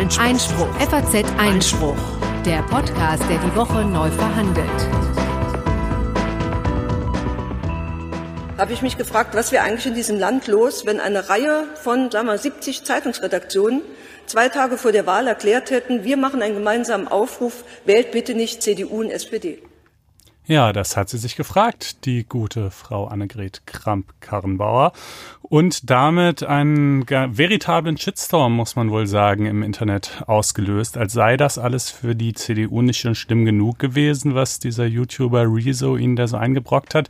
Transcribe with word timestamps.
Einspruch. 0.00 0.24
Einspruch. 0.24 0.80
FAZ 0.80 1.24
Einspruch. 1.36 1.96
Der 2.46 2.62
Podcast, 2.62 3.22
der 3.28 3.36
die 3.36 3.54
Woche 3.54 3.84
neu 3.84 4.10
verhandelt. 4.10 4.66
Habe 8.56 8.72
ich 8.72 8.80
mich 8.80 8.96
gefragt, 8.96 9.34
was 9.34 9.52
wäre 9.52 9.62
eigentlich 9.62 9.84
in 9.84 9.94
diesem 9.94 10.18
Land 10.18 10.46
los, 10.46 10.86
wenn 10.86 11.00
eine 11.00 11.28
Reihe 11.28 11.66
von, 11.82 12.10
sagen 12.10 12.28
wir, 12.28 12.38
70 12.38 12.82
Zeitungsredaktionen 12.84 13.82
zwei 14.24 14.48
Tage 14.48 14.78
vor 14.78 14.92
der 14.92 15.04
Wahl 15.04 15.26
erklärt 15.26 15.70
hätten, 15.70 16.02
wir 16.02 16.16
machen 16.16 16.40
einen 16.40 16.54
gemeinsamen 16.54 17.06
Aufruf, 17.06 17.62
wählt 17.84 18.10
bitte 18.10 18.32
nicht 18.32 18.62
CDU 18.62 19.00
und 19.00 19.10
SPD. 19.10 19.62
Ja, 20.50 20.72
das 20.72 20.96
hat 20.96 21.08
sie 21.08 21.16
sich 21.16 21.36
gefragt, 21.36 22.04
die 22.06 22.24
gute 22.24 22.72
Frau 22.72 23.06
Annegret 23.06 23.62
Kramp-Karrenbauer. 23.66 24.90
Und 25.42 25.88
damit 25.90 26.42
einen 26.42 27.06
veritablen 27.08 27.96
Shitstorm, 27.96 28.56
muss 28.56 28.74
man 28.74 28.90
wohl 28.90 29.06
sagen, 29.06 29.46
im 29.46 29.62
Internet 29.62 30.24
ausgelöst, 30.26 30.98
als 30.98 31.12
sei 31.12 31.36
das 31.36 31.56
alles 31.56 31.90
für 31.90 32.16
die 32.16 32.32
CDU 32.32 32.82
nicht 32.82 32.98
schon 32.98 33.14
schlimm 33.14 33.44
genug 33.44 33.78
gewesen, 33.78 34.34
was 34.34 34.58
dieser 34.58 34.86
YouTuber 34.86 35.44
Rezo 35.44 35.96
ihnen 35.96 36.16
da 36.16 36.26
so 36.26 36.36
eingebrockt 36.36 36.96
hat 36.96 37.08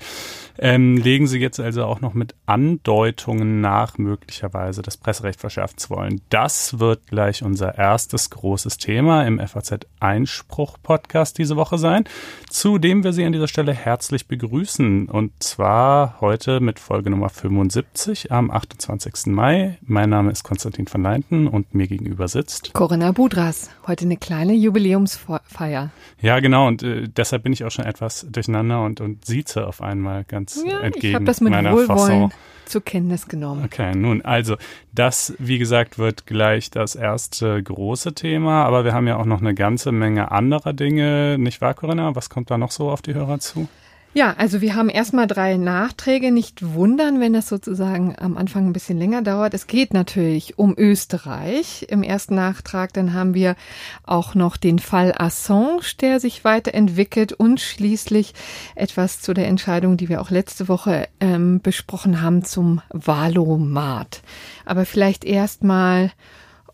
ähm, 0.63 0.99
legen 0.99 1.27
Sie 1.27 1.39
jetzt 1.39 1.59
also 1.59 1.85
auch 1.85 2.01
noch 2.03 2.13
mit 2.13 2.35
Andeutungen 2.45 3.63
nach, 3.63 3.97
möglicherweise 3.97 4.83
das 4.83 4.99
Presserecht 4.99 5.41
verschärfen 5.41 5.79
zu 5.79 5.89
wollen. 5.91 6.21
Das 6.29 6.79
wird 6.79 7.07
gleich 7.07 7.43
unser 7.43 7.79
erstes 7.79 8.29
großes 8.29 8.77
Thema 8.77 9.27
im 9.27 9.39
FAZ 9.39 9.87
Einspruch 10.01 10.77
Podcast 10.83 11.39
diese 11.39 11.57
Woche 11.57 11.79
sein, 11.79 12.05
zu 12.51 12.77
dem 12.77 13.03
wir 13.05 13.15
Sie 13.15 13.23
an 13.31 13.33
dieser 13.35 13.47
Stelle 13.47 13.73
herzlich 13.73 14.27
begrüßen. 14.27 15.09
Und 15.09 15.41
zwar 15.41 16.21
heute 16.21 16.59
mit 16.59 16.81
Folge 16.81 17.11
Nummer 17.11 17.29
75 17.29 18.33
am 18.33 18.51
28. 18.51 19.27
Mai. 19.27 19.79
Mein 19.83 20.11
Name 20.11 20.33
ist 20.33 20.43
Konstantin 20.43 20.87
van 20.91 21.05
Leinten 21.05 21.47
und 21.47 21.73
mir 21.73 21.87
gegenüber 21.87 22.27
sitzt 22.27 22.73
Corinna 22.73 23.13
Budras. 23.13 23.71
Heute 23.87 24.07
eine 24.07 24.17
kleine 24.17 24.55
Jubiläumsfeier. 24.55 25.91
Ja, 26.21 26.41
genau. 26.41 26.67
Und 26.67 26.83
äh, 26.83 27.07
deshalb 27.07 27.45
bin 27.45 27.53
ich 27.53 27.63
auch 27.63 27.71
schon 27.71 27.85
etwas 27.85 28.27
durcheinander 28.29 28.83
und, 28.83 29.01
und 29.01 29.25
sieze 29.25 29.65
auf 29.65 29.81
einmal 29.81 30.25
ganz 30.25 30.65
ja, 30.67 30.81
entgegen 30.81 31.07
ich 31.07 31.15
habe 31.15 31.25
das 31.25 31.41
mit 31.41 31.53
meiner 31.53 31.71
Wohlwollen 31.71 31.99
Fasson. 31.99 32.33
Zur 32.71 32.83
Kenntnis 32.83 33.29
genommen. 33.29 33.65
Okay, 33.65 33.95
nun, 33.95 34.23
also 34.23 34.57
das, 34.93 35.35
wie 35.39 35.59
gesagt, 35.59 35.99
wird 35.99 36.27
gleich 36.27 36.71
das 36.71 36.95
erste 36.95 37.63
große 37.63 38.15
Thema, 38.15 38.65
aber 38.65 38.85
wir 38.85 38.93
haben 38.95 39.07
ja 39.07 39.17
auch 39.17 39.25
noch 39.25 39.41
eine 39.41 39.55
ganze 39.55 39.93
Menge 39.93 40.31
anderer 40.31 40.73
Dinge, 40.73 41.37
nicht 41.39 41.61
wahr, 41.61 41.75
Corinna? 41.75 42.15
Was 42.15 42.31
kommt 42.31 42.51
da 42.51 42.59
noch 42.59 42.71
so 42.71 42.91
auf 42.91 43.03
die 43.03 43.15
Hörer 43.15 43.39
zu? 43.41 43.69
Ja, 44.13 44.35
also 44.39 44.61
wir 44.61 44.75
haben 44.75 44.89
erstmal 44.89 45.29
drei 45.29 45.57
Nachträge. 45.57 46.33
Nicht 46.33 46.75
wundern, 46.75 47.21
wenn 47.21 47.33
das 47.33 47.49
sozusagen 47.49 48.17
am 48.19 48.37
Anfang 48.37 48.67
ein 48.67 48.73
bisschen 48.73 48.99
länger 48.99 49.23
dauert. 49.23 49.55
Es 49.55 49.69
geht 49.69 49.95
natürlich 49.95 50.59
um 50.59 50.75
Österreich 50.77 51.87
im 51.89 52.03
ersten 52.03 52.35
Nachtrag. 52.35 52.93
Dann 52.93 53.15
haben 53.15 53.35
wir 53.35 53.55
auch 54.03 54.35
noch 54.35 54.57
den 54.57 54.81
Fall 54.81 55.15
Assange, 55.17 55.83
der 56.01 56.19
sich 56.19 56.45
weiterentwickelt 56.45 57.33
und 57.33 57.61
schließlich 57.61 58.35
etwas 58.75 59.21
zu 59.21 59.33
der 59.33 59.47
Entscheidung, 59.47 59.97
die 59.97 60.09
wir 60.09 60.21
auch 60.21 60.31
letzte 60.31 60.67
Woche 60.67 61.09
ähm, 61.21 61.61
besprochen 61.61 62.21
haben 62.21 62.45
zum 62.45 62.83
Valomat. 62.89 64.23
Aber 64.65 64.87
vielleicht 64.87 65.25
erstmal 65.25 66.11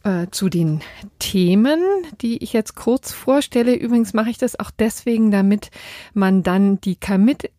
äh, 0.06 0.28
zu 0.30 0.48
den 0.48 0.82
Themen, 1.18 1.80
die 2.20 2.42
ich 2.42 2.52
jetzt 2.52 2.76
kurz 2.76 3.12
vorstelle. 3.12 3.74
Übrigens 3.74 4.14
mache 4.14 4.30
ich 4.30 4.38
das 4.38 4.58
auch 4.58 4.70
deswegen, 4.70 5.30
damit 5.30 5.70
man 6.14 6.42
dann 6.42 6.80
die 6.80 6.96
Kamit 6.96 7.50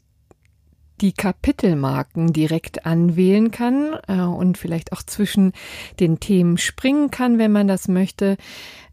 die 1.01 1.11
Kapitelmarken 1.11 2.33
direkt 2.33 2.87
anwählen 2.87 3.51
kann 3.51 3.97
äh, 4.07 4.21
und 4.21 4.57
vielleicht 4.57 4.93
auch 4.93 5.03
zwischen 5.03 5.51
den 5.99 6.19
Themen 6.19 6.57
springen 6.57 7.11
kann, 7.11 7.37
wenn 7.37 7.51
man 7.51 7.67
das 7.67 7.87
möchte. 7.87 8.37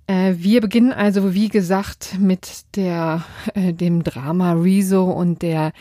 Äh, 0.06 0.34
wir 0.36 0.60
beginnen 0.60 0.92
also, 0.92 1.32
wie 1.32 1.48
gesagt, 1.48 2.18
mit 2.18 2.76
der, 2.76 3.24
äh, 3.54 3.72
dem 3.72 4.02
Drama 4.02 4.52
Rezo 4.52 5.04
und 5.04 5.40
der 5.40 5.72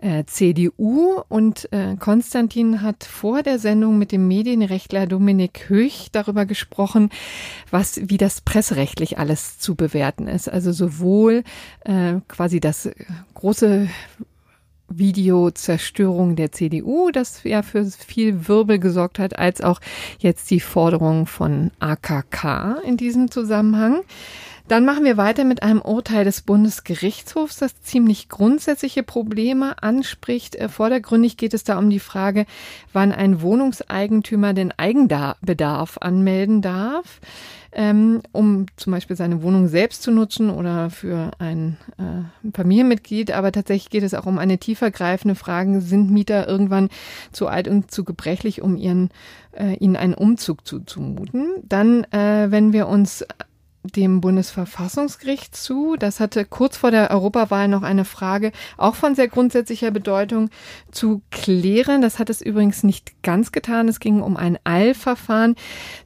äh, 0.00 0.24
CDU 0.26 1.22
und 1.28 1.72
äh, 1.72 1.96
Konstantin 1.96 2.82
hat 2.82 3.04
vor 3.04 3.42
der 3.42 3.58
Sendung 3.58 3.98
mit 3.98 4.12
dem 4.12 4.28
Medienrechtler 4.28 5.06
Dominik 5.06 5.68
Höch 5.68 6.08
darüber 6.12 6.46
gesprochen, 6.46 7.10
was 7.70 8.00
wie 8.02 8.18
das 8.18 8.40
presserechtlich 8.40 9.18
alles 9.18 9.58
zu 9.58 9.74
bewerten 9.74 10.28
ist. 10.28 10.48
Also 10.48 10.72
sowohl 10.72 11.44
äh, 11.84 12.14
quasi 12.28 12.60
das 12.60 12.90
große 13.34 13.88
Videozerstörung 14.88 16.34
der 16.36 16.52
CDU, 16.52 17.10
das 17.10 17.44
ja 17.44 17.62
für 17.62 17.84
viel 17.84 18.48
Wirbel 18.48 18.78
gesorgt 18.78 19.18
hat, 19.18 19.38
als 19.38 19.60
auch 19.60 19.80
jetzt 20.18 20.50
die 20.50 20.60
Forderung 20.60 21.26
von 21.26 21.70
AKK 21.78 22.78
in 22.84 22.96
diesem 22.96 23.30
Zusammenhang. 23.30 24.00
Dann 24.68 24.84
machen 24.84 25.04
wir 25.04 25.16
weiter 25.16 25.44
mit 25.44 25.62
einem 25.62 25.80
Urteil 25.80 26.26
des 26.26 26.42
Bundesgerichtshofs, 26.42 27.56
das 27.56 27.80
ziemlich 27.80 28.28
grundsätzliche 28.28 29.02
Probleme 29.02 29.82
anspricht. 29.82 30.56
Äh, 30.56 30.68
vordergründig 30.68 31.38
geht 31.38 31.54
es 31.54 31.64
da 31.64 31.78
um 31.78 31.88
die 31.88 32.00
Frage, 32.00 32.44
wann 32.92 33.12
ein 33.12 33.40
Wohnungseigentümer 33.40 34.52
den 34.52 34.72
Eigenbedarf 34.76 35.96
anmelden 36.02 36.60
darf, 36.60 37.20
ähm, 37.72 38.20
um 38.32 38.66
zum 38.76 38.92
Beispiel 38.92 39.16
seine 39.16 39.42
Wohnung 39.42 39.68
selbst 39.68 40.02
zu 40.02 40.10
nutzen 40.10 40.50
oder 40.50 40.90
für 40.90 41.30
ein 41.38 41.78
äh, 41.96 42.50
Familienmitglied. 42.54 43.30
Aber 43.30 43.52
tatsächlich 43.52 43.88
geht 43.88 44.02
es 44.02 44.12
auch 44.12 44.26
um 44.26 44.36
eine 44.36 44.58
tiefergreifende 44.58 45.34
Frage, 45.34 45.80
sind 45.80 46.10
Mieter 46.10 46.46
irgendwann 46.46 46.90
zu 47.32 47.46
alt 47.46 47.68
und 47.68 47.90
zu 47.90 48.04
gebrechlich, 48.04 48.60
um 48.60 48.76
ihren, 48.76 49.08
äh, 49.52 49.76
ihnen 49.76 49.96
einen 49.96 50.14
Umzug 50.14 50.66
zuzumuten. 50.66 51.46
Dann, 51.62 52.04
äh, 52.12 52.50
wenn 52.50 52.74
wir 52.74 52.86
uns 52.86 53.24
dem 53.96 54.20
Bundesverfassungsgericht 54.20 55.56
zu. 55.56 55.96
Das 55.98 56.20
hatte 56.20 56.44
kurz 56.44 56.76
vor 56.76 56.90
der 56.90 57.10
Europawahl 57.10 57.68
noch 57.68 57.82
eine 57.82 58.04
Frage, 58.04 58.52
auch 58.76 58.94
von 58.94 59.14
sehr 59.14 59.28
grundsätzlicher 59.28 59.90
Bedeutung, 59.90 60.50
zu 60.90 61.22
klären. 61.30 62.02
Das 62.02 62.18
hat 62.18 62.30
es 62.30 62.40
übrigens 62.40 62.82
nicht 62.82 63.22
ganz 63.22 63.52
getan. 63.52 63.88
Es 63.88 64.00
ging 64.00 64.20
um 64.20 64.36
ein 64.36 64.58
Eilverfahren, 64.64 65.56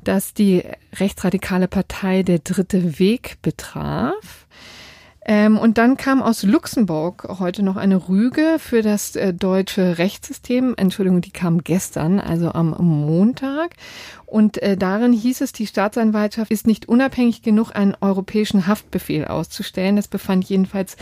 das 0.04 0.34
die 0.34 0.62
rechtsradikale 0.94 1.68
Partei 1.68 2.22
Der 2.22 2.38
Dritte 2.38 2.98
Weg 2.98 3.38
betraf. 3.42 4.46
Ähm, 5.24 5.56
und 5.56 5.78
dann 5.78 5.96
kam 5.96 6.20
aus 6.20 6.42
Luxemburg 6.42 7.28
heute 7.38 7.62
noch 7.62 7.76
eine 7.76 8.08
Rüge 8.08 8.56
für 8.58 8.82
das 8.82 9.14
äh, 9.14 9.32
deutsche 9.32 9.98
Rechtssystem. 9.98 10.74
Entschuldigung, 10.76 11.20
die 11.20 11.30
kam 11.30 11.62
gestern, 11.62 12.18
also 12.18 12.50
am 12.50 12.70
Montag. 12.80 13.70
Und 14.32 14.62
äh, 14.62 14.78
darin 14.78 15.12
hieß 15.12 15.42
es, 15.42 15.52
die 15.52 15.66
Staatsanwaltschaft 15.66 16.50
ist 16.50 16.66
nicht 16.66 16.88
unabhängig 16.88 17.42
genug, 17.42 17.76
einen 17.76 17.94
europäischen 18.00 18.66
Haftbefehl 18.66 19.26
auszustellen. 19.26 19.96
Das 19.96 20.08
befand 20.08 20.44
jedenfalls 20.44 20.96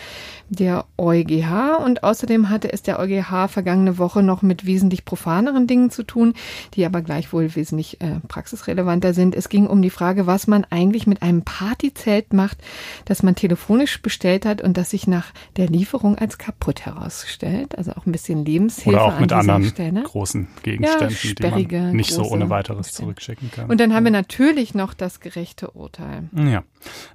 der 0.49 0.85
EuGH. 0.99 1.79
Und 1.85 2.03
außerdem 2.03 2.51
hatte 2.51 2.73
es 2.73 2.83
der 2.83 2.99
EuGH 2.99 3.47
vergangene 3.47 3.99
Woche 3.99 4.25
noch 4.25 4.43
mit 4.43 4.67
wesentlich 4.67 5.05
profaneren 5.05 5.69
Dingen 5.69 5.91
zu 5.91 6.03
tun, 6.03 6.35
die 6.75 6.85
aber 6.85 7.03
gleichwohl 7.03 7.55
wesentlich 7.55 8.01
äh, 8.01 8.19
praxisrelevanter 8.27 9.15
sind. 9.15 9.37
Es 9.37 9.49
ging 9.49 9.69
um 9.69 9.81
die 9.81 9.91
Frage, 9.91 10.27
was 10.27 10.49
man 10.49 10.67
eigentlich 10.69 11.07
mit 11.07 11.23
einem 11.23 11.43
Partyzelt 11.43 12.33
macht, 12.33 12.59
das 13.05 13.23
man 13.23 13.37
telefonisch 13.37 14.03
bestellt 14.03 14.45
hat 14.45 14.61
und 14.61 14.77
das 14.77 14.91
sich 14.91 15.07
nach 15.07 15.33
der 15.57 15.69
Lieferung 15.69 16.19
als 16.19 16.37
kaputt 16.37 16.85
herausstellt. 16.85 17.79
Also 17.79 17.93
auch 17.93 18.07
ein 18.07 18.13
bisschen 18.13 18.45
Lebenshilfe. 18.45 18.89
Oder 18.89 19.05
auch 19.05 19.21
mit 19.21 19.33
an 19.33 19.39
anderen 19.39 19.67
Stelle. 19.67 20.03
großen 20.03 20.49
Gegenständen, 20.65 21.17
ja, 21.39 21.57
die 21.57 21.77
man 21.77 21.93
nicht 21.95 22.13
so 22.13 22.25
ohne 22.25 22.51
weiteres 22.51 22.91
zurück 22.91 23.20
schicken 23.21 23.51
kann. 23.51 23.71
Und 23.71 23.81
dann 23.81 23.95
haben 23.95 24.05
wir 24.05 24.11
natürlich 24.11 24.75
noch 24.75 24.95
das 24.95 25.21
gerechte 25.21 25.71
Urteil. 25.71 26.29
Ja, 26.33 26.63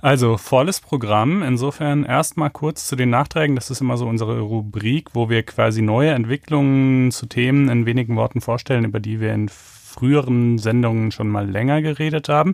also 0.01 0.38
volles 0.38 0.79
Programm. 0.79 1.43
Insofern 1.43 2.03
erstmal 2.03 2.49
kurz 2.49 2.88
zu 2.88 2.95
den 2.95 3.09
Nachträgen. 3.09 3.55
Das 3.55 3.69
ist 3.69 3.81
immer 3.81 3.97
so 3.97 4.07
unsere 4.07 4.39
Rubrik, 4.39 5.09
wo 5.13 5.29
wir 5.29 5.43
quasi 5.43 5.81
neue 5.81 6.11
Entwicklungen 6.11 7.11
zu 7.11 7.25
Themen 7.25 7.69
in 7.69 7.85
wenigen 7.85 8.16
Worten 8.16 8.41
vorstellen, 8.41 8.85
über 8.85 8.99
die 8.99 9.19
wir 9.19 9.33
in 9.33 9.49
früheren 9.95 10.57
Sendungen 10.57 11.11
schon 11.11 11.29
mal 11.29 11.49
länger 11.49 11.81
geredet 11.81 12.29
haben. 12.29 12.53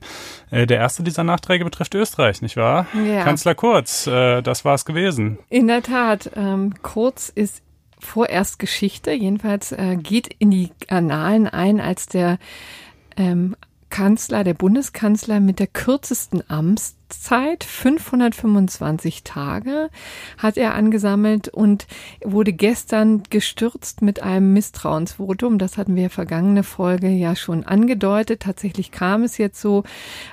Äh, 0.52 0.68
der 0.68 0.78
erste 0.78 1.04
dieser 1.04 1.24
Nachträge 1.24 1.66
betrifft 1.66 1.96
Österreich, 1.96 2.42
nicht 2.42 2.56
wahr? 2.56 2.86
Ja. 3.06 3.24
Kanzler 3.24 3.56
Kurz, 3.56 4.08
äh, 4.08 4.42
das 4.42 4.64
war 4.64 4.76
es 4.76 4.86
gewesen. 4.86 5.40
In 5.50 5.68
der 5.68 5.82
Tat, 5.82 6.32
ähm, 6.36 6.74
Kurz 6.82 7.30
ist 7.30 7.64
vorerst 8.00 8.60
Geschichte, 8.60 9.12
jedenfalls 9.12 9.72
äh, 9.72 9.98
geht 9.98 10.28
in 10.40 10.52
die 10.52 10.72
Annalen 10.88 11.48
ein 11.48 11.80
als 11.80 12.08
der 12.08 12.38
ähm, 13.18 13.56
Kanzler, 13.92 14.44
der 14.44 14.56
Bundeskanzler 14.56 15.40
mit 15.40 15.60
der 15.60 15.68
kürzesten 15.68 16.42
Amtszeit, 16.50 17.64
525 17.64 19.24
Tage 19.24 19.90
hat 20.38 20.58
er 20.58 20.74
angesammelt 20.74 21.50
und 21.50 21.86
wurde 22.24 22.54
gestern 22.54 23.22
gestürzt 23.30 24.02
mit 24.02 24.24
einem 24.24 24.54
Misstrauensvotum. 24.54 25.60
Das 25.60 25.78
hatten 25.78 25.96
wir 25.96 26.10
vergangene 26.10 26.64
Folge 26.64 27.10
ja 27.10 27.36
schon 27.36 27.64
angedeutet. 27.66 28.42
Tatsächlich 28.42 28.92
kam 28.92 29.24
es 29.24 29.38
jetzt 29.38 29.62
so, 29.62 29.84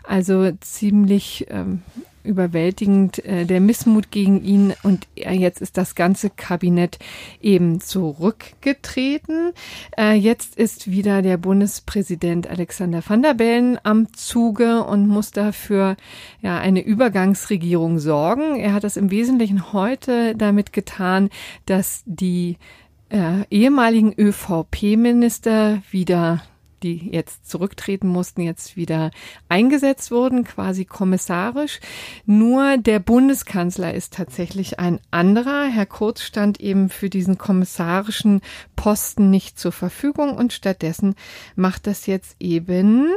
also 0.05 0.51
ziemlich 0.61 1.47
ähm, 1.51 1.83
überwältigend 2.29 3.25
äh, 3.25 3.45
der 3.45 3.61
Missmut 3.61 4.11
gegen 4.11 4.45
ihn 4.45 4.75
und 4.83 5.09
jetzt 5.17 5.61
ist 5.61 5.77
das 5.77 5.95
ganze 5.95 6.31
Kabinett 6.31 6.99
eben 7.41 7.81
zurückgetreten. 7.81 9.53
Äh, 9.97 10.13
jetzt 10.15 10.57
ist 10.57 10.91
wieder 10.91 11.23
der 11.23 11.39
Bundespräsident 11.39 12.47
Alexander 12.49 13.03
van 13.05 13.23
der 13.23 13.35
Bellen 13.35 13.79
am 13.83 14.13
Zuge 14.13 14.85
und 14.85 15.09
muss 15.09 15.33
dafür 15.33 15.97
ja 16.41 16.59
eine 16.59 16.85
Übergangsregierung 16.85 17.99
sorgen. 17.99 18.57
Er 18.57 18.75
hat 18.75 18.85
das 18.85 18.97
im 18.97 19.11
Wesentlichen 19.11 19.73
heute 19.73 20.37
damit 20.37 20.73
getan, 20.73 21.31
dass 21.67 22.03
die 22.05 22.59
äh, 23.09 23.45
ehemaligen 23.51 24.13
ÖVP-Minister 24.13 25.83
wieder 25.91 26.43
die 26.83 27.11
jetzt 27.13 27.49
zurücktreten 27.49 28.09
mussten, 28.09 28.41
jetzt 28.41 28.77
wieder 28.77 29.11
eingesetzt 29.49 30.11
wurden, 30.11 30.45
quasi 30.45 30.85
kommissarisch. 30.85 31.81
Nur 32.27 32.77
der 32.79 32.99
Bundeskanzler 32.99 33.95
ist 33.95 34.15
tatsächlich 34.15 34.79
ein 34.79 35.01
anderer. 35.11 35.67
Herr 35.67 35.87
Kurz 35.87 36.23
stand 36.23 36.61
eben 36.61 36.89
für 36.89 37.11
diesen 37.11 37.39
kommissarischen 37.39 38.41
Posten 38.77 39.31
nicht 39.31 39.59
zur 39.59 39.73
Verfügung 39.73 40.37
und 40.37 40.53
stattdessen 40.53 41.15
macht 41.57 41.87
das 41.87 42.07
jetzt 42.07 42.37
eben 42.41 43.09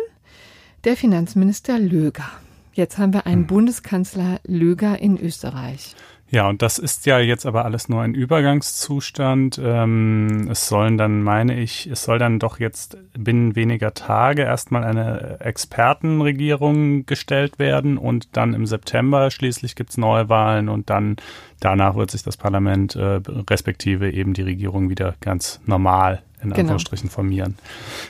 der 0.84 0.98
Finanzminister 0.98 1.78
Löger. 1.78 2.30
Jetzt 2.74 2.98
haben 2.98 3.13
wir 3.13 3.25
einen 3.25 3.42
hm. 3.42 3.48
Bundeskanzler 3.48 4.40
Löger 4.46 5.00
in 5.00 5.19
Österreich. 5.19 5.96
Ja, 6.33 6.48
und 6.48 6.62
das 6.62 6.80
ist 6.80 7.06
ja 7.06 7.19
jetzt 7.19 7.45
aber 7.45 7.66
alles 7.66 7.89
nur 7.89 8.01
ein 8.04 8.13
Übergangszustand. 8.13 9.60
Ähm, 9.62 10.48
es 10.50 10.69
sollen 10.69 10.98
dann, 10.98 11.24
meine 11.24 11.60
ich, 11.60 11.88
es 11.88 12.04
soll 12.04 12.19
dann 12.19 12.39
doch 12.39 12.57
jetzt 12.57 12.98
binnen 13.13 13.57
weniger 13.57 13.94
Tage 13.94 14.44
erstmal 14.44 14.86
eine 14.86 15.42
Expertenregierung 15.42 17.06
gestellt 17.06 17.60
werden 17.60 17.98
und 17.98 18.30
dann 18.38 18.54
im 18.54 18.66
September 18.66 19.30
schließlich 19.30 19.75
gibt's 19.75 19.98
neue 19.98 20.30
Wahlen 20.30 20.69
und 20.69 20.89
dann 20.89 21.18
danach 21.62 21.96
wird 21.96 22.12
sich 22.12 22.24
das 22.24 22.36
Parlament 22.36 22.96
äh, 22.96 23.22
respektive 23.50 24.12
eben 24.12 24.34
die 24.34 24.42
Regierung 24.42 24.90
wieder 24.90 25.16
ganz 25.22 25.62
normal 25.66 26.22
in 26.44 26.50
genau. 26.50 26.60
Anführungsstrichen 26.62 27.10
formieren. 27.10 27.56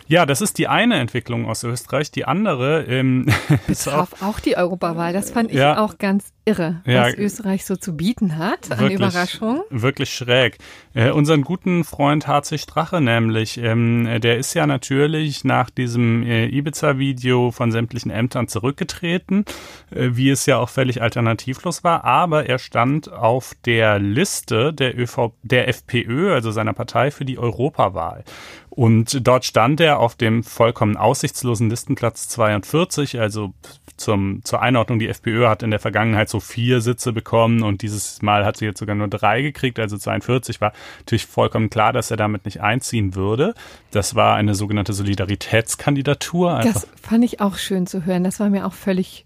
Ja, 0.08 0.26
das 0.26 0.42
ist 0.42 0.58
die 0.58 0.68
eine 0.68 0.96
Entwicklung 0.96 1.46
aus 1.48 1.64
Österreich. 1.64 2.12
Die 2.12 2.26
andere 2.26 2.84
ähm, 2.84 3.28
ist 3.68 3.88
auch, 3.88 4.08
auch 4.22 4.40
die 4.40 4.58
Europawahl. 4.58 5.14
Das 5.14 5.32
fand 5.32 5.52
ich 5.52 5.58
ja, 5.58 5.84
auch 5.84 5.98
ganz 5.98 6.32
irre, 6.46 6.82
ja, 6.86 7.04
was 7.04 7.14
Österreich 7.16 7.66
so 7.66 7.76
zu 7.76 7.96
bieten 7.96 8.38
hat 8.38 8.72
an 8.72 8.80
wirklich, 8.80 9.00
Überraschung. 9.00 9.62
Wirklich 9.70 10.14
schräg. 10.14 10.58
Äh, 10.94 11.12
unseren 11.12 11.44
guten 11.44 11.84
Freund 11.84 12.28
HC 12.28 12.58
Strache 12.58 13.02
nämlich, 13.02 13.58
ähm, 13.58 14.08
der 14.22 14.38
ist 14.38 14.54
ja 14.54 14.66
natürlich 14.66 15.44
nach 15.44 15.70
diesem 15.70 16.24
äh, 16.24 16.48
Ibiza-Video 16.48 17.52
von 17.52 17.72
sämtlichen 17.72 18.12
Ämtern 18.12 18.48
zurückgetreten, 18.48 19.46
äh, 19.92 20.10
wie 20.14 20.30
es 20.30 20.46
ja 20.46 20.58
auch 20.58 20.70
völlig 20.70 21.02
alternativlos 21.02 21.84
war, 21.84 22.04
aber 22.06 22.48
er 22.48 22.60
stand 22.60 23.12
auf 23.12 23.41
der 23.66 24.00
Liste 24.00 24.74
der, 24.74 24.98
ÖV, 24.98 25.32
der 25.44 25.68
FPÖ, 25.68 26.34
also 26.34 26.52
seiner 26.52 26.74
Partei, 26.74 27.12
für 27.12 27.26
die 27.26 27.38
Europawahl. 27.38 28.24
Und 28.70 29.28
dort 29.28 29.44
stand 29.44 29.82
er 29.82 30.00
auf 30.00 30.16
dem 30.16 30.44
vollkommen 30.44 30.96
aussichtslosen 30.96 31.70
Listenplatz 31.70 32.30
42, 32.30 33.20
also 33.20 33.54
zum, 33.98 34.42
zur 34.44 34.62
Einordnung, 34.62 34.98
die 34.98 35.10
FPÖ 35.10 35.48
hat 35.48 35.62
in 35.62 35.72
der 35.72 35.80
Vergangenheit 35.80 36.30
so 36.30 36.40
vier 36.40 36.82
Sitze 36.82 37.14
bekommen 37.14 37.64
und 37.64 37.82
dieses 37.82 38.22
Mal 38.22 38.46
hat 38.46 38.58
sie 38.58 38.66
jetzt 38.66 38.80
sogar 38.80 38.96
nur 38.96 39.08
drei 39.08 39.42
gekriegt, 39.42 39.80
also 39.80 39.98
42 39.98 40.62
war 40.62 40.74
natürlich 41.00 41.26
vollkommen 41.26 41.70
klar, 41.70 41.94
dass 41.94 42.12
er 42.12 42.18
damit 42.18 42.46
nicht 42.46 42.62
einziehen 42.62 43.14
würde. 43.16 43.54
Das 43.92 44.16
war 44.16 44.36
eine 44.36 44.56
sogenannte 44.56 44.94
Solidaritätskandidatur. 44.94 46.56
Einfach. 46.56 46.74
Das 46.74 46.88
fand 47.02 47.24
ich 47.24 47.42
auch 47.42 47.58
schön 47.58 47.88
zu 47.88 48.06
hören. 48.06 48.24
Das 48.24 48.40
war 48.40 48.50
mir 48.50 48.66
auch 48.66 48.74
völlig 48.74 49.26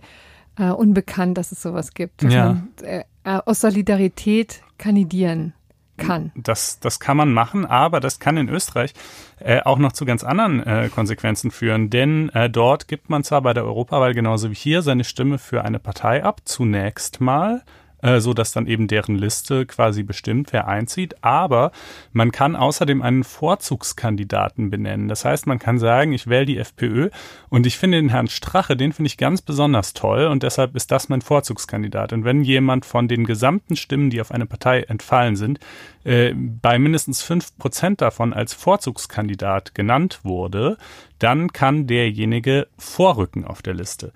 äh, 0.58 0.70
unbekannt, 0.70 1.38
dass 1.38 1.52
es 1.52 1.62
sowas 1.62 1.94
gibt. 1.94 2.24
ja. 2.24 2.46
Man, 2.46 2.70
äh, 2.84 3.04
aus 3.26 3.62
Solidarität 3.62 4.62
kandidieren 4.78 5.54
kann. 5.98 6.32
Das, 6.36 6.80
das 6.80 7.00
kann 7.00 7.18
man 7.18 7.32
machen, 7.34 7.66
aber 7.66 8.00
das 8.00 8.20
kann 8.20 8.38
in 8.38 8.50
Österreich 8.50 8.94
äh, 9.40 9.62
auch 9.62 9.78
noch 9.78 9.94
zu 9.94 10.06
ganz 10.06 10.24
anderen 10.24 10.62
äh, 10.66 10.90
Konsequenzen 10.90 11.52
führen, 11.52 11.90
denn 11.90 12.30
äh, 12.30 12.50
dort 12.50 12.88
gibt 12.88 13.10
man 13.10 13.24
zwar 13.24 13.42
bei 13.42 13.54
der 13.54 13.66
Europawahl 13.66 14.14
genauso 14.14 14.50
wie 14.50 14.56
hier 14.56 14.82
seine 14.82 15.04
Stimme 15.04 15.38
für 15.38 15.64
eine 15.64 15.80
Partei 15.80 16.24
ab, 16.24 16.42
zunächst 16.46 17.22
mal, 17.22 17.64
äh, 18.06 18.22
so 18.22 18.34
dass 18.34 18.52
dann 18.52 18.68
eben 18.68 18.88
deren 18.88 19.16
Liste 19.16 19.66
quasi 19.66 20.04
bestimmt, 20.04 20.54
wer 20.54 20.68
einzieht. 20.68 21.24
Aber 21.24 21.72
man 22.14 22.32
kann 22.32 22.56
außerdem 22.56 23.02
einen 23.02 23.24
Vorzugskandidaten 23.24 24.70
benennen. 24.70 25.08
Das 25.08 25.26
heißt, 25.26 25.48
man 25.48 25.58
kann 25.58 25.80
sagen, 25.80 26.14
ich 26.14 26.28
wähle 26.28 26.46
die 26.46 26.60
FPÖ 26.60 27.10
und 27.50 27.66
ich 27.66 27.78
finde 27.78 27.98
den 27.98 28.10
Herrn 28.10 28.28
Strache, 28.28 28.78
den 28.78 28.94
finde 28.94 29.08
ich 29.08 29.18
ganz 29.18 29.42
besonders 29.42 29.94
toll 29.94 30.26
und 30.26 30.44
deshalb 30.44 30.76
ist 30.76 30.92
das 30.92 31.10
mein 31.10 31.22
Vorzugskandidat. 31.22 32.14
Und 32.14 32.24
wenn 32.26 32.44
jemand 32.44 32.86
von 32.86 33.08
den 33.08 33.26
gesamten 33.26 33.76
Stimmen, 33.76 34.12
die 34.12 34.22
auf 34.22 34.32
eine 34.32 34.46
Partei 34.46 34.82
entfallen 34.82 35.36
sind, 35.36 35.60
äh, 36.04 36.34
bei 36.36 36.78
mindestens 36.78 37.24
fünf 37.24 37.58
Prozent 37.58 38.02
davon 38.02 38.34
als 38.34 38.54
Vorzugskandidat 38.54 39.74
genannt 39.74 40.20
wurde, 40.22 40.78
dann 41.18 41.52
kann 41.54 41.88
derjenige 41.88 42.68
vorrücken 42.78 43.46
auf 43.46 43.64
der 43.64 43.74
Liste. 43.74 44.12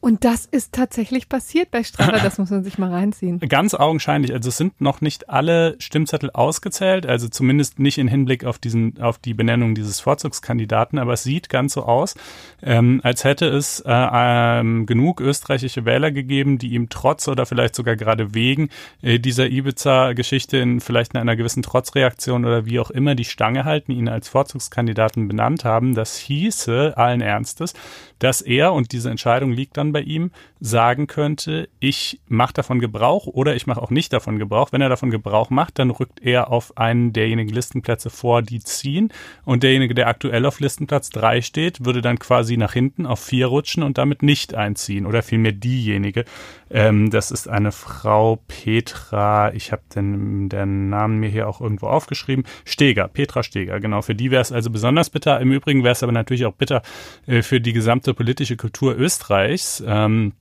Und 0.00 0.24
das 0.24 0.46
ist 0.46 0.72
tatsächlich 0.72 1.28
passiert 1.28 1.70
bei 1.70 1.84
Strava, 1.84 2.18
das 2.20 2.38
muss 2.38 2.48
man 2.48 2.64
sich 2.64 2.78
mal 2.78 2.90
reinziehen. 2.90 3.38
Ganz 3.48 3.74
augenscheinlich. 3.74 4.32
Also 4.32 4.48
es 4.48 4.56
sind 4.56 4.80
noch 4.80 5.02
nicht 5.02 5.28
alle 5.28 5.76
Stimmzettel 5.78 6.30
ausgezählt, 6.30 7.04
also 7.04 7.28
zumindest 7.28 7.78
nicht 7.78 7.98
in 7.98 8.08
Hinblick 8.08 8.46
auf 8.46 8.58
diesen, 8.58 9.00
auf 9.02 9.18
die 9.18 9.34
Benennung 9.34 9.74
dieses 9.74 10.00
Vorzugskandidaten, 10.00 10.98
aber 10.98 11.12
es 11.12 11.22
sieht 11.22 11.50
ganz 11.50 11.74
so 11.74 11.82
aus, 11.82 12.14
ähm, 12.62 13.00
als 13.04 13.24
hätte 13.24 13.46
es 13.46 13.80
äh, 13.80 13.90
ähm, 13.90 14.86
genug 14.86 15.20
österreichische 15.20 15.84
Wähler 15.84 16.10
gegeben, 16.10 16.56
die 16.56 16.72
ihm 16.72 16.88
trotz 16.88 17.28
oder 17.28 17.44
vielleicht 17.44 17.74
sogar 17.74 17.96
gerade 17.96 18.34
wegen 18.34 18.70
äh, 19.02 19.18
dieser 19.18 19.50
Ibiza-Geschichte 19.50 20.56
in 20.56 20.80
vielleicht 20.80 21.12
in 21.12 21.20
einer 21.20 21.36
gewissen 21.36 21.62
Trotzreaktion 21.62 22.46
oder 22.46 22.64
wie 22.64 22.80
auch 22.80 22.90
immer 22.90 23.14
die 23.14 23.26
Stange 23.26 23.66
halten, 23.66 23.92
ihn 23.92 24.08
als 24.08 24.30
Vorzugskandidaten 24.30 25.28
benannt 25.28 25.66
haben. 25.66 25.94
Das 25.94 26.16
hieße 26.16 26.96
allen 26.96 27.20
Ernstes, 27.20 27.74
dass 28.18 28.40
er, 28.40 28.72
und 28.72 28.92
diese 28.92 29.10
Entscheidung 29.10 29.52
liegt 29.52 29.76
dann 29.76 29.89
bei 29.92 30.00
ihm, 30.00 30.30
sagen 30.60 31.06
könnte, 31.06 31.68
ich 31.78 32.20
mache 32.28 32.54
davon 32.54 32.80
Gebrauch 32.80 33.26
oder 33.26 33.56
ich 33.56 33.66
mache 33.66 33.82
auch 33.82 33.90
nicht 33.90 34.12
davon 34.12 34.38
Gebrauch. 34.38 34.72
Wenn 34.72 34.80
er 34.80 34.88
davon 34.88 35.10
Gebrauch 35.10 35.50
macht, 35.50 35.78
dann 35.78 35.90
rückt 35.90 36.20
er 36.20 36.50
auf 36.50 36.76
einen 36.76 37.12
derjenigen 37.12 37.52
Listenplätze 37.52 38.10
vor, 38.10 38.42
die 38.42 38.60
ziehen. 38.60 39.12
Und 39.44 39.62
derjenige, 39.62 39.94
der 39.94 40.08
aktuell 40.08 40.46
auf 40.46 40.60
Listenplatz 40.60 41.10
drei 41.10 41.40
steht, 41.42 41.84
würde 41.84 42.02
dann 42.02 42.18
quasi 42.18 42.56
nach 42.56 42.72
hinten 42.72 43.06
auf 43.06 43.20
vier 43.20 43.46
rutschen 43.46 43.82
und 43.82 43.98
damit 43.98 44.22
nicht 44.22 44.54
einziehen. 44.54 45.06
Oder 45.06 45.22
vielmehr 45.22 45.52
diejenige. 45.52 46.24
Ähm, 46.70 47.10
das 47.10 47.30
ist 47.30 47.48
eine 47.48 47.72
Frau 47.72 48.36
Petra, 48.46 49.52
ich 49.52 49.72
habe 49.72 49.82
den, 49.94 50.48
den 50.48 50.88
Namen 50.88 51.18
mir 51.18 51.28
hier 51.28 51.48
auch 51.48 51.60
irgendwo 51.60 51.88
aufgeschrieben. 51.88 52.44
Steger, 52.64 53.08
Petra 53.08 53.42
Steger, 53.42 53.80
genau. 53.80 54.02
Für 54.02 54.14
die 54.14 54.30
wäre 54.30 54.42
es 54.42 54.52
also 54.52 54.70
besonders 54.70 55.10
bitter. 55.10 55.40
Im 55.40 55.52
Übrigen 55.52 55.82
wäre 55.82 55.92
es 55.92 56.02
aber 56.02 56.12
natürlich 56.12 56.46
auch 56.46 56.54
bitter 56.54 56.82
äh, 57.26 57.42
für 57.42 57.60
die 57.60 57.72
gesamte 57.72 58.14
politische 58.14 58.56
Kultur 58.56 58.96
Österreichs. 58.96 59.79
Ähm, 59.86 60.32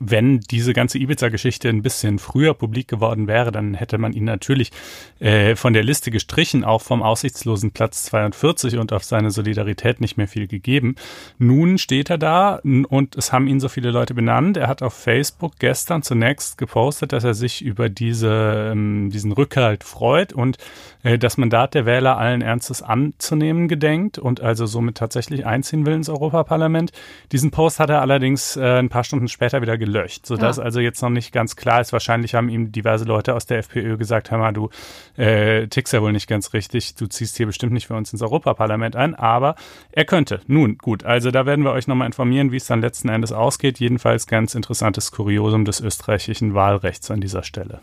wenn 0.00 0.40
diese 0.40 0.72
ganze 0.72 0.98
Ibiza-Geschichte 0.98 1.68
ein 1.68 1.82
bisschen 1.82 2.18
früher 2.18 2.54
publik 2.54 2.88
geworden 2.88 3.26
wäre, 3.26 3.52
dann 3.52 3.74
hätte 3.74 3.98
man 3.98 4.12
ihn 4.12 4.24
natürlich 4.24 4.70
äh, 5.18 5.56
von 5.56 5.72
der 5.72 5.82
Liste 5.82 6.10
gestrichen, 6.10 6.64
auch 6.64 6.82
vom 6.82 7.02
aussichtslosen 7.02 7.72
Platz 7.72 8.04
42 8.04 8.78
und 8.78 8.92
auf 8.92 9.04
seine 9.04 9.30
Solidarität 9.30 10.00
nicht 10.00 10.16
mehr 10.16 10.28
viel 10.28 10.46
gegeben. 10.46 10.94
Nun 11.38 11.78
steht 11.78 12.10
er 12.10 12.18
da 12.18 12.60
und 12.62 13.16
es 13.16 13.32
haben 13.32 13.46
ihn 13.46 13.60
so 13.60 13.68
viele 13.68 13.90
Leute 13.90 14.14
benannt. 14.14 14.56
Er 14.56 14.68
hat 14.68 14.82
auf 14.82 14.94
Facebook 14.94 15.58
gestern 15.58 16.02
zunächst 16.02 16.58
gepostet, 16.58 17.12
dass 17.12 17.24
er 17.24 17.34
sich 17.34 17.62
über 17.62 17.88
diese, 17.88 18.70
ähm, 18.72 19.10
diesen 19.10 19.32
Rückhalt 19.32 19.84
freut 19.84 20.32
und 20.32 20.58
äh, 21.02 21.18
das 21.18 21.36
Mandat 21.36 21.74
der 21.74 21.86
Wähler 21.86 22.18
allen 22.18 22.42
Ernstes 22.42 22.82
anzunehmen 22.82 23.68
gedenkt 23.68 24.18
und 24.18 24.40
also 24.40 24.66
somit 24.66 24.96
tatsächlich 24.96 25.46
einziehen 25.46 25.86
will 25.86 25.94
ins 25.94 26.08
Europaparlament. 26.08 26.92
Diesen 27.32 27.50
Post 27.50 27.80
hat 27.80 27.90
er 27.90 28.00
allerdings 28.00 28.56
äh, 28.56 28.78
ein 28.78 28.88
paar 28.88 29.04
Stunden 29.04 29.28
später 29.28 29.62
wieder 29.62 29.78
gelöscht, 29.80 30.26
sodass 30.26 30.58
ja. 30.58 30.62
also 30.62 30.78
jetzt 30.78 31.02
noch 31.02 31.10
nicht 31.10 31.32
ganz 31.32 31.56
klar 31.56 31.80
ist. 31.80 31.92
Wahrscheinlich 31.92 32.36
haben 32.36 32.48
ihm 32.48 32.70
diverse 32.70 33.04
Leute 33.04 33.34
aus 33.34 33.46
der 33.46 33.58
FPÖ 33.58 33.96
gesagt, 33.96 34.30
hör 34.30 34.38
mal, 34.38 34.52
du 34.52 34.70
äh, 35.16 35.66
tickst 35.66 35.92
ja 35.92 36.00
wohl 36.00 36.12
nicht 36.12 36.28
ganz 36.28 36.52
richtig, 36.52 36.94
du 36.94 37.08
ziehst 37.08 37.36
hier 37.36 37.46
bestimmt 37.46 37.72
nicht 37.72 37.88
für 37.88 37.94
uns 37.94 38.12
ins 38.12 38.22
Europaparlament 38.22 38.94
ein, 38.94 39.16
aber 39.16 39.56
er 39.90 40.04
könnte. 40.04 40.40
Nun, 40.46 40.78
gut, 40.78 41.04
also 41.04 41.32
da 41.32 41.46
werden 41.46 41.64
wir 41.64 41.72
euch 41.72 41.88
nochmal 41.88 42.06
informieren, 42.06 42.52
wie 42.52 42.58
es 42.58 42.66
dann 42.66 42.80
letzten 42.80 43.08
Endes 43.08 43.32
ausgeht. 43.32 43.80
Jedenfalls 43.80 44.28
ganz 44.28 44.54
interessantes 44.54 45.10
Kuriosum 45.10 45.64
des 45.64 45.80
österreichischen 45.80 46.54
Wahlrechts 46.54 47.10
an 47.10 47.20
dieser 47.20 47.42
Stelle. 47.42 47.80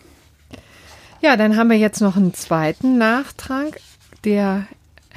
Ja, 1.21 1.35
dann 1.35 1.57
haben 1.57 1.69
wir 1.69 1.77
jetzt 1.77 1.99
noch 1.99 2.15
einen 2.15 2.33
zweiten 2.33 2.97
Nachtrag, 2.97 3.81
der 4.23 4.67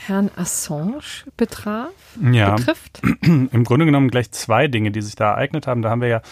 Herrn 0.07 0.31
Assange 0.35 1.25
betraf, 1.37 1.91
ja, 2.33 2.57
betrifft. 2.57 3.03
Im 3.23 3.65
Grunde 3.65 3.85
genommen 3.85 4.09
gleich 4.09 4.31
zwei 4.33 4.67
Dinge, 4.67 4.91
die 4.91 5.03
sich 5.03 5.15
da 5.15 5.33
ereignet 5.33 5.67
haben. 5.67 5.83
Da 5.83 5.91
haben 5.91 6.01
wir 6.01 6.09
ja 6.09 6.23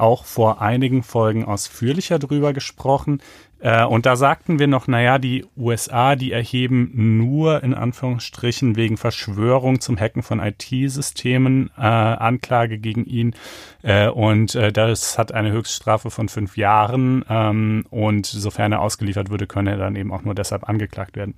auch 0.00 0.24
vor 0.24 0.60
einigen 0.60 1.02
Folgen 1.02 1.44
ausführlicher 1.44 2.18
drüber 2.18 2.52
gesprochen. 2.52 3.20
Äh, 3.60 3.84
und 3.84 4.06
da 4.06 4.16
sagten 4.16 4.58
wir 4.58 4.68
noch, 4.68 4.86
naja, 4.86 5.18
die 5.18 5.44
USA, 5.56 6.14
die 6.14 6.32
erheben 6.32 7.18
nur 7.18 7.62
in 7.62 7.74
Anführungsstrichen 7.74 8.76
wegen 8.76 8.96
Verschwörung 8.96 9.80
zum 9.80 9.98
Hacken 9.98 10.22
von 10.22 10.40
IT-Systemen 10.40 11.70
äh, 11.76 11.82
Anklage 11.82 12.78
gegen 12.78 13.04
ihn. 13.04 13.34
Äh, 13.82 14.08
und 14.08 14.54
äh, 14.54 14.72
das 14.72 15.18
hat 15.18 15.32
eine 15.32 15.50
Höchststrafe 15.50 16.10
von 16.10 16.28
fünf 16.28 16.56
Jahren. 16.56 17.24
Ähm, 17.28 17.84
und 17.90 18.26
sofern 18.26 18.72
er 18.72 18.80
ausgeliefert 18.80 19.30
würde, 19.30 19.46
könne 19.46 19.72
er 19.72 19.78
dann 19.78 19.96
eben 19.96 20.12
auch 20.12 20.22
nur 20.22 20.34
deshalb 20.34 20.68
angeklagt 20.68 21.16
werden. 21.16 21.34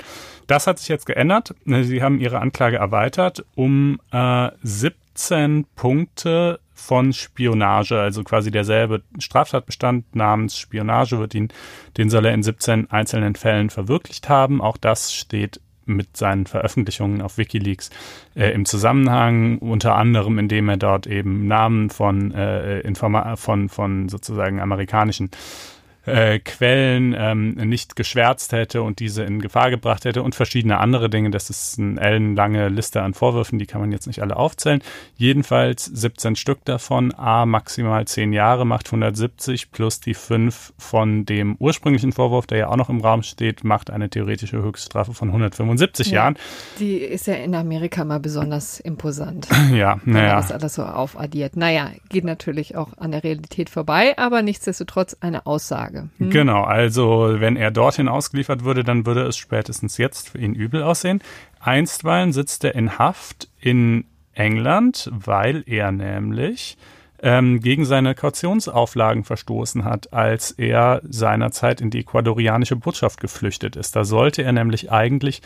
Das 0.47 0.67
hat 0.67 0.79
sich 0.79 0.89
jetzt 0.89 1.07
geändert. 1.07 1.55
Sie 1.65 2.03
haben 2.03 2.21
ihre 2.21 2.41
Anklage 2.41 2.77
erweitert 2.77 3.45
um 3.55 3.99
äh, 4.13 4.51
17 4.63 5.65
Punkte 5.75 6.61
von 6.81 7.13
Spionage, 7.13 7.99
also 7.99 8.25
quasi 8.25 8.51
derselbe 8.51 9.03
Straftatbestand 9.19 10.17
namens 10.17 10.59
Spionage 10.59 11.19
wird 11.19 11.35
ihn, 11.35 11.49
den 11.97 12.11
soll 12.11 12.27
er 12.27 12.35
in 12.35 12.43
17 12.43 12.91
einzelnen 12.91 13.37
Fällen 13.37 13.71
verwirklicht 13.71 14.29
haben. 14.29 14.61
Auch 14.61 14.77
das 14.77 15.13
steht 15.13 15.61
mit 15.87 16.17
seinen 16.17 16.47
Veröffentlichungen 16.47 17.21
auf 17.21 17.37
WikiLeaks 17.37 17.91
äh, 18.35 18.51
im 18.51 18.65
Zusammenhang, 18.65 19.59
unter 19.59 19.97
anderem 19.97 20.39
indem 20.39 20.69
er 20.69 20.77
dort 20.77 21.07
eben 21.07 21.47
Namen 21.47 21.91
von, 21.91 22.33
äh, 22.33 22.81
Informa 22.81 23.37
von, 23.37 23.69
von 23.69 24.09
sozusagen 24.09 24.61
amerikanischen 24.61 25.31
äh, 26.11 26.39
Quellen 26.39 27.15
ähm, 27.17 27.53
nicht 27.55 27.97
geschwärzt 27.97 28.53
hätte 28.53 28.83
und 28.83 28.99
diese 29.01 29.25
in 29.25 29.41
Gefahr 29.41 29.71
gebracht 29.71 30.05
hätte 30.05 30.23
und 30.23 30.35
verschiedene 30.35 30.79
andere 30.79 31.11
Dinge. 31.11 31.31
Das 31.31 31.51
ist 31.51 31.79
eine 31.79 32.01
ellenlange 32.01 32.69
Liste 32.69 33.03
an 33.03 33.15
Vorwürfen, 33.15 33.59
die 33.59 33.67
kann 33.67 33.81
man 33.81 33.93
jetzt 33.93 34.07
nicht 34.07 34.23
alle 34.23 34.37
aufzählen. 34.37 34.83
Jedenfalls 35.17 35.85
17 35.85 36.37
Stück 36.37 36.65
davon, 36.65 37.15
a 37.17 37.47
maximal 37.47 38.07
10 38.07 38.33
Jahre, 38.33 38.67
macht 38.67 38.89
170 38.89 39.71
plus 39.71 40.01
die 40.01 40.15
5 40.15 40.73
von 40.79 41.25
dem 41.27 41.57
ursprünglichen 41.59 42.13
Vorwurf, 42.13 42.47
der 42.47 42.59
ja 42.59 42.69
auch 42.69 42.77
noch 42.77 42.89
im 42.89 43.01
Raum 43.01 43.23
steht, 43.23 43.65
macht 43.65 43.91
eine 43.91 44.11
theoretische 44.11 44.63
Höchststrafe 44.63 45.15
von 45.15 45.29
175 45.29 46.09
ja, 46.09 46.15
Jahren. 46.15 46.39
Die 46.79 46.97
ist 46.97 47.27
ja 47.27 47.35
in 47.35 47.55
Amerika 47.55 48.05
mal 48.05 48.21
besonders 48.21 48.81
imposant. 48.81 49.49
ja, 49.73 50.01
naja. 50.05 50.37
Das 50.37 50.53
alles 50.53 50.75
so 50.75 50.83
aufaddiert. 50.83 51.57
Naja, 51.57 51.91
geht 52.09 52.25
natürlich 52.25 52.77
auch 52.77 52.97
an 52.97 53.13
der 53.13 53.25
Realität 53.25 53.71
vorbei, 53.71 54.17
aber 54.17 54.43
nichtsdestotrotz 54.43 55.17
eine 55.21 55.47
Aussage. 55.47 56.00
Hm. 56.19 56.31
Genau, 56.31 56.63
also 56.63 57.37
wenn 57.39 57.57
er 57.57 57.71
dorthin 57.71 58.09
ausgeliefert 58.09 58.65
würde, 58.65 58.85
dann 58.85 59.07
würde 59.07 59.23
es 59.23 59.37
spätestens 59.37 59.99
jetzt 59.99 60.31
für 60.31 60.39
ihn 60.39 60.55
übel 60.55 60.83
aussehen. 60.83 61.21
Einstweilen 61.61 62.33
sitzt 62.33 62.65
er 62.65 62.75
in 62.75 62.99
Haft 62.99 63.49
in 63.61 64.05
England, 64.35 65.11
weil 65.13 65.63
er 65.67 65.93
nämlich 65.93 66.77
ähm, 67.23 67.61
gegen 67.61 67.85
seine 67.85 68.15
Kautionsauflagen 68.15 69.25
verstoßen 69.25 69.85
hat, 69.85 70.13
als 70.13 70.53
er 70.53 71.03
seinerzeit 71.09 71.81
in 71.81 71.91
die 71.91 72.01
ecuadorianische 72.01 72.77
Botschaft 72.77 73.21
geflüchtet 73.21 73.77
ist. 73.77 73.95
Da 73.95 74.05
sollte 74.05 74.43
er 74.43 74.53
nämlich 74.53 74.91
eigentlich 74.91 75.43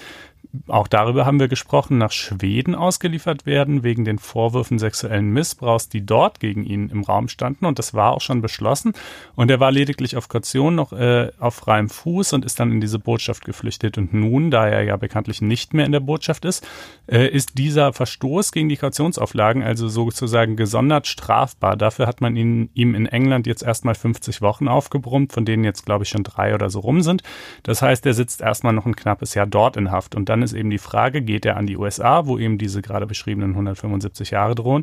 auch 0.68 0.88
darüber 0.88 1.26
haben 1.26 1.40
wir 1.40 1.48
gesprochen, 1.48 1.98
nach 1.98 2.12
Schweden 2.12 2.74
ausgeliefert 2.74 3.46
werden, 3.46 3.82
wegen 3.82 4.04
den 4.04 4.18
Vorwürfen 4.18 4.78
sexuellen 4.78 5.30
Missbrauchs, 5.30 5.88
die 5.88 6.04
dort 6.04 6.40
gegen 6.40 6.64
ihn 6.64 6.88
im 6.88 7.02
Raum 7.02 7.28
standen. 7.28 7.66
Und 7.66 7.78
das 7.78 7.94
war 7.94 8.12
auch 8.12 8.20
schon 8.20 8.40
beschlossen. 8.40 8.92
Und 9.34 9.50
er 9.50 9.60
war 9.60 9.72
lediglich 9.72 10.16
auf 10.16 10.28
Kaution 10.28 10.74
noch 10.74 10.92
äh, 10.92 11.30
auf 11.38 11.54
freiem 11.54 11.88
Fuß 11.88 12.32
und 12.32 12.44
ist 12.44 12.60
dann 12.60 12.72
in 12.72 12.80
diese 12.80 12.98
Botschaft 12.98 13.44
geflüchtet. 13.44 13.98
Und 13.98 14.14
nun, 14.14 14.50
da 14.50 14.66
er 14.66 14.82
ja 14.82 14.96
bekanntlich 14.96 15.42
nicht 15.42 15.74
mehr 15.74 15.86
in 15.86 15.92
der 15.92 16.00
Botschaft 16.00 16.44
ist, 16.44 16.66
äh, 17.06 17.28
ist 17.28 17.58
dieser 17.58 17.92
Verstoß 17.92 18.52
gegen 18.52 18.68
die 18.68 18.76
Kautionsauflagen 18.76 19.62
also 19.62 19.88
sozusagen 19.88 20.56
gesondert 20.56 21.06
strafbar. 21.06 21.76
Dafür 21.76 22.06
hat 22.06 22.20
man 22.20 22.36
ihn, 22.36 22.70
ihm 22.74 22.94
in 22.94 23.06
England 23.06 23.46
jetzt 23.46 23.62
erstmal 23.62 23.94
50 23.94 24.40
Wochen 24.40 24.68
aufgebrummt, 24.68 25.32
von 25.32 25.44
denen 25.44 25.64
jetzt, 25.64 25.84
glaube 25.86 26.04
ich, 26.04 26.10
schon 26.10 26.24
drei 26.24 26.54
oder 26.54 26.70
so 26.70 26.80
rum 26.80 27.02
sind. 27.02 27.22
Das 27.62 27.82
heißt, 27.82 28.06
er 28.06 28.14
sitzt 28.14 28.40
erstmal 28.40 28.72
noch 28.72 28.86
ein 28.86 28.96
knappes 28.96 29.34
Jahr 29.34 29.46
dort 29.46 29.76
in 29.76 29.90
Haft. 29.90 30.14
Und 30.14 30.28
dann 30.34 30.42
ist 30.42 30.52
eben 30.52 30.68
die 30.68 30.78
Frage, 30.78 31.22
geht 31.22 31.46
er 31.46 31.56
an 31.56 31.68
die 31.68 31.76
USA, 31.76 32.26
wo 32.26 32.38
eben 32.38 32.58
diese 32.58 32.82
gerade 32.82 33.06
beschriebenen 33.06 33.50
175 33.50 34.32
Jahre 34.32 34.56
drohen, 34.56 34.82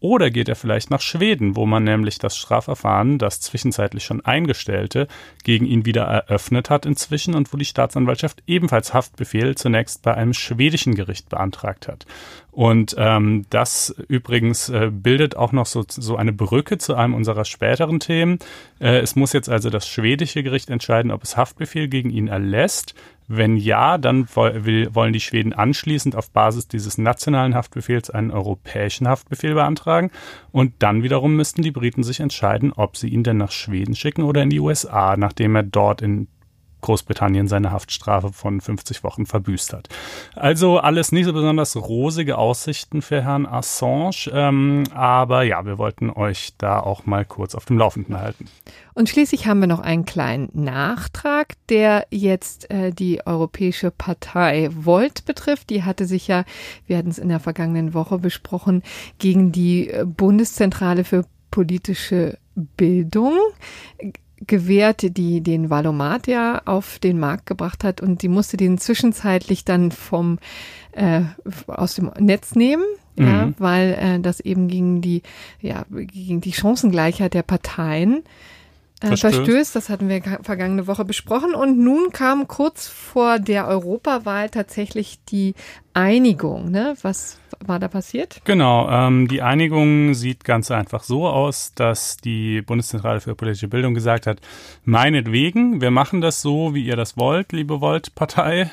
oder 0.00 0.30
geht 0.30 0.48
er 0.48 0.56
vielleicht 0.56 0.90
nach 0.90 1.00
Schweden, 1.00 1.54
wo 1.54 1.66
man 1.66 1.84
nämlich 1.84 2.18
das 2.18 2.36
Strafverfahren, 2.36 3.18
das 3.18 3.40
zwischenzeitlich 3.40 4.04
schon 4.04 4.24
eingestellte, 4.24 5.06
gegen 5.44 5.66
ihn 5.66 5.86
wieder 5.86 6.02
eröffnet 6.02 6.68
hat 6.68 6.84
inzwischen 6.84 7.34
und 7.34 7.52
wo 7.52 7.56
die 7.56 7.64
Staatsanwaltschaft 7.64 8.42
ebenfalls 8.46 8.92
Haftbefehl 8.92 9.54
zunächst 9.54 10.02
bei 10.02 10.14
einem 10.14 10.34
schwedischen 10.34 10.94
Gericht 10.96 11.28
beantragt 11.28 11.86
hat. 11.86 12.06
Und 12.50 12.96
ähm, 12.98 13.46
das 13.50 13.94
übrigens 14.08 14.68
äh, 14.68 14.90
bildet 14.92 15.36
auch 15.36 15.52
noch 15.52 15.66
so, 15.66 15.84
so 15.88 16.16
eine 16.16 16.32
Brücke 16.32 16.78
zu 16.78 16.96
einem 16.96 17.14
unserer 17.14 17.44
späteren 17.44 18.00
Themen. 18.00 18.38
Äh, 18.80 18.98
es 18.98 19.14
muss 19.14 19.32
jetzt 19.32 19.48
also 19.48 19.70
das 19.70 19.86
schwedische 19.86 20.42
Gericht 20.42 20.70
entscheiden, 20.70 21.12
ob 21.12 21.22
es 21.22 21.36
Haftbefehl 21.36 21.86
gegen 21.86 22.10
ihn 22.10 22.26
erlässt. 22.26 22.96
Wenn 23.30 23.58
ja, 23.58 23.98
dann 23.98 24.26
wollen 24.34 25.12
die 25.12 25.20
Schweden 25.20 25.52
anschließend 25.52 26.16
auf 26.16 26.30
Basis 26.30 26.66
dieses 26.66 26.96
nationalen 26.96 27.54
Haftbefehls 27.54 28.08
einen 28.08 28.30
europäischen 28.30 29.06
Haftbefehl 29.06 29.52
beantragen. 29.52 30.10
Und 30.50 30.72
dann 30.78 31.02
wiederum 31.02 31.36
müssten 31.36 31.60
die 31.60 31.70
Briten 31.70 32.02
sich 32.02 32.20
entscheiden, 32.20 32.72
ob 32.72 32.96
sie 32.96 33.08
ihn 33.08 33.24
denn 33.24 33.36
nach 33.36 33.52
Schweden 33.52 33.94
schicken 33.94 34.22
oder 34.22 34.42
in 34.42 34.50
die 34.50 34.60
USA, 34.60 35.16
nachdem 35.18 35.56
er 35.56 35.62
dort 35.62 36.00
in 36.00 36.28
Großbritannien 36.80 37.48
seine 37.48 37.72
Haftstrafe 37.72 38.32
von 38.32 38.60
50 38.60 39.04
Wochen 39.04 39.26
verbüßt 39.26 39.72
hat. 39.72 39.88
Also 40.34 40.78
alles 40.78 41.12
nicht 41.12 41.26
so 41.26 41.32
besonders 41.32 41.76
rosige 41.76 42.38
Aussichten 42.38 43.02
für 43.02 43.22
Herrn 43.22 43.46
Assange, 43.46 44.30
ähm, 44.32 44.84
aber 44.94 45.42
ja, 45.42 45.64
wir 45.66 45.78
wollten 45.78 46.10
euch 46.10 46.54
da 46.58 46.80
auch 46.80 47.06
mal 47.06 47.24
kurz 47.24 47.54
auf 47.54 47.64
dem 47.64 47.78
Laufenden 47.78 48.18
halten. 48.18 48.46
Und 48.94 49.08
schließlich 49.08 49.46
haben 49.46 49.60
wir 49.60 49.66
noch 49.68 49.80
einen 49.80 50.04
kleinen 50.04 50.50
Nachtrag, 50.52 51.54
der 51.68 52.06
jetzt 52.10 52.70
äh, 52.70 52.90
die 52.90 53.24
Europäische 53.26 53.90
Partei 53.90 54.70
Volt 54.72 55.24
betrifft. 55.24 55.70
Die 55.70 55.84
hatte 55.84 56.04
sich 56.06 56.26
ja, 56.26 56.44
wir 56.86 56.98
hatten 56.98 57.10
es 57.10 57.18
in 57.18 57.28
der 57.28 57.40
vergangenen 57.40 57.94
Woche 57.94 58.18
besprochen, 58.18 58.82
gegen 59.18 59.52
die 59.52 59.88
äh, 59.88 60.04
Bundeszentrale 60.04 61.04
für 61.04 61.24
politische 61.50 62.38
Bildung 62.76 63.36
gewährt, 64.46 65.16
die 65.16 65.40
den 65.40 65.70
Valomat 65.70 66.26
ja 66.26 66.62
auf 66.64 66.98
den 66.98 67.18
Markt 67.18 67.46
gebracht 67.46 67.84
hat 67.84 68.00
und 68.00 68.22
die 68.22 68.28
musste 68.28 68.56
den 68.56 68.78
zwischenzeitlich 68.78 69.64
dann 69.64 69.90
vom 69.90 70.38
äh, 70.92 71.22
aus 71.66 71.94
dem 71.94 72.10
Netz 72.18 72.54
nehmen. 72.54 72.84
Mhm. 73.16 73.26
Ja, 73.26 73.52
weil 73.58 73.98
äh, 74.00 74.20
das 74.20 74.40
eben 74.40 74.68
gegen 74.68 75.00
die 75.00 75.22
ja 75.60 75.84
gegen 75.90 76.40
die 76.40 76.52
Chancengleichheit 76.52 77.34
der 77.34 77.42
Parteien 77.42 78.22
äh, 79.00 79.16
verstößt. 79.16 79.76
Das 79.76 79.88
hatten 79.88 80.08
wir 80.08 80.22
vergangene 80.42 80.86
Woche 80.86 81.04
besprochen. 81.04 81.54
Und 81.54 81.78
nun 81.78 82.10
kam 82.10 82.48
kurz 82.48 82.88
vor 82.88 83.38
der 83.38 83.68
Europawahl 83.68 84.50
tatsächlich 84.50 85.18
die 85.28 85.54
Einigung. 85.94 86.70
Ne? 86.70 86.94
Was 87.02 87.38
war 87.66 87.78
da 87.78 87.88
passiert? 87.88 88.40
Genau, 88.44 88.88
ähm, 88.88 89.26
die 89.26 89.42
Einigung 89.42 90.14
sieht 90.14 90.44
ganz 90.44 90.70
einfach 90.70 91.02
so 91.02 91.26
aus, 91.26 91.72
dass 91.74 92.16
die 92.16 92.62
Bundeszentrale 92.62 93.20
für 93.20 93.34
politische 93.34 93.68
Bildung 93.68 93.94
gesagt 93.94 94.26
hat, 94.26 94.40
meinetwegen, 94.84 95.80
wir 95.80 95.90
machen 95.90 96.20
das 96.20 96.40
so, 96.40 96.74
wie 96.74 96.84
ihr 96.84 96.96
das 96.96 97.16
wollt, 97.16 97.52
liebe 97.52 97.80
Volt-Partei, 97.80 98.70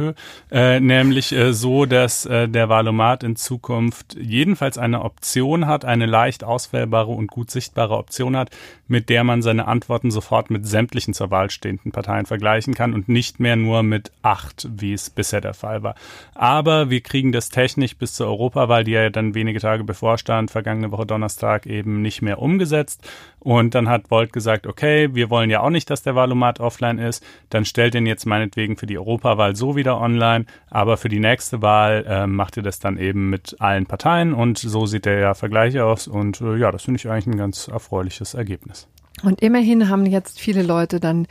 äh, 0.50 0.80
nämlich 0.80 1.32
äh, 1.32 1.52
so, 1.52 1.84
dass 1.84 2.26
äh, 2.26 2.48
der 2.48 2.68
Wahlomat 2.68 3.24
in 3.24 3.36
Zukunft 3.36 4.14
jedenfalls 4.14 4.78
eine 4.78 5.02
Option 5.02 5.66
hat, 5.66 5.84
eine 5.84 6.06
leicht 6.06 6.44
auswählbare 6.44 7.10
und 7.10 7.28
gut 7.28 7.50
sichtbare 7.50 7.96
Option 7.96 8.36
hat, 8.36 8.50
mit 8.86 9.08
der 9.08 9.24
man 9.24 9.42
seine 9.42 9.66
Antworten 9.68 10.10
sofort 10.10 10.50
mit 10.50 10.66
sämtlichen 10.66 11.14
zur 11.14 11.30
Wahl 11.30 11.50
stehenden 11.50 11.92
Parteien 11.92 12.26
vergleichen 12.26 12.74
kann 12.74 12.94
und 12.94 13.08
nicht 13.08 13.40
mehr 13.40 13.56
nur 13.56 13.82
mit 13.82 14.10
acht, 14.22 14.68
wie 14.70 14.92
es 14.92 15.10
bisher 15.10 15.40
der 15.40 15.54
Fall 15.54 15.82
war. 15.82 15.94
Aber 16.34 16.90
wir 16.90 17.00
kriegen 17.00 17.32
das 17.32 17.48
technisch 17.48 17.96
bis 17.96 18.14
zur 18.14 18.26
Europawahl, 18.26 18.84
die 18.84 18.92
ja 18.92 19.10
dann 19.10 19.34
wenige 19.34 19.60
Tage 19.60 19.84
bevorstand, 19.84 20.50
vergangene 20.50 20.92
Woche 20.92 21.06
Donnerstag 21.06 21.66
eben 21.66 22.02
nicht 22.02 22.22
mehr 22.22 22.40
umgesetzt. 22.40 23.08
Und 23.40 23.74
dann 23.74 23.88
hat 23.88 24.10
Volt 24.10 24.32
gesagt, 24.32 24.66
okay, 24.66 25.14
wir 25.14 25.30
wollen 25.30 25.48
ja 25.48 25.60
auch 25.60 25.70
nicht, 25.70 25.90
dass 25.90 26.02
der 26.02 26.14
Wahlomat 26.14 26.60
offline 26.60 26.98
ist, 26.98 27.24
dann 27.50 27.64
stellt 27.64 27.94
den 27.94 28.06
jetzt 28.06 28.26
meinetwegen 28.26 28.76
für 28.76 28.86
die 28.86 28.98
Europawahl 28.98 29.54
so 29.54 29.76
wieder 29.76 30.00
online, 30.00 30.46
aber 30.70 30.96
für 30.96 31.08
die 31.08 31.20
nächste 31.20 31.62
Wahl 31.62 32.04
äh, 32.06 32.26
macht 32.26 32.56
ihr 32.56 32.62
das 32.62 32.80
dann 32.80 32.98
eben 32.98 33.30
mit 33.30 33.56
allen 33.60 33.86
Parteien 33.86 34.34
und 34.34 34.58
so 34.58 34.86
sieht 34.86 35.04
der 35.04 35.20
ja 35.20 35.34
Vergleich 35.34 35.78
aus 35.80 36.08
und 36.08 36.40
äh, 36.40 36.56
ja, 36.56 36.72
das 36.72 36.82
finde 36.82 36.98
ich 36.98 37.08
eigentlich 37.08 37.26
ein 37.26 37.38
ganz 37.38 37.68
erfreuliches 37.68 38.34
Ergebnis. 38.34 38.88
Und 39.22 39.40
immerhin 39.40 39.88
haben 39.88 40.06
jetzt 40.06 40.40
viele 40.40 40.62
Leute 40.62 41.00
dann 41.00 41.26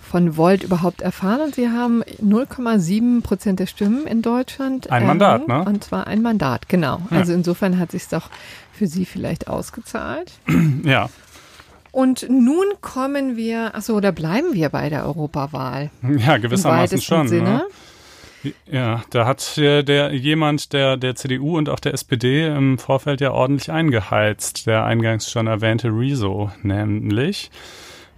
von 0.00 0.36
Volt 0.36 0.62
überhaupt 0.62 1.00
erfahren 1.00 1.40
und 1.40 1.56
sie 1.56 1.70
haben 1.70 2.04
0,7 2.22 3.22
Prozent 3.22 3.58
der 3.58 3.66
Stimmen 3.66 4.06
in 4.06 4.22
Deutschland. 4.22 4.88
Ein 4.92 5.08
Mandat, 5.08 5.48
ne? 5.48 5.64
Und 5.64 5.82
zwar 5.82 6.06
ein 6.06 6.22
Mandat, 6.22 6.68
genau. 6.68 7.00
Ja. 7.10 7.18
Also 7.18 7.32
insofern 7.32 7.80
hat 7.80 7.90
sich 7.90 8.06
doch 8.06 8.30
für 8.72 8.86
sie 8.86 9.04
vielleicht 9.04 9.48
ausgezahlt. 9.48 10.32
Ja. 10.84 11.08
Und 11.90 12.26
nun 12.28 12.64
kommen 12.80 13.36
wir, 13.36 13.76
achso, 13.76 13.94
oder 13.94 14.10
bleiben 14.10 14.52
wir 14.52 14.68
bei 14.68 14.88
der 14.88 15.06
Europawahl? 15.06 15.90
Ja, 16.02 16.38
gewissermaßen 16.38 17.00
schon. 17.00 17.22
Ne? 17.22 17.28
Sinne. 17.28 17.44
Ne? 17.44 17.64
Ja, 18.70 19.02
da 19.10 19.26
hat 19.26 19.56
der, 19.56 19.82
der 19.82 20.12
jemand 20.12 20.72
der, 20.72 20.96
der 20.96 21.14
CDU 21.14 21.56
und 21.56 21.68
auch 21.68 21.80
der 21.80 21.94
SPD 21.94 22.46
im 22.46 22.78
Vorfeld 22.78 23.20
ja 23.20 23.32
ordentlich 23.32 23.70
eingeheizt, 23.70 24.66
der 24.66 24.84
eingangs 24.84 25.30
schon 25.30 25.46
erwähnte 25.46 25.88
Rezo 25.88 26.50
nämlich. 26.62 27.50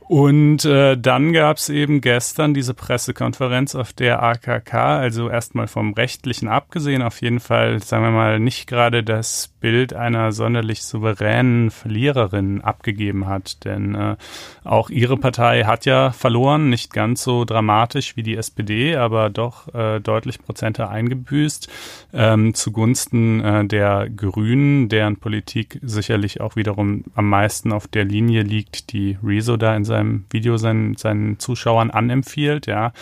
Und 0.09 0.65
äh, 0.65 0.97
dann 0.97 1.33
gab 1.33 1.57
es 1.57 1.69
eben 1.69 2.01
gestern 2.01 2.55
diese 2.55 2.75
Pressekonferenz, 2.75 3.75
auf 3.75 3.93
der 3.93 4.23
AKK, 4.23 4.75
also 4.75 5.29
erstmal 5.29 5.67
vom 5.67 5.95
rechtlichen 5.95 6.47
abgesehen, 6.47 7.03
auf 7.03 7.21
jeden 7.21 7.41
Fall, 7.41 7.83
sagen 7.83 8.05
wir 8.05 8.13
mal, 8.13 8.39
nicht 8.39 8.69
gerade 8.69 9.03
das 9.03 9.49
Bild 9.61 9.95
einer 9.95 10.31
sonderlich 10.31 10.85
souveränen 10.85 11.73
Verliererin 11.73 12.61
abgegeben 12.61 13.27
hat. 13.27 13.65
Denn 13.65 13.97
äh, 13.97 14.17
auch 14.63 14.91
ihre 14.91 15.17
Partei 15.17 15.65
hat 15.65 15.87
ja 15.87 16.13
verloren, 16.13 16.71
nicht 16.71 16.93
ganz 16.93 17.25
so 17.25 17.45
dramatisch 17.45 18.17
wie 18.17 18.23
die 18.23 18.37
SPD, 18.37 18.95
aber 18.95 19.29
doch 19.29 19.75
äh, 19.75 19.99
deutlich 19.99 20.41
Prozente 20.41 20.89
eingebüßt 20.89 21.69
ähm, 22.13 22.55
zugunsten 22.55 23.45
äh, 23.45 23.65
der 23.67 24.09
Grünen, 24.09 24.89
deren 24.89 25.17
Politik 25.17 25.81
sicherlich 25.83 26.41
auch 26.41 26.55
wiederum 26.55 27.05
am 27.15 27.29
meisten 27.29 27.73
auf 27.73 27.89
der 27.89 28.05
Linie 28.05 28.43
liegt, 28.43 28.93
die 28.93 29.19
Rezo 29.23 29.57
da 29.57 29.75
in 29.75 29.85
seinem 29.85 29.96
Video 30.31 30.57
seinen, 30.57 30.97
seinen 30.97 31.39
Zuschauern 31.39 31.91
anempfiehlt, 31.91 32.67
ja. 32.67 32.93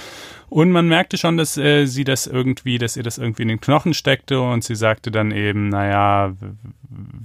Und 0.48 0.70
man 0.70 0.88
merkte 0.88 1.16
schon, 1.16 1.36
dass 1.36 1.56
äh, 1.56 1.86
sie 1.86 2.04
das 2.04 2.26
irgendwie, 2.26 2.78
dass 2.78 2.96
ihr 2.96 3.02
das 3.02 3.18
irgendwie 3.18 3.42
in 3.42 3.48
den 3.48 3.60
Knochen 3.60 3.94
steckte 3.94 4.40
und 4.40 4.64
sie 4.64 4.74
sagte 4.74 5.10
dann 5.10 5.30
eben, 5.30 5.68
naja, 5.68 6.34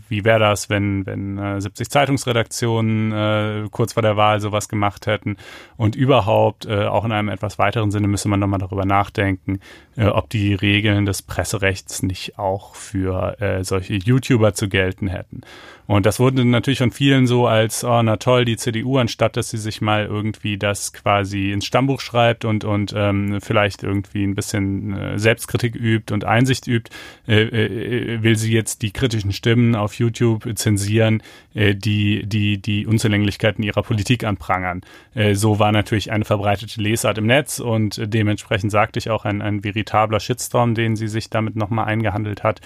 wie 0.07 0.25
wäre 0.25 0.39
das, 0.39 0.69
wenn, 0.69 1.05
wenn 1.05 1.37
äh, 1.37 1.61
70 1.61 1.89
Zeitungsredaktionen 1.89 3.11
äh, 3.11 3.67
kurz 3.71 3.93
vor 3.93 4.01
der 4.01 4.17
Wahl 4.17 4.39
sowas 4.39 4.67
gemacht 4.69 5.05
hätten 5.07 5.37
und 5.77 5.95
überhaupt 5.95 6.65
äh, 6.65 6.85
auch 6.85 7.05
in 7.05 7.11
einem 7.11 7.29
etwas 7.29 7.59
weiteren 7.59 7.91
Sinne 7.91 8.07
müsse 8.07 8.29
man 8.29 8.39
nochmal 8.39 8.59
darüber 8.59 8.85
nachdenken, 8.85 9.59
äh, 9.95 10.05
ob 10.05 10.29
die 10.29 10.53
Regeln 10.53 11.05
des 11.05 11.21
Presserechts 11.21 12.03
nicht 12.03 12.39
auch 12.39 12.75
für 12.75 13.39
äh, 13.41 13.63
solche 13.63 13.95
YouTuber 13.95 14.53
zu 14.53 14.69
gelten 14.69 15.07
hätten. 15.07 15.41
Und 15.85 16.05
das 16.05 16.19
wurde 16.19 16.45
natürlich 16.45 16.79
von 16.79 16.91
vielen 16.91 17.25
so 17.25 17.47
als, 17.47 17.83
oh, 17.83 18.01
na 18.03 18.17
toll, 18.17 18.45
die 18.45 18.57
CDU, 18.57 18.97
anstatt 18.97 19.35
dass 19.37 19.49
sie 19.49 19.57
sich 19.57 19.81
mal 19.81 20.05
irgendwie 20.05 20.57
das 20.57 20.93
quasi 20.93 21.51
ins 21.51 21.65
Stammbuch 21.65 21.99
schreibt 21.99 22.45
und, 22.45 22.63
und 22.63 22.93
ähm, 23.09 23.39
vielleicht 23.41 23.83
irgendwie 23.83 24.23
ein 24.23 24.35
bisschen 24.35 24.93
äh, 24.93 25.19
Selbstkritik 25.19 25.75
übt 25.75 26.13
und 26.13 26.25
Einsicht 26.25 26.67
übt, 26.67 26.91
äh, 27.27 27.41
äh, 27.41 28.23
will 28.23 28.35
sie 28.35 28.53
jetzt 28.53 28.81
die 28.81 28.91
kritischen 28.91 29.31
Stimmen 29.31 29.75
auf 29.75 29.95
YouTube 29.95 30.47
zensieren, 30.55 31.23
äh, 31.53 31.75
die, 31.75 32.25
die 32.25 32.61
die 32.61 32.85
Unzulänglichkeiten 32.85 33.63
ihrer 33.63 33.83
Politik 33.83 34.23
anprangern. 34.23 34.81
Äh, 35.13 35.35
so 35.35 35.59
war 35.59 35.71
natürlich 35.71 36.11
eine 36.11 36.25
verbreitete 36.25 36.81
Lesart 36.81 37.17
im 37.17 37.27
Netz 37.27 37.59
und 37.59 38.01
dementsprechend 38.13 38.71
sagte 38.71 38.99
ich 38.99 39.09
auch 39.09 39.25
ein, 39.25 39.41
ein 39.41 39.63
veritabler 39.63 40.19
Shitstorm, 40.19 40.75
den 40.75 40.95
sie 40.95 41.07
sich 41.07 41.29
damit 41.29 41.55
nochmal 41.55 41.85
eingehandelt 41.85 42.43
hat. 42.43 42.61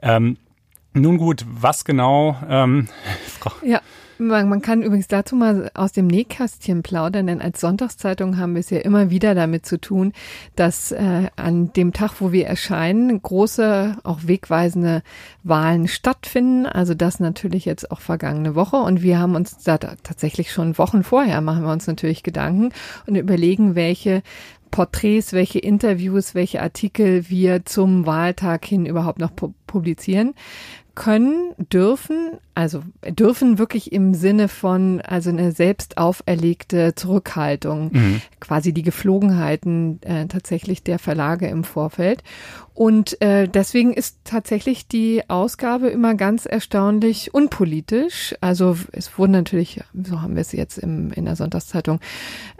Ähm, 0.00 0.36
nun 0.94 1.16
gut, 1.16 1.44
was 1.48 1.84
genau? 1.84 2.36
Ähm, 2.48 2.88
ja, 3.64 3.80
man, 4.22 4.48
man, 4.48 4.62
kann 4.62 4.82
übrigens 4.82 5.08
dazu 5.08 5.36
mal 5.36 5.70
aus 5.74 5.92
dem 5.92 6.06
Nähkästchen 6.06 6.82
plaudern, 6.82 7.26
denn 7.26 7.40
als 7.40 7.60
Sonntagszeitung 7.60 8.38
haben 8.38 8.54
wir 8.54 8.60
es 8.60 8.70
ja 8.70 8.78
immer 8.78 9.10
wieder 9.10 9.34
damit 9.34 9.66
zu 9.66 9.80
tun, 9.80 10.12
dass 10.56 10.92
äh, 10.92 11.28
an 11.36 11.72
dem 11.72 11.92
Tag, 11.92 12.20
wo 12.20 12.32
wir 12.32 12.46
erscheinen, 12.46 13.20
große, 13.20 13.96
auch 14.04 14.20
wegweisende 14.24 15.02
Wahlen 15.42 15.88
stattfinden. 15.88 16.66
Also 16.66 16.94
das 16.94 17.20
natürlich 17.20 17.64
jetzt 17.64 17.90
auch 17.90 18.00
vergangene 18.00 18.54
Woche. 18.54 18.76
Und 18.76 19.02
wir 19.02 19.18
haben 19.18 19.34
uns 19.34 19.58
da 19.58 19.78
tatsächlich 19.78 20.52
schon 20.52 20.78
Wochen 20.78 21.02
vorher 21.02 21.40
machen 21.40 21.64
wir 21.64 21.72
uns 21.72 21.86
natürlich 21.86 22.22
Gedanken 22.22 22.70
und 23.06 23.16
überlegen, 23.16 23.74
welche 23.74 24.22
Porträts, 24.70 25.32
welche 25.34 25.58
Interviews, 25.58 26.34
welche 26.34 26.62
Artikel 26.62 27.28
wir 27.28 27.64
zum 27.64 28.06
Wahltag 28.06 28.64
hin 28.64 28.86
überhaupt 28.86 29.18
noch 29.18 29.30
publizieren 29.66 30.34
können, 30.94 31.54
dürfen, 31.58 32.32
also 32.54 32.82
dürfen 33.08 33.58
wirklich 33.58 33.92
im 33.92 34.14
Sinne 34.14 34.48
von, 34.48 35.00
also 35.00 35.30
eine 35.30 35.52
selbst 35.52 35.96
auferlegte 35.96 36.94
Zurückhaltung, 36.94 37.90
mhm. 37.92 38.22
quasi 38.40 38.72
die 38.72 38.82
Geflogenheiten 38.82 40.02
äh, 40.02 40.26
tatsächlich 40.26 40.82
der 40.82 40.98
Verlage 40.98 41.46
im 41.48 41.64
Vorfeld. 41.64 42.22
Und 42.74 43.20
äh, 43.20 43.48
deswegen 43.48 43.92
ist 43.92 44.18
tatsächlich 44.24 44.88
die 44.88 45.22
Ausgabe 45.28 45.88
immer 45.88 46.14
ganz 46.14 46.46
erstaunlich 46.46 47.34
unpolitisch. 47.34 48.34
Also 48.40 48.76
es 48.92 49.18
wurden 49.18 49.32
natürlich, 49.32 49.80
so 49.92 50.22
haben 50.22 50.34
wir 50.34 50.40
es 50.40 50.52
jetzt 50.52 50.78
im, 50.78 51.12
in 51.12 51.26
der 51.26 51.36
Sonntagszeitung 51.36 52.00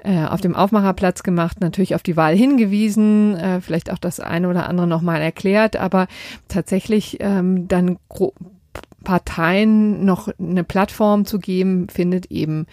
äh, 0.04 0.24
auf 0.26 0.40
dem 0.42 0.54
Aufmacherplatz 0.54 1.22
gemacht, 1.22 1.60
natürlich 1.60 1.94
auf 1.94 2.02
die 2.02 2.16
Wahl 2.16 2.36
hingewiesen, 2.36 3.36
äh, 3.36 3.60
vielleicht 3.62 3.90
auch 3.90 3.98
das 3.98 4.20
eine 4.20 4.48
oder 4.48 4.68
andere 4.68 4.86
nochmal 4.86 5.22
erklärt, 5.22 5.76
aber 5.76 6.08
tatsächlich 6.48 7.16
ähm, 7.20 7.66
dann 7.68 7.98
Parteien 9.04 10.04
noch 10.04 10.28
eine 10.38 10.64
Plattform 10.64 11.24
zu 11.24 11.38
geben, 11.38 11.88
findet 11.88 12.26
eben 12.26 12.66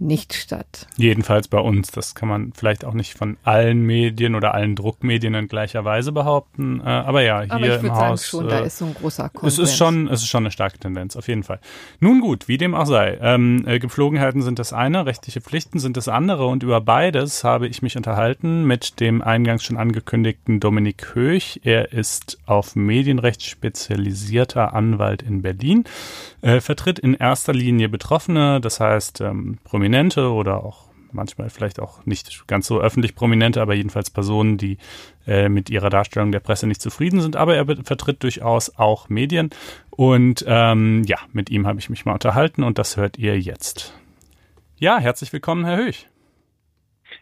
nicht 0.00 0.34
statt. 0.34 0.86
Jedenfalls 0.96 1.48
bei 1.48 1.58
uns. 1.58 1.90
Das 1.90 2.14
kann 2.14 2.28
man 2.28 2.52
vielleicht 2.54 2.84
auch 2.84 2.94
nicht 2.94 3.14
von 3.14 3.36
allen 3.44 3.82
Medien 3.84 4.34
oder 4.34 4.54
allen 4.54 4.74
Druckmedien 4.74 5.34
in 5.34 5.46
gleicher 5.46 5.84
Weise 5.84 6.10
behaupten. 6.12 6.80
Äh, 6.80 6.88
aber 6.88 7.22
ja, 7.22 7.42
hier 7.42 7.52
aber 7.52 7.76
ich 7.76 7.82
im 7.82 7.94
Haus. 7.94 8.30
Sagen 8.30 8.44
schon, 8.44 8.46
äh, 8.46 8.50
da 8.50 8.58
ist 8.60 8.78
so 8.78 8.86
ein 8.86 8.94
großer 8.94 9.28
Konsens. 9.28 9.58
Es 9.58 9.70
ist 9.70 9.76
schon, 9.76 10.08
es 10.08 10.22
ist 10.22 10.28
schon 10.28 10.44
eine 10.44 10.50
starke 10.50 10.78
Tendenz, 10.78 11.16
auf 11.16 11.28
jeden 11.28 11.42
Fall. 11.42 11.60
Nun 12.00 12.20
gut, 12.20 12.48
wie 12.48 12.56
dem 12.56 12.74
auch 12.74 12.86
sei. 12.86 13.18
Ähm, 13.20 13.64
äh, 13.66 13.78
Gepflogenheiten 13.78 14.42
sind 14.42 14.58
das 14.58 14.72
eine, 14.72 15.04
rechtliche 15.04 15.40
Pflichten 15.40 15.78
sind 15.78 15.96
das 15.96 16.08
andere 16.08 16.46
und 16.46 16.62
über 16.62 16.80
beides 16.80 17.44
habe 17.44 17.68
ich 17.68 17.82
mich 17.82 17.96
unterhalten 17.96 18.64
mit 18.64 19.00
dem 19.00 19.20
eingangs 19.20 19.64
schon 19.64 19.76
angekündigten 19.76 20.60
Dominik 20.60 21.14
Höch. 21.14 21.60
Er 21.62 21.92
ist 21.92 22.38
auf 22.46 22.74
Medienrecht 22.74 23.42
spezialisierter 23.42 24.72
Anwalt 24.72 25.22
in 25.22 25.42
Berlin, 25.42 25.84
äh, 26.42 26.60
vertritt 26.60 26.98
in 26.98 27.14
erster 27.14 27.52
Linie 27.52 27.88
Betroffene, 27.88 28.60
das 28.60 28.80
heißt 28.80 29.20
ähm, 29.20 29.58
Prominente 29.64 30.30
oder 30.30 30.64
auch 30.64 30.90
manchmal 31.12 31.50
vielleicht 31.50 31.80
auch 31.80 32.04
nicht 32.06 32.46
ganz 32.46 32.66
so 32.66 32.80
öffentlich 32.80 33.14
Prominente, 33.14 33.60
aber 33.60 33.74
jedenfalls 33.74 34.10
Personen, 34.10 34.58
die 34.58 34.78
äh, 35.26 35.48
mit 35.48 35.70
ihrer 35.70 35.90
Darstellung 35.90 36.32
der 36.32 36.40
Presse 36.40 36.66
nicht 36.66 36.80
zufrieden 36.80 37.20
sind. 37.20 37.36
Aber 37.36 37.56
er 37.56 37.66
vertritt 37.84 38.22
durchaus 38.22 38.76
auch 38.76 39.08
Medien. 39.08 39.50
Und 39.90 40.44
ähm, 40.46 41.04
ja, 41.04 41.18
mit 41.32 41.50
ihm 41.50 41.66
habe 41.66 41.78
ich 41.78 41.90
mich 41.90 42.04
mal 42.04 42.12
unterhalten 42.14 42.62
und 42.62 42.78
das 42.78 42.96
hört 42.96 43.18
ihr 43.18 43.38
jetzt. 43.38 43.94
Ja, 44.78 44.98
herzlich 44.98 45.32
willkommen, 45.32 45.64
Herr 45.64 45.76
Höch. 45.76 46.09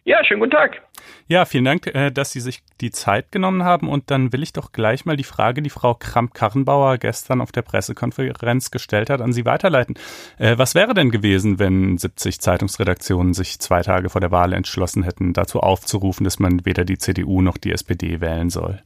Ja, 0.09 0.25
schönen 0.25 0.41
guten 0.41 0.53
Tag. 0.53 0.81
Ja, 1.27 1.45
vielen 1.45 1.67
Dank, 1.67 1.87
äh, 1.89 2.11
dass 2.11 2.33
Sie 2.33 2.41
sich 2.41 2.61
die 2.81 2.91
Zeit 2.91 3.31
genommen 3.31 3.63
haben. 3.63 3.91
Und 3.91 4.11
dann 4.11 4.33
will 4.33 4.43
ich 4.43 4.55
doch 4.55 4.73
gleich 4.73 5.05
mal 5.05 5.19
die 5.19 5.23
Frage, 5.23 5.61
die 5.61 5.69
Frau 5.69 5.93
Kramp-Karrenbauer 5.93 6.97
gestern 6.97 7.43
auf 7.43 7.53
der 7.53 7.61
Pressekonferenz 7.61 8.71
gestellt 8.71 9.11
hat, 9.11 9.21
an 9.21 9.35
Sie 9.35 9.45
weiterleiten. 9.45 9.99
Äh, 10.39 10.57
was 10.57 10.75
wäre 10.75 10.95
denn 10.95 11.11
gewesen, 11.11 11.59
wenn 11.59 11.99
70 11.99 12.41
Zeitungsredaktionen 12.41 13.35
sich 13.35 13.59
zwei 13.59 13.83
Tage 13.83 14.09
vor 14.09 14.23
der 14.23 14.31
Wahl 14.31 14.55
entschlossen 14.55 15.03
hätten, 15.03 15.35
dazu 15.35 15.61
aufzurufen, 15.61 16.25
dass 16.25 16.39
man 16.39 16.65
weder 16.65 16.87
die 16.87 16.97
CDU 16.97 17.43
noch 17.43 17.59
die 17.59 17.73
SPD 17.73 18.23
wählen 18.23 18.49
soll? 18.49 18.83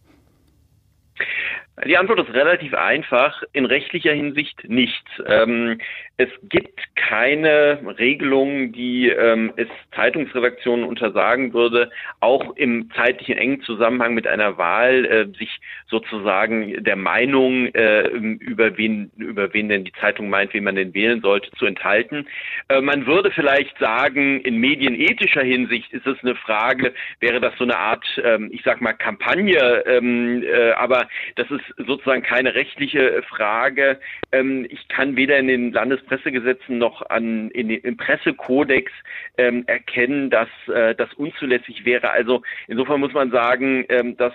Die 1.87 1.97
Antwort 1.97 2.19
ist 2.21 2.35
relativ 2.35 2.75
einfach. 2.75 3.43
In 3.53 3.65
rechtlicher 3.65 4.13
Hinsicht 4.13 4.69
nicht. 4.69 5.05
Ähm, 5.27 5.79
es 6.19 6.29
gibt 6.49 6.81
keine 6.95 7.81
Regelung, 7.99 8.73
die 8.73 9.09
ähm, 9.09 9.53
es 9.57 9.69
Zeitungsredaktionen 9.95 10.85
untersagen 10.85 11.53
würde, 11.53 11.91
auch 12.21 12.57
im 12.57 12.91
zeitlichen 12.93 13.37
engen 13.37 13.63
Zusammenhang 13.63 14.15
mit 14.15 14.27
einer 14.27 14.57
Wahl 14.57 15.05
äh, 15.05 15.27
sich 15.39 15.61
sozusagen 15.89 16.85
der 16.85 16.97
Meinung 16.97 17.67
äh, 17.75 18.03
über 18.09 18.77
wen 18.77 19.11
über 19.17 19.53
wen 19.53 19.69
denn 19.69 19.85
die 19.85 19.93
Zeitung 20.01 20.31
meint, 20.31 20.55
wen 20.55 20.65
man 20.65 20.77
denn 20.77 20.95
wählen 20.95 21.21
sollte, 21.23 21.51
zu 21.53 21.67
enthalten. 21.67 22.27
Äh, 22.69 22.81
man 22.81 23.07
würde 23.07 23.31
vielleicht 23.31 23.77
sagen, 23.79 24.41
in 24.41 24.59
medienethischer 24.59 25.43
Hinsicht 25.43 25.93
ist 25.93 26.07
es 26.07 26.19
eine 26.23 26.35
Frage, 26.35 26.93
wäre 27.21 27.41
das 27.41 27.57
so 27.59 27.65
eine 27.65 27.77
Art, 27.77 28.07
ähm, 28.23 28.49
ich 28.53 28.63
sag 28.65 28.81
mal 28.81 28.93
Kampagne, 28.93 29.85
ähm, 29.87 30.43
äh, 30.43 30.73
aber 30.73 31.09
das 31.37 31.51
ist 31.51 31.65
sozusagen 31.87 32.23
keine 32.23 32.55
rechtliche 32.55 33.23
Frage. 33.29 33.99
Ähm, 34.31 34.67
ich 34.71 34.89
kann 34.89 35.17
weder 35.17 35.39
in 35.39 35.49
den 35.49 35.73
Landespressegesetzen 36.03 36.79
noch 36.79 37.03
an, 37.09 37.51
in 37.51 37.71
im 37.71 37.97
Pressekodex 37.97 38.91
ähm, 39.39 39.65
erkennen, 39.67 40.31
dass 40.31 40.49
äh, 40.73 40.95
das 40.95 41.13
unzulässig 41.15 41.85
wäre. 41.85 42.11
Also 42.11 42.43
insofern 42.69 43.01
muss 43.01 43.13
man 43.13 43.31
sagen, 43.31 43.85
ähm, 43.89 44.17
dass 44.17 44.35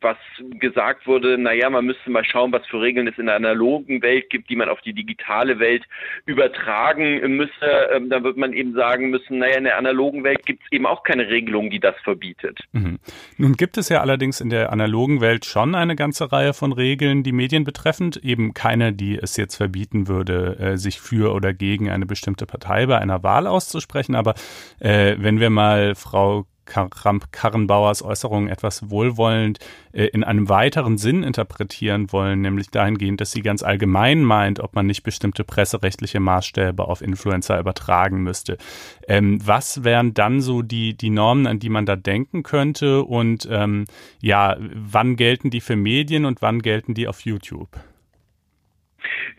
was 0.00 0.16
gesagt 0.58 1.06
wurde, 1.06 1.38
naja, 1.38 1.70
man 1.70 1.86
müsste 1.86 2.10
mal 2.10 2.24
schauen, 2.24 2.52
was 2.52 2.66
für 2.66 2.80
Regeln 2.80 3.08
es 3.08 3.18
in 3.18 3.26
der 3.26 3.36
analogen 3.36 4.02
Welt 4.02 4.30
gibt, 4.30 4.50
die 4.50 4.56
man 4.56 4.68
auf 4.68 4.80
die 4.82 4.92
digitale 4.92 5.58
Welt 5.58 5.84
übertragen 6.26 7.36
müsse. 7.36 7.88
Ähm, 7.92 8.10
da 8.10 8.22
wird 8.22 8.36
man 8.36 8.52
eben 8.52 8.74
sagen 8.74 9.10
müssen, 9.10 9.38
naja, 9.38 9.56
in 9.56 9.64
der 9.64 9.78
analogen 9.78 10.24
Welt 10.24 10.44
gibt 10.44 10.62
es 10.64 10.72
eben 10.72 10.86
auch 10.86 11.02
keine 11.02 11.28
Regelung, 11.28 11.70
die 11.70 11.80
das 11.80 11.94
verbietet. 12.02 12.60
Mhm. 12.72 12.98
Nun 13.36 13.54
gibt 13.54 13.78
es 13.78 13.88
ja 13.88 14.00
allerdings 14.00 14.40
in 14.40 14.50
der 14.50 14.72
analogen 14.72 15.20
Welt 15.20 15.44
schon 15.44 15.74
eine 15.74 15.96
ganze 15.96 16.30
Reihe 16.32 16.52
von 16.52 16.72
Regeln, 16.72 17.22
die 17.22 17.32
Medien 17.32 17.64
betreffend, 17.64 18.16
eben 18.18 18.54
keine, 18.54 18.92
die 18.92 19.16
es 19.16 19.36
jetzt 19.36 19.56
verbieten 19.56 20.08
würde, 20.08 20.56
äh, 20.58 20.76
sich 20.78 21.00
für 21.00 21.34
oder 21.34 21.52
gegen 21.52 21.90
eine 21.90 22.06
bestimmte 22.06 22.46
Partei 22.46 22.86
bei 22.86 22.98
einer 22.98 23.22
Wahl 23.22 23.46
auszusprechen. 23.46 24.14
Aber 24.14 24.34
äh, 24.80 25.16
wenn 25.18 25.40
wir 25.40 25.50
mal 25.50 25.94
Frau 25.94 26.46
Kramp-Karrenbauers 26.68 28.02
Äußerungen 28.02 28.48
etwas 28.48 28.90
wohlwollend 28.90 29.58
äh, 29.92 30.04
in 30.06 30.22
einem 30.22 30.48
weiteren 30.48 30.98
Sinn 30.98 31.22
interpretieren 31.22 32.12
wollen, 32.12 32.40
nämlich 32.40 32.70
dahingehend, 32.70 33.20
dass 33.20 33.32
sie 33.32 33.42
ganz 33.42 33.62
allgemein 33.62 34.22
meint, 34.22 34.60
ob 34.60 34.74
man 34.74 34.86
nicht 34.86 35.02
bestimmte 35.02 35.44
presserechtliche 35.44 36.20
Maßstäbe 36.20 36.86
auf 36.86 37.00
Influencer 37.00 37.58
übertragen 37.58 38.22
müsste. 38.22 38.58
Ähm, 39.06 39.40
was 39.44 39.84
wären 39.84 40.14
dann 40.14 40.40
so 40.40 40.62
die, 40.62 40.96
die 40.96 41.10
Normen, 41.10 41.46
an 41.46 41.58
die 41.58 41.70
man 41.70 41.86
da 41.86 41.96
denken 41.96 42.42
könnte? 42.42 43.02
Und 43.02 43.48
ähm, 43.50 43.86
ja, 44.20 44.56
wann 44.58 45.16
gelten 45.16 45.50
die 45.50 45.60
für 45.60 45.76
Medien 45.76 46.24
und 46.24 46.42
wann 46.42 46.60
gelten 46.60 46.94
die 46.94 47.08
auf 47.08 47.20
YouTube? 47.20 47.70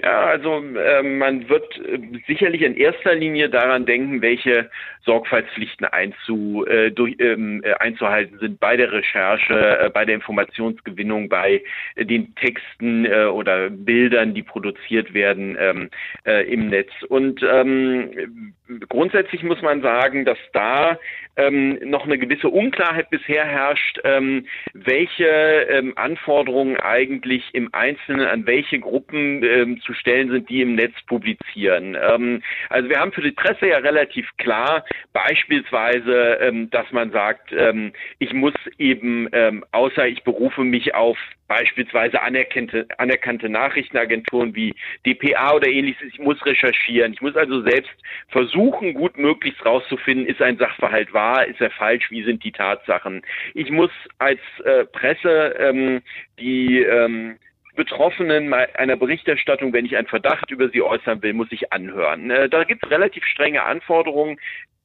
Ja, 0.02 0.28
also 0.28 0.64
äh, 0.78 1.04
man 1.04 1.50
wird 1.50 1.78
äh, 1.80 2.00
sicherlich 2.26 2.62
in 2.62 2.78
erster 2.78 3.16
Linie 3.16 3.50
daran 3.50 3.86
denken, 3.86 4.22
welche 4.22 4.70
Sorgfaltspflichten 5.10 5.88
einzu, 5.88 6.67
äh, 6.67 6.91
durch, 6.91 7.15
ähm, 7.17 7.63
äh, 7.63 7.74
einzuhalten 7.74 8.38
sind 8.38 8.60
bei 8.60 8.78
der 8.78 8.91
Recherche, 8.91 9.80
äh, 9.80 9.89
bei 9.89 10.06
der 10.06 10.13
Informationsgewinnung, 10.13 11.30
bei 11.30 11.63
äh, 11.95 12.06
den 12.06 12.36
Texten 12.36 13.06
äh, 13.06 13.26
oder 13.26 13.72
Bildern, 13.72 14.36
die 14.36 14.43
produziert 14.43 15.15
werden 15.15 15.58
ähm, 15.60 15.89
äh, 16.28 16.45
im 16.54 16.69
Netz. 16.69 16.91
Und 17.08 17.41
ähm, 17.41 18.54
grundsätzlich 18.88 19.41
muss 19.41 19.63
man 19.63 19.82
sagen, 19.82 20.26
dass 20.26 20.38
da 20.54 21.00
ähm, 21.39 21.80
noch 21.89 22.06
eine 22.06 22.17
gewisse 22.17 22.50
Unklarheit 22.50 23.10
bisher 23.10 23.45
herrscht, 23.45 24.00
ähm, 24.04 24.45
welche 24.74 25.26
ähm, 25.26 25.93
Anforderungen 25.95 26.78
eigentlich 26.78 27.43
im 27.54 27.69
Einzelnen 27.74 28.28
an 28.28 28.45
welche 28.45 28.80
Gruppen 28.80 29.43
ähm, 29.43 29.82
zu 29.82 29.93
stellen 29.93 30.30
sind, 30.30 30.50
die 30.50 30.62
im 30.62 30.76
Netz 30.76 30.93
publizieren. 31.08 31.98
Ähm, 32.00 32.43
also 32.69 32.89
wir 32.89 33.00
haben 33.00 33.13
für 33.13 33.22
die 33.22 33.32
Presse 33.32 33.67
ja 33.67 33.78
relativ 33.78 34.30
klar 34.38 34.86
beispielsweise, 35.14 36.40
ähm, 36.42 36.70
dass 36.70 36.92
man 36.92 37.12
sagt, 37.12 37.52
ähm, 37.52 37.94
ich 38.20 38.34
muss 38.34 38.54
eben, 38.78 39.28
ähm, 39.32 39.66
außer 39.72 40.08
ich 40.08 40.24
berufe 40.24 40.64
mich 40.64 40.94
auf 40.94 41.18
beispielsweise 41.48 42.22
anerkannte, 42.22 42.88
anerkannte 42.98 43.50
Nachrichtenagenturen 43.50 44.56
wie 44.56 44.76
DPA 45.06 45.56
oder 45.56 45.68
ähnliches. 45.68 46.08
Ich 46.14 46.20
muss 46.20 46.46
recherchieren. 46.46 47.14
Ich 47.14 47.22
muss 47.22 47.36
also 47.36 47.62
selbst 47.62 47.92
versuchen, 48.28 48.94
gut 48.94 49.18
möglichst 49.18 49.66
rauszufinden, 49.66 50.28
ist 50.28 50.42
ein 50.42 50.58
Sachverhalt 50.58 51.14
wahr, 51.14 51.46
ist 51.48 51.60
er 51.60 51.72
falsch, 51.72 52.12
wie 52.12 52.24
sind 52.24 52.44
die 52.44 52.52
Tatsachen. 52.52 53.24
Ich 53.56 53.72
muss 53.72 53.92
als 54.20 54.40
äh, 54.64 54.86
Presse 54.86 55.56
ähm, 55.60 56.02
die 56.40 56.84
ähm, 56.84 57.38
Betroffenen 57.80 58.54
einer 58.54 58.98
Berichterstattung, 58.98 59.72
wenn 59.72 59.86
ich 59.86 59.96
einen 59.96 60.08
Verdacht 60.08 60.52
über 60.52 60.68
sie 60.68 60.82
äußern 60.82 61.24
will, 61.24 61.34
muss 61.34 61.48
ich 61.52 61.72
anhören. 61.72 62.30
Äh, 62.30 62.50
da 62.50 62.66
gibt 62.66 62.84
es 62.84 62.92
relativ 62.92 63.24
strenge 63.24 63.64
Anforderungen, 63.64 64.38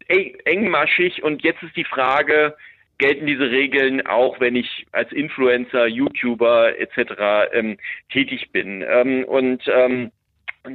engmaschig 0.08 1.22
und 1.22 1.42
jetzt 1.42 1.62
ist 1.62 1.76
die 1.76 1.84
Frage, 1.84 2.56
gelten 2.98 3.26
diese 3.26 3.50
Regeln 3.50 4.06
auch, 4.06 4.40
wenn 4.40 4.56
ich 4.56 4.86
als 4.92 5.10
Influencer, 5.12 5.86
YouTuber 5.86 6.78
etc. 6.78 7.52
Ähm, 7.52 7.76
tätig 8.10 8.50
bin. 8.52 8.84
Ähm, 8.86 9.24
und 9.24 9.62
ähm, 9.66 10.10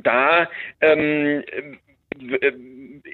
da 0.03 0.49
ähm, 0.81 1.43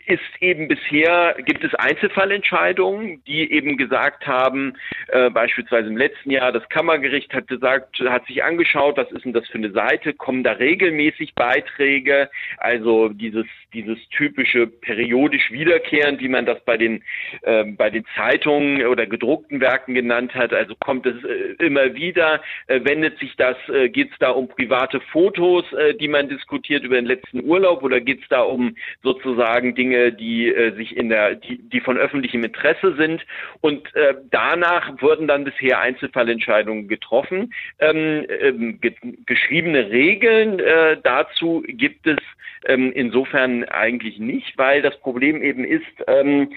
ist 0.06 0.42
eben 0.42 0.68
bisher, 0.68 1.36
gibt 1.46 1.64
es 1.64 1.74
Einzelfallentscheidungen, 1.76 3.24
die 3.26 3.52
eben 3.52 3.78
gesagt 3.78 4.28
haben, 4.28 4.74
äh, 5.10 5.30
beispielsweise 5.30 5.90
im 5.90 5.98
letzten 5.98 6.32
Jahr, 6.32 6.52
das 6.52 6.68
Kammergericht 6.70 7.34
hat 7.34 7.48
gesagt, 7.48 8.00
hat 8.00 8.26
sich 8.28 8.44
angeschaut, 8.44 8.98
was 8.98 9.12
ist 9.12 9.26
denn 9.26 9.34
das 9.34 9.48
für 9.48 9.58
eine 9.58 9.72
Seite, 9.72 10.14
kommen 10.14 10.44
da 10.44 10.54
regelmäßig 10.54 11.36
Beiträge, 11.36 12.30
also 12.58 13.10
dieses, 13.10 13.46
dieses 13.74 13.98
typische 14.10 14.68
periodisch 14.68 15.52
wiederkehrend, 15.52 16.22
wie 16.22 16.30
man 16.30 16.46
das 16.46 16.64
bei 16.66 16.78
den, 16.78 17.04
äh, 17.42 17.64
bei 17.64 17.90
den 17.90 18.06
Zeitungen 18.16 18.86
oder 18.86 19.06
gedruckten 19.06 19.62
Werken 19.62 19.94
genannt 19.94 20.34
hat, 20.34 20.54
also 20.54 20.76
kommt 20.76 21.06
es 21.06 21.24
äh, 21.24 21.64
immer 21.64 21.94
wieder, 21.96 22.42
äh, 22.68 22.80
wendet 22.84 23.20
sich 23.20 23.36
das, 23.36 23.58
äh, 23.70 23.90
geht 23.90 24.12
es 24.12 24.18
da 24.20 24.32
um 24.32 24.48
private 24.48 25.00
Fotos, 25.12 25.72
äh, 25.74 25.94
die 25.96 26.08
man 26.08 26.30
diskutiert 26.30 26.84
über 26.84 26.96
den 26.96 27.06
letzten 27.06 27.44
Urlaub 27.44 27.84
oder 27.84 28.02
geht 28.02 28.22
es 28.22 28.28
da 28.30 28.42
um 28.42 28.76
sozusagen 29.04 29.75
Dinge, 29.76 30.12
die 30.12 30.48
äh, 30.48 30.76
sich 30.76 30.96
in 30.98 31.10
der, 31.10 31.36
die, 31.36 31.58
die 31.58 31.82
von 31.82 31.98
öffentlichem 31.98 32.44
Interesse 32.44 32.96
sind. 32.96 33.26
Und 33.62 33.94
äh, 33.96 34.16
danach 34.32 35.02
wurden 35.02 35.28
dann 35.28 35.44
bisher 35.44 35.80
Einzelfallentscheidungen 35.80 36.88
getroffen. 36.88 37.54
Ähm, 37.80 38.26
ähm, 38.42 38.80
ge 38.82 38.94
geschriebene 39.26 39.90
Regeln 39.90 40.60
äh, 40.60 40.98
dazu 41.04 41.64
gibt 41.68 42.08
es 42.08 42.18
ähm, 42.66 42.92
insofern 42.94 43.64
eigentlich 43.66 44.20
nicht, 44.20 44.58
weil 44.58 44.82
das 44.82 44.98
Problem 45.00 45.42
eben 45.42 45.64
ist, 45.64 45.84
ähm, 46.08 46.52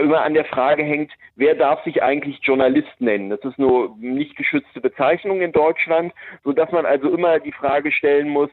immer 0.00 0.22
an 0.22 0.34
der 0.34 0.44
Frage 0.44 0.82
hängt, 0.82 1.12
wer 1.36 1.54
darf 1.54 1.82
sich 1.84 2.02
eigentlich 2.02 2.40
Journalist 2.42 3.00
nennen? 3.00 3.30
Das 3.30 3.40
ist 3.44 3.58
nur 3.58 3.96
nicht 3.98 4.36
geschützte 4.36 4.80
Bezeichnung 4.80 5.40
in 5.40 5.52
Deutschland, 5.52 6.12
so 6.42 6.52
dass 6.52 6.70
man 6.72 6.86
also 6.86 7.10
immer 7.10 7.38
die 7.40 7.52
Frage 7.52 7.92
stellen 7.92 8.28
muss, 8.28 8.50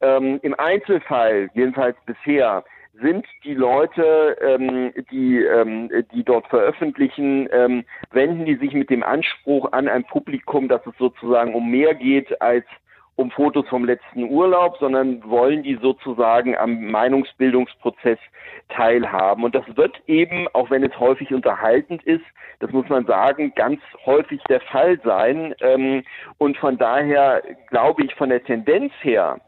ähm, 0.00 0.38
im 0.42 0.54
Einzelfall, 0.58 1.50
jedenfalls 1.54 1.96
bisher, 2.06 2.64
sind 3.00 3.26
die 3.42 3.54
Leute, 3.54 4.36
ähm, 4.40 4.92
die, 5.10 5.38
ähm, 5.42 5.90
die 6.12 6.22
dort 6.22 6.46
veröffentlichen, 6.48 7.48
ähm, 7.52 7.84
wenden 8.12 8.44
die 8.44 8.56
sich 8.56 8.72
mit 8.72 8.90
dem 8.90 9.02
Anspruch 9.02 9.72
an 9.72 9.88
ein 9.88 10.04
Publikum, 10.04 10.68
dass 10.68 10.84
es 10.86 10.96
sozusagen 10.98 11.54
um 11.54 11.70
mehr 11.70 11.94
geht 11.94 12.40
als 12.40 12.64
um 13.16 13.30
Fotos 13.30 13.66
vom 13.68 13.84
letzten 13.84 14.24
Urlaub, 14.24 14.76
sondern 14.78 15.22
wollen 15.28 15.62
die 15.62 15.78
sozusagen 15.80 16.56
am 16.56 16.90
Meinungsbildungsprozess 16.90 18.18
teilhaben. 18.68 19.44
Und 19.44 19.54
das 19.54 19.64
wird 19.76 19.96
eben, 20.08 20.48
auch 20.52 20.70
wenn 20.70 20.82
es 20.82 20.98
häufig 20.98 21.32
unterhaltend 21.32 22.02
ist, 22.04 22.24
das 22.58 22.72
muss 22.72 22.88
man 22.88 23.06
sagen, 23.06 23.52
ganz 23.54 23.80
häufig 24.04 24.42
der 24.48 24.60
Fall 24.60 24.98
sein. 25.04 25.54
Ähm, 25.60 26.02
und 26.38 26.56
von 26.56 26.76
daher 26.76 27.42
glaube 27.68 28.04
ich 28.04 28.14
von 28.14 28.30
der 28.30 28.42
Tendenz 28.42 28.92
her, 29.02 29.40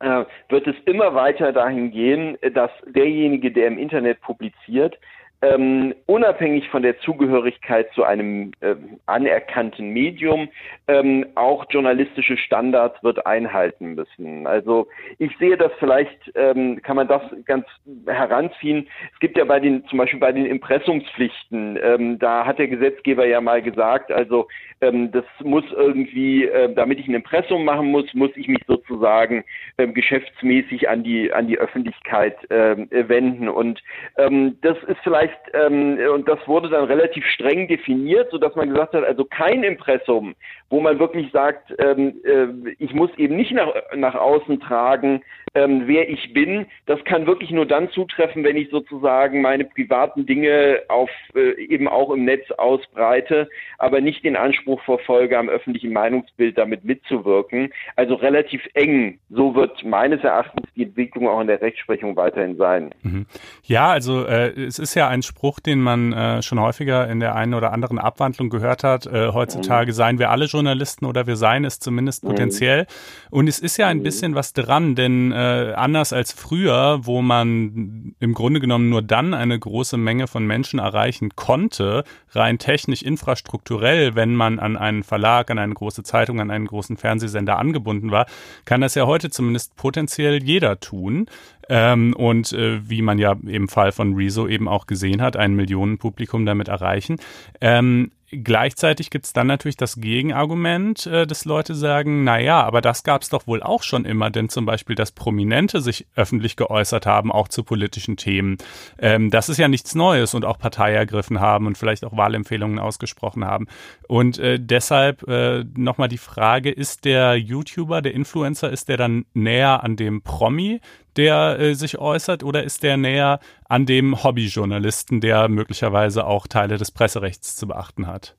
wird 0.00 0.66
es 0.66 0.76
immer 0.86 1.14
weiter 1.14 1.52
dahin 1.52 1.90
gehen, 1.90 2.38
dass 2.54 2.70
derjenige, 2.86 3.50
der 3.50 3.66
im 3.66 3.78
Internet 3.78 4.20
publiziert, 4.22 4.98
ähm, 5.42 5.94
unabhängig 6.06 6.68
von 6.68 6.82
der 6.82 6.98
Zugehörigkeit 7.00 7.90
zu 7.94 8.04
einem 8.04 8.52
äh, 8.60 8.74
anerkannten 9.06 9.90
Medium 9.90 10.48
ähm, 10.86 11.26
auch 11.34 11.64
journalistische 11.70 12.36
Standards 12.36 13.02
wird 13.02 13.26
einhalten 13.26 13.94
müssen. 13.94 14.46
Also 14.46 14.86
ich 15.18 15.36
sehe 15.38 15.56
das 15.56 15.72
vielleicht, 15.78 16.30
ähm, 16.34 16.82
kann 16.82 16.96
man 16.96 17.08
das 17.08 17.22
ganz 17.46 17.64
heranziehen. 18.06 18.88
Es 19.14 19.20
gibt 19.20 19.38
ja 19.38 19.44
bei 19.44 19.60
den, 19.60 19.86
zum 19.86 19.98
Beispiel 19.98 20.20
bei 20.20 20.32
den 20.32 20.46
Impressumspflichten, 20.46 21.78
ähm, 21.82 22.18
da 22.18 22.44
hat 22.44 22.58
der 22.58 22.68
Gesetzgeber 22.68 23.26
ja 23.26 23.40
mal 23.40 23.62
gesagt, 23.62 24.12
also 24.12 24.46
ähm, 24.80 25.10
das 25.12 25.24
muss 25.42 25.64
irgendwie, 25.72 26.44
äh, 26.44 26.72
damit 26.74 26.98
ich 26.98 27.08
ein 27.08 27.14
Impressum 27.14 27.64
machen 27.64 27.90
muss, 27.90 28.12
muss 28.14 28.30
ich 28.36 28.48
mich 28.48 28.62
sozusagen 28.66 29.44
ähm, 29.78 29.94
geschäftsmäßig 29.94 30.88
an 30.88 31.02
die 31.02 31.32
an 31.32 31.46
die 31.46 31.58
Öffentlichkeit 31.58 32.36
ähm, 32.50 32.88
wenden. 32.90 33.48
Und 33.48 33.82
ähm, 34.16 34.58
das 34.62 34.76
ist 34.84 34.98
vielleicht 35.02 35.29
ähm, 35.52 35.98
und 36.12 36.28
das 36.28 36.38
wurde 36.46 36.68
dann 36.68 36.84
relativ 36.84 37.24
streng 37.26 37.68
definiert, 37.68 38.30
so 38.30 38.38
dass 38.38 38.54
man 38.54 38.70
gesagt 38.70 38.94
hat, 38.94 39.04
also 39.04 39.24
kein 39.24 39.62
Impressum, 39.62 40.34
wo 40.68 40.80
man 40.80 40.98
wirklich 40.98 41.30
sagt, 41.32 41.74
ähm, 41.78 42.20
äh, 42.24 42.74
ich 42.78 42.92
muss 42.94 43.10
eben 43.16 43.36
nicht 43.36 43.52
nach 43.52 43.72
nach 43.94 44.14
außen 44.14 44.60
tragen, 44.60 45.22
ähm, 45.54 45.82
wer 45.86 46.08
ich 46.08 46.32
bin. 46.32 46.66
Das 46.86 47.02
kann 47.04 47.26
wirklich 47.26 47.50
nur 47.50 47.66
dann 47.66 47.90
zutreffen, 47.90 48.44
wenn 48.44 48.56
ich 48.56 48.70
sozusagen 48.70 49.42
meine 49.42 49.64
privaten 49.64 50.26
Dinge 50.26 50.82
auf 50.88 51.10
äh, 51.34 51.60
eben 51.62 51.88
auch 51.88 52.10
im 52.10 52.24
Netz 52.24 52.50
ausbreite, 52.52 53.48
aber 53.78 54.00
nicht 54.00 54.24
den 54.24 54.36
Anspruch 54.36 54.80
verfolge, 54.82 55.38
am 55.38 55.48
öffentlichen 55.48 55.92
Meinungsbild 55.92 56.56
damit 56.56 56.84
mitzuwirken. 56.84 57.72
Also 57.96 58.14
relativ 58.14 58.62
eng. 58.74 59.18
So 59.28 59.54
wird 59.54 59.84
meines 59.84 60.22
Erachtens 60.22 60.68
die 60.76 60.84
Entwicklung 60.84 61.28
auch 61.28 61.40
in 61.40 61.48
der 61.48 61.60
Rechtsprechung 61.60 62.16
weiterhin 62.16 62.56
sein. 62.56 62.90
Mhm. 63.02 63.26
Ja, 63.64 63.88
also 63.88 64.24
äh, 64.26 64.50
es 64.50 64.78
ist 64.78 64.94
ja 64.94 65.08
ein 65.08 65.22
Spruch, 65.22 65.58
den 65.60 65.80
man 65.80 66.12
äh, 66.12 66.42
schon 66.42 66.60
häufiger 66.60 67.08
in 67.08 67.18
der 67.20 67.34
einen 67.34 67.54
oder 67.54 67.72
anderen 67.72 67.98
Abwandlung 67.98 68.50
gehört 68.50 68.84
hat. 68.84 69.06
Äh, 69.06 69.28
heutzutage 69.32 69.90
mhm. 69.90 69.94
seien 69.94 70.18
wir 70.18 70.30
alle 70.30 70.44
Journalisten 70.44 71.06
oder 71.06 71.26
wir 71.26 71.36
seien 71.36 71.64
es 71.64 71.80
zumindest 71.80 72.22
mhm. 72.22 72.28
potenziell. 72.28 72.82
Mhm. 72.82 72.86
Und 73.30 73.48
es 73.48 73.58
ist 73.58 73.76
ja 73.76 73.88
ein 73.88 73.98
mhm. 73.98 74.02
bisschen 74.04 74.34
was 74.36 74.52
dran, 74.52 74.94
denn 74.94 75.32
äh, 75.40 75.72
anders 75.72 76.12
als 76.12 76.32
früher, 76.32 77.00
wo 77.02 77.22
man 77.22 78.14
im 78.20 78.34
Grunde 78.34 78.60
genommen 78.60 78.90
nur 78.90 79.00
dann 79.00 79.32
eine 79.32 79.58
große 79.58 79.96
Menge 79.96 80.26
von 80.26 80.46
Menschen 80.46 80.78
erreichen 80.78 81.30
konnte, 81.34 82.04
rein 82.32 82.58
technisch, 82.58 83.02
infrastrukturell, 83.02 84.14
wenn 84.14 84.34
man 84.34 84.58
an 84.58 84.76
einen 84.76 85.02
Verlag, 85.02 85.50
an 85.50 85.58
eine 85.58 85.72
große 85.72 86.02
Zeitung, 86.02 86.40
an 86.40 86.50
einen 86.50 86.66
großen 86.66 86.98
Fernsehsender 86.98 87.58
angebunden 87.58 88.10
war, 88.10 88.26
kann 88.66 88.82
das 88.82 88.94
ja 88.94 89.06
heute 89.06 89.30
zumindest 89.30 89.76
potenziell 89.76 90.42
jeder 90.42 90.78
tun. 90.78 91.26
Ähm, 91.70 92.14
und 92.14 92.52
äh, 92.52 92.80
wie 92.86 93.00
man 93.00 93.18
ja 93.18 93.34
im 93.46 93.68
Fall 93.68 93.92
von 93.92 94.14
Rezo 94.14 94.46
eben 94.46 94.68
auch 94.68 94.86
gesehen 94.86 95.22
hat, 95.22 95.36
ein 95.36 95.54
Millionenpublikum 95.54 96.44
damit 96.44 96.68
erreichen. 96.68 97.16
Ähm, 97.62 98.10
gleichzeitig 98.30 99.10
gibt 99.10 99.26
es 99.26 99.32
dann 99.32 99.46
natürlich 99.46 99.76
das 99.76 99.96
Gegenargument, 99.96 101.06
äh, 101.06 101.26
dass 101.26 101.44
Leute 101.44 101.74
sagen, 101.74 102.24
na 102.24 102.38
ja, 102.38 102.62
aber 102.62 102.80
das 102.80 103.02
gab 103.02 103.22
es 103.22 103.28
doch 103.28 103.46
wohl 103.46 103.62
auch 103.62 103.82
schon 103.82 104.04
immer, 104.04 104.30
denn 104.30 104.48
zum 104.48 104.66
Beispiel, 104.66 104.96
dass 104.96 105.12
Prominente 105.12 105.80
sich 105.80 106.06
öffentlich 106.16 106.56
geäußert 106.56 107.06
haben, 107.06 107.32
auch 107.32 107.48
zu 107.48 107.64
politischen 107.64 108.16
Themen. 108.16 108.58
Ähm, 108.98 109.30
das 109.30 109.48
ist 109.48 109.58
ja 109.58 109.68
nichts 109.68 109.94
Neues 109.94 110.34
und 110.34 110.44
auch 110.44 110.58
Partei 110.58 110.92
ergriffen 110.92 111.40
haben 111.40 111.66
und 111.66 111.76
vielleicht 111.76 112.04
auch 112.04 112.16
Wahlempfehlungen 112.16 112.78
ausgesprochen 112.78 113.44
haben. 113.44 113.66
Und 114.08 114.38
äh, 114.38 114.58
deshalb 114.60 115.26
äh, 115.28 115.64
nochmal 115.76 116.08
die 116.08 116.18
Frage, 116.18 116.70
ist 116.70 117.04
der 117.04 117.36
YouTuber, 117.36 118.02
der 118.02 118.14
Influencer, 118.14 118.70
ist 118.70 118.88
der 118.88 118.96
dann 118.96 119.24
näher 119.34 119.82
an 119.84 119.96
dem 119.96 120.22
Promi, 120.22 120.80
der 121.16 121.58
äh, 121.58 121.74
sich 121.74 121.98
äußert, 121.98 122.42
oder 122.44 122.64
ist 122.64 122.82
der 122.82 122.96
näher 122.96 123.40
an 123.68 123.86
dem 123.86 124.22
Hobbyjournalisten, 124.22 125.20
der 125.20 125.48
möglicherweise 125.48 126.26
auch 126.26 126.46
Teile 126.46 126.76
des 126.76 126.90
Presserechts 126.90 127.56
zu 127.56 127.68
beachten 127.68 128.06
hat? 128.06 128.36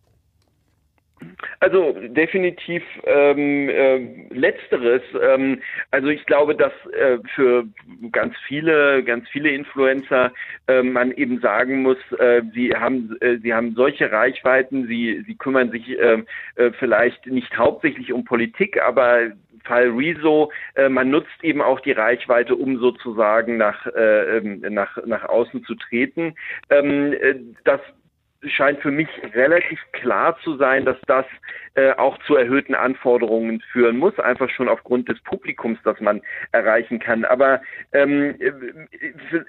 Also 1.59 1.95
definitiv 2.07 2.83
ähm, 3.05 3.69
äh, 3.69 4.27
letzteres. 4.33 5.03
Ähm, 5.21 5.61
also 5.91 6.07
ich 6.07 6.25
glaube, 6.25 6.55
dass 6.55 6.73
äh, 6.93 7.19
für 7.35 7.65
ganz 8.11 8.35
viele, 8.47 9.03
ganz 9.03 9.29
viele 9.29 9.49
Influencer 9.49 10.31
äh, 10.67 10.81
man 10.81 11.11
eben 11.11 11.39
sagen 11.39 11.83
muss, 11.83 11.97
äh, 12.17 12.41
sie 12.53 12.75
haben, 12.75 13.15
äh, 13.21 13.37
sie 13.37 13.53
haben 13.53 13.75
solche 13.75 14.11
Reichweiten, 14.11 14.87
sie, 14.87 15.23
sie 15.27 15.35
kümmern 15.35 15.69
sich 15.69 15.89
äh, 15.99 16.23
vielleicht 16.79 17.27
nicht 17.27 17.55
hauptsächlich 17.55 18.11
um 18.11 18.23
Politik, 18.25 18.81
aber 18.81 19.31
Fall 19.63 19.89
Rezo, 19.89 20.51
äh, 20.75 20.89
man 20.89 21.09
nutzt 21.09 21.43
eben 21.43 21.61
auch 21.61 21.79
die 21.79 21.91
Reichweite, 21.91 22.55
um 22.55 22.77
sozusagen 22.79 23.57
nach, 23.57 23.85
äh, 23.87 24.37
ähm, 24.37 24.61
nach, 24.69 24.97
nach 25.05 25.25
außen 25.25 25.63
zu 25.63 25.75
treten. 25.75 26.35
Ähm, 26.69 27.13
äh, 27.13 27.35
das 27.63 27.81
scheint 28.47 28.79
für 28.79 28.91
mich 28.91 29.07
relativ 29.33 29.79
klar 29.91 30.37
zu 30.43 30.57
sein, 30.57 30.85
dass 30.85 30.97
das 31.07 31.25
äh, 31.75 31.91
auch 31.93 32.17
zu 32.25 32.35
erhöhten 32.35 32.75
Anforderungen 32.75 33.61
führen 33.71 33.97
muss, 33.97 34.17
einfach 34.19 34.49
schon 34.49 34.67
aufgrund 34.67 35.07
des 35.07 35.19
Publikums, 35.21 35.79
das 35.83 35.99
man 36.01 36.21
erreichen 36.51 36.99
kann. 36.99 37.23
Aber 37.23 37.61
ähm, 37.93 38.35
äh, 38.39 38.51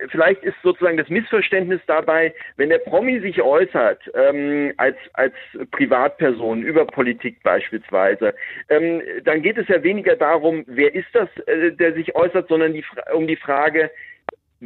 vielleicht 0.08 0.44
ist 0.44 0.54
sozusagen 0.62 0.96
das 0.96 1.08
Missverständnis 1.08 1.80
dabei, 1.86 2.32
wenn 2.56 2.68
der 2.68 2.78
Promi 2.78 3.18
sich 3.20 3.42
äußert 3.42 4.00
ähm, 4.14 4.72
als 4.76 4.96
als 5.14 5.34
Privatperson 5.72 6.62
über 6.62 6.86
Politik 6.86 7.42
beispielsweise, 7.42 8.34
ähm, 8.68 9.02
dann 9.24 9.42
geht 9.42 9.58
es 9.58 9.66
ja 9.68 9.82
weniger 9.82 10.14
darum, 10.14 10.64
wer 10.66 10.94
ist 10.94 11.08
das, 11.12 11.28
äh, 11.46 11.72
der 11.72 11.94
sich 11.94 12.14
äußert, 12.14 12.48
sondern 12.48 12.72
die, 12.72 12.84
um 13.14 13.26
die 13.26 13.36
Frage, 13.36 13.90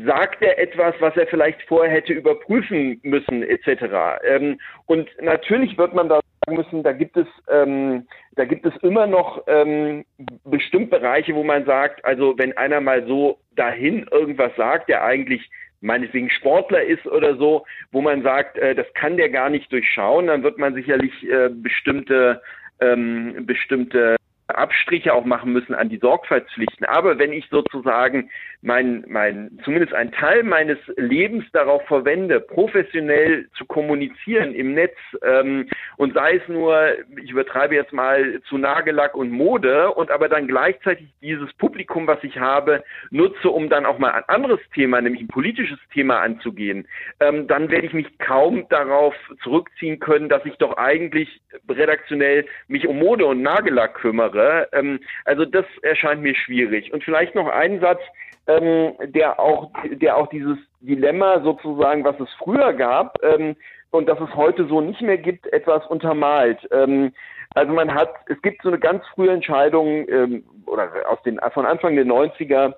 sagt 0.04 0.42
er 0.42 0.58
etwas, 0.58 0.94
was 1.00 1.16
er 1.16 1.26
vielleicht 1.26 1.62
vorher 1.62 1.92
hätte 1.92 2.12
überprüfen 2.12 3.00
müssen, 3.02 3.42
etc. 3.42 4.20
Ähm, 4.24 4.60
und 4.84 5.08
natürlich 5.22 5.78
wird 5.78 5.94
man 5.94 6.08
da 6.08 6.20
sagen 6.44 6.58
müssen, 6.58 6.82
da 6.82 6.92
gibt 6.92 7.16
es, 7.16 7.26
ähm, 7.50 8.06
da 8.34 8.44
gibt 8.44 8.66
es 8.66 8.76
immer 8.82 9.06
noch 9.06 9.42
ähm, 9.46 10.04
bestimmt 10.44 10.90
Bereiche, 10.90 11.34
wo 11.34 11.44
man 11.44 11.64
sagt, 11.64 12.04
also 12.04 12.36
wenn 12.36 12.56
einer 12.58 12.80
mal 12.80 13.06
so 13.06 13.38
dahin 13.54 14.06
irgendwas 14.10 14.54
sagt, 14.56 14.90
der 14.90 15.02
eigentlich 15.02 15.48
meinetwegen 15.80 16.28
Sportler 16.30 16.82
ist 16.82 17.06
oder 17.06 17.36
so, 17.36 17.64
wo 17.90 18.02
man 18.02 18.22
sagt, 18.22 18.58
äh, 18.58 18.74
das 18.74 18.86
kann 18.94 19.16
der 19.16 19.30
gar 19.30 19.48
nicht 19.48 19.72
durchschauen, 19.72 20.26
dann 20.26 20.42
wird 20.42 20.58
man 20.58 20.74
sicherlich 20.74 21.12
äh, 21.26 21.48
bestimmte 21.48 22.42
ähm, 22.80 23.46
bestimmte 23.46 24.16
Abstriche 24.48 25.12
auch 25.12 25.24
machen 25.24 25.52
müssen 25.52 25.74
an 25.74 25.88
die 25.88 25.98
Sorgfaltspflichten. 25.98 26.86
Aber 26.86 27.18
wenn 27.18 27.32
ich 27.32 27.48
sozusagen 27.50 28.30
mein, 28.66 29.04
mein, 29.06 29.60
zumindest 29.64 29.94
einen 29.94 30.10
Teil 30.10 30.42
meines 30.42 30.78
Lebens 30.96 31.44
darauf 31.52 31.86
verwende, 31.86 32.40
professionell 32.40 33.48
zu 33.56 33.64
kommunizieren 33.64 34.54
im 34.54 34.74
Netz, 34.74 34.96
ähm, 35.22 35.68
und 35.98 36.14
sei 36.14 36.36
es 36.36 36.48
nur, 36.48 36.88
ich 37.22 37.30
übertreibe 37.30 37.76
jetzt 37.76 37.92
mal 37.92 38.40
zu 38.48 38.58
Nagellack 38.58 39.14
und 39.14 39.30
Mode, 39.30 39.92
und 39.92 40.10
aber 40.10 40.28
dann 40.28 40.48
gleichzeitig 40.48 41.06
dieses 41.22 41.52
Publikum, 41.54 42.08
was 42.08 42.22
ich 42.24 42.38
habe, 42.38 42.82
nutze, 43.10 43.50
um 43.50 43.68
dann 43.68 43.86
auch 43.86 43.98
mal 43.98 44.10
ein 44.10 44.24
anderes 44.26 44.60
Thema, 44.74 45.00
nämlich 45.00 45.22
ein 45.22 45.28
politisches 45.28 45.78
Thema 45.94 46.18
anzugehen, 46.20 46.88
ähm, 47.20 47.46
dann 47.46 47.70
werde 47.70 47.86
ich 47.86 47.92
mich 47.92 48.18
kaum 48.18 48.68
darauf 48.68 49.14
zurückziehen 49.44 50.00
können, 50.00 50.28
dass 50.28 50.44
ich 50.44 50.56
doch 50.56 50.76
eigentlich 50.76 51.40
redaktionell 51.68 52.46
mich 52.66 52.88
um 52.88 52.98
Mode 52.98 53.26
und 53.26 53.42
Nagellack 53.42 53.94
kümmere. 53.94 54.68
Ähm, 54.72 54.98
also 55.24 55.44
das 55.44 55.66
erscheint 55.82 56.22
mir 56.22 56.34
schwierig. 56.34 56.92
Und 56.92 57.04
vielleicht 57.04 57.36
noch 57.36 57.46
einen 57.46 57.78
Satz, 57.80 58.00
ähm, 58.46 58.94
der 59.12 59.40
auch, 59.40 59.70
der 59.90 60.16
auch 60.16 60.28
dieses 60.28 60.58
Dilemma 60.80 61.40
sozusagen, 61.42 62.04
was 62.04 62.18
es 62.20 62.28
früher 62.38 62.72
gab 62.72 63.16
ähm, 63.22 63.56
und 63.90 64.08
das 64.08 64.20
es 64.20 64.34
heute 64.34 64.66
so 64.66 64.80
nicht 64.80 65.02
mehr 65.02 65.18
gibt, 65.18 65.46
etwas 65.52 65.86
untermalt. 65.86 66.58
Ähm, 66.70 67.12
also 67.54 67.72
man 67.72 67.92
hat, 67.94 68.10
es 68.28 68.40
gibt 68.42 68.62
so 68.62 68.68
eine 68.68 68.78
ganz 68.78 69.04
frühe 69.14 69.30
Entscheidung 69.30 70.08
ähm, 70.08 70.44
oder 70.66 70.90
aus 71.08 71.22
den 71.22 71.40
von 71.54 71.66
Anfang 71.66 71.96
der 71.96 72.04
90er 72.04 72.74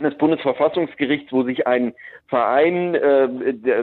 des 0.00 0.16
Bundesverfassungsgerichts, 0.16 1.32
wo 1.32 1.42
sich 1.42 1.66
ein 1.66 1.92
Verein, 2.28 2.94
äh, 2.94 3.28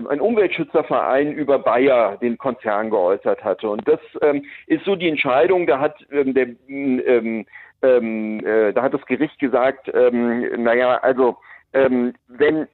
ein 0.09 0.21
Umweltschützerverein 0.21 1.33
über 1.33 1.59
Bayer, 1.59 2.17
den 2.17 2.37
Konzern, 2.37 2.89
geäußert 2.89 3.43
hatte. 3.43 3.69
Und 3.69 3.87
das 3.87 3.99
ähm, 4.21 4.45
ist 4.67 4.85
so 4.85 4.95
die 4.95 5.09
Entscheidung, 5.09 5.67
da 5.67 5.79
hat 5.79 5.95
ähm, 6.11 6.33
der 6.33 6.47
ähm, 6.69 7.45
ähm, 7.81 8.45
äh, 8.45 8.73
da 8.73 8.83
hat 8.83 8.93
das 8.93 9.05
Gericht 9.05 9.39
gesagt, 9.39 9.91
ähm, 9.93 10.63
naja, 10.63 10.97
also 10.97 11.37
ähm, 11.73 12.13
wenn 12.27 12.67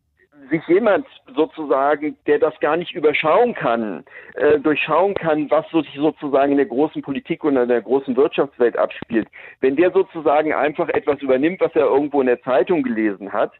sich 0.49 0.65
jemand 0.67 1.05
sozusagen, 1.35 2.17
der 2.25 2.39
das 2.39 2.59
gar 2.59 2.77
nicht 2.77 2.93
überschauen 2.93 3.53
kann, 3.53 4.03
äh, 4.35 4.59
durchschauen 4.59 5.13
kann, 5.13 5.49
was 5.49 5.69
sich 5.69 5.93
sozusagen 5.95 6.51
in 6.51 6.57
der 6.57 6.65
großen 6.65 7.01
Politik 7.01 7.43
und 7.43 7.57
in 7.57 7.69
der 7.69 7.81
großen 7.81 8.15
Wirtschaftswelt 8.15 8.77
abspielt, 8.77 9.27
wenn 9.59 9.75
der 9.75 9.91
sozusagen 9.91 10.53
einfach 10.53 10.89
etwas 10.89 11.21
übernimmt, 11.21 11.61
was 11.61 11.75
er 11.75 11.85
irgendwo 11.85 12.21
in 12.21 12.27
der 12.27 12.41
Zeitung 12.41 12.83
gelesen 12.83 13.31
hat, 13.31 13.51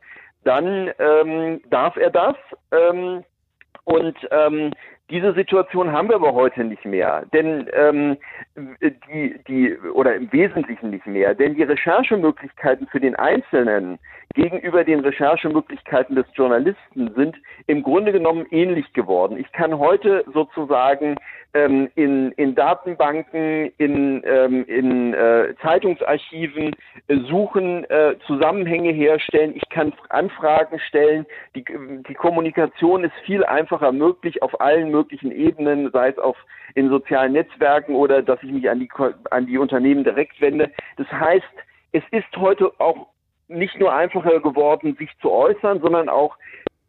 dann 0.43 0.91
ähm, 0.97 1.61
darf 1.69 1.95
er 1.97 2.09
das. 2.09 2.35
Ähm, 2.71 3.23
und 3.83 4.15
ähm, 4.31 4.71
diese 5.11 5.33
Situation 5.33 5.91
haben 5.91 6.09
wir 6.09 6.15
aber 6.15 6.33
heute 6.33 6.63
nicht 6.63 6.85
mehr, 6.85 7.25
denn 7.33 7.69
ähm, 7.73 8.17
die, 8.81 9.39
die 9.47 9.77
oder 9.93 10.15
im 10.15 10.31
Wesentlichen 10.31 10.89
nicht 10.89 11.05
mehr, 11.05 11.35
denn 11.35 11.55
die 11.55 11.63
Recherchemöglichkeiten 11.63 12.87
für 12.87 12.99
den 12.99 13.15
Einzelnen 13.15 13.99
gegenüber 14.33 14.83
den 14.83 15.01
Recherchemöglichkeiten 15.01 16.15
des 16.15 16.25
Journalisten 16.33 17.13
sind 17.15 17.35
im 17.67 17.83
Grunde 17.83 18.11
genommen 18.11 18.45
ähnlich 18.51 18.91
geworden. 18.93 19.37
Ich 19.37 19.51
kann 19.51 19.77
heute 19.77 20.23
sozusagen 20.33 21.17
ähm, 21.53 21.89
in, 21.95 22.31
in 22.33 22.55
Datenbanken, 22.55 23.71
in, 23.77 24.23
ähm, 24.25 24.65
in 24.65 25.13
äh, 25.13 25.53
Zeitungsarchiven 25.61 26.75
äh, 27.07 27.17
suchen, 27.29 27.83
äh, 27.89 28.15
Zusammenhänge 28.25 28.91
herstellen. 28.91 29.53
Ich 29.55 29.67
kann 29.69 29.93
Anfragen 30.09 30.79
stellen. 30.79 31.25
Die, 31.55 31.65
die 32.07 32.13
Kommunikation 32.13 33.03
ist 33.03 33.13
viel 33.25 33.43
einfacher 33.43 33.91
möglich 33.91 34.41
auf 34.41 34.61
allen 34.61 34.91
möglichen 34.91 35.00
Ebenen, 35.31 35.91
sei 35.91 36.09
es 36.09 36.17
auf 36.17 36.37
in 36.75 36.89
sozialen 36.89 37.33
Netzwerken 37.33 37.95
oder 37.95 38.21
dass 38.21 38.41
ich 38.43 38.51
mich 38.51 38.69
an 38.69 38.79
die, 38.79 38.89
an 39.29 39.45
die 39.45 39.57
Unternehmen 39.57 40.03
direkt 40.03 40.39
wende. 40.41 40.71
Das 40.97 41.11
heißt, 41.11 41.45
es 41.91 42.03
ist 42.11 42.35
heute 42.37 42.71
auch 42.79 43.07
nicht 43.47 43.77
nur 43.79 43.93
einfacher 43.93 44.39
geworden, 44.39 44.95
sich 44.97 45.09
zu 45.21 45.29
äußern, 45.31 45.81
sondern 45.81 46.07
auch 46.09 46.37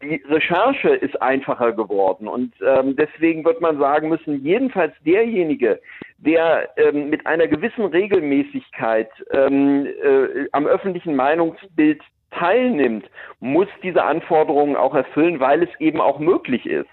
die 0.03 0.23
Recherche 0.29 0.91
ist 0.91 1.21
einfacher 1.23 1.73
geworden. 1.73 2.29
Und 2.29 2.55
ähm, 2.61 2.97
deswegen 2.97 3.45
wird 3.45 3.61
man 3.61 3.79
sagen 3.79 4.09
müssen, 4.09 4.43
jedenfalls 4.45 4.93
derjenige, 5.05 5.81
der 6.19 6.69
ähm, 6.77 7.09
mit 7.11 7.27
einer 7.27 7.47
gewissen 7.47 7.85
Regelmäßigkeit 7.85 9.11
ähm, 9.31 9.87
äh, 9.87 10.49
am 10.53 10.67
öffentlichen 10.67 11.15
Meinungsbild 11.15 12.01
teilnimmt, 12.31 13.09
muss 13.41 13.69
diese 13.83 14.03
Anforderungen 14.03 14.77
auch 14.77 14.95
erfüllen, 14.95 15.41
weil 15.41 15.63
es 15.63 15.69
eben 15.79 16.01
auch 16.01 16.19
möglich 16.19 16.67
ist. 16.67 16.89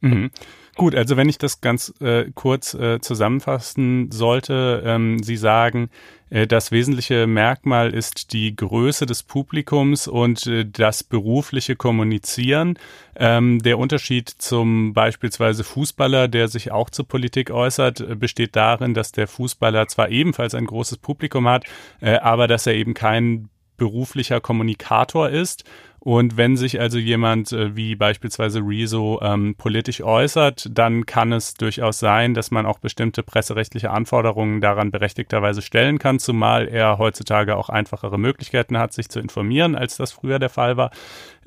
Mhm. 0.00 0.30
Gut, 0.74 0.94
also 0.94 1.18
wenn 1.18 1.28
ich 1.28 1.36
das 1.36 1.60
ganz 1.60 1.92
äh, 2.00 2.30
kurz 2.34 2.72
äh, 2.72 2.98
zusammenfassen 3.00 4.10
sollte, 4.10 4.82
ähm, 4.86 5.22
Sie 5.22 5.36
sagen, 5.36 5.90
äh, 6.30 6.46
das 6.46 6.72
wesentliche 6.72 7.26
Merkmal 7.26 7.92
ist 7.92 8.32
die 8.32 8.56
Größe 8.56 9.04
des 9.04 9.22
Publikums 9.22 10.08
und 10.08 10.46
äh, 10.46 10.64
das 10.64 11.04
berufliche 11.04 11.76
Kommunizieren. 11.76 12.78
Ähm, 13.14 13.58
der 13.58 13.78
Unterschied 13.78 14.30
zum 14.30 14.94
beispielsweise 14.94 15.62
Fußballer, 15.62 16.26
der 16.28 16.48
sich 16.48 16.72
auch 16.72 16.88
zur 16.88 17.06
Politik 17.06 17.50
äußert, 17.50 18.00
äh, 18.00 18.14
besteht 18.14 18.56
darin, 18.56 18.94
dass 18.94 19.12
der 19.12 19.28
Fußballer 19.28 19.88
zwar 19.88 20.08
ebenfalls 20.08 20.54
ein 20.54 20.64
großes 20.64 20.98
Publikum 20.98 21.48
hat, 21.48 21.64
äh, 22.00 22.16
aber 22.16 22.48
dass 22.48 22.66
er 22.66 22.74
eben 22.74 22.94
kein 22.94 23.50
beruflicher 23.82 24.40
Kommunikator 24.40 25.28
ist 25.28 25.64
und 26.04 26.36
wenn 26.36 26.56
sich 26.56 26.80
also 26.80 26.98
jemand 26.98 27.50
äh, 27.50 27.74
wie 27.74 27.96
beispielsweise 27.96 28.60
Rezo 28.60 29.20
ähm, 29.22 29.56
politisch 29.56 30.00
äußert, 30.02 30.68
dann 30.70 31.04
kann 31.04 31.32
es 31.32 31.54
durchaus 31.54 31.98
sein, 31.98 32.34
dass 32.34 32.52
man 32.52 32.64
auch 32.64 32.78
bestimmte 32.78 33.22
presserechtliche 33.24 33.90
Anforderungen 33.90 34.60
daran 34.60 34.90
berechtigterweise 34.92 35.62
stellen 35.62 36.00
kann, 36.00 36.18
zumal 36.18 36.66
er 36.66 36.98
heutzutage 36.98 37.56
auch 37.56 37.68
einfachere 37.68 38.18
Möglichkeiten 38.18 38.78
hat, 38.78 38.92
sich 38.92 39.10
zu 39.10 39.20
informieren, 39.20 39.76
als 39.76 39.96
das 39.96 40.10
früher 40.12 40.38
der 40.40 40.50
Fall 40.50 40.76
war. 40.76 40.90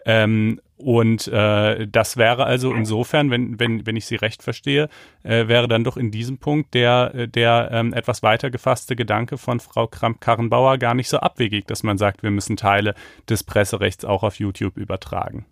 Ähm, 0.06 0.62
und 0.78 1.28
äh, 1.28 1.88
das 1.88 2.18
wäre 2.18 2.46
also 2.46 2.74
insofern, 2.74 3.32
wenn, 3.32 3.60
wenn, 3.60 3.86
wenn 3.88 3.96
ich 3.96 4.06
Sie 4.06 4.16
recht 4.16 4.44
verstehe, 4.44 4.90
äh, 5.24 5.48
wäre 5.48 5.68
dann 5.68 5.84
doch 5.84 5.96
in 5.96 6.12
diesem 6.12 6.38
Punkt 6.38 6.74
der, 6.74 7.28
der 7.28 7.70
ähm, 7.72 7.94
etwas 7.94 8.24
weiter 8.24 8.50
gefasste 8.50 8.96
Gedanke 8.96 9.38
von 9.38 9.60
Frau 9.60 9.88
Kramp-Karrenbauer 9.88 10.78
gar 10.78 10.94
nicht 10.94 11.08
so 11.08 11.18
abwegig, 11.18 11.66
dass 11.68 11.84
man 11.84 11.98
sagt, 11.98 12.24
wir 12.24 12.32
müssen 12.32 12.58
Teile 12.58 12.94
des 13.30 13.44
Presserechts 13.44 14.04
auch 14.04 14.24
auf 14.24 14.36
YouTube 14.40 14.78
übertragen. 14.78 15.46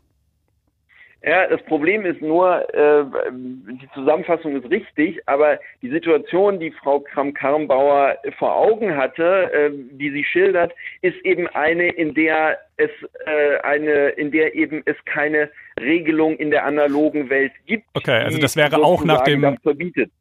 Ja, 1.25 1.47
das 1.47 1.63
Problem 1.63 2.05
ist 2.05 2.21
nur, 2.21 2.67
äh, 2.75 3.05
die 3.31 3.89
Zusammenfassung 3.93 4.57
ist 4.57 4.69
richtig, 4.69 5.21
aber 5.25 5.57
die 5.81 5.89
Situation, 5.89 6.59
die 6.59 6.71
Frau 6.71 6.99
Kramp-Karrenbauer 6.99 8.17
vor 8.38 8.53
Augen 8.53 8.97
hatte, 8.97 9.49
äh, 9.53 9.71
die 9.71 10.12
sie 10.12 10.25
schildert, 10.25 10.73
ist 11.01 11.15
eben 11.23 11.47
eine, 11.47 11.88
in 11.88 12.13
der 12.13 12.59
es 12.77 12.89
äh, 13.25 13.57
eine, 13.62 14.09
in 14.09 14.31
der 14.31 14.55
eben 14.55 14.81
es 14.86 14.95
keine 15.05 15.49
Regelung 15.79 16.36
in 16.38 16.51
der 16.51 16.65
analogen 16.65 17.29
Welt 17.29 17.51
gibt. 17.65 17.86
Okay, 17.93 18.19
also 18.23 18.38
das 18.38 18.55
wäre 18.55 18.77
auch 18.83 19.03
nach 19.03 19.23
dem 19.23 19.41
das, 19.41 19.55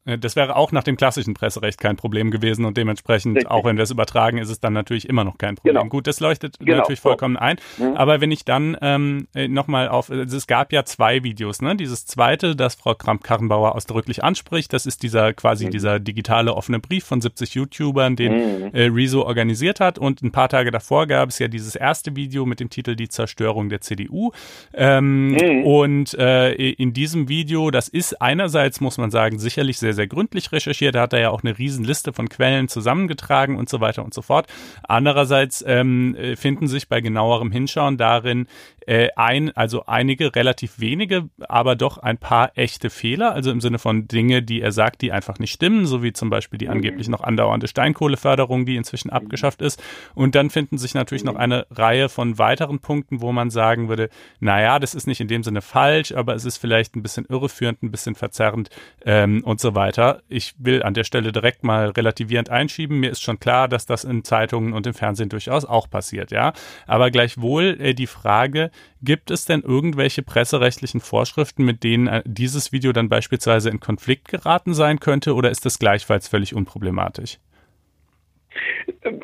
äh, 0.04 0.18
das, 0.18 0.36
wäre 0.36 0.56
auch 0.56 0.72
nach 0.72 0.84
dem 0.84 0.96
klassischen 0.96 1.34
Presserecht 1.34 1.78
kein 1.78 1.96
Problem 1.96 2.30
gewesen 2.30 2.64
und 2.64 2.76
dementsprechend, 2.76 3.36
Richtig. 3.36 3.50
auch 3.50 3.64
wenn 3.64 3.76
wir 3.76 3.82
es 3.82 3.90
übertragen, 3.90 4.38
ist 4.38 4.48
es 4.48 4.60
dann 4.60 4.72
natürlich 4.72 5.08
immer 5.08 5.24
noch 5.24 5.36
kein 5.36 5.56
Problem. 5.56 5.74
Genau. 5.74 5.88
Gut, 5.88 6.06
das 6.06 6.20
leuchtet 6.20 6.58
genau. 6.58 6.78
natürlich 6.78 7.00
vollkommen 7.00 7.36
ein. 7.36 7.56
Mhm. 7.78 7.96
Aber 7.96 8.20
wenn 8.20 8.30
ich 8.30 8.44
dann 8.44 8.76
ähm, 8.80 9.28
äh, 9.34 9.48
nochmal 9.48 9.88
auf, 9.88 10.10
also 10.10 10.36
es 10.36 10.46
gab 10.46 10.72
ja 10.72 10.84
zwei 10.84 11.22
Videos, 11.22 11.60
ne? 11.60 11.76
Dieses 11.76 12.06
zweite, 12.06 12.56
das 12.56 12.74
Frau 12.74 12.94
Kramp-Karrenbauer 12.94 13.74
ausdrücklich 13.74 14.24
anspricht, 14.24 14.72
das 14.72 14.86
ist 14.86 15.02
dieser 15.02 15.34
quasi 15.34 15.66
mhm. 15.66 15.70
dieser 15.70 16.00
digitale 16.00 16.54
offene 16.54 16.80
Brief 16.80 17.04
von 17.04 17.20
70 17.20 17.54
YouTubern, 17.54 18.16
den 18.16 18.32
mhm. 18.32 18.70
äh, 18.72 18.84
Rezo 18.86 19.22
organisiert 19.22 19.80
hat. 19.80 19.98
Und 19.98 20.22
ein 20.22 20.32
paar 20.32 20.48
Tage 20.48 20.70
davor 20.70 21.06
gab 21.06 21.28
es 21.28 21.38
ja 21.38 21.48
dieses 21.48 21.76
erste 21.76 22.16
Video 22.16 22.46
mit 22.52 22.60
dem 22.60 22.70
Titel 22.70 22.96
Die 22.96 23.08
Zerstörung 23.08 23.68
der 23.68 23.80
CDU. 23.80 24.32
Ähm, 24.74 25.32
Mhm. 25.32 25.64
Und 25.64 26.14
äh, 26.14 26.52
in 26.52 26.92
diesem 26.92 27.28
Video, 27.28 27.70
das 27.70 27.88
ist 27.88 28.20
einerseits, 28.20 28.80
muss 28.80 28.98
man 28.98 29.10
sagen, 29.10 29.38
sicherlich 29.38 29.78
sehr, 29.78 29.94
sehr 29.94 30.06
gründlich 30.06 30.52
recherchiert. 30.52 30.94
Da 30.94 31.02
hat 31.02 31.12
er 31.12 31.20
ja 31.20 31.30
auch 31.30 31.42
eine 31.42 31.58
Riesenliste 31.58 32.12
von 32.12 32.28
Quellen 32.28 32.68
zusammengetragen 32.68 33.56
und 33.56 33.68
so 33.68 33.80
weiter 33.80 34.04
und 34.04 34.14
so 34.14 34.22
fort. 34.22 34.46
Andererseits 34.82 35.64
ähm, 35.66 36.14
äh, 36.16 36.36
finden 36.36 36.66
sich 36.66 36.88
bei 36.88 37.00
genauerem 37.00 37.50
Hinschauen 37.50 37.96
darin 37.96 38.46
äh, 38.86 39.08
ein, 39.16 39.56
also 39.56 39.86
einige 39.86 40.34
relativ 40.34 40.80
wenige, 40.80 41.28
aber 41.40 41.76
doch 41.76 41.98
ein 41.98 42.18
paar 42.18 42.52
echte 42.56 42.90
Fehler, 42.90 43.32
also 43.32 43.50
im 43.50 43.60
Sinne 43.60 43.78
von 43.78 44.08
Dinge, 44.08 44.42
die 44.42 44.60
er 44.60 44.72
sagt, 44.72 45.02
die 45.02 45.12
einfach 45.12 45.38
nicht 45.38 45.52
stimmen, 45.52 45.86
so 45.86 46.02
wie 46.02 46.12
zum 46.12 46.30
Beispiel 46.30 46.58
die 46.58 46.68
angeblich 46.68 47.08
noch 47.08 47.22
andauernde 47.22 47.68
Steinkohleförderung, 47.68 48.66
die 48.66 48.76
inzwischen 48.76 49.10
abgeschafft 49.10 49.62
ist. 49.62 49.82
Und 50.14 50.34
dann 50.34 50.50
finden 50.50 50.78
sich 50.78 50.94
natürlich 50.94 51.24
noch 51.24 51.36
eine 51.36 51.66
Reihe 51.70 52.08
von 52.08 52.38
weiteren 52.38 52.80
Punkten, 52.80 53.20
wo 53.20 53.32
man 53.32 53.50
sagen 53.50 53.88
würde, 53.88 54.08
naja, 54.40 54.78
das 54.78 54.94
ist 54.94 55.06
nicht 55.06 55.20
in 55.20 55.28
dem 55.28 55.42
Sinne 55.42 55.62
falsch, 55.62 56.12
aber 56.12 56.34
es 56.34 56.44
ist 56.44 56.58
vielleicht 56.58 56.96
ein 56.96 57.02
bisschen 57.02 57.26
irreführend, 57.28 57.82
ein 57.82 57.90
bisschen 57.90 58.14
verzerrend 58.14 58.70
ähm, 59.04 59.42
und 59.44 59.60
so 59.60 59.74
weiter. 59.74 60.22
Ich 60.28 60.54
will 60.58 60.82
an 60.82 60.94
der 60.94 61.04
Stelle 61.04 61.32
direkt 61.32 61.64
mal 61.64 61.90
relativierend 61.90 62.50
einschieben. 62.50 62.98
Mir 63.00 63.10
ist 63.10 63.22
schon 63.22 63.38
klar, 63.38 63.68
dass 63.68 63.86
das 63.86 64.04
in 64.04 64.24
Zeitungen 64.24 64.72
und 64.72 64.86
im 64.86 64.94
Fernsehen 64.94 65.28
durchaus 65.28 65.64
auch 65.64 65.88
passiert, 65.88 66.32
ja. 66.32 66.52
Aber 66.86 67.10
gleichwohl 67.10 67.76
äh, 67.80 67.94
die 67.94 68.06
Frage, 68.06 68.71
Gibt 69.02 69.30
es 69.30 69.44
denn 69.44 69.62
irgendwelche 69.62 70.22
presserechtlichen 70.22 71.00
Vorschriften, 71.00 71.64
mit 71.64 71.84
denen 71.84 72.06
äh, 72.06 72.22
dieses 72.24 72.72
Video 72.72 72.92
dann 72.92 73.08
beispielsweise 73.08 73.70
in 73.70 73.80
Konflikt 73.80 74.28
geraten 74.28 74.74
sein 74.74 75.00
könnte 75.00 75.34
oder 75.34 75.50
ist 75.50 75.64
das 75.64 75.78
gleichfalls 75.78 76.28
völlig 76.28 76.54
unproblematisch? 76.54 77.38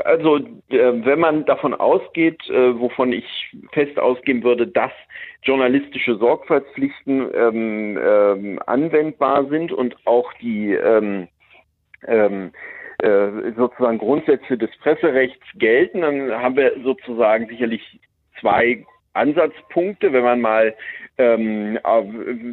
Also 0.05 0.39
äh, 0.39 0.45
wenn 0.71 1.21
man 1.21 1.45
davon 1.45 1.75
ausgeht, 1.75 2.41
äh, 2.49 2.79
wovon 2.79 3.13
ich 3.13 3.27
fest 3.73 3.99
ausgehen 3.99 4.43
würde, 4.43 4.67
dass 4.67 4.93
journalistische 5.43 6.17
Sorgfaltspflichten 6.17 7.31
ähm, 7.35 7.99
ähm, 8.01 8.61
anwendbar 8.67 9.47
sind 9.49 9.73
und 9.73 9.97
auch 10.07 10.33
die 10.35 10.73
ähm, 10.73 11.29
ähm, 12.07 12.53
äh, 12.99 13.53
sozusagen 13.57 13.99
Grundsätze 13.99 14.59
des 14.59 14.71
Presserechts 14.79 15.45
gelten, 15.55 16.01
dann 16.01 16.33
haben 16.33 16.57
wir 16.57 16.73
sozusagen 16.83 17.47
sicherlich 17.47 17.83
zwei 18.41 18.85
Ansatzpunkte, 19.15 20.13
wenn 20.13 20.25
man 20.25 20.41
mal 20.41 20.75
ähm, 21.19 21.79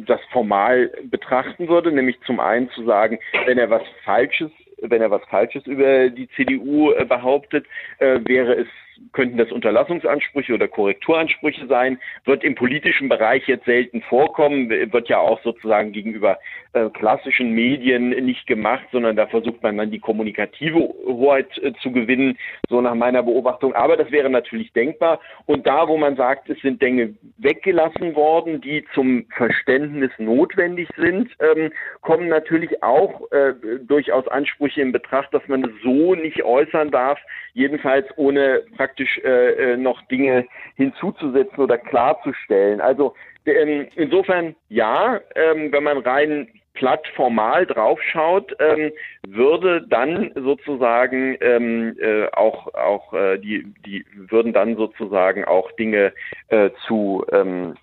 das 0.06 0.20
formal 0.32 0.90
betrachten 1.04 1.68
würde, 1.68 1.92
nämlich 1.92 2.20
zum 2.26 2.40
einen 2.40 2.68
zu 2.70 2.84
sagen, 2.84 3.18
wenn 3.46 3.58
er 3.58 3.70
was 3.70 3.82
Falsches, 4.04 4.50
wenn 4.82 5.00
er 5.00 5.10
was 5.10 5.24
Falsches 5.26 5.66
über 5.66 6.10
die 6.10 6.28
CDU 6.30 6.92
äh, 6.92 7.04
behauptet, 7.04 7.66
äh, 7.98 8.18
wäre 8.24 8.54
es 8.54 8.68
könnten 9.12 9.36
das 9.36 9.52
Unterlassungsansprüche 9.52 10.54
oder 10.54 10.68
Korrekturansprüche 10.68 11.66
sein, 11.66 11.98
wird 12.24 12.44
im 12.44 12.54
politischen 12.54 13.08
Bereich 13.08 13.46
jetzt 13.46 13.64
selten 13.64 14.02
vorkommen, 14.02 14.70
wird 14.70 15.08
ja 15.08 15.18
auch 15.18 15.42
sozusagen 15.42 15.92
gegenüber 15.92 16.38
äh, 16.72 16.90
klassischen 16.90 17.52
Medien 17.52 18.10
nicht 18.10 18.46
gemacht, 18.46 18.84
sondern 18.92 19.16
da 19.16 19.26
versucht 19.26 19.62
man 19.62 19.76
dann 19.78 19.90
die 19.90 19.98
kommunikative 19.98 20.78
Hoheit 20.78 21.56
äh, 21.58 21.72
zu 21.82 21.90
gewinnen, 21.90 22.36
so 22.68 22.80
nach 22.80 22.94
meiner 22.94 23.22
Beobachtung. 23.22 23.74
Aber 23.74 23.96
das 23.96 24.10
wäre 24.10 24.30
natürlich 24.30 24.72
denkbar. 24.72 25.20
Und 25.46 25.66
da, 25.66 25.88
wo 25.88 25.96
man 25.96 26.16
sagt, 26.16 26.50
es 26.50 26.60
sind 26.60 26.82
Dinge 26.82 27.14
weggelassen 27.38 28.14
worden, 28.14 28.60
die 28.60 28.84
zum 28.94 29.26
Verständnis 29.36 30.10
notwendig 30.18 30.88
sind, 30.96 31.30
ähm, 31.40 31.72
kommen 32.02 32.28
natürlich 32.28 32.82
auch 32.82 33.22
äh, 33.32 33.54
durchaus 33.86 34.28
Ansprüche 34.28 34.82
in 34.82 34.92
Betracht, 34.92 35.32
dass 35.32 35.46
man 35.48 35.64
es 35.64 35.70
so 35.82 36.14
nicht 36.14 36.42
äußern 36.42 36.90
darf, 36.90 37.18
jedenfalls 37.54 38.06
ohne 38.16 38.62
praktisch 38.86 39.18
äh, 39.24 39.72
äh, 39.72 39.76
noch 39.76 40.00
Dinge 40.02 40.46
hinzuzusetzen 40.76 41.58
oder 41.58 41.76
klarzustellen. 41.76 42.80
Also 42.80 43.14
ähm, 43.44 43.88
insofern 43.96 44.54
ja, 44.68 45.20
ähm, 45.34 45.72
wenn 45.72 45.82
man 45.82 45.98
rein 45.98 46.48
platt 46.74 47.06
formal 47.16 47.66
draufschaut, 47.66 48.54
ähm, 48.60 48.92
würde 49.26 49.82
dann 49.88 50.30
sozusagen 50.34 51.36
ähm, 51.40 51.96
äh, 52.00 52.26
auch 52.32 52.72
auch 52.74 53.12
äh, 53.12 53.38
die 53.38 53.66
die 53.84 54.04
würden 54.14 54.52
dann 54.52 54.76
sozusagen 54.76 55.44
auch 55.44 55.72
Dinge 55.72 56.12
äh, 56.48 56.70
zu 56.86 57.24
ähm, 57.32 57.74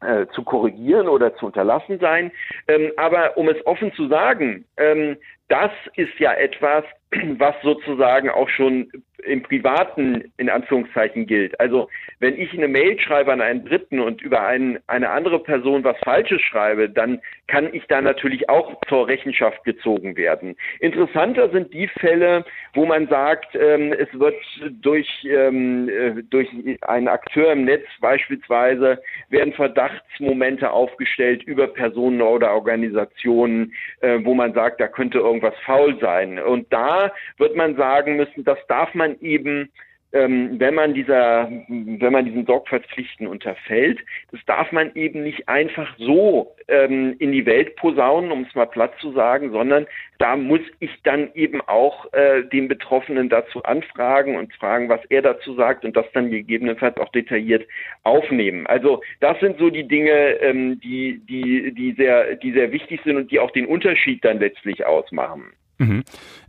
äh, 0.00 0.26
zu 0.34 0.42
korrigieren 0.42 1.08
oder 1.08 1.36
zu 1.36 1.46
unterlassen 1.46 2.00
sein. 2.00 2.32
Ähm, 2.66 2.90
aber 2.96 3.36
um 3.36 3.48
es 3.48 3.64
offen 3.66 3.92
zu 3.92 4.08
sagen, 4.08 4.64
ähm, 4.76 5.16
das 5.48 5.70
ist 5.94 6.18
ja 6.18 6.32
etwas, 6.34 6.84
was 7.38 7.54
sozusagen 7.62 8.30
auch 8.30 8.48
schon 8.48 8.90
im 9.24 9.42
Privaten 9.42 10.32
in 10.36 10.48
Anführungszeichen 10.48 11.26
gilt. 11.26 11.58
Also 11.58 11.88
wenn 12.20 12.38
ich 12.38 12.52
eine 12.52 12.68
Mail 12.68 12.98
schreibe 13.00 13.32
an 13.32 13.40
einen 13.40 13.64
Dritten 13.64 14.00
und 14.00 14.22
über 14.22 14.46
einen, 14.46 14.78
eine 14.86 15.10
andere 15.10 15.40
Person 15.40 15.84
was 15.84 15.96
Falsches 16.04 16.40
schreibe, 16.40 16.88
dann 16.88 17.20
kann 17.48 17.72
ich 17.72 17.84
da 17.88 18.00
natürlich 18.00 18.48
auch 18.48 18.80
zur 18.88 19.08
Rechenschaft 19.08 19.64
gezogen 19.64 20.16
werden. 20.16 20.56
Interessanter 20.80 21.50
sind 21.50 21.72
die 21.74 21.88
Fälle, 21.88 22.44
wo 22.74 22.86
man 22.86 23.08
sagt, 23.08 23.56
ähm, 23.56 23.92
es 23.92 24.08
wird 24.18 24.36
durch, 24.82 25.08
ähm, 25.28 25.88
äh, 25.88 26.22
durch 26.30 26.48
einen 26.82 27.08
Akteur 27.08 27.52
im 27.52 27.64
Netz 27.64 27.86
beispielsweise 28.00 29.00
werden 29.30 29.52
Verdachtsmomente 29.52 30.70
aufgestellt 30.70 31.42
über 31.42 31.66
Personen 31.66 32.22
oder 32.22 32.52
Organisationen, 32.52 33.72
äh, 34.00 34.18
wo 34.22 34.34
man 34.34 34.52
sagt, 34.52 34.80
da 34.80 34.86
könnte 34.86 35.18
irgendwas 35.18 35.37
faul 35.64 35.98
sein. 36.00 36.38
Und 36.38 36.72
da 36.72 37.12
wird 37.36 37.56
man 37.56 37.76
sagen 37.76 38.16
müssen, 38.16 38.44
das 38.44 38.58
darf 38.68 38.94
man 38.94 39.18
eben 39.20 39.70
ähm, 40.12 40.58
wenn 40.58 40.74
man 40.74 40.94
dieser, 40.94 41.50
wenn 41.68 42.12
man 42.12 42.24
diesen 42.24 42.46
Sorgfaltspflichten 42.46 43.26
unterfällt, 43.26 43.98
das 44.30 44.40
darf 44.46 44.72
man 44.72 44.94
eben 44.94 45.22
nicht 45.22 45.48
einfach 45.48 45.94
so 45.98 46.54
ähm, 46.68 47.14
in 47.18 47.32
die 47.32 47.44
Welt 47.44 47.76
posaunen, 47.76 48.32
um 48.32 48.42
es 48.48 48.54
mal 48.54 48.66
platt 48.66 48.94
zu 49.00 49.12
sagen, 49.12 49.50
sondern 49.52 49.86
da 50.18 50.36
muss 50.36 50.60
ich 50.80 50.90
dann 51.04 51.30
eben 51.34 51.60
auch 51.60 52.10
äh, 52.12 52.42
den 52.44 52.68
Betroffenen 52.68 53.28
dazu 53.28 53.62
anfragen 53.64 54.36
und 54.36 54.52
fragen, 54.54 54.88
was 54.88 55.00
er 55.10 55.22
dazu 55.22 55.54
sagt 55.54 55.84
und 55.84 55.96
das 55.96 56.06
dann 56.14 56.30
gegebenenfalls 56.30 56.96
auch 56.96 57.10
detailliert 57.12 57.66
aufnehmen. 58.02 58.66
Also 58.66 59.02
das 59.20 59.38
sind 59.40 59.58
so 59.58 59.68
die 59.68 59.86
Dinge, 59.86 60.10
ähm, 60.40 60.80
die, 60.80 61.20
die, 61.28 61.72
die 61.74 61.92
sehr, 61.92 62.36
die 62.36 62.52
sehr 62.52 62.72
wichtig 62.72 63.00
sind 63.04 63.16
und 63.16 63.30
die 63.30 63.40
auch 63.40 63.50
den 63.50 63.66
Unterschied 63.66 64.24
dann 64.24 64.38
letztlich 64.38 64.86
ausmachen. 64.86 65.52
Mhm. 65.78 66.02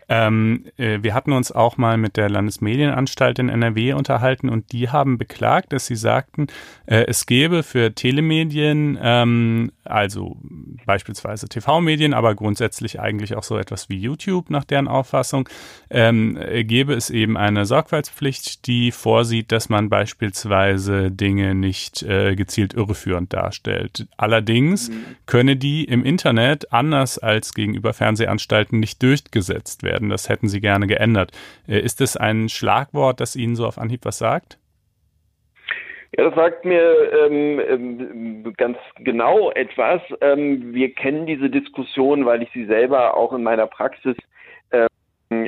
Ähm, 0.10 0.66
äh, 0.78 1.00
wir 1.04 1.14
hatten 1.14 1.32
uns 1.32 1.52
auch 1.52 1.78
mal 1.78 1.98
mit 1.98 2.18
der 2.18 2.30
Landesmedienanstalt 2.30 3.38
in 3.38 3.48
NRW 3.48 3.94
unterhalten 3.94 4.50
und 4.50 4.72
die 4.72 4.90
haben 4.90 5.20
beklagt, 5.20 5.72
dass 5.72 5.86
sie 5.86 5.96
sagten, 5.96 6.48
äh, 6.88 7.06
es 7.08 7.28
gäbe 7.28 7.62
für 7.62 7.94
Telemedien, 7.94 8.98
ähm, 9.00 9.72
also 9.84 10.38
beispielsweise 10.86 11.48
TV-Medien, 11.48 12.16
aber 12.16 12.34
grundsätzlich 12.34 13.00
eigentlich 13.00 13.36
auch 13.36 13.44
so 13.44 13.58
etwas 13.58 13.90
wie 13.90 14.00
YouTube 14.00 14.50
nach 14.50 14.64
deren 14.64 14.88
Auffassung, 14.88 15.48
ähm, 15.92 16.38
äh, 16.38 16.64
gäbe 16.64 16.94
es 16.94 17.12
eben 17.12 17.38
eine 17.38 17.68
Sorgfaltspflicht, 17.68 18.66
die 18.66 18.92
vorsieht, 18.92 19.52
dass 19.52 19.70
man 19.70 19.90
beispielsweise 19.90 21.12
Dinge 21.12 21.54
nicht 21.54 22.02
äh, 22.02 22.36
gezielt 22.36 22.74
irreführend 22.74 23.32
darstellt. 23.32 24.08
Allerdings 24.18 24.90
mhm. 24.90 25.06
könne 25.28 25.56
die 25.56 25.84
im 25.84 26.04
Internet 26.04 26.74
anders 26.74 27.20
als 27.20 27.54
gegenüber 27.54 27.94
Fernsehanstalten 27.94 28.80
nicht 28.80 29.04
durchgesetzt 29.04 29.84
werden 29.84 29.99
werden. 30.00 30.10
Das 30.10 30.30
hätten 30.30 30.48
Sie 30.48 30.62
gerne 30.62 30.88
geändert. 30.88 31.32
Äh, 31.68 31.80
ist 31.80 32.02
das 32.02 32.18
ein 32.18 32.50
Schlagwort, 32.50 33.20
das 33.20 33.36
Ihnen 33.36 33.56
so 33.56 33.66
auf 33.66 33.78
Anhieb 33.78 34.06
was 34.06 34.18
sagt? 34.18 34.58
Ja, 36.18 36.24
das 36.24 36.36
sagt 36.36 36.66
mir 36.66 37.14
ähm, 37.14 37.60
ähm, 37.60 38.54
ganz 38.58 38.78
genau 38.98 39.52
etwas. 39.52 40.02
Ähm, 40.22 40.74
wir 40.74 40.92
kennen 40.94 41.28
diese 41.28 41.52
Diskussion, 41.52 42.26
weil 42.26 42.42
ich 42.42 42.50
sie 42.52 42.66
selber 42.66 43.16
auch 43.16 43.32
in 43.32 43.44
meiner 43.44 43.68
Praxis 43.68 44.16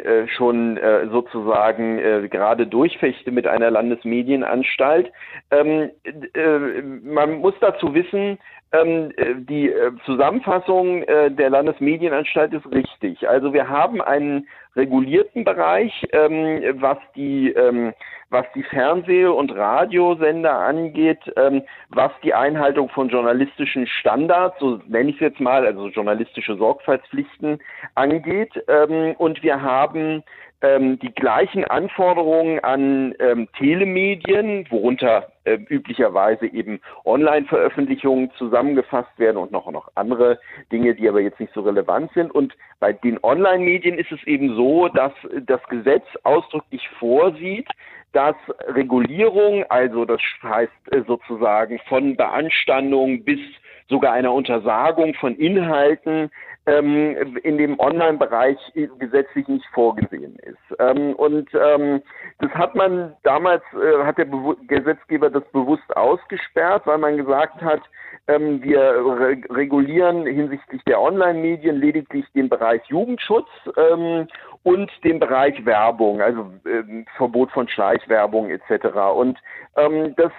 äh, 0.04 0.28
schon 0.28 0.78
äh, 0.78 1.08
sozusagen 1.08 2.00
äh, 2.00 2.28
gerade 2.30 2.68
durchfechte 2.68 3.32
mit 3.32 3.48
einer 3.48 3.72
Landesmedienanstalt. 3.72 5.12
Ähm, 5.52 5.90
äh, 6.34 6.82
man 6.82 7.40
muss 7.40 7.54
dazu 7.62 7.94
wissen, 7.94 8.38
ähm, 8.72 9.12
äh, 9.18 9.36
die 9.36 9.74
Zusammenfassung 10.06 11.06
der 11.06 11.50
Landesmedienanstalt 11.50 12.54
ist 12.54 12.72
richtig. 12.72 13.28
Also 13.28 13.54
wir 13.54 13.68
haben 13.68 14.02
einen 14.02 14.48
regulierten 14.76 15.44
Bereich, 15.44 16.08
ähm, 16.12 16.62
was 16.80 16.98
die 17.16 17.52
ähm, 17.52 17.94
was 18.32 18.46
die 18.56 18.64
Fernseh- 18.64 19.26
und 19.26 19.54
Radiosender 19.54 20.58
angeht, 20.58 21.20
ähm, 21.36 21.64
was 21.90 22.12
die 22.24 22.34
Einhaltung 22.34 22.88
von 22.90 23.10
journalistischen 23.10 23.86
Standards, 23.86 24.58
so 24.60 24.80
nenne 24.88 25.10
ich 25.10 25.16
es 25.16 25.22
jetzt 25.22 25.42
mal, 25.42 25.66
also 25.66 25.90
journalistische 25.90 26.56
Sorgfaltspflichten 26.56 27.60
angeht. 27.96 28.52
Ähm, 28.70 29.16
und 29.18 29.44
wir 29.44 29.62
haben 29.62 30.24
ähm, 30.62 31.00
die 31.00 31.14
gleichen 31.14 31.66
Anforderungen 31.66 32.60
an 32.60 33.16
ähm, 33.20 33.48
Telemedien, 33.58 34.68
worunter 34.70 35.32
äh, 35.44 35.58
üblicherweise 35.70 36.46
eben 36.46 36.82
Online-Veröffentlichungen 37.04 38.32
zusammengefasst 38.38 39.18
werden 39.18 39.38
und 39.38 39.52
noch, 39.52 39.70
noch 39.72 39.92
andere 39.96 40.40
Dinge, 40.72 40.94
die 40.94 41.10
aber 41.10 41.22
jetzt 41.22 41.40
nicht 41.40 41.54
so 41.54 41.62
relevant 41.62 42.12
sind. 42.14 42.32
Und 42.32 42.56
bei 42.80 42.94
den 42.94 43.18
Online-Medien 43.24 43.98
ist 43.98 44.12
es 44.12 44.24
eben 44.26 44.56
so, 44.56 44.88
dass 44.90 45.14
das 45.48 45.62
Gesetz 45.70 46.06
ausdrücklich 46.24 46.88
vorsieht, 47.00 47.68
dass 48.14 48.36
Regulierung, 48.68 49.64
also 49.70 50.06
das 50.06 50.22
heißt 50.44 50.72
äh, 50.92 51.02
sozusagen 51.08 51.80
von 51.88 52.16
Beanstandung 52.16 53.24
bis 53.24 53.40
sogar 53.88 54.14
einer 54.14 54.34
Untersagung 54.34 55.14
von 55.16 55.36
Inhalten 55.36 56.32
ähm, 56.68 57.38
in 57.44 57.58
dem 57.58 57.80
Online-Bereich 57.80 58.58
gesetzlich 59.00 59.48
nicht 59.48 59.66
vorgesehen 59.74 60.36
ist. 60.38 60.80
Ähm, 60.80 61.16
und 61.16 61.50
ähm, 61.54 62.02
das 62.40 62.52
hat 62.52 62.76
man 62.76 63.16
damals, 63.24 63.64
äh, 63.74 64.04
hat 64.04 64.18
der 64.18 64.26
Be 64.26 64.56
Gesetzgeber 64.68 65.30
das 65.30 65.44
bewusst 65.52 65.96
ausgesperrt, 65.96 66.86
weil 66.86 67.00
man 67.00 67.18
gesagt 67.18 67.62
hat, 67.62 67.82
ähm, 68.28 68.62
wir 68.62 68.80
re 68.80 69.38
regulieren 69.50 70.26
hinsichtlich 70.26 70.84
der 70.84 71.02
Online-Medien 71.02 71.78
lediglich 71.78 72.26
den 72.34 72.50
Bereich 72.50 72.82
Jugendschutz 72.86 73.50
ähm, 73.78 74.28
und 74.64 74.92
den 75.04 75.20
Bereich 75.20 75.66
Werbung, 75.66 76.22
also 76.22 76.52
ähm, 76.66 77.06
Verbot 77.18 77.52
von 77.52 77.68
Schleichwerbung 77.68 78.50
etc. 78.50 78.86
Und 79.16 79.40
ähm, 79.78 80.14
das 80.16 80.32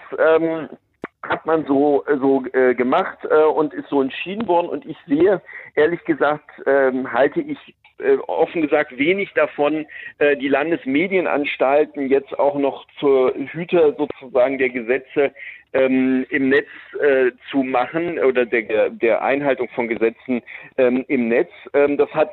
hat 1.23 1.47
man 1.47 1.65
so 1.67 2.05
so 2.21 2.45
äh, 2.53 2.75
gemacht 2.75 3.19
äh, 3.31 3.45
und 3.45 3.75
ist 3.75 3.89
so 3.89 4.03
entschieden 4.03 4.47
worden 4.49 4.69
und 4.69 4.85
ich 4.87 4.97
sehe 5.07 5.41
ehrlich 5.75 6.05
gesagt 6.05 6.51
ähm, 6.67 7.13
halte 7.13 7.41
ich 7.41 7.59
äh, 8.03 8.17
offen 8.27 8.63
gesagt 8.63 8.97
wenig 8.99 9.33
davon, 9.35 9.87
äh, 10.19 10.37
die 10.37 10.49
Landesmedienanstalten 10.49 12.09
jetzt 12.09 12.39
auch 12.39 12.57
noch 12.57 12.87
zur 12.99 13.35
Hüter 13.35 13.95
sozusagen 13.95 14.59
der 14.59 14.71
Gesetze 14.71 15.33
ähm, 15.73 16.27
im 16.31 16.49
Netz 16.49 16.69
äh, 17.01 17.31
zu 17.51 17.63
machen 17.63 18.19
oder 18.19 18.45
der, 18.45 18.91
der 18.91 19.23
Einhaltung 19.23 19.69
von 19.75 19.89
Gesetzen 19.89 20.43
ähm, 20.79 21.05
im 21.09 21.29
Netz. 21.29 21.51
Ähm, 21.75 21.97
das 21.97 22.11
hat 22.11 22.31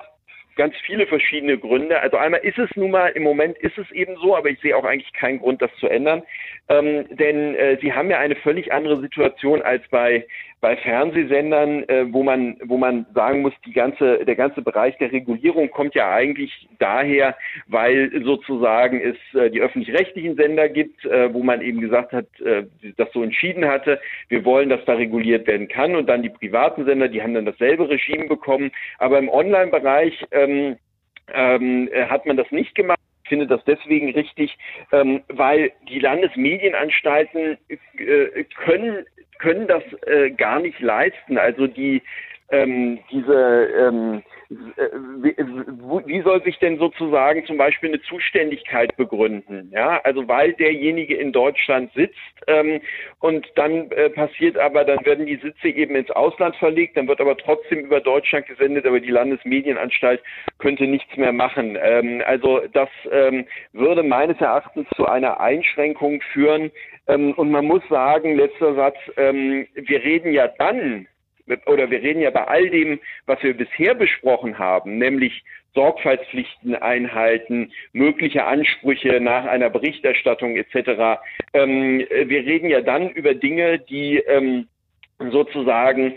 ganz 0.60 0.76
viele 0.86 1.08
verschiedene 1.08 1.58
Gründe. 1.58 2.02
Also 2.02 2.18
einmal 2.18 2.42
ist 2.42 2.60
es 2.60 2.70
nun 2.76 2.92
mal, 2.92 3.08
im 3.12 3.24
Moment 3.24 3.58
ist 3.60 3.78
es 3.78 3.90
eben 3.92 4.18
so, 4.18 4.36
aber 4.36 4.50
ich 4.50 4.60
sehe 4.60 4.76
auch 4.76 4.84
eigentlich 4.84 5.14
keinen 5.14 5.40
Grund, 5.40 5.62
das 5.62 5.74
zu 5.80 5.88
ändern. 5.88 6.22
Ähm, 6.68 7.06
denn 7.12 7.56
äh, 7.56 7.78
sie 7.82 7.94
haben 7.94 8.10
ja 8.10 8.20
eine 8.20 8.36
völlig 8.36 8.74
andere 8.74 9.00
Situation 9.00 9.62
als 9.62 9.88
bei, 9.88 10.28
bei 10.62 10.76
Fernsehsendern, 10.76 11.88
äh, 11.88 12.12
wo 12.12 12.24
man, 12.24 12.58
wo 12.64 12.78
man 12.78 13.06
sagen 13.14 13.42
muss, 13.42 13.54
die 13.66 13.74
ganze, 13.74 14.26
der 14.26 14.36
ganze 14.36 14.62
Bereich 14.62 14.98
der 14.98 15.12
Regulierung 15.12 15.70
kommt 15.72 15.96
ja 15.96 16.12
eigentlich 16.12 16.68
daher, 16.80 17.36
weil 17.68 18.12
sozusagen 18.24 19.00
es 19.00 19.40
äh, 19.40 19.50
die 19.50 19.62
öffentlich-rechtlichen 19.62 20.36
Sender 20.36 20.68
gibt, 20.68 21.06
äh, 21.06 21.34
wo 21.34 21.44
man 21.44 21.62
eben 21.62 21.80
gesagt 21.80 22.12
hat, 22.12 22.28
äh, 22.42 22.64
das 22.98 23.12
so 23.14 23.24
entschieden 23.24 23.66
hatte, 23.66 24.00
wir 24.28 24.44
wollen, 24.44 24.70
dass 24.70 24.84
da 24.86 24.94
reguliert 24.94 25.48
werden 25.48 25.68
kann 25.68 25.96
und 25.96 26.08
dann 26.08 26.24
die 26.24 26.30
privaten 26.30 26.86
Sender, 26.86 27.08
die 27.08 27.22
haben 27.22 27.34
dann 27.34 27.46
dasselbe 27.46 27.90
Regime 27.90 28.28
bekommen. 28.28 28.72
Aber 28.98 29.18
im 29.18 29.30
Online-Bereich 29.30 30.26
ähm, 30.32 30.76
ähm, 31.34 31.90
hat 32.10 32.26
man 32.26 32.38
das 32.38 32.52
nicht 32.52 32.76
gemacht. 32.76 33.00
Ich 33.30 33.38
finde 33.38 33.46
das 33.46 33.64
deswegen 33.66 34.10
richtig, 34.10 34.58
ähm, 34.92 35.22
weil 35.28 35.72
die 35.88 36.00
Landesmedienanstalten 36.00 37.60
äh, 37.68 38.44
können 38.66 39.06
können 39.38 39.68
das 39.68 39.84
äh, 40.08 40.32
gar 40.32 40.60
nicht 40.60 40.80
leisten. 40.80 41.38
Also 41.38 41.68
die 41.68 42.02
ähm, 42.50 42.98
diese 43.12 43.70
ähm, 43.78 44.18
äh, 44.18 44.39
wie, 44.50 45.36
wie 46.08 46.22
soll 46.22 46.42
sich 46.44 46.58
denn 46.58 46.80
sozusagen 46.80 47.46
zum 47.46 47.58
Beispiel 47.58 47.90
eine 47.90 48.02
Zuständigkeit 48.02 48.96
begründen? 48.98 49.70
Ja, 49.72 50.02
also 50.04 50.28
weil 50.28 50.54
derjenige 50.54 51.16
in 51.16 51.32
Deutschland 51.32 51.92
sitzt 51.94 52.18
ähm, 52.48 52.82
und 53.20 53.48
dann 53.56 53.92
äh, 53.92 54.10
passiert 54.10 54.58
aber, 54.58 54.86
dann 54.86 55.06
werden 55.06 55.28
die 55.28 55.36
Sitze 55.36 55.70
eben 55.70 55.96
ins 55.96 56.10
Ausland 56.10 56.56
verlegt, 56.56 56.98
dann 56.98 57.08
wird 57.08 57.22
aber 57.22 57.38
trotzdem 57.38 57.80
über 57.82 58.02
Deutschland 58.02 58.48
gesendet, 58.48 58.88
aber 58.88 59.00
die 59.00 59.12
Landesmedienanstalt 59.12 60.22
könnte 60.58 60.88
nichts 60.88 61.16
mehr 61.16 61.32
machen. 61.32 61.78
Ähm, 61.80 62.24
also 62.26 62.62
das 62.74 62.90
ähm, 63.12 63.46
würde 63.74 64.02
meines 64.02 64.42
Erachtens 64.42 64.88
zu 64.96 65.06
einer 65.06 65.40
Einschränkung 65.40 66.22
führen. 66.34 66.72
Ähm, 67.08 67.34
und 67.34 67.52
man 67.52 67.66
muss 67.66 67.88
sagen, 67.88 68.36
letzter 68.36 68.74
Satz, 68.74 68.98
ähm, 69.16 69.68
wir 69.76 70.04
reden 70.04 70.34
ja 70.34 70.48
dann 70.48 71.08
oder 71.66 71.90
wir 71.90 72.02
reden 72.02 72.22
ja 72.22 72.30
bei 72.30 72.46
all 72.46 72.70
dem, 72.70 73.00
was 73.26 73.42
wir 73.44 73.56
bisher 73.56 73.96
besprochen 73.96 74.60
haben, 74.60 74.98
nämlich 74.98 75.44
Sorgfaltspflichten 75.76 76.76
einhalten, 76.76 77.72
mögliche 77.94 78.46
Ansprüche 78.46 79.20
nach 79.22 79.46
einer 79.46 79.70
Berichterstattung 79.70 80.56
etc. 80.56 81.20
Ähm, 81.54 82.00
wir 82.10 82.46
reden 82.46 82.70
ja 82.70 82.82
dann 82.82 83.10
über 83.10 83.34
Dinge, 83.34 83.80
die 83.80 84.18
ähm, 84.18 84.68
sozusagen 85.20 86.16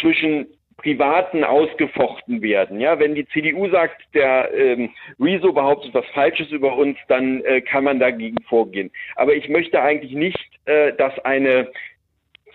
zwischen 0.00 0.46
Privaten 0.76 1.44
ausgefochten 1.44 2.40
werden. 2.40 2.80
Ja, 2.80 2.98
wenn 2.98 3.14
die 3.14 3.26
CDU 3.26 3.68
sagt, 3.68 4.02
der 4.14 4.50
ähm, 4.54 4.90
Rezo 5.18 5.52
behauptet 5.52 5.92
was 5.92 6.06
Falsches 6.14 6.50
über 6.50 6.76
uns, 6.76 6.96
dann 7.08 7.44
äh, 7.44 7.60
kann 7.60 7.84
man 7.84 8.00
dagegen 8.00 8.42
vorgehen. 8.48 8.90
Aber 9.16 9.34
ich 9.34 9.48
möchte 9.48 9.80
eigentlich 9.82 10.12
nicht, 10.12 10.38
äh, 10.64 10.94
dass 10.94 11.18
eine 11.20 11.70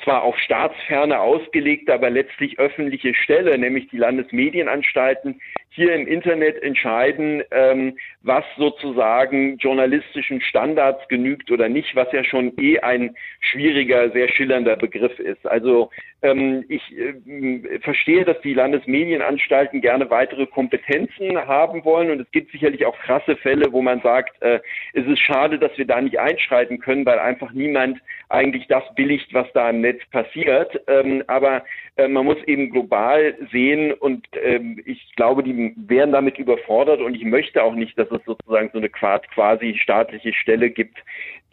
zwar 0.06 0.24
auf 0.24 0.38
Staatsferne 0.38 1.20
ausgelegte, 1.20 1.94
aber 1.94 2.10
letztlich 2.10 2.58
öffentliche 2.60 3.14
Stelle, 3.14 3.58
nämlich 3.58 3.90
die 3.90 3.98
Landesmedienanstalten, 3.98 5.42
hier 5.76 5.94
im 5.94 6.08
Internet 6.08 6.62
entscheiden, 6.64 7.44
ähm, 7.52 7.98
was 8.24 8.46
sozusagen 8.58 9.58
journalistischen 9.58 10.42
Standards 10.42 11.08
genügt 11.10 11.52
oder 11.52 11.68
nicht, 11.68 11.96
was 11.96 12.12
ja 12.14 12.24
schon 12.24 12.54
eh 12.58 12.80
ein 12.80 13.16
schwieriger, 13.42 14.10
sehr 14.12 14.30
schillernder 14.30 14.78
Begriff 14.78 15.20
ist. 15.20 15.46
Also 15.46 15.90
ähm, 16.22 16.64
ich 16.70 16.82
äh, 16.98 17.80
verstehe, 17.80 18.24
dass 18.24 18.40
die 18.42 18.54
Landesmedienanstalten 18.54 19.82
gerne 19.82 20.10
weitere 20.10 20.46
Kompetenzen 20.46 21.38
haben 21.38 21.84
wollen 21.84 22.10
und 22.10 22.22
es 22.22 22.32
gibt 22.32 22.52
sicherlich 22.52 22.86
auch 22.86 22.98
krasse 23.00 23.36
Fälle, 23.36 23.72
wo 23.72 23.82
man 23.82 24.02
sagt, 24.02 24.42
äh, 24.42 24.60
es 24.94 25.06
ist 25.06 25.20
schade, 25.20 25.60
dass 25.60 25.78
wir 25.78 25.86
da 25.86 26.02
nicht 26.02 26.20
einschreiten 26.20 26.80
können, 26.80 27.06
weil 27.06 27.20
einfach 27.20 27.52
niemand 27.52 28.00
eigentlich 28.30 28.68
das 28.68 28.84
billigt, 28.96 29.34
was 29.34 29.52
da 29.54 29.70
im 29.70 29.82
Netz 29.82 30.02
passiert. 30.10 30.82
Ähm, 30.88 31.24
aber 31.28 31.64
äh, 31.98 32.08
man 32.08 32.26
muss 32.26 32.42
eben 32.46 32.72
global 32.72 33.36
sehen 33.52 33.94
und 33.94 34.26
ähm, 34.42 34.82
ich 34.86 35.16
glaube, 35.16 35.44
die 35.44 35.65
wären 35.76 36.12
damit 36.12 36.38
überfordert 36.38 37.02
und 37.02 37.16
ich 37.16 37.24
möchte 37.24 37.64
auch 37.64 37.74
nicht, 37.74 37.98
dass 37.98 38.10
es 38.12 38.24
sozusagen 38.26 38.70
so 38.72 38.78
eine 38.78 38.90
quasi 38.90 39.78
staatliche 39.82 40.34
Stelle 40.34 40.70
gibt, 40.70 40.98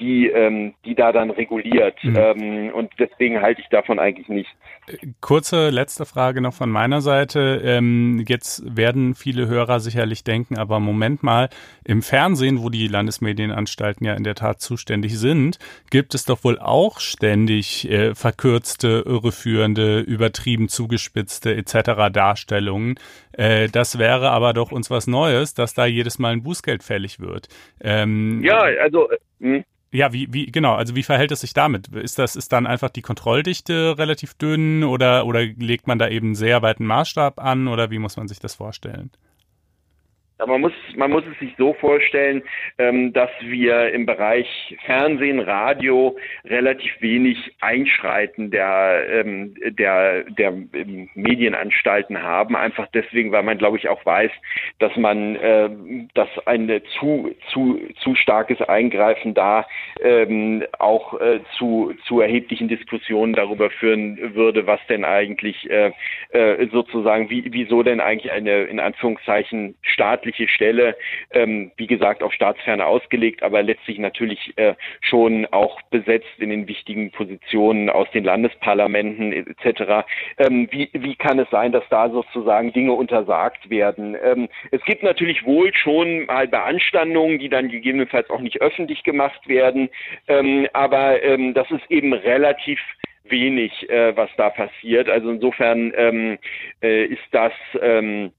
die, 0.03 0.27
ähm, 0.27 0.75
die 0.85 0.95
da 0.95 1.13
dann 1.13 1.31
reguliert. 1.31 1.97
Mhm. 2.03 2.17
Ähm, 2.17 2.71
und 2.75 2.91
deswegen 2.99 3.41
halte 3.41 3.61
ich 3.61 3.69
davon 3.69 3.99
eigentlich 3.99 4.29
nichts. 4.29 4.53
Kurze 5.21 5.71
letzte 5.71 6.05
Frage 6.05 6.41
noch 6.41 6.55
von 6.55 6.69
meiner 6.69 7.01
Seite. 7.01 7.63
Ähm, 7.65 8.25
jetzt 8.27 8.77
werden 8.77 9.15
viele 9.15 9.47
Hörer 9.47 9.79
sicherlich 9.79 10.25
denken, 10.25 10.59
aber 10.59 10.81
Moment 10.81 11.23
mal, 11.23 11.51
im 11.85 12.03
Fernsehen, 12.03 12.63
wo 12.63 12.69
die 12.69 12.89
Landesmedienanstalten 12.89 14.05
ja 14.05 14.15
in 14.15 14.25
der 14.25 14.35
Tat 14.35 14.61
zuständig 14.61 15.17
sind, 15.19 15.61
gibt 15.91 16.17
es 16.17 16.25
doch 16.25 16.43
wohl 16.43 16.59
auch 16.59 16.99
ständig 16.99 17.89
äh, 17.89 18.17
verkürzte, 18.17 19.05
irreführende, 19.07 20.01
übertrieben 20.01 20.69
zugespitzte 20.69 21.55
etc. 21.55 22.13
Darstellungen. 22.13 22.97
Äh, 23.33 23.69
das 23.69 24.01
wäre 24.01 24.31
aber 24.31 24.53
doch 24.53 24.73
uns 24.73 24.91
was 24.91 25.07
Neues, 25.07 25.55
dass 25.55 25.75
da 25.75 25.87
jedes 25.87 26.19
Mal 26.19 26.33
ein 26.33 26.43
Bußgeld 26.43 26.83
fällig 26.83 27.21
wird. 27.21 27.49
Ähm, 27.81 28.43
ja, 28.43 28.59
also. 28.59 29.09
Hm. 29.43 29.65
Ja, 29.95 30.13
wie, 30.15 30.33
wie, 30.33 30.47
genau, 30.47 30.75
also 30.75 30.97
wie 30.97 31.03
verhält 31.03 31.33
es 31.33 31.41
sich 31.43 31.53
damit? 31.53 31.89
Ist 31.89 32.19
das, 32.19 32.35
ist 32.35 32.51
dann 32.53 32.67
einfach 32.67 32.89
die 32.89 33.03
Kontrolldichte 33.03 33.99
relativ 33.99 34.33
dünn 34.35 34.85
oder, 34.85 35.27
oder 35.27 35.43
legt 35.45 35.87
man 35.87 35.99
da 35.99 36.09
eben 36.09 36.35
sehr 36.35 36.63
weiten 36.63 36.87
Maßstab 36.87 37.39
an 37.39 37.69
oder 37.69 37.91
wie 37.91 37.99
muss 37.99 38.17
man 38.17 38.27
sich 38.27 38.39
das 38.39 38.55
vorstellen? 38.55 39.11
Man 40.39 40.61
muss, 40.61 40.73
man 40.97 41.11
muss 41.11 41.25
es 41.31 41.39
sich 41.39 41.55
so 41.57 41.73
vorstellen, 41.75 42.43
ähm, 42.79 43.13
dass 43.13 43.31
wir 43.43 43.93
im 43.93 44.07
Bereich 44.07 44.77
Fernsehen, 44.85 45.39
Radio 45.39 46.17
relativ 46.45 46.91
wenig 47.01 47.39
Einschreiten 47.61 48.51
der, 48.51 49.05
ähm, 49.09 49.55
der, 49.79 50.25
der 50.25 50.49
ähm, 50.49 51.09
Medienanstalten 51.15 52.23
haben. 52.23 52.57
Einfach 52.57 52.89
deswegen, 52.93 53.31
weil 53.31 53.45
man, 53.45 53.59
glaube 53.59 53.77
ich, 53.77 53.89
auch 53.89 54.05
weiß, 54.05 54.33
dass 54.81 54.97
man, 54.97 55.37
äh, 55.37 55.71
dass 56.15 56.29
ein 56.47 56.81
zu, 56.99 57.35
zu, 57.53 57.81
zu 58.03 58.15
starkes 58.15 58.61
Eingreifen 58.63 59.35
da 59.35 59.67
ähm, 60.01 60.65
auch 60.79 61.21
äh, 61.21 61.41
zu, 61.57 61.95
zu 62.07 62.21
erheblichen 62.21 62.69
Diskussionen 62.69 63.35
darüber 63.35 63.71
führen 63.71 64.35
würde, 64.35 64.67
was 64.67 64.81
denn 64.89 65.05
eigentlich 65.05 65.71
äh, 65.71 65.93
äh, 66.31 66.67
sozusagen, 66.73 67.31
wie, 67.31 67.45
wieso 67.53 67.83
denn 67.83 68.01
eigentlich 68.01 68.33
eine 68.33 68.63
in 68.65 68.81
Anführungszeichen 68.81 69.77
staatliche 69.83 70.22
staatliche 70.23 70.49
Stelle, 70.49 70.97
ähm, 71.33 71.73
wie 71.77 71.87
gesagt, 71.87 72.23
auf 72.23 72.33
Staatsferne 72.33 72.87
ausgelegt, 72.87 73.43
aber 73.43 73.63
letztlich 73.63 73.99
natürlich 73.99 74.53
äh, 74.57 74.75
schon 75.01 75.47
auch 75.47 75.81
besetzt 75.91 76.39
in 76.39 76.51
den 76.51 76.69
wichtigen 76.69 77.11
Positionen 77.11 77.91
aus 77.91 78.09
den 78.13 78.25
Landesparlamenten 78.25 79.33
etc. 79.33 80.07
Ähm, 80.39 80.69
wie, 80.71 80.89
wie 80.93 81.17
kann 81.17 81.39
es 81.39 81.51
sein, 81.51 81.73
dass 81.73 81.85
da 81.91 82.09
sozusagen 82.09 82.73
Dinge 82.73 82.93
untersagt 82.93 83.69
werden? 83.69 84.17
Ähm, 84.23 84.49
es 84.71 84.83
gibt 84.85 85.03
natürlich 85.03 85.45
wohl 85.45 85.75
schon 85.75 86.27
mal 86.27 86.47
Beanstandungen, 86.47 87.39
die 87.39 87.49
dann 87.49 87.69
gegebenenfalls 87.69 88.31
auch 88.31 88.41
nicht 88.41 88.61
öffentlich 88.61 89.03
gemacht 89.03 89.49
werden, 89.49 89.89
ähm, 90.29 90.69
aber 90.73 91.23
ähm, 91.23 91.55
das 91.55 91.71
ist 91.71 91.91
eben 91.91 92.13
relativ 92.13 92.79
wenig, 93.25 93.89
äh, 93.91 94.17
was 94.17 94.31
da 94.37 94.51
passiert. 94.51 95.09
Also 95.09 95.31
insofern 95.31 95.93
ähm, 95.97 96.39
äh, 96.83 97.07
ist 97.07 97.23
das 97.33 97.53
ähm, 97.81 98.33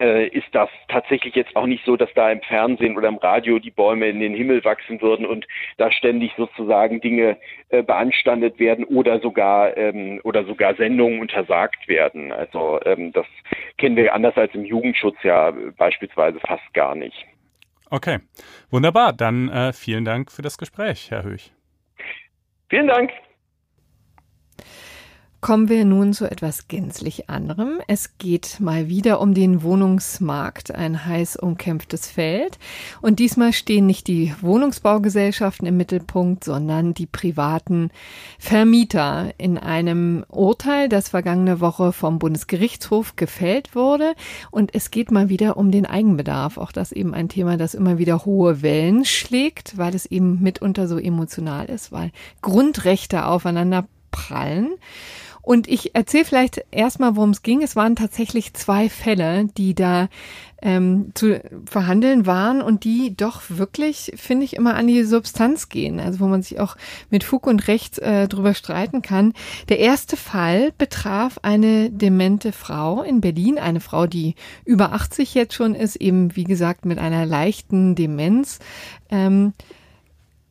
äh, 0.00 0.28
ist 0.28 0.46
das 0.52 0.68
tatsächlich 0.88 1.34
jetzt 1.34 1.54
auch 1.56 1.66
nicht 1.66 1.84
so, 1.84 1.96
dass 1.96 2.12
da 2.14 2.30
im 2.30 2.40
Fernsehen 2.42 2.96
oder 2.96 3.08
im 3.08 3.16
Radio 3.16 3.58
die 3.58 3.70
Bäume 3.70 4.08
in 4.08 4.20
den 4.20 4.34
Himmel 4.34 4.64
wachsen 4.64 5.00
würden 5.00 5.26
und 5.26 5.46
da 5.76 5.90
ständig 5.90 6.32
sozusagen 6.36 7.00
Dinge 7.00 7.36
äh, 7.70 7.82
beanstandet 7.82 8.58
werden 8.58 8.84
oder 8.84 9.20
sogar 9.20 9.76
ähm, 9.76 10.20
oder 10.24 10.44
sogar 10.44 10.74
Sendungen 10.76 11.20
untersagt 11.20 11.88
werden. 11.88 12.32
Also 12.32 12.80
ähm, 12.84 13.12
das 13.12 13.26
kennen 13.76 13.96
wir 13.96 14.14
anders 14.14 14.36
als 14.36 14.54
im 14.54 14.64
Jugendschutz 14.64 15.16
ja 15.22 15.52
beispielsweise 15.76 16.38
fast 16.40 16.72
gar 16.74 16.94
nicht. 16.94 17.26
Okay, 17.90 18.18
wunderbar. 18.70 19.12
Dann 19.12 19.48
äh, 19.48 19.72
vielen 19.72 20.04
Dank 20.04 20.30
für 20.30 20.42
das 20.42 20.58
Gespräch, 20.58 21.10
Herr 21.10 21.24
Höch. 21.24 21.52
Vielen 22.68 22.86
Dank. 22.86 23.10
Kommen 25.40 25.68
wir 25.68 25.84
nun 25.84 26.14
zu 26.14 26.28
etwas 26.28 26.66
gänzlich 26.66 27.30
anderem. 27.30 27.78
Es 27.86 28.18
geht 28.18 28.58
mal 28.58 28.88
wieder 28.88 29.20
um 29.20 29.34
den 29.34 29.62
Wohnungsmarkt, 29.62 30.74
ein 30.74 31.06
heiß 31.06 31.36
umkämpftes 31.36 32.08
Feld. 32.08 32.58
Und 33.02 33.20
diesmal 33.20 33.52
stehen 33.52 33.86
nicht 33.86 34.08
die 34.08 34.34
Wohnungsbaugesellschaften 34.40 35.68
im 35.68 35.76
Mittelpunkt, 35.76 36.42
sondern 36.42 36.92
die 36.92 37.06
privaten 37.06 37.90
Vermieter. 38.40 39.32
In 39.38 39.58
einem 39.58 40.24
Urteil, 40.28 40.88
das 40.88 41.10
vergangene 41.10 41.60
Woche 41.60 41.92
vom 41.92 42.18
Bundesgerichtshof 42.18 43.14
gefällt 43.14 43.76
wurde. 43.76 44.14
Und 44.50 44.74
es 44.74 44.90
geht 44.90 45.12
mal 45.12 45.28
wieder 45.28 45.56
um 45.56 45.70
den 45.70 45.86
Eigenbedarf. 45.86 46.58
Auch 46.58 46.72
das 46.72 46.90
eben 46.90 47.14
ein 47.14 47.28
Thema, 47.28 47.56
das 47.56 47.74
immer 47.74 47.98
wieder 47.98 48.24
hohe 48.24 48.60
Wellen 48.62 49.04
schlägt, 49.04 49.78
weil 49.78 49.94
es 49.94 50.04
eben 50.04 50.42
mitunter 50.42 50.88
so 50.88 50.98
emotional 50.98 51.66
ist, 51.66 51.92
weil 51.92 52.10
Grundrechte 52.42 53.24
aufeinander 53.24 53.86
prallen. 54.10 54.70
Und 55.48 55.66
ich 55.66 55.94
erzähle 55.94 56.26
vielleicht 56.26 56.62
erstmal, 56.72 57.16
worum 57.16 57.30
es 57.30 57.40
ging. 57.40 57.62
Es 57.62 57.74
waren 57.74 57.96
tatsächlich 57.96 58.52
zwei 58.52 58.90
Fälle, 58.90 59.46
die 59.56 59.74
da 59.74 60.10
ähm, 60.60 61.12
zu 61.14 61.40
verhandeln 61.64 62.26
waren 62.26 62.60
und 62.60 62.84
die 62.84 63.16
doch 63.16 63.40
wirklich, 63.48 64.12
finde 64.16 64.44
ich, 64.44 64.56
immer 64.56 64.74
an 64.74 64.86
die 64.86 65.04
Substanz 65.04 65.70
gehen. 65.70 66.00
Also 66.00 66.20
wo 66.20 66.26
man 66.26 66.42
sich 66.42 66.60
auch 66.60 66.76
mit 67.08 67.24
Fug 67.24 67.46
und 67.46 67.66
Recht 67.66 67.98
äh, 67.98 68.28
drüber 68.28 68.52
streiten 68.52 69.00
kann. 69.00 69.32
Der 69.70 69.78
erste 69.78 70.18
Fall 70.18 70.70
betraf 70.76 71.38
eine 71.40 71.88
demente 71.88 72.52
Frau 72.52 73.02
in 73.02 73.22
Berlin, 73.22 73.58
eine 73.58 73.80
Frau, 73.80 74.06
die 74.06 74.34
über 74.66 74.92
80 74.92 75.32
jetzt 75.32 75.54
schon 75.54 75.74
ist, 75.74 75.96
eben 75.96 76.36
wie 76.36 76.44
gesagt 76.44 76.84
mit 76.84 76.98
einer 76.98 77.24
leichten 77.24 77.94
Demenz. 77.94 78.58
Ähm, 79.08 79.54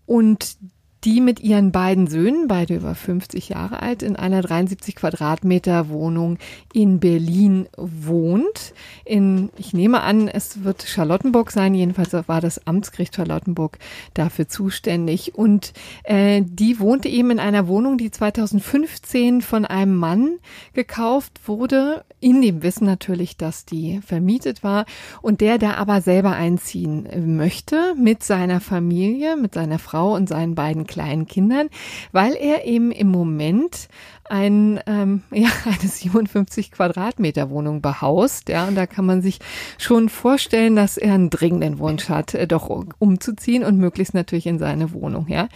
und 0.07 0.57
die 1.03 1.21
mit 1.21 1.39
ihren 1.39 1.71
beiden 1.71 2.07
Söhnen, 2.07 2.47
beide 2.47 2.75
über 2.75 2.95
50 2.95 3.49
Jahre 3.49 3.81
alt, 3.81 4.01
in 4.01 4.15
einer 4.15 4.41
73 4.41 4.95
Quadratmeter 4.95 5.89
Wohnung 5.89 6.37
in 6.73 6.99
Berlin 6.99 7.67
wohnt. 7.77 8.73
In, 9.05 9.49
ich 9.57 9.73
nehme 9.73 10.01
an, 10.01 10.27
es 10.27 10.63
wird 10.63 10.83
Charlottenburg 10.83 11.51
sein. 11.51 11.75
Jedenfalls 11.75 12.13
war 12.27 12.41
das 12.41 12.65
Amtsgericht 12.65 13.15
Charlottenburg 13.15 13.77
dafür 14.13 14.47
zuständig. 14.47 15.35
Und 15.35 15.73
äh, 16.03 16.41
die 16.43 16.79
wohnte 16.79 17.09
eben 17.09 17.31
in 17.31 17.39
einer 17.39 17.67
Wohnung, 17.67 17.97
die 17.97 18.09
2015 18.09 19.41
von 19.41 19.65
einem 19.65 19.95
Mann 19.95 20.39
gekauft 20.73 21.47
wurde, 21.47 22.05
in 22.19 22.41
dem 22.41 22.63
Wissen 22.63 22.85
natürlich, 22.85 23.37
dass 23.37 23.65
die 23.65 24.01
vermietet 24.01 24.63
war 24.63 24.85
und 25.21 25.41
der 25.41 25.59
da 25.59 25.75
aber 25.75 26.01
selber 26.01 26.31
einziehen 26.31 27.37
möchte 27.37 27.93
mit 27.95 28.23
seiner 28.23 28.59
Familie, 28.59 29.37
mit 29.37 29.53
seiner 29.53 29.77
Frau 29.77 30.15
und 30.15 30.27
seinen 30.27 30.55
beiden 30.55 30.86
kleinen 30.87 31.27
Kindern, 31.27 31.69
weil 32.11 32.33
er 32.33 32.65
eben 32.65 32.91
im 32.91 33.07
Moment 33.07 33.87
ein, 34.29 34.79
ähm, 34.87 35.23
ja, 35.31 35.49
eine 35.65 35.89
57 35.89 36.71
Quadratmeter 36.71 37.49
Wohnung 37.49 37.81
behaust, 37.81 38.49
ja, 38.49 38.67
und 38.67 38.75
da 38.75 38.85
kann 38.85 39.05
man 39.05 39.21
sich 39.21 39.39
schon 39.77 40.09
vorstellen, 40.09 40.75
dass 40.75 40.97
er 40.97 41.13
einen 41.13 41.29
dringenden 41.29 41.79
Wunsch 41.79 42.09
hat, 42.09 42.33
äh, 42.33 42.47
doch 42.47 42.69
umzuziehen 42.99 43.63
und 43.63 43.77
möglichst 43.77 44.13
natürlich 44.13 44.47
in 44.47 44.59
seine 44.59 44.93
Wohnung, 44.93 45.27
ja. 45.27 45.47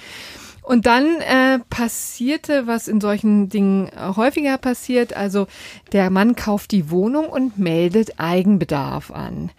Und 0.72 0.86
dann 0.86 1.20
äh, 1.20 1.60
passierte, 1.70 2.66
was 2.66 2.88
in 2.88 3.02
solchen 3.02 3.50
Dingen 3.50 3.92
häufiger 4.16 4.58
passiert, 4.58 5.14
also 5.14 5.48
der 5.92 6.10
Mann 6.10 6.38
kauft 6.38 6.72
die 6.72 6.90
Wohnung 6.90 7.26
und 7.26 7.60
meldet 7.60 8.22
Eigenbedarf 8.22 9.12
an. 9.12 9.50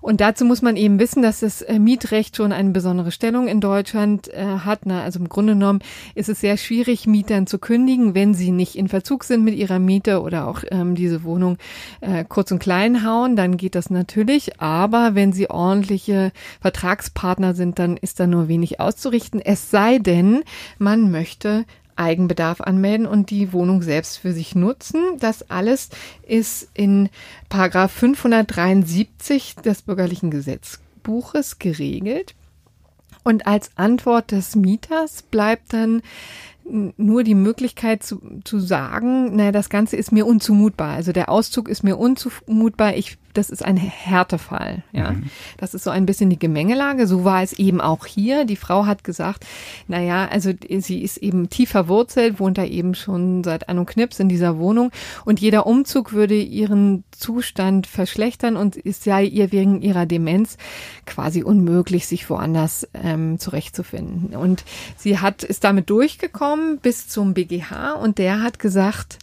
Und 0.00 0.20
dazu 0.20 0.44
muss 0.44 0.62
man 0.62 0.76
eben 0.76 1.00
wissen, 1.00 1.22
dass 1.22 1.40
das 1.40 1.62
äh, 1.62 1.80
Mietrecht 1.80 2.36
schon 2.36 2.52
eine 2.52 2.70
besondere 2.70 3.10
Stellung 3.10 3.48
in 3.48 3.60
Deutschland 3.60 4.28
äh, 4.28 4.44
hat. 4.64 4.86
Na, 4.86 5.02
also 5.02 5.18
im 5.18 5.28
Grunde 5.28 5.54
genommen 5.54 5.80
ist 6.14 6.28
es 6.28 6.40
sehr 6.40 6.56
schwierig, 6.56 7.06
Mietern 7.06 7.48
zu 7.48 7.58
kündigen, 7.58 8.14
wenn 8.14 8.32
sie 8.32 8.52
nicht 8.52 8.76
in 8.76 8.86
Verzug 8.86 9.24
sind 9.24 9.44
mit 9.44 9.56
ihrer 9.56 9.80
Miete 9.80 10.22
oder 10.22 10.46
auch 10.46 10.62
ähm, 10.70 10.94
diese 10.94 11.24
Wohnung 11.24 11.58
äh, 12.00 12.24
kurz 12.26 12.52
und 12.52 12.60
klein 12.60 13.04
hauen, 13.04 13.34
dann 13.34 13.56
geht 13.56 13.74
das 13.74 13.90
natürlich. 13.90 14.60
Aber 14.60 15.16
wenn 15.16 15.32
sie 15.32 15.50
ordentliche 15.50 16.30
Vertragspartner 16.60 17.54
sind, 17.54 17.78
dann 17.78 17.96
ist 17.96 18.20
da 18.20 18.28
nur 18.28 18.46
wenig 18.46 18.78
auszurichten. 18.78 19.40
Es 19.40 19.70
sei 19.70 19.98
denn, 19.98 20.44
man 20.78 21.10
möchte 21.10 21.64
Eigenbedarf 21.96 22.60
anmelden 22.62 23.06
und 23.06 23.30
die 23.30 23.52
Wohnung 23.52 23.82
selbst 23.82 24.18
für 24.18 24.32
sich 24.32 24.54
nutzen. 24.54 25.02
Das 25.18 25.50
alles 25.50 25.90
ist 26.26 26.68
in 26.72 27.10
Paragraph 27.48 27.92
573 27.92 29.56
des 29.56 29.82
bürgerlichen 29.82 30.30
Gesetzbuches 30.30 31.58
geregelt. 31.58 32.34
Und 33.22 33.46
als 33.46 33.70
Antwort 33.76 34.32
des 34.32 34.56
Mieters 34.56 35.22
bleibt 35.22 35.74
dann 35.74 36.00
nur 36.64 37.24
die 37.24 37.34
Möglichkeit 37.34 38.02
zu, 38.02 38.20
zu 38.44 38.60
sagen, 38.60 39.36
naja, 39.36 39.52
das 39.52 39.68
Ganze 39.68 39.96
ist 39.96 40.12
mir 40.12 40.26
unzumutbar. 40.26 40.94
Also 40.94 41.12
der 41.12 41.28
Auszug 41.28 41.68
ist 41.68 41.82
mir 41.82 41.98
unzumutbar. 41.98 42.94
Ich 42.94 43.18
das 43.34 43.50
ist 43.50 43.64
ein 43.64 43.76
Härtefall. 43.76 44.82
Ja, 44.92 45.12
mhm. 45.12 45.24
das 45.56 45.74
ist 45.74 45.84
so 45.84 45.90
ein 45.90 46.06
bisschen 46.06 46.30
die 46.30 46.38
Gemengelage. 46.38 47.06
So 47.06 47.24
war 47.24 47.42
es 47.42 47.52
eben 47.52 47.80
auch 47.80 48.06
hier. 48.06 48.44
Die 48.44 48.56
Frau 48.56 48.86
hat 48.86 49.04
gesagt, 49.04 49.46
na 49.88 50.00
ja, 50.00 50.26
also 50.26 50.52
sie 50.78 51.02
ist 51.02 51.16
eben 51.18 51.48
tief 51.50 51.70
verwurzelt, 51.70 52.40
wohnt 52.40 52.58
da 52.58 52.64
eben 52.64 52.94
schon 52.94 53.44
seit 53.44 53.68
An 53.68 53.78
und 53.78 53.86
Knips 53.86 54.20
in 54.20 54.28
dieser 54.28 54.58
Wohnung 54.58 54.90
und 55.24 55.40
jeder 55.40 55.66
Umzug 55.66 56.12
würde 56.12 56.34
ihren 56.34 57.04
Zustand 57.10 57.86
verschlechtern 57.86 58.56
und 58.56 58.84
es 58.84 59.04
sei 59.04 59.24
ihr 59.24 59.52
wegen 59.52 59.82
ihrer 59.82 60.06
Demenz 60.06 60.56
quasi 61.06 61.42
unmöglich, 61.42 62.06
sich 62.06 62.28
woanders 62.30 62.88
ähm, 62.94 63.38
zurechtzufinden. 63.38 64.36
Und 64.36 64.64
sie 64.96 65.18
hat 65.18 65.42
ist 65.42 65.64
damit 65.64 65.90
durchgekommen 65.90 66.78
bis 66.78 67.08
zum 67.08 67.34
BGH 67.34 67.92
und 67.92 68.18
der 68.18 68.42
hat 68.42 68.58
gesagt, 68.58 69.18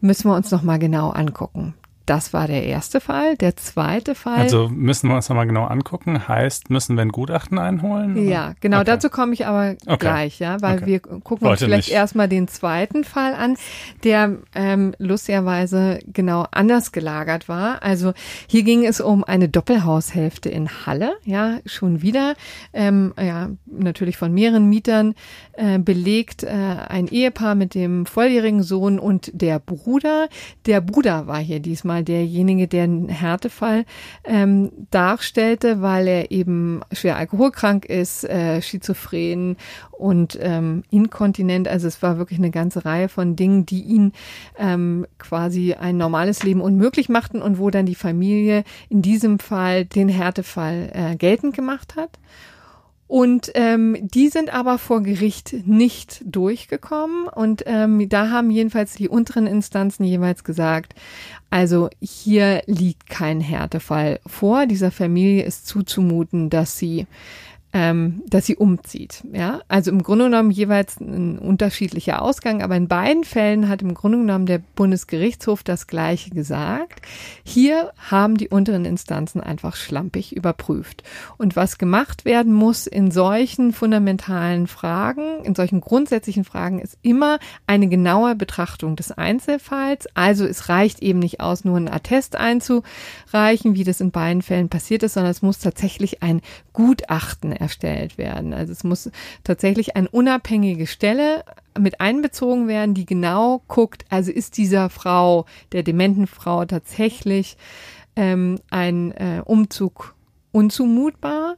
müssen 0.00 0.28
wir 0.28 0.36
uns 0.36 0.50
noch 0.50 0.62
mal 0.62 0.78
genau 0.78 1.10
angucken. 1.10 1.74
Das 2.06 2.32
war 2.34 2.46
der 2.46 2.64
erste 2.64 3.00
Fall. 3.00 3.36
Der 3.36 3.56
zweite 3.56 4.14
Fall. 4.14 4.38
Also 4.38 4.68
müssen 4.68 5.08
wir 5.08 5.16
uns 5.16 5.28
nochmal 5.28 5.46
genau 5.46 5.64
angucken. 5.64 6.28
Heißt, 6.28 6.68
müssen 6.68 6.96
wir 6.96 7.02
ein 7.02 7.10
Gutachten 7.10 7.58
einholen? 7.58 8.12
Oder? 8.12 8.22
Ja, 8.22 8.54
genau. 8.60 8.78
Okay. 8.78 8.86
Dazu 8.86 9.08
komme 9.08 9.32
ich 9.32 9.46
aber 9.46 9.76
okay. 9.86 9.96
gleich, 9.98 10.38
ja, 10.38 10.60
weil 10.60 10.78
okay. 10.78 10.86
wir 10.86 11.00
gucken 11.00 11.48
uns 11.48 11.60
vielleicht 11.60 11.88
nicht. 11.88 11.96
erstmal 11.96 12.28
den 12.28 12.46
zweiten 12.48 13.04
Fall 13.04 13.34
an, 13.34 13.56
der 14.02 14.36
ähm, 14.54 14.94
lustigerweise 14.98 15.98
genau 16.06 16.46
anders 16.50 16.92
gelagert 16.92 17.48
war. 17.48 17.82
Also 17.82 18.12
hier 18.48 18.64
ging 18.64 18.84
es 18.84 19.00
um 19.00 19.24
eine 19.24 19.48
Doppelhaushälfte 19.48 20.50
in 20.50 20.68
Halle, 20.86 21.14
ja, 21.24 21.58
schon 21.64 22.02
wieder, 22.02 22.34
ähm, 22.74 23.14
ja, 23.18 23.48
natürlich 23.66 24.18
von 24.18 24.32
mehreren 24.32 24.68
Mietern 24.68 25.14
äh, 25.54 25.78
belegt. 25.78 26.42
Äh, 26.42 26.50
ein 26.50 27.08
Ehepaar 27.08 27.54
mit 27.54 27.74
dem 27.74 28.04
volljährigen 28.04 28.62
Sohn 28.62 28.98
und 28.98 29.30
der 29.32 29.58
Bruder. 29.58 30.28
Der 30.66 30.80
Bruder 30.80 31.26
war 31.26 31.38
hier 31.38 31.60
diesmal 31.60 31.93
mal 31.94 32.04
derjenige, 32.04 32.66
der 32.66 32.84
einen 32.84 33.08
Härtefall 33.08 33.84
ähm, 34.24 34.72
darstellte, 34.90 35.80
weil 35.80 36.08
er 36.08 36.30
eben 36.32 36.80
schwer 36.92 37.16
alkoholkrank 37.16 37.84
ist, 37.84 38.24
äh, 38.24 38.60
schizophren 38.60 39.56
und 39.92 40.36
ähm, 40.40 40.82
inkontinent. 40.90 41.68
Also 41.68 41.86
es 41.86 42.02
war 42.02 42.18
wirklich 42.18 42.40
eine 42.40 42.50
ganze 42.50 42.84
Reihe 42.84 43.08
von 43.08 43.36
Dingen, 43.36 43.64
die 43.64 43.82
ihn 43.82 44.12
ähm, 44.58 45.06
quasi 45.18 45.74
ein 45.74 45.96
normales 45.96 46.42
Leben 46.42 46.60
unmöglich 46.60 47.08
machten 47.08 47.40
und 47.40 47.58
wo 47.58 47.70
dann 47.70 47.86
die 47.86 47.94
Familie 47.94 48.64
in 48.88 49.00
diesem 49.00 49.38
Fall 49.38 49.84
den 49.84 50.08
Härtefall 50.08 50.90
äh, 50.92 51.16
geltend 51.16 51.54
gemacht 51.54 51.94
hat. 51.96 52.18
Und 53.06 53.50
ähm, 53.54 53.96
die 54.00 54.28
sind 54.28 54.52
aber 54.52 54.78
vor 54.78 55.02
Gericht 55.02 55.66
nicht 55.66 56.22
durchgekommen. 56.24 57.28
Und 57.28 57.62
ähm, 57.66 58.08
da 58.08 58.30
haben 58.30 58.50
jedenfalls 58.50 58.94
die 58.94 59.08
unteren 59.08 59.46
Instanzen 59.46 60.04
jeweils 60.04 60.42
gesagt, 60.42 60.94
also 61.50 61.90
hier 62.00 62.62
liegt 62.66 63.08
kein 63.08 63.40
Härtefall 63.40 64.20
vor. 64.26 64.66
Dieser 64.66 64.90
Familie 64.90 65.44
ist 65.44 65.66
zuzumuten, 65.66 66.50
dass 66.50 66.78
sie 66.78 67.06
ähm, 67.74 68.22
dass 68.28 68.46
sie 68.46 68.54
umzieht. 68.54 69.24
Ja, 69.32 69.60
also 69.66 69.90
im 69.90 70.04
Grunde 70.04 70.26
genommen 70.26 70.52
jeweils 70.52 71.00
ein 71.00 71.40
unterschiedlicher 71.40 72.22
Ausgang, 72.22 72.62
aber 72.62 72.76
in 72.76 72.86
beiden 72.86 73.24
Fällen 73.24 73.68
hat 73.68 73.82
im 73.82 73.94
Grunde 73.94 74.18
genommen 74.18 74.46
der 74.46 74.60
Bundesgerichtshof 74.76 75.64
das 75.64 75.88
Gleiche 75.88 76.30
gesagt. 76.30 77.02
Hier 77.42 77.92
haben 77.98 78.36
die 78.36 78.48
unteren 78.48 78.84
Instanzen 78.84 79.40
einfach 79.40 79.74
schlampig 79.74 80.36
überprüft. 80.36 81.02
Und 81.36 81.56
was 81.56 81.76
gemacht 81.76 82.24
werden 82.24 82.52
muss 82.52 82.86
in 82.86 83.10
solchen 83.10 83.72
fundamentalen 83.72 84.68
Fragen, 84.68 85.42
in 85.42 85.56
solchen 85.56 85.80
grundsätzlichen 85.80 86.44
Fragen, 86.44 86.78
ist 86.78 86.96
immer 87.02 87.40
eine 87.66 87.88
genaue 87.88 88.36
Betrachtung 88.36 88.94
des 88.94 89.10
Einzelfalls. 89.10 90.06
Also 90.14 90.46
es 90.46 90.68
reicht 90.68 91.02
eben 91.02 91.18
nicht 91.18 91.40
aus, 91.40 91.64
nur 91.64 91.76
einen 91.76 91.88
Attest 91.88 92.36
einzureichen, 92.36 93.74
wie 93.74 93.82
das 93.82 94.00
in 94.00 94.12
beiden 94.12 94.42
Fällen 94.42 94.68
passiert 94.68 95.02
ist, 95.02 95.14
sondern 95.14 95.32
es 95.32 95.42
muss 95.42 95.58
tatsächlich 95.58 96.22
ein 96.22 96.40
Gutachten 96.72 97.52
erstellt 97.64 98.18
werden. 98.18 98.52
Also 98.52 98.72
es 98.72 98.84
muss 98.84 99.10
tatsächlich 99.42 99.96
eine 99.96 100.08
unabhängige 100.08 100.86
Stelle 100.86 101.44
mit 101.78 102.00
einbezogen 102.00 102.68
werden, 102.68 102.94
die 102.94 103.06
genau 103.06 103.62
guckt, 103.68 104.04
also 104.10 104.30
ist 104.30 104.58
dieser 104.58 104.90
Frau, 104.90 105.46
der 105.72 105.82
dementen 105.82 106.26
Frau 106.26 106.64
tatsächlich 106.66 107.56
ähm, 108.16 108.60
ein 108.70 109.12
äh, 109.12 109.42
Umzug 109.44 110.14
unzumutbar 110.52 111.56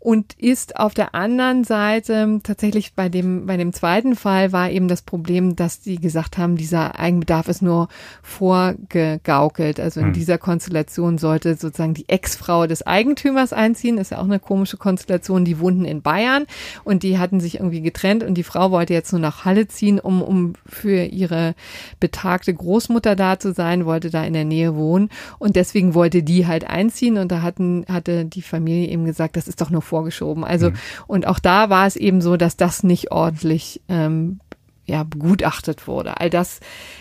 und 0.00 0.34
ist 0.34 0.76
auf 0.76 0.94
der 0.94 1.14
anderen 1.16 1.64
Seite 1.64 2.40
tatsächlich 2.44 2.94
bei 2.94 3.08
dem, 3.08 3.46
bei 3.46 3.56
dem 3.56 3.72
zweiten 3.72 4.14
Fall 4.14 4.52
war 4.52 4.70
eben 4.70 4.86
das 4.86 5.02
Problem, 5.02 5.56
dass 5.56 5.80
die 5.80 6.00
gesagt 6.00 6.38
haben, 6.38 6.56
dieser 6.56 6.98
Eigenbedarf 6.98 7.48
ist 7.48 7.62
nur 7.62 7.88
vorgegaukelt. 8.22 9.80
Also 9.80 9.98
in 9.98 10.06
hm. 10.06 10.12
dieser 10.12 10.38
Konstellation 10.38 11.18
sollte 11.18 11.56
sozusagen 11.56 11.94
die 11.94 12.08
Ex-Frau 12.08 12.68
des 12.68 12.86
Eigentümers 12.86 13.52
einziehen. 13.52 13.98
Ist 13.98 14.12
ja 14.12 14.18
auch 14.18 14.24
eine 14.24 14.38
komische 14.38 14.76
Konstellation. 14.76 15.44
Die 15.44 15.58
wohnten 15.58 15.84
in 15.84 16.00
Bayern 16.00 16.46
und 16.84 17.02
die 17.02 17.18
hatten 17.18 17.40
sich 17.40 17.56
irgendwie 17.56 17.80
getrennt 17.80 18.22
und 18.22 18.34
die 18.34 18.44
Frau 18.44 18.70
wollte 18.70 18.94
jetzt 18.94 19.10
nur 19.12 19.20
nach 19.20 19.44
Halle 19.44 19.66
ziehen, 19.66 19.98
um, 19.98 20.22
um 20.22 20.52
für 20.64 21.06
ihre 21.06 21.56
betagte 21.98 22.54
Großmutter 22.54 23.16
da 23.16 23.40
zu 23.40 23.52
sein, 23.52 23.84
wollte 23.84 24.10
da 24.10 24.24
in 24.24 24.32
der 24.32 24.44
Nähe 24.44 24.76
wohnen 24.76 25.10
und 25.40 25.56
deswegen 25.56 25.94
wollte 25.94 26.22
die 26.22 26.46
halt 26.46 26.68
einziehen 26.68 27.18
und 27.18 27.32
da 27.32 27.42
hatten, 27.42 27.84
hatte 27.88 28.24
die 28.24 28.42
Familie 28.42 28.88
eben 28.88 29.04
gesagt, 29.04 29.36
das 29.36 29.48
ist 29.48 29.60
doch 29.60 29.70
nur 29.70 29.82
vorgeschoben. 29.88 30.44
Also, 30.44 30.70
mhm. 30.70 30.76
und 31.06 31.26
auch 31.26 31.38
da 31.38 31.70
war 31.70 31.86
es 31.86 31.96
eben 31.96 32.20
so, 32.20 32.36
dass 32.36 32.56
das 32.56 32.82
nicht 32.82 33.10
ordentlich 33.10 33.80
ähm, 33.88 34.40
ja, 34.88 35.02
begutachtet 35.02 35.86
wurde. 35.86 36.18
All 36.18 36.30
das 36.30 36.60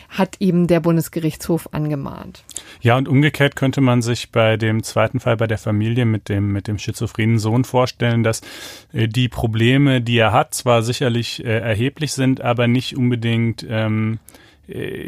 hat 0.09 0.37
eben 0.39 0.67
der 0.67 0.81
Bundesgerichtshof 0.81 1.69
angemahnt. 1.73 2.43
Ja, 2.81 2.97
und 2.97 3.07
umgekehrt 3.07 3.55
könnte 3.55 3.81
man 3.81 4.01
sich 4.01 4.31
bei 4.31 4.57
dem 4.57 4.83
zweiten 4.83 5.19
Fall 5.19 5.37
bei 5.37 5.47
der 5.47 5.57
Familie 5.57 6.05
mit 6.05 6.27
dem, 6.29 6.51
mit 6.51 6.67
dem 6.67 6.79
schizophrenen 6.79 7.39
Sohn 7.39 7.63
vorstellen, 7.63 8.23
dass 8.23 8.41
äh, 8.91 9.07
die 9.07 9.29
Probleme, 9.29 10.01
die 10.01 10.17
er 10.17 10.33
hat, 10.33 10.53
zwar 10.53 10.83
sicherlich 10.83 11.43
äh, 11.43 11.59
erheblich 11.59 12.13
sind, 12.13 12.41
aber 12.41 12.67
nicht 12.67 12.97
unbedingt 12.97 13.65
ähm, 13.69 14.19
äh, 14.33 14.46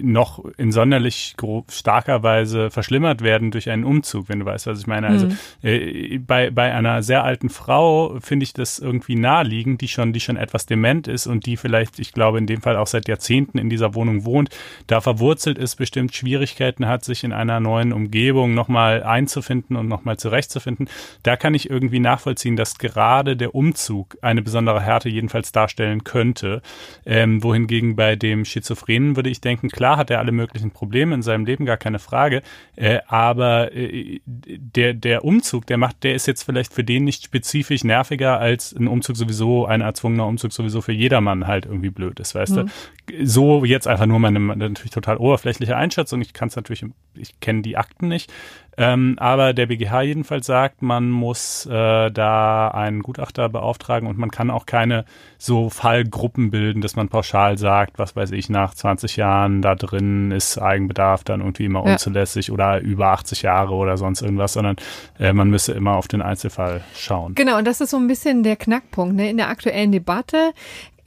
noch 0.02 0.44
in 0.58 0.72
sonderlich 0.72 1.36
starker 1.70 2.24
Weise 2.24 2.70
verschlimmert 2.70 3.22
werden 3.22 3.52
durch 3.52 3.70
einen 3.70 3.84
Umzug, 3.84 4.30
wenn 4.30 4.40
du 4.40 4.46
weißt, 4.46 4.68
was 4.68 4.80
ich 4.80 4.88
meine. 4.88 5.08
Also 5.08 5.28
mhm. 5.28 5.38
äh, 5.64 6.18
bei, 6.20 6.50
bei 6.50 6.74
einer 6.74 7.04
sehr 7.04 7.26
alten 7.26 7.50
Frau 7.50 8.18
finde 8.22 8.46
ich 8.46 8.54
das 8.54 8.80
irgendwie 8.80 9.16
naheliegend, 9.16 9.82
die 9.82 9.90
schon, 9.90 10.14
die 10.14 10.22
schon 10.22 10.38
etwas 10.38 10.66
dement 10.66 11.10
ist 11.10 11.28
und 11.28 11.46
die 11.46 11.58
vielleicht, 11.58 12.00
ich 12.00 12.14
glaube, 12.14 12.38
in 12.38 12.48
dem 12.48 12.62
Fall 12.62 12.78
auch 12.78 12.88
seit 12.88 13.10
Jahrzehnten 13.10 13.58
in 13.58 13.70
dieser 13.70 13.96
Wohnung 13.96 14.24
wohnt, 14.24 14.50
da 14.88 15.02
verwurzelt 15.02 15.58
ist, 15.58 15.76
bestimmt 15.76 16.16
Schwierigkeiten 16.16 16.88
hat, 16.88 17.04
sich 17.04 17.26
in 17.26 17.34
einer 17.34 17.60
neuen 17.60 17.92
Umgebung 17.92 18.54
nochmal 18.54 19.04
einzufinden 19.04 19.76
und 19.76 19.90
nochmal 19.90 20.16
zurechtzufinden. 20.18 20.88
Da 21.24 21.36
kann 21.36 21.54
ich 21.54 21.70
irgendwie 21.70 22.00
nachvollziehen, 22.00 22.56
dass 22.56 22.78
gerade 22.78 23.36
der 23.36 23.56
Umzug 23.56 24.18
eine 24.22 24.42
besondere 24.42 24.82
Härte 24.82 25.10
jedenfalls 25.10 25.52
darstellen 25.52 26.06
könnte. 26.06 26.62
Ähm, 27.06 27.44
wohingegen 27.44 27.98
bei 27.98 28.16
dem 28.16 28.46
Schizophrenen 28.46 29.18
würde 29.18 29.30
ich 29.30 29.42
denken, 29.42 29.49
denken, 29.50 29.70
klar 29.70 29.98
hat 29.98 30.10
er 30.10 30.20
alle 30.20 30.32
möglichen 30.32 30.72
Probleme 30.72 31.16
in 31.16 31.22
seinem 31.22 31.46
Leben, 31.46 31.66
gar 31.66 31.78
keine 31.78 32.00
Frage. 32.00 32.42
Äh, 32.76 33.00
aber 33.08 33.74
äh, 33.74 34.20
der, 34.26 34.94
der 34.94 35.26
Umzug, 35.26 35.66
der 35.68 35.78
macht, 35.78 36.04
der 36.04 36.16
ist 36.16 36.28
jetzt 36.28 36.44
vielleicht 36.44 36.74
für 36.74 36.84
den 36.84 37.04
nicht 37.04 37.24
spezifisch 37.24 37.84
nerviger, 37.84 38.40
als 38.40 38.74
ein 38.74 38.88
Umzug 38.88 39.18
sowieso, 39.18 39.66
ein 39.66 39.82
erzwungener 39.82 40.28
Umzug 40.28 40.54
sowieso 40.54 40.82
für 40.82 40.94
jedermann 40.94 41.48
halt 41.48 41.66
irgendwie 41.66 41.90
blöd 41.90 42.20
ist, 42.20 42.36
weißt 42.36 42.56
mhm. 42.56 42.70
du? 43.08 43.26
So 43.26 43.66
jetzt 43.66 43.88
einfach 43.88 44.06
nur 44.06 44.20
meine 44.20 44.40
natürlich 44.40 44.92
total 44.92 45.18
oberflächliche 45.18 45.76
Einschätzung. 45.76 46.22
Ich 46.22 46.34
kann 46.34 46.50
es 46.50 46.56
natürlich, 46.56 46.86
ich 47.16 47.40
kenne 47.40 47.62
die 47.62 47.78
Akten 47.78 48.08
nicht. 48.08 48.32
Ähm, 48.78 49.16
aber 49.20 49.54
der 49.54 49.66
BGH 49.66 50.02
jedenfalls 50.04 50.46
sagt, 50.46 50.82
man 50.82 51.10
muss 51.10 51.66
äh, 51.66 52.12
da 52.12 52.70
einen 52.70 53.02
Gutachter 53.02 53.50
beauftragen 53.50 54.08
und 54.08 54.18
man 54.18 54.32
kann 54.32 54.50
auch 54.50 54.66
keine 54.66 55.06
so 55.38 55.70
Fallgruppen 55.70 56.52
bilden, 56.52 56.82
dass 56.82 56.96
man 56.96 57.10
pauschal 57.10 57.58
sagt, 57.58 58.00
was 58.00 58.16
weiß 58.16 58.32
ich, 58.32 58.50
nach 58.50 58.74
20 58.74 59.18
Jahren 59.18 59.62
da 59.62 59.76
drin 59.76 60.32
ist 60.32 60.58
Eigenbedarf 60.58 61.24
dann 61.24 61.42
irgendwie 61.42 61.66
immer 61.66 61.86
ja. 61.86 61.94
unzulässig 61.94 62.52
oder 62.52 62.80
über 62.82 63.08
80 63.08 63.42
Jahre 63.42 63.74
oder 63.74 63.98
sonst 63.98 64.22
irgendwas, 64.22 64.54
sondern 64.54 64.78
äh, 65.20 65.34
man 65.34 65.50
müsse 65.50 65.74
immer 65.74 65.96
auf 65.96 66.08
den 66.08 66.22
Einzelfall 66.22 66.82
schauen. 66.96 67.36
Genau, 67.36 67.58
und 67.58 67.66
das 67.66 67.82
ist 67.82 67.90
so 67.92 67.98
ein 67.98 68.08
bisschen 68.08 68.44
der 68.44 68.56
Knackpunkt. 68.56 69.16
Ne? 69.16 69.30
In 69.30 69.38
der 69.38 69.50
aktuellen 69.50 69.92
Debatte 69.92 70.54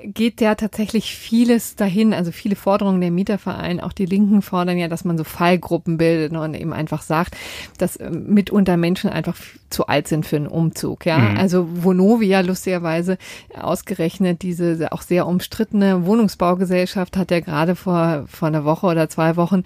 geht 0.04 0.40
ja 0.40 0.54
tatsächlich 0.54 1.16
vieles 1.16 1.76
dahin, 1.76 2.12
also 2.12 2.32
viele 2.32 2.56
Forderungen 2.56 3.00
der 3.00 3.10
Mietervereine, 3.10 3.84
auch 3.84 3.92
die 3.92 4.06
Linken 4.06 4.42
fordern 4.42 4.78
ja, 4.78 4.88
dass 4.88 5.04
man 5.04 5.18
so 5.18 5.24
Fallgruppen 5.24 5.96
bildet 5.96 6.32
und 6.32 6.54
eben 6.54 6.72
einfach 6.72 7.02
sagt, 7.02 7.36
dass 7.78 7.98
ähm, 8.00 8.26
mitunter 8.28 8.76
Menschen 8.76 9.10
einfach 9.10 9.36
zu 9.70 9.86
alt 9.86 10.08
sind 10.08 10.26
für 10.26 10.36
einen 10.36 10.48
Umzug. 10.48 11.06
Ja, 11.06 11.18
mhm. 11.18 11.36
also 11.38 11.66
Vonovia 11.70 12.40
lustigerweise 12.40 13.16
ausgerechnet 13.58 14.42
diese 14.42 14.92
auch 14.92 15.02
sehr 15.02 15.26
umstrittene 15.26 16.04
Wohnungsbaugesellschaft 16.04 17.16
hat 17.16 17.30
ja 17.30 17.40
gerade 17.40 17.74
vor 17.74 18.24
vor 18.28 18.48
einer 18.48 18.64
Woche 18.64 18.86
oder 18.86 19.08
zwei 19.08 19.36
Wochen 19.36 19.64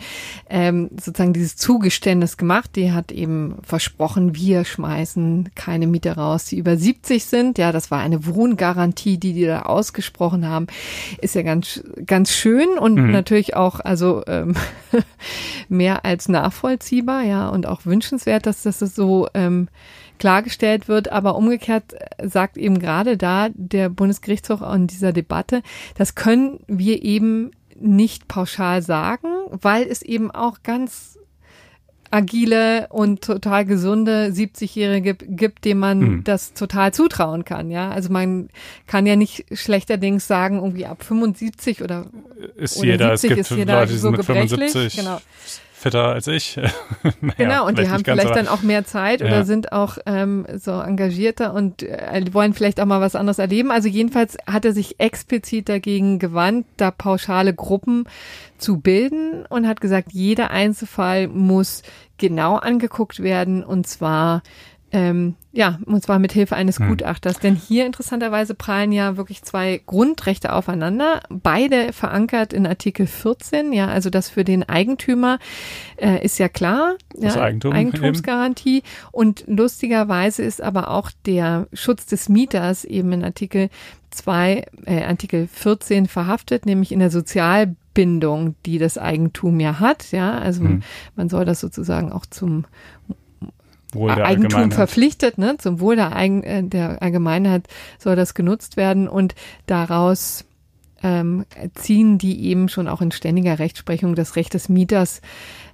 ähm, 0.48 0.90
sozusagen 0.92 1.32
dieses 1.32 1.56
Zugeständnis 1.56 2.36
gemacht. 2.36 2.76
Die 2.76 2.92
hat 2.92 3.10
eben 3.10 3.56
versprochen, 3.62 4.34
wir 4.34 4.64
schmeißen 4.64 5.50
keine 5.54 5.86
Mieter 5.86 6.16
raus, 6.16 6.44
die 6.46 6.58
über 6.58 6.76
70 6.76 7.24
sind. 7.24 7.58
Ja, 7.58 7.72
das 7.72 7.90
war 7.90 8.00
eine 8.00 8.26
Wohngarantie, 8.26 9.18
die 9.18 9.32
die 9.32 9.46
da 9.46 9.62
ausgesprochen 9.62 10.25
haben. 10.32 10.66
Ist 11.20 11.34
ja 11.34 11.42
ganz 11.42 11.82
ganz 12.04 12.32
schön 12.32 12.78
und 12.78 12.94
mhm. 12.94 13.10
natürlich 13.10 13.56
auch 13.56 13.80
also 13.80 14.22
ähm, 14.26 14.54
mehr 15.68 16.04
als 16.04 16.28
nachvollziehbar, 16.28 17.22
ja 17.22 17.48
und 17.48 17.66
auch 17.66 17.86
wünschenswert, 17.86 18.46
dass 18.46 18.62
das 18.62 18.78
so 18.78 19.28
ähm, 19.34 19.68
klargestellt 20.18 20.88
wird. 20.88 21.10
Aber 21.10 21.36
umgekehrt 21.36 21.94
sagt 22.22 22.56
eben 22.56 22.78
gerade 22.78 23.16
da 23.16 23.48
der 23.54 23.88
Bundesgerichtshof 23.88 24.60
in 24.62 24.86
dieser 24.86 25.12
Debatte, 25.12 25.62
das 25.96 26.14
können 26.14 26.60
wir 26.66 27.02
eben 27.02 27.50
nicht 27.78 28.28
pauschal 28.28 28.82
sagen, 28.82 29.28
weil 29.50 29.84
es 29.84 30.02
eben 30.02 30.30
auch 30.30 30.58
ganz 30.62 31.18
agile 32.16 32.88
und 32.88 33.22
total 33.22 33.64
gesunde 33.64 34.30
70-Jährige 34.32 35.14
gibt, 35.14 35.64
dem 35.64 35.78
man 35.78 35.98
mhm. 35.98 36.24
das 36.24 36.54
total 36.54 36.92
zutrauen 36.94 37.44
kann, 37.44 37.70
ja. 37.70 37.90
Also 37.90 38.10
man 38.10 38.48
kann 38.86 39.06
ja 39.06 39.16
nicht 39.16 39.44
schlechterdings 39.52 40.26
sagen, 40.26 40.56
irgendwie 40.56 40.86
ab 40.86 41.04
75 41.04 41.82
oder, 41.82 42.06
ist 42.56 42.78
oder 42.78 42.86
jeder, 42.86 43.16
70 43.16 43.38
ist 43.38 43.50
jeder 43.50 43.80
Leute, 43.80 43.98
so 43.98 44.10
gebrechlich. 44.12 44.72
75. 44.72 44.96
Genau 44.96 45.20
fitter 45.86 46.08
als 46.08 46.26
ich. 46.26 46.56
naja, 47.20 47.34
genau, 47.36 47.66
und 47.66 47.78
die 47.78 47.88
haben 47.88 48.04
vielleicht 48.04 48.34
dann 48.34 48.48
auch 48.48 48.62
mehr 48.62 48.84
Zeit 48.84 49.20
ja. 49.20 49.28
oder 49.28 49.44
sind 49.44 49.70
auch 49.70 49.98
ähm, 50.06 50.44
so 50.56 50.72
engagierter 50.72 51.54
und 51.54 51.84
äh, 51.84 52.24
wollen 52.32 52.54
vielleicht 52.54 52.80
auch 52.80 52.86
mal 52.86 53.00
was 53.00 53.14
anderes 53.14 53.38
erleben. 53.38 53.70
Also 53.70 53.88
jedenfalls 53.88 54.36
hat 54.46 54.64
er 54.64 54.72
sich 54.72 54.98
explizit 54.98 55.68
dagegen 55.68 56.18
gewandt, 56.18 56.66
da 56.76 56.90
pauschale 56.90 57.54
Gruppen 57.54 58.04
zu 58.58 58.78
bilden 58.78 59.46
und 59.48 59.68
hat 59.68 59.80
gesagt, 59.80 60.08
jeder 60.12 60.50
Einzelfall 60.50 61.28
muss 61.28 61.82
genau 62.18 62.56
angeguckt 62.56 63.22
werden 63.22 63.62
und 63.62 63.86
zwar 63.86 64.42
ähm, 64.96 65.34
ja, 65.52 65.78
und 65.84 66.02
zwar 66.02 66.18
mit 66.18 66.32
Hilfe 66.32 66.56
eines 66.56 66.78
Hm. 66.78 66.88
Gutachters. 66.88 67.38
Denn 67.38 67.54
hier 67.54 67.84
interessanterweise 67.84 68.54
prallen 68.54 68.92
ja 68.92 69.18
wirklich 69.18 69.42
zwei 69.42 69.82
Grundrechte 69.84 70.54
aufeinander, 70.54 71.20
beide 71.28 71.92
verankert 71.92 72.54
in 72.54 72.66
Artikel 72.66 73.06
14. 73.06 73.74
Ja, 73.74 73.88
also 73.88 74.08
das 74.08 74.30
für 74.30 74.42
den 74.42 74.66
Eigentümer 74.66 75.38
äh, 75.98 76.24
ist 76.24 76.38
ja 76.38 76.48
klar, 76.48 76.94
Das 77.14 77.34
ja, 77.34 77.42
Eigentum 77.42 77.74
Eigentumsgarantie. 77.74 78.82
Und 79.12 79.44
lustigerweise 79.46 80.42
ist 80.42 80.62
aber 80.62 80.90
auch 80.90 81.10
der 81.26 81.66
Schutz 81.74 82.06
des 82.06 82.30
Mieters 82.30 82.86
eben 82.86 83.12
in 83.12 83.22
Artikel 83.22 83.68
2, 84.12 84.64
äh, 84.86 85.02
Artikel 85.02 85.46
14 85.46 86.06
verhaftet, 86.06 86.64
nämlich 86.64 86.90
in 86.90 87.00
der 87.00 87.10
Sozialbindung, 87.10 88.54
die 88.64 88.78
das 88.78 88.96
Eigentum 88.96 89.60
ja 89.60 89.78
hat. 89.78 90.10
Ja, 90.10 90.38
also 90.38 90.62
Hm. 90.64 90.82
man 91.16 91.28
soll 91.28 91.44
das 91.44 91.60
sozusagen 91.60 92.12
auch 92.12 92.24
zum 92.24 92.64
Wohl 93.96 94.14
der 94.14 94.24
Eigentum 94.26 94.44
Allgemeinheit. 94.44 94.74
verpflichtet, 94.74 95.38
ne? 95.38 95.56
Zum 95.58 95.80
Wohl 95.80 95.96
der, 95.96 96.14
Eigen, 96.14 96.42
äh, 96.42 96.62
der 96.62 97.02
Allgemeinheit 97.02 97.66
soll 97.98 98.16
das 98.16 98.34
genutzt 98.34 98.76
werden 98.76 99.08
und 99.08 99.34
daraus 99.66 100.44
ähm, 101.02 101.44
ziehen 101.74 102.18
die 102.18 102.46
eben 102.46 102.68
schon 102.68 102.88
auch 102.88 103.00
in 103.02 103.12
ständiger 103.12 103.58
Rechtsprechung 103.58 104.14
das 104.14 104.34
Recht 104.36 104.54
des 104.54 104.68
Mieters, 104.68 105.20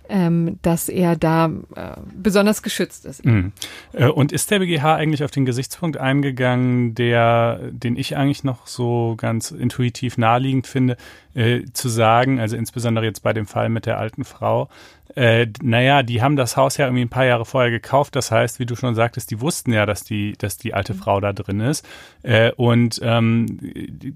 ähm, 0.09 0.59
dass 0.63 0.89
er 0.89 1.17
da 1.17 1.47
äh, 1.77 1.93
besonders 2.21 2.63
geschützt 2.63 3.07
ist. 3.07 3.23
Äh, 3.25 4.09
Und 4.09 4.33
ist 4.33 4.51
der 4.51 4.59
BGH 4.59 4.97
eigentlich 4.97 5.23
auf 5.25 5.31
den 5.31 5.47
Gesichtspunkt 5.47 5.97
eingegangen, 5.97 6.95
der, 6.95 7.61
den 7.71 7.97
ich 7.97 8.17
eigentlich 8.17 8.43
noch 8.45 8.67
so 8.67 9.15
ganz 9.17 9.53
intuitiv 9.53 10.19
naheliegend 10.19 10.67
finde, 10.67 10.97
äh, 11.35 11.63
zu 11.73 11.89
sagen, 11.89 12.41
also 12.41 12.57
insbesondere 12.57 13.05
jetzt 13.07 13.23
bei 13.23 13.33
dem 13.33 13.47
Fall 13.47 13.69
mit 13.69 13.87
der 13.87 13.99
alten 13.99 14.25
Frau, 14.25 14.69
äh, 15.15 15.47
naja, 15.63 16.03
die 16.03 16.23
haben 16.23 16.37
das 16.37 16.57
Haus 16.57 16.77
ja 16.77 16.87
irgendwie 16.87 17.05
ein 17.05 17.09
paar 17.09 17.25
Jahre 17.25 17.45
vorher 17.45 17.71
gekauft. 17.71 18.17
Das 18.17 18.31
heißt, 18.31 18.59
wie 18.59 18.67
du 18.67 18.77
schon 18.77 18.95
sagtest, 18.95 19.31
die 19.31 19.41
wussten 19.41 19.73
ja, 19.73 19.87
dass 19.87 20.05
die, 20.05 20.35
dass 20.39 20.57
die 20.57 20.75
alte 20.75 20.95
Frau 20.95 21.21
da 21.21 21.33
drin 21.33 21.61
ist. 21.61 21.87
Äh, 22.23 22.53
und 22.53 23.01
ähm, 23.03 23.59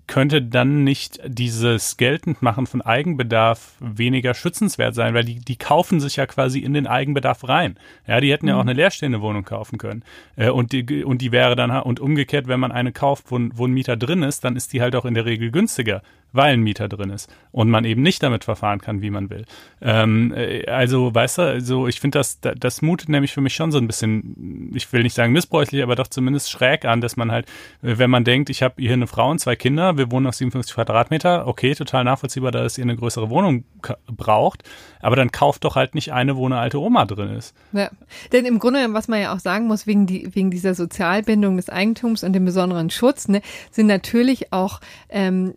könnte 0.06 0.42
dann 0.42 0.84
nicht 0.84 1.20
dieses 1.26 1.96
Geltendmachen 1.96 2.66
von 2.66 2.82
Eigenbedarf 2.82 3.74
weniger 3.80 4.34
schützenswert 4.34 4.94
sein, 4.94 5.14
weil 5.14 5.24
die, 5.24 5.40
die 5.40 5.56
kaufen 5.56 6.00
sich 6.00 6.16
ja 6.16 6.26
quasi 6.26 6.60
in 6.60 6.72
den 6.72 6.86
Eigenbedarf 6.86 7.48
rein. 7.48 7.76
Ja, 8.06 8.20
die 8.20 8.32
hätten 8.32 8.48
ja 8.48 8.56
auch 8.56 8.60
eine 8.60 8.72
leerstehende 8.72 9.20
Wohnung 9.20 9.44
kaufen 9.44 9.78
können. 9.78 10.02
Äh, 10.36 10.50
und, 10.50 10.72
die, 10.72 11.04
und 11.04 11.20
die 11.22 11.32
wäre 11.32 11.56
dann, 11.56 11.70
und 11.70 12.00
umgekehrt, 12.00 12.48
wenn 12.48 12.60
man 12.60 12.72
eine 12.72 12.92
kauft, 12.92 13.30
wo, 13.30 13.38
wo 13.52 13.66
ein 13.66 13.72
Mieter 13.72 13.96
drin 13.96 14.22
ist, 14.22 14.44
dann 14.44 14.56
ist 14.56 14.72
die 14.72 14.80
halt 14.80 14.96
auch 14.96 15.04
in 15.04 15.14
der 15.14 15.26
Regel 15.26 15.50
günstiger, 15.50 16.02
weil 16.36 16.54
ein 16.54 16.60
Mieter 16.60 16.88
drin 16.88 17.10
ist 17.10 17.32
und 17.52 17.70
man 17.70 17.84
eben 17.84 18.02
nicht 18.02 18.22
damit 18.22 18.44
verfahren 18.44 18.80
kann, 18.80 19.02
wie 19.02 19.10
man 19.10 19.30
will. 19.30 19.44
Ähm, 19.80 20.32
äh, 20.34 20.66
also, 20.66 21.14
weißt 21.14 21.38
du, 21.38 21.42
also 21.42 21.86
ich 21.86 22.00
finde, 22.00 22.18
das, 22.18 22.40
das, 22.40 22.82
mutet 22.82 23.08
nämlich 23.08 23.32
für 23.32 23.40
mich 23.40 23.54
schon 23.54 23.72
so 23.72 23.78
ein 23.78 23.86
bisschen, 23.86 24.70
ich 24.74 24.92
will 24.92 25.02
nicht 25.02 25.14
sagen 25.14 25.32
missbräuchlich, 25.32 25.82
aber 25.82 25.96
doch 25.96 26.06
zumindest 26.06 26.50
schräg 26.50 26.84
an, 26.84 27.00
dass 27.00 27.16
man 27.16 27.32
halt, 27.32 27.46
äh, 27.82 27.98
wenn 27.98 28.10
man 28.10 28.24
denkt, 28.24 28.50
ich 28.50 28.62
habe 28.62 28.74
hier 28.78 28.92
eine 28.92 29.06
Frau 29.06 29.30
und 29.30 29.38
zwei 29.38 29.56
Kinder, 29.56 29.96
wir 29.96 30.10
wohnen 30.10 30.26
auf 30.26 30.34
57 30.34 30.74
Quadratmeter, 30.74 31.46
okay, 31.46 31.74
total 31.74 32.04
nachvollziehbar, 32.04 32.52
dass 32.52 32.78
ihr 32.78 32.84
eine 32.84 32.96
größere 32.96 33.30
Wohnung 33.30 33.64
braucht, 34.06 34.62
aber 35.00 35.16
dann 35.16 35.32
kauft 35.32 35.64
doch 35.64 35.76
halt 35.76 35.94
nicht 35.94 36.12
eine, 36.12 36.36
wo 36.36 36.46
eine 36.46 36.58
alte 36.58 36.80
Oma 36.80 37.04
drin 37.04 37.30
ist. 37.30 37.54
Ja. 37.72 37.90
Denn 38.32 38.44
im 38.44 38.58
Grunde, 38.58 38.86
was 38.92 39.08
man 39.08 39.20
ja 39.20 39.34
auch 39.34 39.40
sagen 39.40 39.66
muss, 39.66 39.86
wegen, 39.86 40.06
die, 40.06 40.34
wegen 40.34 40.50
dieser 40.50 40.74
Sozialbindung 40.74 41.56
des 41.56 41.70
Eigentums 41.70 42.24
und 42.24 42.32
dem 42.32 42.44
besonderen 42.44 42.90
Schutz, 42.90 43.28
ne, 43.28 43.42
sind 43.70 43.86
natürlich 43.86 44.52
auch 44.52 44.80
ähm, 45.08 45.54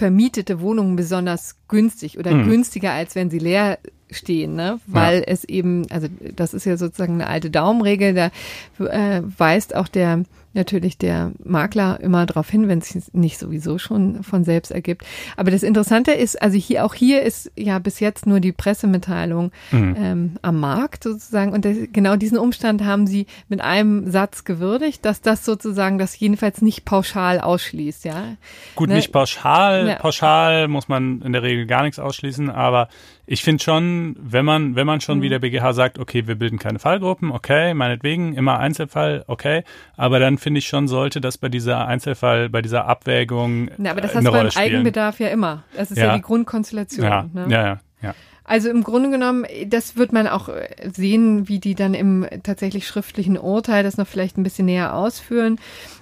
vermietete 0.00 0.60
Wohnungen 0.60 0.96
besonders 0.96 1.56
günstig 1.68 2.18
oder 2.18 2.32
Mhm. 2.32 2.48
günstiger, 2.48 2.92
als 2.92 3.14
wenn 3.14 3.28
sie 3.28 3.38
leer 3.38 3.78
stehen, 4.10 4.56
ne? 4.56 4.80
Weil 4.86 5.22
es 5.26 5.44
eben, 5.44 5.86
also 5.90 6.08
das 6.34 6.54
ist 6.54 6.64
ja 6.64 6.78
sozusagen 6.78 7.14
eine 7.20 7.26
alte 7.28 7.50
Daumenregel, 7.50 8.14
da 8.14 8.30
äh, 8.84 9.20
weist 9.38 9.76
auch 9.76 9.88
der 9.88 10.24
natürlich 10.52 10.98
der 10.98 11.32
Makler 11.42 11.98
immer 12.00 12.26
darauf 12.26 12.48
hin, 12.50 12.68
wenn 12.68 12.78
es 12.80 12.88
sich 12.90 13.04
nicht 13.12 13.38
sowieso 13.38 13.78
schon 13.78 14.22
von 14.22 14.44
selbst 14.44 14.70
ergibt. 14.70 15.04
Aber 15.36 15.50
das 15.50 15.62
Interessante 15.62 16.12
ist, 16.12 16.40
also 16.40 16.56
hier 16.58 16.84
auch 16.84 16.94
hier 16.94 17.22
ist 17.22 17.50
ja 17.56 17.78
bis 17.78 18.00
jetzt 18.00 18.26
nur 18.26 18.40
die 18.40 18.52
Pressemitteilung 18.52 19.50
ähm, 19.96 20.36
am 20.42 20.60
Markt 20.60 21.04
sozusagen 21.04 21.52
und 21.52 21.64
das, 21.64 21.76
genau 21.92 22.16
diesen 22.16 22.38
Umstand 22.38 22.84
haben 22.84 23.06
sie 23.06 23.26
mit 23.48 23.60
einem 23.60 24.10
Satz 24.10 24.44
gewürdigt, 24.44 25.04
dass 25.04 25.20
das 25.20 25.44
sozusagen 25.44 25.98
das 25.98 26.18
jedenfalls 26.18 26.62
nicht 26.62 26.84
pauschal 26.84 27.40
ausschließt, 27.40 28.04
ja. 28.04 28.36
Gut, 28.74 28.88
Ne? 28.90 28.96
nicht 28.96 29.12
pauschal. 29.12 29.86
Ja. 29.88 29.94
Pauschal 29.96 30.68
muss 30.68 30.88
man 30.88 31.22
in 31.22 31.32
der 31.32 31.42
Regel 31.42 31.66
gar 31.66 31.82
nichts 31.82 31.98
ausschließen, 31.98 32.50
aber 32.50 32.88
ich 33.32 33.44
finde 33.44 33.62
schon, 33.62 34.16
wenn 34.20 34.44
man, 34.44 34.74
wenn 34.74 34.88
man 34.88 35.00
schon 35.00 35.18
Mhm. 35.18 35.22
wie 35.22 35.28
der 35.28 35.38
BGH 35.38 35.72
sagt, 35.72 36.00
okay, 36.00 36.26
wir 36.26 36.34
bilden 36.34 36.58
keine 36.58 36.80
Fallgruppen, 36.80 37.30
okay, 37.30 37.74
meinetwegen, 37.74 38.34
immer 38.34 38.58
Einzelfall, 38.58 39.22
okay, 39.28 39.62
aber 39.96 40.18
dann 40.18 40.36
finde 40.36 40.58
ich 40.58 40.66
schon, 40.66 40.88
sollte 40.88 41.20
das 41.20 41.38
bei 41.38 41.48
dieser 41.48 41.86
Einzelfall, 41.86 42.48
bei 42.48 42.60
dieser 42.60 42.86
Abwägung 42.86 43.70
Na, 43.78 43.92
aber 43.92 44.00
das 44.00 44.14
äh, 44.14 44.16
hast 44.16 44.26
du 44.26 44.32
beim. 44.32 44.48
Eigenbedarf 44.56 45.20
ja 45.20 45.28
immer. 45.28 45.62
Das 45.76 45.92
ist 45.92 45.98
ja, 45.98 46.06
Ja. 46.06 46.16
die 46.16 46.22
Grundkonstellation. 46.22 47.06
Ja, 47.06 47.26
ne? 47.32 47.46
ja, 47.48 47.62
ja, 47.66 47.80
ja. 48.02 48.14
Also 48.42 48.68
im 48.68 48.82
Grunde 48.82 49.10
genommen, 49.10 49.46
das 49.66 49.96
wird 49.96 50.12
man 50.12 50.26
auch 50.26 50.48
äh, 50.48 50.66
sehen, 50.92 51.48
wie 51.48 51.60
die 51.60 51.76
dann 51.76 51.94
im 51.94 52.26
tatsächlich 52.42 52.84
schriftlichen 52.88 53.38
Urteil 53.38 53.84
das 53.84 53.96
noch 53.96 54.08
vielleicht 54.08 54.38
ein 54.38 54.42
bisschen 54.42 54.66
näher 54.66 54.92
ausführen. 54.96 55.60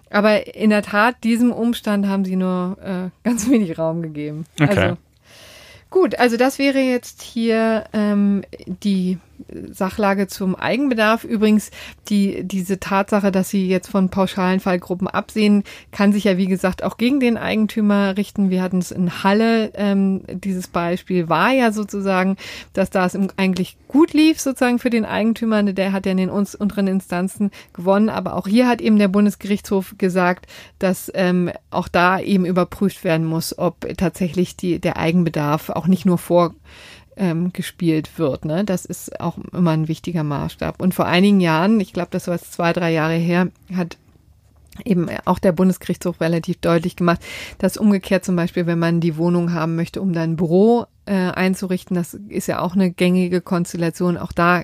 Aber 0.09 0.55
in 0.57 0.71
der 0.71 0.81
Tat, 0.81 1.17
diesem 1.25 1.53
Umstand 1.53 2.07
haben 2.07 2.25
sie 2.25 2.37
nur 2.37 2.79
äh, 2.83 3.11
ganz 3.23 3.51
wenig 3.51 3.79
Raum 3.79 4.01
gegeben. 4.01 4.47
Okay. 4.59 4.79
Also, 4.81 4.97
gut, 5.91 6.19
also 6.19 6.37
das 6.37 6.59
wäre 6.59 6.79
jetzt 6.81 7.23
hier 7.23 7.85
ähm, 7.93 8.43
die 8.67 9.19
Sachlage 9.71 10.27
zum 10.27 10.55
Eigenbedarf. 10.55 11.25
Übrigens, 11.25 11.71
die, 12.09 12.45
diese 12.45 12.81
Tatsache, 12.81 13.33
dass 13.33 13.51
sie 13.51 13.69
jetzt 13.69 13.89
von 13.89 14.09
pauschalen 14.09 14.61
Fallgruppen 14.61 15.09
absehen, 15.09 15.65
kann 15.93 16.13
sich 16.13 16.25
ja, 16.25 16.37
wie 16.37 16.47
gesagt, 16.47 16.83
auch 16.83 16.97
gegen 16.97 17.21
den 17.21 17.37
Eigentümer 17.37 18.17
richten. 18.17 18.51
Wir 18.51 18.63
hatten 18.63 18.79
es 18.79 18.91
in 18.91 19.23
Halle, 19.23 19.73
ähm, 19.75 20.23
dieses 20.29 20.69
Beispiel 20.69 21.29
war 21.29 21.53
ja 21.53 21.73
sozusagen, 21.73 22.37
dass 22.73 22.91
da 22.91 23.07
es 23.07 23.19
eigentlich 23.37 23.77
gut 23.89 24.13
lief, 24.13 24.41
sozusagen 24.41 24.79
für 24.79 24.91
den 24.91 25.05
Eigentümer. 25.05 25.63
Der 25.63 25.93
hat 25.93 26.07
ja 26.07 26.13
in 26.13 26.19
den 26.19 26.31
unteren 26.31 26.87
Instanzen 26.87 27.51
gewonnen. 27.73 28.09
Aber 28.09 28.35
auch 28.35 28.47
hier 28.47 28.69
hat 28.69 28.81
eben 28.81 28.99
der 28.99 29.09
Bundesgerichtshof 29.09 29.95
gesagt, 29.99 30.47
dass 30.79 31.11
ähm, 31.15 31.51
auch 31.71 31.89
da 31.89 32.21
eben 32.21 32.45
überprüft 32.45 33.05
werden 33.05 33.27
muss, 33.27 33.59
ob 33.59 33.87
tatsächlich 33.97 34.57
die, 34.57 34.79
der 34.79 34.97
Eigenbedarf 34.97 35.71
auch 35.71 35.87
nicht 35.87 36.07
nur 36.07 36.19
vor 36.19 36.55
ähm, 37.19 37.53
gespielt 37.53 38.19
wird. 38.19 38.45
Ne? 38.45 38.65
Das 38.65 38.85
ist 38.85 39.21
auch 39.21 39.37
immer 39.53 39.73
ein 39.73 39.89
wichtiger 39.89 40.25
Maßstab. 40.25 40.81
Und 40.81 40.95
vor 40.95 41.07
einigen 41.07 41.41
Jahren, 41.41 41.81
ich 41.81 41.93
glaube, 41.93 42.09
das 42.13 42.27
war 42.27 42.35
jetzt 42.35 42.53
zwei, 42.53 42.73
drei 42.73 42.93
Jahre 42.93 43.15
her, 43.15 43.49
hat 43.75 43.99
eben 44.85 45.09
auch 45.25 45.39
der 45.39 45.53
Bundesgerichtshof 45.53 46.21
relativ 46.21 46.59
deutlich 46.59 46.97
gemacht, 46.97 47.21
dass 47.59 47.77
umgekehrt 47.77 48.25
zum 48.25 48.37
Beispiel, 48.37 48.67
wenn 48.67 48.79
man 48.79 49.01
die 49.01 49.17
Wohnung 49.17 49.53
haben 49.53 49.77
möchte, 49.77 50.01
um 50.01 50.13
da 50.13 50.23
ein 50.23 50.37
Büro 50.37 50.87
äh, 51.07 51.15
einzurichten, 51.15 51.97
das 51.97 52.15
ist 52.15 52.47
ja 52.47 52.61
auch 52.61 52.75
eine 52.75 52.91
gängige 52.91 53.41
Konstellation, 53.41 54.17
auch 54.17 54.33
da 54.33 54.63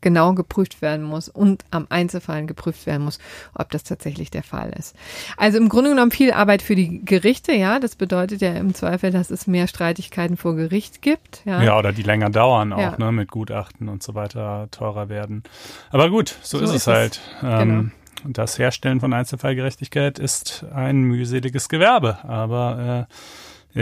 genau 0.00 0.34
geprüft 0.34 0.80
werden 0.82 1.04
muss 1.04 1.28
und 1.28 1.64
am 1.70 1.86
Einzelfall 1.90 2.46
geprüft 2.46 2.86
werden 2.86 3.04
muss, 3.04 3.18
ob 3.54 3.70
das 3.70 3.82
tatsächlich 3.84 4.30
der 4.30 4.42
Fall 4.42 4.72
ist. 4.78 4.94
Also 5.36 5.58
im 5.58 5.68
Grunde 5.68 5.90
genommen 5.90 6.10
viel 6.10 6.32
Arbeit 6.32 6.62
für 6.62 6.74
die 6.76 7.04
Gerichte, 7.04 7.52
ja. 7.52 7.78
Das 7.80 7.96
bedeutet 7.96 8.40
ja 8.40 8.52
im 8.54 8.74
Zweifel, 8.74 9.10
dass 9.10 9.30
es 9.30 9.46
mehr 9.46 9.66
Streitigkeiten 9.66 10.36
vor 10.36 10.54
Gericht 10.56 11.02
gibt. 11.02 11.42
Ja, 11.44 11.62
Ja, 11.62 11.78
oder 11.78 11.92
die 11.92 12.02
länger 12.02 12.30
dauern 12.30 12.72
auch, 12.72 12.78
Ja. 12.80 12.94
ne, 12.98 13.10
mit 13.12 13.30
Gutachten 13.30 13.88
und 13.88 14.02
so 14.02 14.14
weiter 14.14 14.68
teurer 14.70 15.08
werden. 15.08 15.42
Aber 15.90 16.10
gut, 16.10 16.36
so, 16.42 16.58
So 16.58 16.64
ist, 16.64 16.70
ist 16.70 16.76
es 16.76 16.82
es. 16.82 16.86
halt. 16.94 17.20
Genau. 17.40 17.60
Ähm, 17.62 17.92
Das 18.24 18.58
Herstellen 18.58 18.98
von 18.98 19.12
Einzelfallgerechtigkeit 19.12 20.18
ist 20.18 20.64
ein 20.74 21.02
mühseliges 21.02 21.68
Gewerbe, 21.68 22.18
aber 22.24 23.06
äh, 23.08 23.14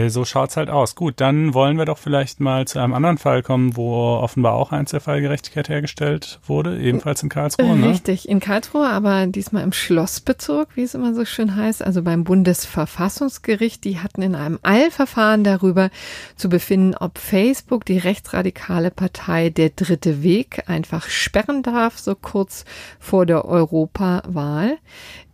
so 0.08 0.24
schaut's 0.24 0.56
halt 0.56 0.70
aus. 0.70 0.94
Gut, 0.94 1.14
dann 1.20 1.54
wollen 1.54 1.78
wir 1.78 1.84
doch 1.84 1.98
vielleicht 1.98 2.40
mal 2.40 2.66
zu 2.66 2.78
einem 2.78 2.94
anderen 2.94 3.18
Fall 3.18 3.42
kommen, 3.42 3.76
wo 3.76 3.94
offenbar 3.94 4.54
auch 4.54 4.72
Einzelfallgerechtigkeit 4.72 5.68
hergestellt 5.68 6.38
wurde, 6.46 6.78
ebenfalls 6.78 7.22
in 7.22 7.28
Karlsruhe. 7.28 7.76
Ne? 7.76 7.90
Richtig, 7.90 8.28
in 8.28 8.40
Karlsruhe, 8.40 8.88
aber 8.88 9.26
diesmal 9.26 9.62
im 9.62 9.72
Schlossbezirk, 9.72 10.68
wie 10.74 10.82
es 10.82 10.94
immer 10.94 11.14
so 11.14 11.24
schön 11.24 11.56
heißt, 11.56 11.82
also 11.82 12.02
beim 12.02 12.24
Bundesverfassungsgericht. 12.24 13.84
Die 13.84 13.98
hatten 14.00 14.22
in 14.22 14.34
einem 14.34 14.58
Eilverfahren 14.62 15.44
darüber 15.44 15.90
zu 16.36 16.48
befinden, 16.48 16.94
ob 16.94 17.18
Facebook 17.18 17.84
die 17.84 17.98
rechtsradikale 17.98 18.90
Partei 18.90 19.50
Der 19.50 19.70
Dritte 19.70 20.22
Weg 20.22 20.64
einfach 20.68 21.08
sperren 21.08 21.62
darf, 21.62 21.98
so 21.98 22.14
kurz 22.14 22.64
vor 22.98 23.26
der 23.26 23.44
Europawahl. 23.44 24.78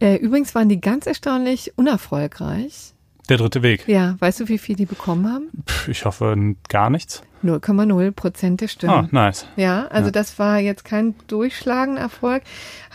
Äh, 0.01 0.17
übrigens 0.17 0.55
waren 0.55 0.69
die 0.69 0.81
ganz 0.81 1.07
erstaunlich 1.07 1.73
unerfolgreich. 1.77 2.92
Der 3.33 3.39
dritte 3.39 3.63
Weg. 3.63 3.89
Ja, 3.89 4.17
weißt 4.19 4.41
du, 4.41 4.49
wie 4.49 4.59
viel 4.59 4.77
die 4.77 4.85
bekommen 4.85 5.27
haben? 5.33 5.49
Pff, 5.67 5.89
ich 5.89 6.05
hoffe 6.05 6.37
gar 6.69 6.91
nichts. 6.91 7.23
0,0 7.43 8.11
Prozent 8.13 8.61
der 8.61 8.69
Stimmen. 8.69 8.93
Ah, 8.93 9.09
nice. 9.11 9.47
Ja, 9.57 9.87
also 9.87 10.09
Ja. 10.09 10.13
das 10.13 10.39
war 10.39 10.59
jetzt 10.59 10.85
kein 10.85 11.15
durchschlagender 11.29 12.03
Erfolg. 12.03 12.43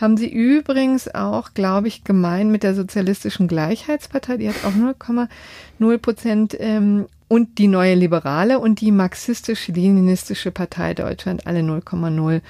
Haben 0.00 0.16
sie 0.16 0.28
übrigens 0.32 1.12
auch, 1.12 1.54
glaube 1.54 1.88
ich, 1.88 2.04
gemein 2.04 2.52
mit 2.52 2.62
der 2.62 2.76
Sozialistischen 2.76 3.48
Gleichheitspartei, 3.48 4.36
die 4.36 4.48
hat 4.48 4.64
auch 4.64 4.70
0,0 4.70 5.98
Prozent 5.98 6.56
ähm, 6.60 7.06
und 7.26 7.58
die 7.58 7.66
Neue 7.66 7.96
Liberale 7.96 8.60
und 8.60 8.80
die 8.80 8.92
Marxistisch-Leninistische 8.92 10.52
Partei 10.52 10.94
Deutschland 10.94 11.48
alle 11.48 11.60
0,0 11.62 12.42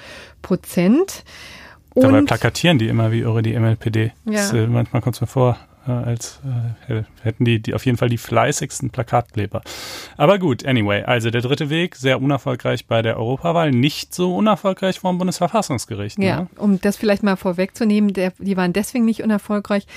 Prozent. 0.43 1.23
Dabei 1.95 2.21
plakatieren 2.21 2.77
die 2.77 2.87
immer 2.87 3.11
wie 3.11 3.21
irre 3.21 3.41
die 3.41 3.57
MLPD. 3.59 4.11
Ja. 4.25 4.31
Das, 4.33 4.53
äh, 4.53 4.67
manchmal 4.67 5.01
kommt 5.01 5.15
es 5.15 5.21
mir 5.21 5.27
vor, 5.27 5.57
äh, 5.89 5.91
als 5.91 6.39
äh, 6.87 7.03
hätten 7.23 7.45
die, 7.45 7.61
die 7.61 7.73
auf 7.73 7.85
jeden 7.85 7.97
Fall 7.97 8.09
die 8.09 8.17
fleißigsten 8.17 8.89
Plakatkleber. 8.91 9.61
Aber 10.17 10.39
gut, 10.39 10.65
anyway, 10.65 11.03
also 11.03 11.29
der 11.29 11.41
dritte 11.41 11.69
Weg, 11.69 11.95
sehr 11.95 12.21
unerfolgreich 12.21 12.85
bei 12.85 13.01
der 13.01 13.17
Europawahl, 13.17 13.71
nicht 13.71 14.13
so 14.13 14.35
unerfolgreich 14.35 14.99
vom 14.99 15.17
Bundesverfassungsgericht. 15.17 16.19
Ja, 16.19 16.41
ne? 16.41 16.47
um 16.57 16.79
das 16.79 16.97
vielleicht 16.97 17.23
mal 17.23 17.35
vorwegzunehmen, 17.35 18.13
der, 18.13 18.33
die 18.37 18.55
waren 18.55 18.73
deswegen 18.73 19.05
nicht 19.05 19.23
unerfolgreich, 19.23 19.87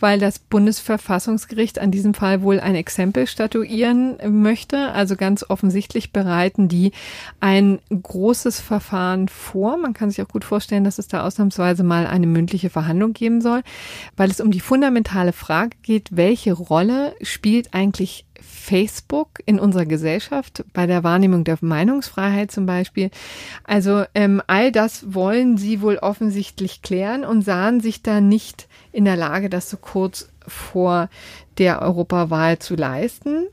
weil 0.00 0.18
das 0.18 0.38
Bundesverfassungsgericht 0.38 1.78
an 1.78 1.90
diesem 1.90 2.14
Fall 2.14 2.42
wohl 2.42 2.60
ein 2.60 2.74
Exempel 2.74 3.26
statuieren 3.26 4.16
möchte. 4.28 4.92
Also 4.92 5.16
ganz 5.16 5.44
offensichtlich 5.48 6.12
bereiten 6.12 6.68
die 6.68 6.92
ein 7.40 7.78
großes 7.90 8.60
Verfahren 8.60 9.28
vor. 9.28 9.76
Man 9.76 9.92
kann 9.94 10.10
sich 10.10 10.22
auch 10.22 10.28
gut 10.28 10.44
vorstellen, 10.44 10.84
dass 10.84 10.98
es 10.98 11.08
da 11.08 11.24
ausnahmsweise 11.24 11.82
mal 11.82 12.06
eine 12.06 12.26
mündliche 12.26 12.70
Verhandlung 12.70 13.12
geben 13.12 13.40
soll, 13.40 13.62
weil 14.16 14.30
es 14.30 14.40
um 14.40 14.50
die 14.50 14.60
fundamentale 14.60 15.32
Frage 15.42 15.76
geht, 15.82 16.16
welche 16.16 16.52
Rolle 16.52 17.16
spielt 17.20 17.74
eigentlich 17.74 18.24
Facebook 18.40 19.40
in 19.44 19.58
unserer 19.58 19.86
Gesellschaft, 19.86 20.64
bei 20.72 20.86
der 20.86 21.02
Wahrnehmung 21.02 21.42
der 21.42 21.58
Meinungsfreiheit 21.60 22.52
zum 22.52 22.64
Beispiel. 22.64 23.10
Also 23.64 24.04
ähm, 24.14 24.40
all 24.46 24.70
das 24.70 25.14
wollen 25.14 25.56
sie 25.58 25.80
wohl 25.80 25.98
offensichtlich 25.98 26.82
klären 26.82 27.24
und 27.24 27.42
sahen 27.42 27.80
sich 27.80 28.02
da 28.02 28.20
nicht 28.20 28.68
in 28.92 29.04
der 29.04 29.16
Lage, 29.16 29.50
das 29.50 29.68
so 29.68 29.78
kurz 29.78 30.28
vor 30.46 31.08
der 31.58 31.82
Europawahl 31.82 32.58
zu 32.58 32.74
leisten. 32.74 33.46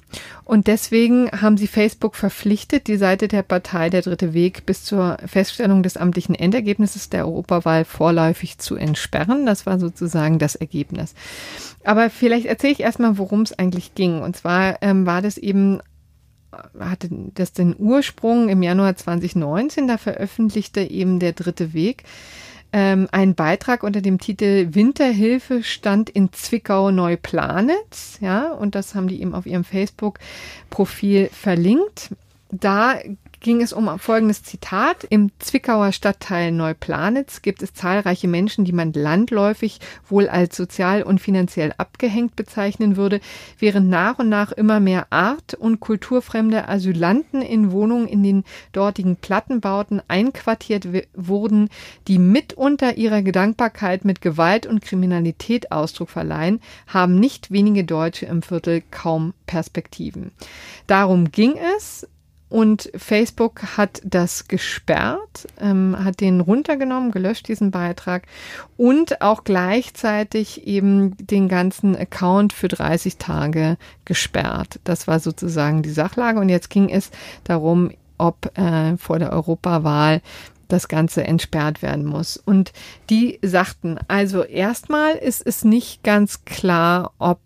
Und 0.43 0.68
deswegen 0.68 1.30
haben 1.32 1.58
sie 1.58 1.68
Facebook 1.68 2.16
verpflichtet, 2.16 2.88
die 2.88 2.97
Seite 2.97 3.28
der 3.28 3.43
Partei 3.43 3.89
Der 3.89 4.02
Dritte 4.02 4.34
Weg 4.34 4.66
bis 4.66 4.84
zur 4.84 5.18
Feststellung 5.26 5.84
des 5.84 5.97
amtlichen 5.97 6.36
Endergebnisses 6.36 7.10
der 7.10 7.26
Europawahl 7.26 7.86
vorläufig 7.86 8.58
zu 8.58 8.76
entsperren. 8.76 9.45
Das 9.45 9.66
war 9.66 9.80
sozusagen 9.80 10.39
das 10.39 10.56
Ergebnis. 10.56 11.14
Aber 11.84 12.10
vielleicht 12.10 12.45
erzähle 12.45 12.74
ich 12.74 12.80
erstmal, 12.80 13.18
worum 13.18 13.41
es 13.41 13.58
eigentlich 13.58 13.95
ging. 13.95 14.22
Und 14.22 14.36
zwar 14.36 14.82
ähm, 14.82 15.06
war 15.06 15.22
das 15.22 15.38
eben 15.38 15.82
hatte 16.80 17.10
das 17.36 17.54
den 17.54 17.76
Ursprung 17.78 18.50
im 18.50 18.64
Januar 18.64 18.95
2019, 18.95 19.88
da 19.88 19.97
veröffentlichte 19.97 20.82
eben 20.82 21.20
der 21.20 21.34
dritte 21.34 21.74
Weg 21.74 22.04
ähm, 22.72 23.07
einen 23.11 23.36
Beitrag 23.36 23.84
unter 23.84 24.01
dem 24.01 24.20
Titel 24.20 24.70
Winterhilfe 24.72 25.63
stand 25.63 26.09
in 26.09 26.32
Zwickau 26.32 26.91
Neuplanitz, 26.91 28.20
ja, 28.22 28.51
und 28.51 28.76
das 28.76 28.95
haben 28.95 29.07
die 29.07 29.22
eben 29.22 29.34
auf 29.34 29.45
ihrem 29.45 29.63
Facebook-Profil 29.63 31.30
verlinkt. 31.32 32.09
Da 32.51 32.99
ging 33.39 33.61
es 33.61 33.73
um 33.73 33.99
folgendes 33.99 34.43
Zitat. 34.43 35.05
Im 35.09 35.31
Zwickauer 35.39 35.91
Stadtteil 35.91 36.51
Neuplanitz 36.51 37.41
gibt 37.41 37.61
es 37.61 37.73
zahlreiche 37.73 38.27
Menschen, 38.27 38.65
die 38.65 38.71
man 38.71 38.93
landläufig 38.93 39.79
wohl 40.07 40.27
als 40.27 40.55
sozial 40.55 41.03
und 41.03 41.19
finanziell 41.19 41.73
abgehängt 41.77 42.35
bezeichnen 42.35 42.97
würde, 42.97 43.21
während 43.57 43.89
nach 43.89 44.19
und 44.19 44.29
nach 44.29 44.51
immer 44.51 44.79
mehr 44.79 45.07
art- 45.11 45.53
und 45.53 45.79
kulturfremde 45.79 46.67
Asylanten 46.67 47.41
in 47.41 47.71
Wohnungen 47.71 48.07
in 48.07 48.23
den 48.23 48.43
dortigen 48.71 49.15
Plattenbauten 49.15 50.01
einquartiert 50.07 50.87
wurden, 51.13 51.69
die 52.07 52.19
mitunter 52.19 52.97
ihrer 52.97 53.21
Gedankbarkeit 53.21 54.05
mit 54.05 54.21
Gewalt 54.21 54.65
und 54.65 54.81
Kriminalität 54.81 55.71
Ausdruck 55.71 56.09
verleihen, 56.09 56.61
haben 56.87 57.19
nicht 57.19 57.51
wenige 57.51 57.83
Deutsche 57.83 58.25
im 58.25 58.41
Viertel 58.41 58.83
kaum 58.91 59.33
Perspektiven. 59.45 60.31
Darum 60.87 61.31
ging 61.31 61.55
es 61.77 62.07
und 62.50 62.89
Facebook 62.95 63.78
hat 63.78 64.02
das 64.04 64.47
gesperrt, 64.47 65.47
ähm, 65.60 65.95
hat 66.04 66.20
den 66.20 66.41
runtergenommen, 66.41 67.12
gelöscht, 67.12 67.47
diesen 67.47 67.70
Beitrag 67.70 68.24
und 68.76 69.22
auch 69.22 69.43
gleichzeitig 69.43 70.66
eben 70.66 71.16
den 71.18 71.47
ganzen 71.47 71.95
Account 71.95 72.52
für 72.54 72.68
30 72.68 73.18
Tage 73.18 73.78
gesperrt. 74.04 74.80
Das 74.84 75.08
war 75.08 75.20
sozusagen 75.20 75.84
die 75.84 75.91
Sachlage. 75.91 76.39
Und 76.39 76.50
jetzt 76.50 76.72
ging 76.72 76.89
es 76.89 77.12
darum, 77.43 77.91
ob 78.18 78.58
äh, 78.58 78.97
vor 78.97 79.20
der 79.20 79.32
Europawahl 79.32 80.22
das 80.68 80.88
Ganze 80.88 81.24
entsperrt 81.24 81.82
werden 81.82 82.06
muss. 82.06 82.38
Und 82.38 82.74
die 83.10 83.39
sagten, 83.43 84.00
also 84.08 84.43
erstmal 84.43 85.16
ist 85.16 85.45
es 85.45 85.64
nicht 85.64 86.04
ganz 86.04 86.45
klar, 86.45 87.14
ob 87.20 87.41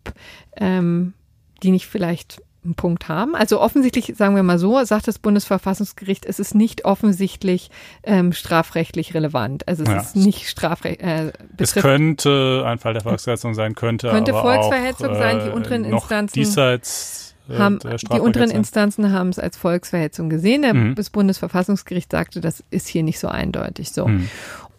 ähm, 0.56 1.14
die 1.62 1.72
nicht 1.72 1.88
vielleicht 1.88 2.42
Punkt 2.76 3.10
haben. 3.10 3.36
Also 3.36 3.60
offensichtlich, 3.60 4.14
sagen 4.16 4.36
wir 4.36 4.44
mal 4.44 4.58
so, 4.58 4.84
sagt 4.84 5.08
das 5.08 5.20
Bundesverfassungsgericht, 5.20 6.26
es 6.26 6.40
ist 6.40 6.56
nicht 6.56 6.86
offensichtlich 6.86 7.70
ähm, 8.04 8.32
strafrechtlich 8.32 9.14
relevant. 9.14 9.68
Also 9.68 9.84
es 9.84 9.90
ja. 9.90 10.00
ist 10.00 10.16
nicht 10.16 10.50
strafrechtlich. 10.50 11.08
Äh, 11.08 11.34
es 11.58 11.74
könnte 11.74 12.64
ein 12.66 12.80
Fall 12.80 12.94
der 12.94 13.04
Volksverhetzung 13.04 13.54
sein, 13.54 13.76
könnte, 13.76 14.10
könnte 14.10 14.34
aber 14.34 14.42
Volksverhetzung 14.42 15.10
auch, 15.10 15.18
sein. 15.18 15.42
Die 15.46 15.52
unteren 15.52 15.84
Instanzen 15.84 16.34
diesseits 16.34 17.36
äh, 17.50 17.58
haben, 17.58 17.80
die 17.80 18.20
unteren 18.20 18.50
Instanzen 18.50 19.12
haben 19.12 19.30
es 19.30 19.40
als 19.40 19.58
Volksverhetzung 19.58 20.30
gesehen. 20.30 20.62
Der, 20.62 20.74
mhm. 20.74 20.96
Das 20.96 21.10
Bundesverfassungsgericht 21.10 22.12
sagte, 22.12 22.40
das 22.40 22.64
ist 22.70 22.88
hier 22.88 23.04
nicht 23.04 23.20
so 23.20 23.28
eindeutig 23.28 23.92
so. 23.92 24.08
Mhm. 24.08 24.30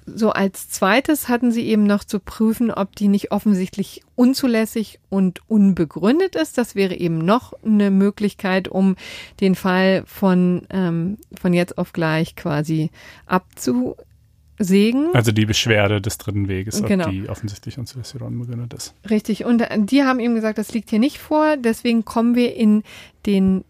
So 0.07 0.31
als 0.31 0.69
zweites 0.69 1.29
hatten 1.29 1.51
sie 1.51 1.63
eben 1.67 1.85
noch 1.85 2.05
zu 2.05 2.21
prüfen, 2.21 2.71
ob 2.71 2.95
die 2.95 3.09
nicht 3.09 3.33
offensichtlich 3.33 4.03
unzulässig 4.17 5.01
und 5.09 5.41
unbegründet 5.49 6.37
ist. 6.37 6.59
Das 6.59 6.75
wäre 6.75 6.95
eben 6.95 7.19
noch 7.19 7.55
eine 7.65 7.91
Möglichkeit, 7.91 8.69
um 8.69 8.97
den 9.41 9.55
Fall 9.55 10.03
von, 10.07 10.67
ähm, 10.71 11.17
von 11.41 11.55
jetzt 11.55 11.79
auf 11.79 11.93
gleich 11.95 12.37
quasi 12.37 12.91
abzusägen. 13.27 15.11
Also 15.15 15.33
die 15.33 15.47
Beschwerde 15.47 16.01
des 16.01 16.19
dritten 16.19 16.49
Weges, 16.49 16.81
ob 16.81 16.89
Genau. 16.89 17.09
die 17.09 17.29
offensichtlich 17.29 17.79
unzulässig 17.79 18.17
oder 18.17 18.27
unbegründet 18.27 18.75
ist. 18.75 18.95
Richtig. 19.09 19.45
Und 19.45 19.61
äh, 19.63 19.79
die 19.81 20.03
haben 20.05 20.21
eben 20.21 20.35
gesagt, 20.35 20.59
das 20.59 20.73
liegt 20.73 20.91
hier 20.91 20.99
nicht 20.99 21.19
vor. 21.19 21.57
Deswegen 21.57 22.05
kommen 22.05 22.35
wir 22.35 22.55
in 22.55 22.83
den 23.27 23.65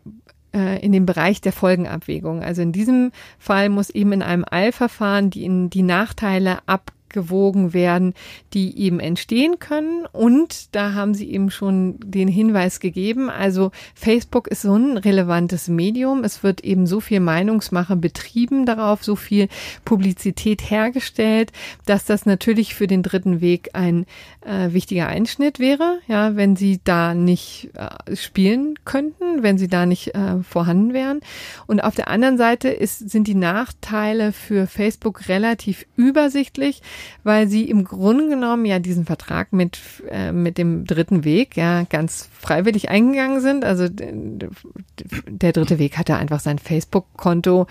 äh, 0.55 0.79
in 0.85 0.93
den 0.93 1.05
Bereich 1.05 1.41
der 1.41 1.53
Folgenabwägung. 1.53 2.43
Also 2.43 2.63
in 2.63 2.73
diesem 2.73 3.13
Fall 3.39 3.69
muss 3.69 3.91
eben 3.91 4.13
in 4.13 4.23
einem 4.23 4.45
Eilverfahren 4.49 5.31
die, 5.31 5.69
die 5.69 5.83
Nachteile 5.83 6.59
ab 6.67 6.93
gewogen 7.15 7.73
werden, 7.73 8.12
die 8.53 8.79
eben 8.79 9.01
entstehen 9.01 9.59
können. 9.59 10.05
Und 10.12 10.75
da 10.75 10.93
haben 10.93 11.15
Sie 11.15 11.31
eben 11.31 11.51
schon 11.51 11.97
den 12.05 12.29
Hinweis 12.29 12.81
gegeben. 12.81 13.31
Also 13.31 13.71
Facebook 13.95 14.49
ist 14.49 14.62
so 14.62 14.77
ein 14.77 14.99
relevantes 14.99 15.69
Medium. 15.69 16.25
Es 16.25 16.43
wird 16.43 16.62
eben 16.62 16.87
so 16.87 17.01
viel 17.01 17.21
Meinungsmache 17.21 17.97
betrieben 17.97 18.67
darauf, 18.67 19.03
so 19.03 19.17
viel 19.17 19.49
Publizität 19.87 20.71
hergestellt, 20.71 21.53
dass 21.87 22.05
das 22.05 22.27
natürlich 22.27 22.75
für 22.75 22.87
den 22.87 23.03
dritten 23.03 23.41
Weg 23.41 23.71
ein 23.73 24.05
äh, 24.45 24.73
wichtiger 24.73 25.07
Einschnitt 25.07 25.59
wäre, 25.59 26.01
ja, 26.07 26.37
wenn 26.37 26.57
Sie 26.57 26.81
da 26.83 27.15
nicht 27.15 27.71
äh, 27.75 28.17
spielen 28.17 28.75
könnten, 28.85 29.43
wenn 29.43 29.57
Sie 29.57 29.69
da 29.69 29.87
nicht 29.87 30.15
äh, 30.15 30.43
vorhanden 30.43 30.93
wären. 30.93 31.21
Und 31.67 31.83
auf 31.83 31.95
der 31.95 32.09
anderen 32.09 32.37
Seite 32.37 32.69
ist, 32.69 33.11
sind 33.11 33.29
die 33.29 33.35
Nachteile 33.35 34.33
für 34.33 34.67
Facebook 34.67 35.29
relativ 35.29 35.87
übersichtlich 35.97 36.83
weil 37.23 37.49
sie 37.49 37.69
im 37.69 37.85
Grunde 37.85 38.29
genommen 38.29 38.65
ja 38.65 38.79
diesen 38.79 39.05
Vertrag 39.05 39.53
mit, 39.53 39.79
äh, 40.11 40.33
mit 40.33 40.59
dem 40.59 40.85
dritten 40.85 41.25
Weg 41.25 41.57
ja 41.57 41.85
ganz 41.85 42.29
freiwillig 42.39 42.89
eingegangen 42.91 43.41
sind. 43.41 43.65
Also 43.65 43.89
der 43.89 45.53
dritte 45.53 45.79
Weg 45.79 45.99
hatte 45.99 46.17
einfach 46.17 46.41
sein 46.41 46.59
Facebook-Konto 46.59 47.67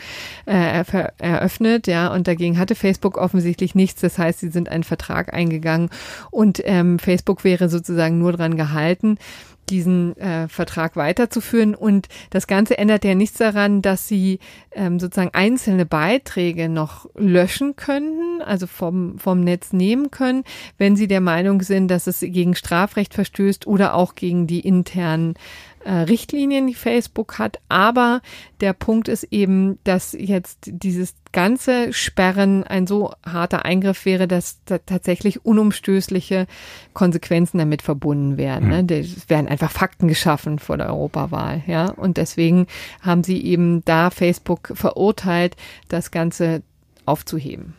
äh, 0.45 0.83
eröffnet, 1.17 1.87
ja, 1.87 2.13
und 2.13 2.27
dagegen 2.27 2.57
hatte 2.57 2.75
Facebook 2.75 3.17
offensichtlich 3.17 3.75
nichts. 3.75 4.01
Das 4.01 4.17
heißt, 4.17 4.39
sie 4.39 4.49
sind 4.49 4.69
einen 4.69 4.83
Vertrag 4.83 5.33
eingegangen 5.33 5.89
und 6.31 6.61
ähm, 6.65 6.99
Facebook 6.99 7.43
wäre 7.43 7.69
sozusagen 7.69 8.19
nur 8.19 8.33
dran 8.33 8.57
gehalten, 8.57 9.17
diesen 9.69 10.17
äh, 10.17 10.47
Vertrag 10.47 10.95
weiterzuführen. 10.95 11.75
Und 11.75 12.07
das 12.29 12.47
Ganze 12.47 12.77
ändert 12.77 13.05
ja 13.05 13.15
nichts 13.15 13.37
daran, 13.37 13.81
dass 13.81 14.07
sie 14.07 14.39
ähm, 14.71 14.99
sozusagen 14.99 15.33
einzelne 15.33 15.85
Beiträge 15.85 16.69
noch 16.69 17.09
löschen 17.15 17.75
können, 17.75 18.41
also 18.41 18.67
vom, 18.67 19.17
vom 19.19 19.41
Netz 19.41 19.73
nehmen 19.73 20.11
können, 20.11 20.43
wenn 20.77 20.95
sie 20.95 21.07
der 21.07 21.21
Meinung 21.21 21.61
sind, 21.61 21.87
dass 21.89 22.07
es 22.07 22.19
gegen 22.19 22.55
Strafrecht 22.55 23.13
verstößt 23.13 23.67
oder 23.67 23.93
auch 23.93 24.15
gegen 24.15 24.47
die 24.47 24.59
internen 24.59 25.35
Richtlinien, 25.91 26.67
die 26.67 26.73
Facebook 26.73 27.39
hat. 27.39 27.59
Aber 27.69 28.21
der 28.61 28.73
Punkt 28.73 29.07
ist 29.07 29.23
eben, 29.31 29.79
dass 29.83 30.13
jetzt 30.13 30.59
dieses 30.65 31.15
ganze 31.31 31.91
Sperren 31.93 32.63
ein 32.63 32.87
so 32.87 33.11
harter 33.25 33.65
Eingriff 33.65 34.05
wäre, 34.05 34.27
dass 34.27 34.63
da 34.65 34.77
tatsächlich 34.77 35.45
unumstößliche 35.45 36.47
Konsequenzen 36.93 37.57
damit 37.57 37.81
verbunden 37.81 38.37
werden. 38.37 38.69
Ne? 38.69 38.85
Es 38.95 39.29
werden 39.29 39.47
einfach 39.47 39.71
Fakten 39.71 40.07
geschaffen 40.07 40.59
vor 40.59 40.77
der 40.77 40.87
Europawahl. 40.87 41.63
Ja? 41.67 41.89
Und 41.89 42.17
deswegen 42.17 42.67
haben 43.01 43.23
sie 43.23 43.43
eben 43.43 43.83
da 43.85 44.09
Facebook 44.09 44.71
verurteilt, 44.75 45.55
das 45.89 46.11
Ganze 46.11 46.61
aufzuheben. 47.05 47.75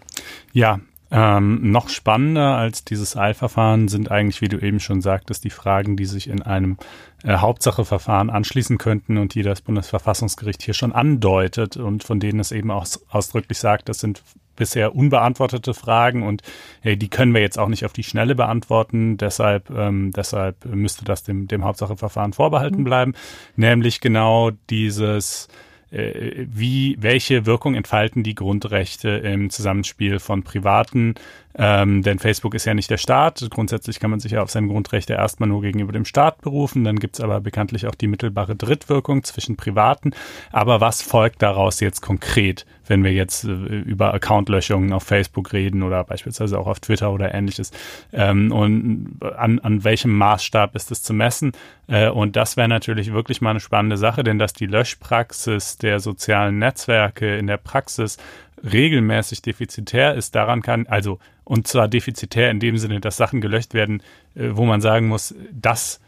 Ja, 0.52 0.80
ähm, 1.10 1.70
noch 1.70 1.90
spannender 1.90 2.56
als 2.56 2.84
dieses 2.84 3.16
Eilverfahren 3.16 3.86
sind 3.86 4.10
eigentlich, 4.10 4.40
wie 4.40 4.48
du 4.48 4.58
eben 4.58 4.80
schon 4.80 5.00
sagtest, 5.00 5.44
die 5.44 5.50
Fragen, 5.50 5.96
die 5.96 6.06
sich 6.06 6.28
in 6.28 6.42
einem 6.42 6.76
äh, 7.24 7.38
Hauptsacheverfahren 7.38 8.30
anschließen 8.30 8.78
könnten 8.78 9.18
und 9.18 9.34
die 9.34 9.42
das 9.42 9.62
Bundesverfassungsgericht 9.62 10.62
hier 10.62 10.74
schon 10.74 10.92
andeutet 10.92 11.76
und 11.76 12.04
von 12.04 12.20
denen 12.20 12.38
es 12.38 12.52
eben 12.52 12.70
auch 12.70 12.86
ausdrücklich 13.08 13.58
sagt, 13.58 13.88
das 13.88 14.00
sind 14.00 14.22
bisher 14.56 14.94
unbeantwortete 14.94 15.74
Fragen 15.74 16.22
und 16.22 16.42
äh, 16.82 16.96
die 16.96 17.08
können 17.08 17.34
wir 17.34 17.40
jetzt 17.40 17.58
auch 17.58 17.68
nicht 17.68 17.84
auf 17.84 17.92
die 17.92 18.02
Schnelle 18.02 18.34
beantworten. 18.34 19.16
Deshalb, 19.16 19.70
ähm, 19.70 20.12
deshalb 20.14 20.64
müsste 20.66 21.04
das 21.04 21.22
dem, 21.22 21.48
dem 21.48 21.64
Hauptsacheverfahren 21.64 22.32
vorbehalten 22.32 22.80
mhm. 22.80 22.84
bleiben. 22.84 23.14
Nämlich 23.56 24.00
genau 24.00 24.50
dieses 24.70 25.48
äh, 25.90 26.46
wie, 26.50 26.96
welche 27.00 27.46
Wirkung 27.46 27.74
entfalten 27.74 28.22
die 28.22 28.34
Grundrechte 28.34 29.10
im 29.10 29.50
Zusammenspiel 29.50 30.18
von 30.18 30.42
Privaten 30.42 31.14
ähm, 31.56 32.02
denn 32.02 32.18
Facebook 32.18 32.54
ist 32.54 32.64
ja 32.64 32.74
nicht 32.74 32.90
der 32.90 32.96
Staat. 32.96 33.46
Grundsätzlich 33.50 34.00
kann 34.00 34.10
man 34.10 34.18
sich 34.18 34.32
ja 34.32 34.42
auf 34.42 34.50
seine 34.50 34.66
Grundrechte 34.66 35.12
erstmal 35.12 35.48
nur 35.48 35.62
gegenüber 35.62 35.92
dem 35.92 36.04
Staat 36.04 36.40
berufen. 36.40 36.82
Dann 36.82 36.98
gibt's 36.98 37.20
aber 37.20 37.40
bekanntlich 37.40 37.86
auch 37.86 37.94
die 37.94 38.08
mittelbare 38.08 38.56
Drittwirkung 38.56 39.22
zwischen 39.22 39.56
Privaten. 39.56 40.12
Aber 40.50 40.80
was 40.80 41.02
folgt 41.02 41.42
daraus 41.42 41.78
jetzt 41.78 42.00
konkret, 42.00 42.66
wenn 42.86 43.04
wir 43.04 43.12
jetzt 43.12 43.44
äh, 43.44 43.52
über 43.52 44.12
Accountlöschungen 44.12 44.92
auf 44.92 45.04
Facebook 45.04 45.52
reden 45.52 45.84
oder 45.84 46.02
beispielsweise 46.02 46.58
auch 46.58 46.66
auf 46.66 46.80
Twitter 46.80 47.12
oder 47.12 47.32
ähnliches? 47.32 47.70
Ähm, 48.12 48.50
und 48.50 49.20
an, 49.22 49.60
an 49.60 49.84
welchem 49.84 50.16
Maßstab 50.16 50.74
ist 50.74 50.90
es 50.90 51.02
zu 51.04 51.14
messen? 51.14 51.52
Äh, 51.86 52.08
und 52.08 52.34
das 52.34 52.56
wäre 52.56 52.68
natürlich 52.68 53.12
wirklich 53.12 53.40
mal 53.40 53.50
eine 53.50 53.60
spannende 53.60 53.96
Sache, 53.96 54.24
denn 54.24 54.40
dass 54.40 54.54
die 54.54 54.66
Löschpraxis 54.66 55.78
der 55.78 56.00
sozialen 56.00 56.58
Netzwerke 56.58 57.36
in 57.36 57.46
der 57.46 57.58
Praxis 57.58 58.16
regelmäßig 58.64 59.42
defizitär 59.42 60.14
ist, 60.14 60.34
daran 60.34 60.62
kann, 60.62 60.86
also 60.86 61.18
und 61.44 61.68
zwar 61.68 61.88
defizitär 61.88 62.50
in 62.50 62.60
dem 62.60 62.78
Sinne, 62.78 63.00
dass 63.00 63.16
Sachen 63.16 63.40
gelöscht 63.40 63.74
werden, 63.74 64.02
äh, 64.34 64.50
wo 64.52 64.64
man 64.64 64.80
sagen 64.80 65.08
muss, 65.08 65.34
das 65.52 66.00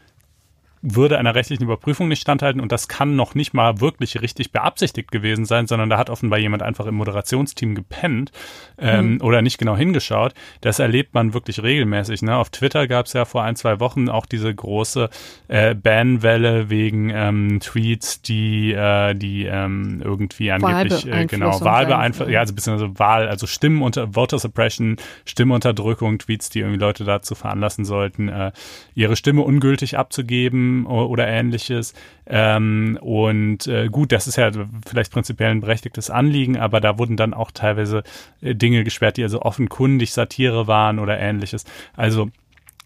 würde 0.81 1.17
einer 1.17 1.35
rechtlichen 1.35 1.63
Überprüfung 1.63 2.07
nicht 2.07 2.21
standhalten 2.21 2.61
und 2.61 2.71
das 2.71 2.87
kann 2.87 3.15
noch 3.15 3.35
nicht 3.35 3.53
mal 3.53 3.79
wirklich 3.79 4.21
richtig 4.21 4.51
beabsichtigt 4.51 5.11
gewesen 5.11 5.45
sein, 5.45 5.67
sondern 5.67 5.89
da 5.89 5.97
hat 5.97 6.09
offenbar 6.09 6.39
jemand 6.39 6.61
einfach 6.61 6.85
im 6.85 6.95
Moderationsteam 6.95 7.75
gepennt 7.75 8.31
ähm, 8.77 9.13
mhm. 9.13 9.21
oder 9.21 9.41
nicht 9.41 9.57
genau 9.57 9.75
hingeschaut. 9.75 10.33
Das 10.61 10.79
erlebt 10.79 11.13
man 11.13 11.33
wirklich 11.33 11.63
regelmäßig. 11.63 12.21
Ne? 12.21 12.35
Auf 12.35 12.49
Twitter 12.49 12.87
gab 12.87 13.07
es 13.07 13.13
ja 13.13 13.25
vor 13.25 13.43
ein, 13.43 13.55
zwei 13.55 13.79
Wochen 13.79 14.09
auch 14.09 14.25
diese 14.25 14.53
große 14.53 15.09
äh, 15.47 15.73
Banwelle 15.73 16.69
wegen 16.69 17.09
ähm, 17.09 17.59
Tweets, 17.59 18.21
die, 18.21 18.73
äh, 18.73 19.15
die 19.15 19.45
ähm, 19.45 20.01
irgendwie 20.03 20.51
angeblich 20.51 21.07
äh, 21.07 21.25
genau 21.25 21.59
Wahlbeeinflussung, 21.59 22.31
ja, 22.31 22.41
also 22.41 22.53
beziehungsweise 22.53 22.99
Wahl, 22.99 23.27
also 23.27 23.47
Stimmen 23.47 23.81
unter 23.81 24.13
Voter 24.13 24.39
Suppression, 24.39 24.97
Stimmunterdrückung, 25.25 26.19
Tweets, 26.19 26.49
die 26.49 26.59
irgendwie 26.59 26.79
Leute 26.79 27.03
dazu 27.03 27.33
veranlassen 27.33 27.83
sollten, 27.83 28.29
äh, 28.29 28.51
ihre 28.93 29.15
Stimme 29.15 29.41
ungültig 29.41 29.97
abzugeben 29.97 30.66
oder 30.85 31.27
ähnliches. 31.27 31.93
Ähm, 32.25 32.97
und 33.01 33.67
äh, 33.67 33.87
gut, 33.89 34.11
das 34.11 34.27
ist 34.27 34.35
ja 34.35 34.51
vielleicht 34.85 35.11
prinzipiell 35.11 35.51
ein 35.51 35.61
berechtigtes 35.61 36.09
Anliegen, 36.09 36.57
aber 36.57 36.81
da 36.81 36.97
wurden 36.97 37.17
dann 37.17 37.33
auch 37.33 37.51
teilweise 37.51 38.03
äh, 38.41 38.55
Dinge 38.55 38.83
gesperrt, 38.83 39.17
die 39.17 39.23
also 39.23 39.41
offenkundig 39.41 40.13
Satire 40.13 40.67
waren 40.67 40.99
oder 40.99 41.19
ähnliches. 41.19 41.65
Also 41.95 42.29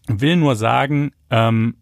will 0.06 0.36
nur 0.36 0.56
sagen, 0.56 1.12
ähm, 1.30 1.76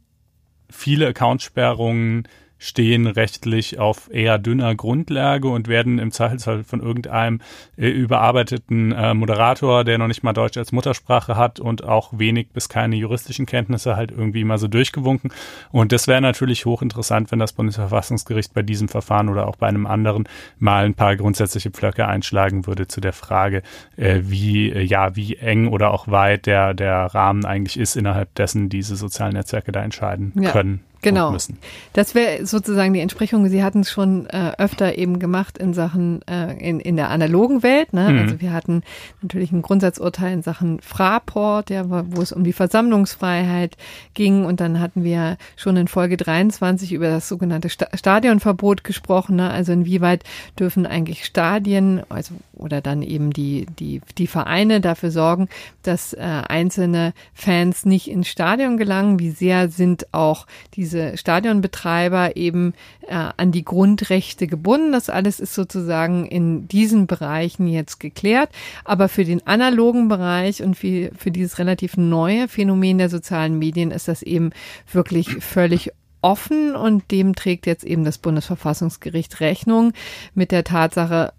viele 0.71 1.09
Accountsperrungen 1.09 2.29
stehen 2.61 3.07
rechtlich 3.07 3.79
auf 3.79 4.11
eher 4.13 4.39
dünner 4.39 4.75
Grundlage 4.75 5.49
und 5.49 5.67
werden 5.67 5.99
im 5.99 6.13
Zweifelsfall 6.13 6.63
von 6.63 6.81
irgendeinem 6.81 7.41
äh, 7.77 7.89
überarbeiteten 7.89 8.93
äh, 8.93 9.15
Moderator, 9.15 9.83
der 9.83 9.97
noch 9.97 10.07
nicht 10.07 10.23
mal 10.23 10.35
Deutsch 10.35 10.59
als 10.59 10.71
Muttersprache 10.71 11.37
hat 11.37 11.59
und 11.59 11.83
auch 11.83 12.11
wenig 12.13 12.51
bis 12.53 12.69
keine 12.69 12.97
juristischen 12.97 13.47
Kenntnisse 13.47 13.97
halt 13.97 14.11
irgendwie 14.11 14.45
mal 14.45 14.59
so 14.59 14.69
durchgewunken. 14.69 15.33
Und 15.73 15.91
das 15.93 16.07
wäre 16.07 16.21
natürlich 16.21 16.67
hochinteressant, 16.67 17.33
wenn 17.33 17.39
das 17.39 17.55
Bundesverfassungsgericht 17.55 18.53
bei 18.53 18.63
diesem 18.63 18.89
Verfahren 18.89 19.31
oder 19.31 19.49
auch 19.49 19.57
bei 19.57 19.67
einem 19.67 19.87
anderen 19.87 20.29
mal 20.59 20.85
ein 20.85 20.95
paar 20.95 21.17
grundsätzliche 21.17 21.71
Pflöcke 21.71 22.07
einschlagen 22.07 22.67
würde 22.67 22.87
zu 22.87 23.01
der 23.01 23.15
Frage, 23.15 23.63
äh, 23.97 24.21
wie, 24.25 24.71
äh, 24.71 24.83
ja, 24.83 25.17
wie 25.17 25.37
eng 25.37 25.69
oder 25.69 25.93
auch 25.93 26.09
weit 26.09 26.45
der, 26.45 26.75
der 26.75 27.07
Rahmen 27.07 27.47
eigentlich 27.47 27.79
ist, 27.81 27.97
innerhalb 27.97 28.35
dessen 28.35 28.69
diese 28.69 28.97
sozialen 28.97 29.33
Netzwerke 29.33 29.73
da 29.73 29.83
entscheiden 29.83 30.35
ja. 30.37 30.51
können 30.51 30.85
genau. 31.03 31.31
müssen. 31.31 31.59
Das 31.93 32.15
wäre 32.15 32.47
sozusagen 32.47 32.93
die 32.93 33.01
Entsprechung. 33.01 33.49
Sie 33.49 33.63
hatten 33.63 33.81
es 33.81 33.91
schon 33.91 34.27
äh, 34.27 34.53
öfter 34.59 34.99
eben 34.99 35.19
gemacht 35.19 35.59
in 35.59 35.75
Sachen 35.75 36.23
äh, 36.29 36.53
in, 36.59 36.81
in 36.81 36.97
der 36.97 37.11
analogen 37.11 37.63
Welt. 37.63 37.93
Ne? 37.93 38.11
Mhm. 38.11 38.19
Also 38.19 38.41
wir 38.41 38.53
hatten 38.53 38.83
natürlich 39.23 39.53
ein 39.53 39.63
Grundsatzurteil 39.63 40.33
in 40.33 40.43
Sachen 40.43 40.81
Fraport, 40.81 41.71
ja, 41.71 41.85
wo 41.89 42.21
es 42.21 42.33
um 42.33 42.45
die 42.45 42.53
Versammlungsfreiheit 42.53 43.77
ging. 44.15 44.45
Und 44.45 44.61
dann 44.61 44.81
hatten 44.81 45.05
wir 45.05 45.37
schon 45.57 45.77
in 45.77 45.89
Folge 45.89 46.17
23 46.17 46.93
über 46.93 47.09
das 47.09 47.29
sogenannte 47.29 47.69
Stadionverbot 47.69 48.85
gesprochen. 48.85 49.37
Ne? 49.37 49.51
Also 49.51 49.73
inwieweit 49.73 50.25
dürfen 50.59 50.87
eigentlich 50.87 51.25
Stadien, 51.25 52.03
also 52.09 52.35
oder 52.61 52.81
dann 52.81 53.03
eben 53.03 53.33
die 53.33 53.67
die 53.79 54.01
die 54.19 54.27
Vereine 54.27 54.81
dafür 54.81 55.11
sorgen, 55.11 55.49
dass 55.83 56.13
äh, 56.13 56.19
einzelne 56.21 57.13
Fans 57.35 57.85
nicht 57.85 58.09
ins 58.09 58.29
Stadion 58.29 58.77
gelangen. 58.77 59.19
Wie 59.19 59.31
sehr 59.31 59.69
sind 59.69 60.13
auch 60.13 60.47
diese 60.75 61.17
Stadionbetreiber 61.17 62.37
eben 62.37 62.75
äh, 63.07 63.15
an 63.37 63.53
die 63.53 63.65
Grundrechte 63.65 64.47
gebunden. 64.47 64.93
Das 64.93 65.11
alles 65.11 65.41
ist 65.41 65.55
sozusagen 65.55 66.27
in 66.27 66.69
diesen 66.69 67.07
Bereichen 67.07 67.67
jetzt 67.67 68.01
geklärt. 68.01 68.51
Aber 68.85 69.09
für 69.09 69.25
den 69.25 69.47
analogen 69.47 70.09
Bereich 70.09 70.63
und 70.63 70.77
für, 70.77 71.11
für 71.17 71.31
dieses 71.31 71.59
relativ 71.59 71.97
neue 71.97 72.49
Phänomen 72.49 72.99
der 72.99 73.09
sozialen 73.09 73.59
Medien 73.59 73.91
ist 73.91 74.09
das 74.09 74.23
eben 74.23 74.51
wirklich 74.93 75.37
völlig 75.41 75.91
offen 76.23 76.75
und 76.77 77.11
dem 77.11 77.35
trägt 77.35 77.67
jetzt 77.67 77.85
eben 77.85 78.05
das 78.05 78.19
Bundesverfassungsgericht 78.19 79.41
Rechnung 79.41 79.93
mit 80.35 80.53
der 80.53 80.65
Tatsache, 80.65 81.33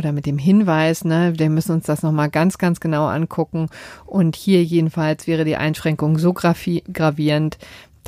oder 0.00 0.12
mit 0.12 0.26
dem 0.26 0.38
Hinweis, 0.38 1.04
ne, 1.04 1.34
wir 1.36 1.50
müssen 1.50 1.72
uns 1.72 1.84
das 1.84 2.02
nochmal 2.02 2.30
ganz, 2.30 2.58
ganz 2.58 2.80
genau 2.80 3.06
angucken. 3.06 3.68
Und 4.06 4.34
hier 4.34 4.64
jedenfalls 4.64 5.26
wäre 5.26 5.44
die 5.44 5.56
Einschränkung 5.56 6.18
so 6.18 6.32
gravierend, 6.32 7.58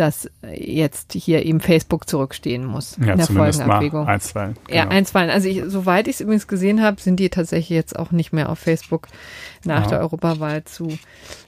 dass 0.02 0.28
jetzt 0.52 1.12
hier 1.12 1.46
eben 1.46 1.60
Facebook 1.60 2.08
zurückstehen 2.08 2.64
muss 2.64 2.96
ja, 2.96 3.12
in 3.12 3.18
der 3.18 3.26
Folgenabwägung. 3.28 4.04
Mal 4.04 4.14
einstweilen. 4.14 4.56
Genau. 4.66 4.76
Ja, 4.76 4.88
einstweilen. 4.88 5.30
Also 5.30 5.48
ich, 5.48 5.62
soweit 5.68 6.08
ich 6.08 6.16
es 6.16 6.20
übrigens 6.20 6.48
gesehen 6.48 6.82
habe, 6.82 7.00
sind 7.00 7.20
die 7.20 7.30
tatsächlich 7.30 7.68
jetzt 7.68 7.96
auch 7.96 8.10
nicht 8.10 8.32
mehr 8.32 8.48
auf 8.48 8.58
Facebook 8.58 9.06
nach 9.64 9.84
ja. 9.84 9.90
der 9.90 10.00
Europawahl 10.00 10.64
zu 10.64 10.98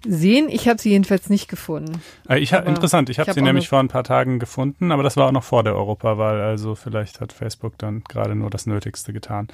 sehen. 0.07 0.47
Ich 0.49 0.69
habe 0.69 0.81
sie 0.81 0.91
jedenfalls 0.91 1.31
nicht 1.31 1.49
gefunden. 1.49 2.01
Äh, 2.29 2.39
ich 2.39 2.53
hab, 2.53 2.69
interessant, 2.69 3.11
ich 3.11 3.19
habe 3.19 3.29
hab 3.29 3.35
sie 3.35 3.43
nämlich 3.43 3.69
vor 3.69 3.81
ein 3.81 3.89
paar 3.89 4.05
Tagen 4.05 4.39
gefunden, 4.39 4.93
aber 4.93 5.03
das 5.03 5.17
war 5.17 5.27
auch 5.27 5.33
noch 5.33 5.43
vor 5.43 5.65
der 5.65 5.75
Europawahl. 5.75 6.41
Also 6.41 6.77
vielleicht 6.77 7.21
hat 7.21 7.33
Facebook 7.33 7.77
dann 7.77 8.05
gerade 8.09 8.37
nur 8.37 8.51
das 8.51 8.67
Nötigste 8.67 9.13
getan. 9.13 9.49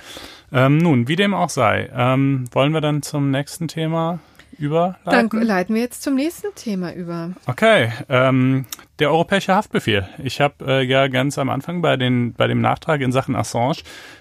Ähm, 0.52 0.76
nun, 0.76 1.08
wie 1.08 1.16
dem 1.16 1.32
auch 1.32 1.48
sei, 1.48 1.88
ähm, 1.96 2.44
wollen 2.52 2.74
wir 2.74 2.82
dann 2.82 3.00
zum 3.00 3.30
nächsten 3.30 3.66
Thema 3.66 4.18
überleiten? 4.60 5.30
Dann 5.30 5.42
leiten 5.42 5.74
wir 5.74 5.82
jetzt 5.82 6.02
zum 6.02 6.14
nächsten 6.14 6.54
Thema 6.54 6.92
über. 6.92 7.30
Okay, 7.46 7.92
ähm, 8.08 8.66
der 9.00 9.10
europäische 9.10 9.54
Haftbefehl. 9.54 10.06
Ich 10.22 10.40
habe 10.40 10.54
äh, 10.66 10.82
ja 10.84 11.08
ganz 11.08 11.38
am 11.38 11.48
Anfang 11.48 11.82
bei, 11.82 11.96
den, 11.96 12.34
bei 12.34 12.46
dem 12.46 12.60
Nachtrag 12.60 13.00
in 13.00 13.12
Sachen 13.12 13.34
Assange 13.34 13.78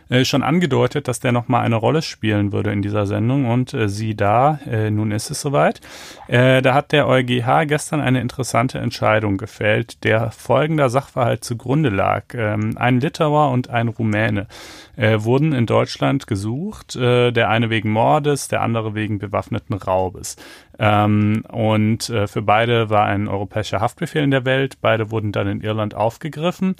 äh, 0.10 0.26
schon 0.26 0.42
angedeutet, 0.42 1.08
dass 1.08 1.20
der 1.20 1.32
nochmal 1.32 1.64
eine 1.64 1.76
Rolle 1.76 2.02
spielen 2.02 2.52
würde 2.52 2.72
in 2.72 2.82
dieser 2.82 3.06
Sendung. 3.06 3.46
Und 3.46 3.74
äh, 3.74 3.90
sieh 3.90 4.16
da, 4.16 4.60
äh, 4.66 4.90
nun 4.90 5.12
ist 5.12 5.30
es 5.30 5.42
soweit. 5.42 5.82
Äh, 6.28 6.62
da 6.62 6.74
hat 6.74 6.92
der 6.92 7.08
EuGH 7.08 7.68
gestern 7.68 8.02
eine 8.02 8.22
interessante 8.22 8.80
Entscheidung 8.80 9.38
gefällt, 9.38 10.04
der 10.04 10.32
folgender 10.32 10.90
Sachverhalt 10.90 11.44
zugrunde 11.44 11.90
lag. 11.90 12.34
Ähm, 12.34 12.78
ein 12.78 13.00
Litauer 13.00 13.52
und 13.52 13.70
ein 13.70 13.90
Rumäne 13.90 14.48
äh, 14.96 15.18
wurden 15.20 15.54
in 15.54 15.66
Deutschland 15.66 16.26
gesucht, 16.26 16.96
äh, 16.96 17.32
der 17.32 17.50
eine 17.50 17.70
wegen 17.70 17.92
Mordes, 17.92 18.48
der 18.48 18.62
andere 18.62 18.96
wegen 18.96 19.20
bewaffneten 19.20 19.76
Raubes. 19.76 20.38
Ähm, 20.80 21.44
und 21.52 22.10
äh, 22.10 22.28
für 22.28 22.42
beide 22.42 22.90
war 22.90 23.06
ein 23.06 23.28
europäischer 23.28 23.82
Haftbefehl 23.82 24.24
in 24.24 24.32
der 24.32 24.46
Welt. 24.46 24.78
Beide 24.82 25.12
wurden 25.12 25.34
dann 25.34 25.48
in 25.48 25.62
Irland 25.62 25.94
aufgegriffen 25.94 26.76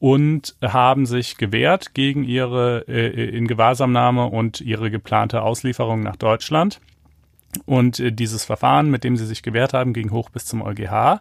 und 0.00 0.56
haben 0.60 1.06
sich 1.06 1.36
gewehrt 1.36 1.94
gegen 1.94 2.24
ihre 2.24 2.84
äh, 2.88 3.36
in 3.36 3.46
Gewahrsamnahme 3.46 4.26
und 4.26 4.60
ihre 4.60 4.90
geplante 4.90 5.42
Auslieferung 5.42 6.02
nach 6.02 6.16
Deutschland. 6.16 6.80
Und 7.64 8.00
äh, 8.00 8.10
dieses 8.10 8.44
Verfahren, 8.44 8.90
mit 8.90 9.04
dem 9.04 9.16
sie 9.16 9.26
sich 9.26 9.42
gewehrt 9.42 9.72
haben, 9.72 9.92
ging 9.92 10.10
hoch 10.10 10.30
bis 10.30 10.46
zum 10.46 10.60
EuGH. 10.60 11.20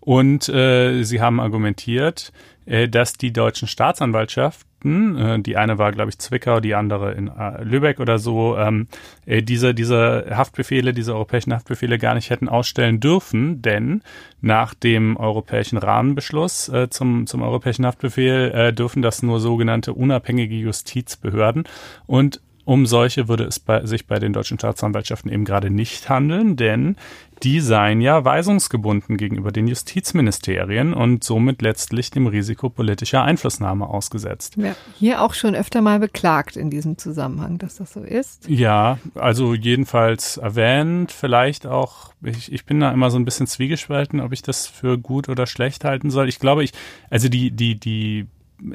Und 0.00 0.48
äh, 0.50 1.02
sie 1.02 1.20
haben 1.20 1.40
argumentiert, 1.40 2.32
äh, 2.66 2.88
dass 2.88 3.14
die 3.14 3.32
deutschen 3.32 3.68
Staatsanwaltschaft 3.68 4.66
Akten. 4.80 5.16
Äh, 5.16 5.40
die 5.40 5.56
eine 5.56 5.78
war, 5.78 5.92
glaube 5.92 6.10
ich, 6.10 6.18
Zwickau, 6.18 6.60
die 6.60 6.74
andere 6.74 7.12
in 7.12 7.28
äh, 7.28 7.62
Lübeck 7.62 8.00
oder 8.00 8.18
so. 8.18 8.56
Ähm, 8.56 8.88
äh, 9.26 9.42
diese, 9.42 9.74
diese 9.74 10.26
Haftbefehle, 10.30 10.92
diese 10.92 11.14
europäischen 11.14 11.52
Haftbefehle 11.52 11.98
gar 11.98 12.14
nicht 12.14 12.30
hätten 12.30 12.48
ausstellen 12.48 13.00
dürfen, 13.00 13.62
denn 13.62 14.02
nach 14.40 14.74
dem 14.74 15.16
europäischen 15.16 15.78
Rahmenbeschluss 15.78 16.68
äh, 16.68 16.88
zum, 16.90 17.26
zum 17.26 17.42
europäischen 17.42 17.86
Haftbefehl 17.86 18.52
äh, 18.54 18.72
dürfen 18.72 19.02
das 19.02 19.22
nur 19.22 19.40
sogenannte 19.40 19.92
unabhängige 19.92 20.54
Justizbehörden. 20.54 21.64
Und 22.06 22.40
um 22.64 22.86
solche 22.86 23.28
würde 23.28 23.44
es 23.44 23.58
bei, 23.58 23.84
sich 23.86 24.06
bei 24.06 24.18
den 24.18 24.32
deutschen 24.32 24.58
Staatsanwaltschaften 24.58 25.30
eben 25.30 25.44
gerade 25.44 25.70
nicht 25.70 26.08
handeln, 26.08 26.56
denn 26.56 26.96
die 27.42 27.60
seien 27.60 28.00
ja 28.00 28.24
weisungsgebunden 28.24 29.16
gegenüber 29.16 29.50
den 29.50 29.66
Justizministerien 29.66 30.92
und 30.92 31.24
somit 31.24 31.62
letztlich 31.62 32.10
dem 32.10 32.26
Risiko 32.26 32.68
politischer 32.68 33.22
Einflussnahme 33.22 33.88
ausgesetzt. 33.88 34.56
Ja, 34.56 34.76
hier 34.98 35.22
auch 35.22 35.32
schon 35.32 35.54
öfter 35.54 35.80
mal 35.80 35.98
beklagt 35.98 36.56
in 36.56 36.68
diesem 36.70 36.98
Zusammenhang, 36.98 37.56
dass 37.58 37.76
das 37.76 37.94
so 37.94 38.00
ist. 38.00 38.46
Ja, 38.48 38.98
also 39.14 39.54
jedenfalls 39.54 40.36
erwähnt, 40.36 41.12
vielleicht 41.12 41.66
auch, 41.66 42.12
ich, 42.22 42.52
ich 42.52 42.66
bin 42.66 42.80
da 42.80 42.92
immer 42.92 43.10
so 43.10 43.18
ein 43.18 43.24
bisschen 43.24 43.46
zwiegespalten, 43.46 44.20
ob 44.20 44.32
ich 44.32 44.42
das 44.42 44.66
für 44.66 44.98
gut 44.98 45.28
oder 45.28 45.46
schlecht 45.46 45.84
halten 45.84 46.10
soll. 46.10 46.28
Ich 46.28 46.40
glaube, 46.40 46.62
ich, 46.62 46.72
also 47.08 47.28
die, 47.28 47.50
die, 47.50 47.80
die, 47.80 48.26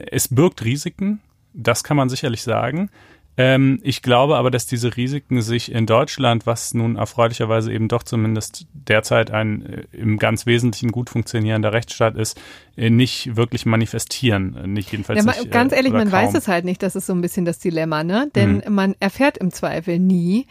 es 0.07 0.27
birgt 0.27 0.65
Risiken, 0.65 1.19
das 1.53 1.83
kann 1.83 1.97
man 1.97 2.09
sicherlich 2.09 2.41
sagen. 2.41 2.89
Ähm, 3.37 3.79
ich 3.83 4.01
glaube 4.01 4.37
aber, 4.37 4.49
dass 4.49 4.65
diese 4.65 4.95
Risiken 4.95 5.41
sich 5.41 5.71
in 5.71 5.85
Deutschland, 5.85 6.45
was 6.45 6.73
nun 6.73 6.95
erfreulicherweise 6.95 7.73
eben 7.73 7.87
doch 7.89 8.03
zumindest 8.03 8.65
derzeit 8.73 9.29
ein 9.31 9.65
äh, 9.65 9.83
im 9.91 10.17
ganz 10.17 10.45
Wesentlichen 10.45 10.91
gut 10.91 11.09
funktionierender 11.09 11.73
Rechtsstaat 11.73 12.15
ist, 12.15 12.39
äh, 12.77 12.89
nicht 12.89 13.35
wirklich 13.35 13.65
manifestieren. 13.65 14.55
Äh, 14.55 14.67
nicht 14.67 14.91
jedenfalls 14.91 15.25
ja, 15.25 15.31
nicht, 15.31 15.51
Ganz 15.51 15.73
ehrlich, 15.73 15.91
man 15.91 16.09
kaum. 16.09 16.13
weiß 16.13 16.33
es 16.35 16.47
halt 16.47 16.63
nicht. 16.63 16.81
Das 16.81 16.95
ist 16.95 17.07
so 17.07 17.13
ein 17.13 17.21
bisschen 17.21 17.43
das 17.45 17.59
Dilemma, 17.59 18.03
ne? 18.03 18.29
Denn 18.35 18.63
Mhm. 18.65 18.73
man 18.73 18.95
erfährt 19.01 19.37
im 19.37 19.51
Zweifel 19.51 19.99
nie, 19.99 20.47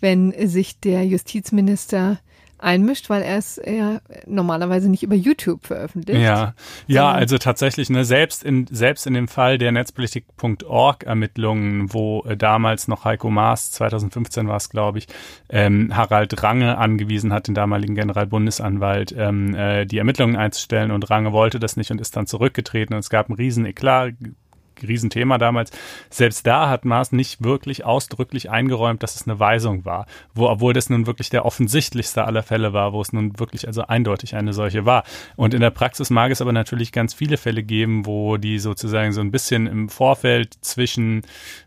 wenn 0.00 0.32
sich 0.46 0.78
der 0.78 1.04
Justizminister 1.04 2.18
einmischt, 2.58 3.10
weil 3.10 3.22
er 3.22 3.38
es 3.38 3.60
ja 3.64 4.00
normalerweise 4.26 4.88
nicht 4.90 5.02
über 5.02 5.14
YouTube 5.14 5.66
veröffentlicht. 5.66 6.20
Ja, 6.20 6.54
ja, 6.86 7.10
also 7.10 7.38
tatsächlich, 7.38 7.90
ne, 7.90 8.04
selbst 8.04 8.44
in, 8.44 8.66
selbst 8.70 9.06
in 9.06 9.14
dem 9.14 9.28
Fall 9.28 9.58
der 9.58 9.72
Netzpolitik.org 9.72 11.04
Ermittlungen, 11.04 11.92
wo 11.92 12.22
äh, 12.22 12.36
damals 12.36 12.88
noch 12.88 13.04
Heiko 13.04 13.30
Maas, 13.30 13.70
2015 13.72 14.48
war 14.48 14.56
es, 14.56 14.70
glaube 14.70 14.98
ich, 14.98 15.06
ähm, 15.48 15.96
Harald 15.96 16.42
Range 16.42 16.76
angewiesen 16.76 17.32
hat, 17.32 17.48
den 17.48 17.54
damaligen 17.54 17.94
Generalbundesanwalt, 17.94 19.14
ähm, 19.16 19.54
äh, 19.54 19.86
die 19.86 19.98
Ermittlungen 19.98 20.36
einzustellen. 20.36 20.90
Und 20.90 21.10
Range 21.10 21.32
wollte 21.32 21.58
das 21.58 21.76
nicht 21.76 21.90
und 21.90 22.00
ist 22.00 22.16
dann 22.16 22.26
zurückgetreten. 22.26 22.94
Und 22.94 23.00
es 23.00 23.10
gab 23.10 23.28
einen 23.28 23.36
riesen 23.36 23.66
Eklat, 23.66 24.14
Riesenthema 24.86 25.38
damals. 25.38 25.70
Selbst 26.10 26.46
da 26.46 26.68
hat 26.68 26.84
Maas 26.84 27.12
nicht 27.12 27.42
wirklich 27.42 27.84
ausdrücklich 27.84 28.50
eingeräumt, 28.50 29.02
dass 29.02 29.14
es 29.14 29.26
eine 29.26 29.40
Weisung 29.40 29.84
war, 29.84 30.06
wo, 30.34 30.48
obwohl 30.48 30.72
das 30.72 30.90
nun 30.90 31.06
wirklich 31.06 31.30
der 31.30 31.44
offensichtlichste 31.44 32.24
aller 32.24 32.42
Fälle 32.42 32.72
war, 32.72 32.92
wo 32.92 33.00
es 33.00 33.12
nun 33.12 33.38
wirklich 33.38 33.66
also 33.66 33.82
eindeutig 33.82 34.34
eine 34.34 34.52
solche 34.52 34.84
war. 34.84 35.04
Und 35.36 35.54
in 35.54 35.60
der 35.60 35.70
Praxis 35.70 36.10
mag 36.10 36.30
es 36.30 36.40
aber 36.40 36.52
natürlich 36.52 36.92
ganz 36.92 37.14
viele 37.14 37.36
Fälle 37.36 37.62
geben, 37.62 38.06
wo 38.06 38.36
die 38.36 38.58
sozusagen 38.58 39.12
so 39.12 39.20
ein 39.20 39.30
bisschen 39.30 39.66
im 39.66 39.88
Vorfeld 39.88 40.54
zwischen, 40.60 41.22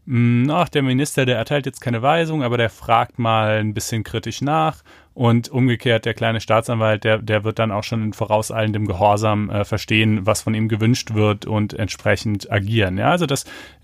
mh, 0.05 0.53
ach, 0.53 0.70
der 0.70 0.84
Minister, 0.84 1.26
der 1.26 1.38
erteilt 1.38 1.66
jetzt 1.66 1.82
keine 1.82 2.01
Weisung, 2.01 2.43
aber 2.43 2.57
der 2.57 2.70
fragt 2.70 3.20
mal 3.20 3.59
ein 3.59 3.74
bisschen 3.74 4.03
kritisch 4.03 4.41
nach 4.41 4.84
und 5.14 5.49
umgekehrt, 5.49 6.05
der 6.05 6.14
kleine 6.14 6.39
Staatsanwalt, 6.39 7.03
der, 7.03 7.18
der 7.18 7.43
wird 7.43 7.59
dann 7.59 7.72
auch 7.72 7.84
schon 7.84 8.01
in 8.01 8.14
vorauseilendem 8.14 8.88
Gehorsam 8.88 9.49
äh, 9.49 9.66
verstehen, 9.66 10.26
was 10.26 10.41
von 10.41 10.53
ihm 10.53 10.70
gewünscht 10.70 11.14
wird 11.14 11.45
und 11.45 11.74
entsprechend 11.74 12.49
agieren. 12.51 12.97
Ja, 12.97 13.12
also 13.12 13.26
das 13.26 13.43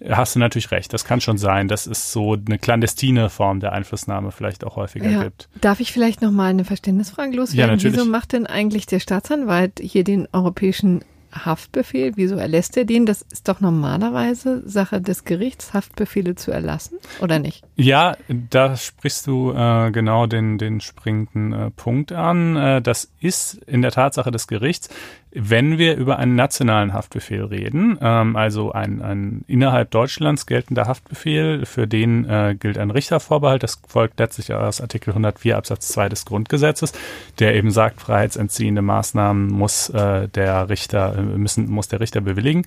hast 0.10 0.36
du 0.36 0.40
natürlich 0.40 0.72
recht. 0.72 0.94
Das 0.94 1.04
kann 1.04 1.20
schon 1.20 1.38
sein, 1.38 1.68
dass 1.68 1.86
es 1.86 2.12
so 2.14 2.34
eine 2.34 2.58
clandestine 2.58 3.30
Form 3.30 3.60
der 3.60 3.74
Einflussnahme 3.74 4.32
vielleicht 4.32 4.64
auch 4.64 4.78
häufiger 4.78 5.10
Ja. 5.10 5.24
gibt. 5.24 5.50
Darf 5.60 5.80
ich 5.82 5.92
vielleicht 5.92 6.22
noch 6.22 6.32
mal 6.32 6.50
eine 6.50 6.64
Verständnisfrage 6.64 7.36
loswerden? 7.36 7.60
Ja, 7.60 7.68
natürlich. 7.76 7.98
Wieso 7.98 8.10
macht 8.10 8.32
denn 8.32 8.48
eigentlich 8.48 8.86
der 8.86 9.00
Staatsanwalt 9.00 9.80
hier 9.82 10.04
den 10.06 10.28
europäischen 10.32 11.02
Haftbefehl? 11.46 12.14
Wieso 12.16 12.36
erlässt 12.36 12.78
er 12.78 12.86
den? 12.86 13.06
Das 13.06 13.22
ist 13.22 13.48
doch 13.48 13.60
normalerweise 13.60 14.68
Sache 14.68 15.02
des 15.02 15.24
Gerichts, 15.24 15.74
Haftbefehle 15.74 16.36
zu 16.36 16.52
erlassen, 16.52 16.98
oder 17.22 17.40
nicht? 17.40 17.64
Ja, 17.76 18.16
da 18.28 18.76
sprichst 18.76 19.28
du 19.28 19.52
äh, 19.52 19.92
genau 19.92 20.26
den, 20.28 20.58
den 20.58 20.82
springenden 20.82 21.54
äh, 21.54 21.72
Punkt 21.72 22.12
an. 22.12 22.56
Äh, 22.56 22.82
das 22.82 23.12
ist 23.20 23.56
in 23.66 23.82
der 23.82 23.92
Tatsache 23.92 24.32
des 24.32 24.48
Gerichts. 24.48 24.90
Wenn 25.32 25.78
wir 25.78 25.98
über 25.98 26.18
einen 26.20 26.36
nationalen 26.36 26.94
Haftbefehl 26.94 27.44
reden, 27.44 27.98
ähm, 28.02 28.36
also 28.36 28.72
ein, 28.72 29.02
ein 29.02 29.44
innerhalb 29.48 29.92
Deutschlands 29.92 30.46
geltender 30.46 30.86
Haftbefehl, 30.86 31.66
für 31.66 31.86
den 31.86 32.24
äh, 32.26 32.56
gilt 32.58 32.78
ein 32.78 32.92
Richtervorbehalt, 32.92 33.62
das 33.62 33.82
folgt 33.88 34.20
letztlich 34.20 34.54
aus 34.54 34.80
Artikel 34.80 35.12
104 35.12 35.58
Absatz 35.58 35.90
2 35.90 36.10
des 36.10 36.26
Grundgesetzes, 36.26 36.94
der 37.40 37.56
eben 37.56 37.72
sagt, 37.72 38.00
freiheitsentziehende 38.00 38.82
Maßnahmen 38.82 39.48
muss 39.48 39.90
äh, 39.90 40.30
der 40.30 40.70
Richter 40.70 41.18
äh, 41.18 41.22
müssen 41.22 41.70
muss 41.70 41.90
der 41.90 42.00
Richter 42.00 42.22
bewilligen. 42.22 42.66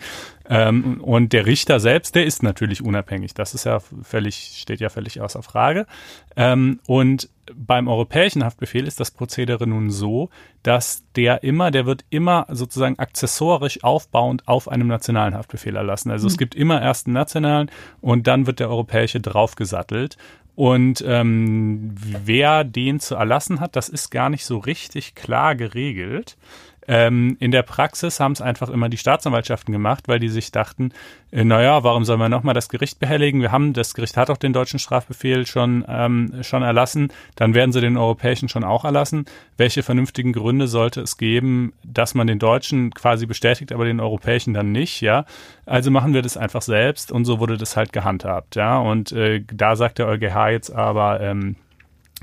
Ähm, 0.51 1.01
und 1.01 1.33
der 1.33 1.47
Richter 1.47 1.79
selbst, 1.79 2.17
der 2.17 2.27
ist 2.27 2.43
natürlich 2.43 2.83
unabhängig. 2.83 3.35
Das 3.35 3.55
ist 3.55 3.65
ja 3.65 3.79
völlig, 4.03 4.59
steht 4.61 4.81
ja 4.81 4.89
völlig 4.89 5.21
außer 5.21 5.45
Frage. 5.45 5.87
Ähm, 6.37 6.81
und 6.89 7.29
beim 7.55 7.87
europäischen 7.87 8.45
Haftbefehl 8.45 8.87
ist 8.87 8.99
das 8.99 9.13
Prozedere 9.13 9.69
nun 9.69 9.91
so, 9.91 10.29
dass 10.65 11.05
der 11.15 11.45
immer, 11.45 11.71
der 11.71 11.87
wird 11.87 12.05
immer 12.11 12.47
sozusagen 12.51 12.99
akzessorisch 12.99 13.85
aufbauend 13.85 14.49
auf 14.49 14.69
einem 14.69 14.89
nationalen 14.89 15.35
Haftbefehl 15.35 15.77
erlassen. 15.77 16.11
Also 16.11 16.27
es 16.27 16.37
gibt 16.37 16.57
immer 16.57 16.83
erst 16.83 17.07
einen 17.07 17.15
nationalen 17.15 17.71
und 18.01 18.27
dann 18.27 18.49
wird 18.49 18.59
der 18.59 18.71
europäische 18.71 19.21
draufgesattelt. 19.21 20.17
Und 20.57 21.03
ähm, 21.07 21.95
wer 21.97 22.65
den 22.65 22.99
zu 22.99 23.15
erlassen 23.15 23.61
hat, 23.61 23.77
das 23.77 23.89
ist 23.89 24.11
gar 24.11 24.29
nicht 24.31 24.45
so 24.45 24.59
richtig 24.59 25.15
klar 25.15 25.55
geregelt. 25.55 26.37
Ähm, 26.89 27.37
in 27.41 27.51
der 27.51 27.63
Praxis 27.63 28.21
haben 28.21 28.33
es 28.33 28.41
einfach 28.41 28.69
immer 28.69 28.89
die 28.89 28.97
Staatsanwaltschaften 28.97 29.73
gemacht, 29.73 30.09
weil 30.09 30.19
die 30.19 30.29
sich 30.29 30.51
dachten, 30.51 30.93
äh, 31.31 31.45
naja, 31.45 31.85
warum 31.85 32.05
sollen 32.05 32.21
wir 32.21 32.29
nochmal 32.29 32.55
das 32.55 32.69
Gericht 32.69 32.99
behelligen? 32.99 33.41
Wir 33.41 33.53
haben, 33.53 33.73
das 33.73 33.95
Gericht 33.95 34.17
hat 34.17 34.31
auch 34.31 34.39
den 34.39 34.53
deutschen 34.53 34.79
Strafbefehl 34.79 35.47
schon, 35.47 35.85
ähm, 35.89 36.43
schon 36.43 36.63
erlassen, 36.63 37.13
dann 37.37 37.55
werden 37.55 37.73
sie 37.73 37.81
den 37.81 37.97
europäischen 37.97 38.49
schon 38.49 38.65
auch 38.65 38.85
erlassen. 38.85 39.27
Welche 39.57 39.83
vernünftigen 39.83 40.33
Gründe 40.33 40.69
sollte 40.69 41.03
es 41.03 41.17
geben, 41.17 41.75
dass 41.85 42.15
man 42.15 42.27
den 42.27 42.39
deutschen 42.39 42.93
quasi 42.93 43.27
bestätigt, 43.27 43.73
aber 43.73 43.85
den 43.85 44.01
europäischen 44.01 44.55
dann 44.55 44.73
nicht, 44.73 45.01
ja? 45.01 45.27
Also 45.67 45.91
machen 45.91 46.15
wir 46.15 46.23
das 46.23 46.37
einfach 46.37 46.63
selbst 46.63 47.13
und 47.13 47.25
so 47.25 47.39
wurde 47.41 47.57
das 47.57 47.77
halt 47.77 47.93
gehandhabt, 47.93 48.57
ja? 48.57 48.79
Und 48.79 49.13
äh, 49.13 49.43
da 49.53 49.77
sagt 49.77 49.99
der 49.99 50.09
EuGH 50.09 50.49
jetzt 50.51 50.71
aber, 50.71 51.21
ähm, 51.21 51.57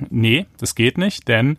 Nee, 0.10 0.46
das 0.60 0.76
geht 0.76 0.98
nicht, 0.98 1.28
denn 1.28 1.58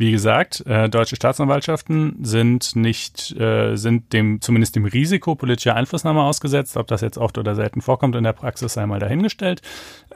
wie 0.00 0.12
gesagt, 0.12 0.64
äh, 0.66 0.88
deutsche 0.88 1.14
Staatsanwaltschaften 1.14 2.16
sind 2.22 2.74
nicht, 2.74 3.38
äh, 3.38 3.76
sind 3.76 4.14
dem 4.14 4.40
zumindest 4.40 4.74
dem 4.74 4.86
Risiko 4.86 5.34
politischer 5.34 5.76
Einflussnahme 5.76 6.22
ausgesetzt. 6.22 6.78
Ob 6.78 6.86
das 6.86 7.02
jetzt 7.02 7.18
oft 7.18 7.36
oder 7.36 7.54
selten 7.54 7.82
vorkommt 7.82 8.16
in 8.16 8.24
der 8.24 8.32
Praxis, 8.32 8.72
sei 8.72 8.86
mal 8.86 8.98
dahingestellt. 8.98 9.60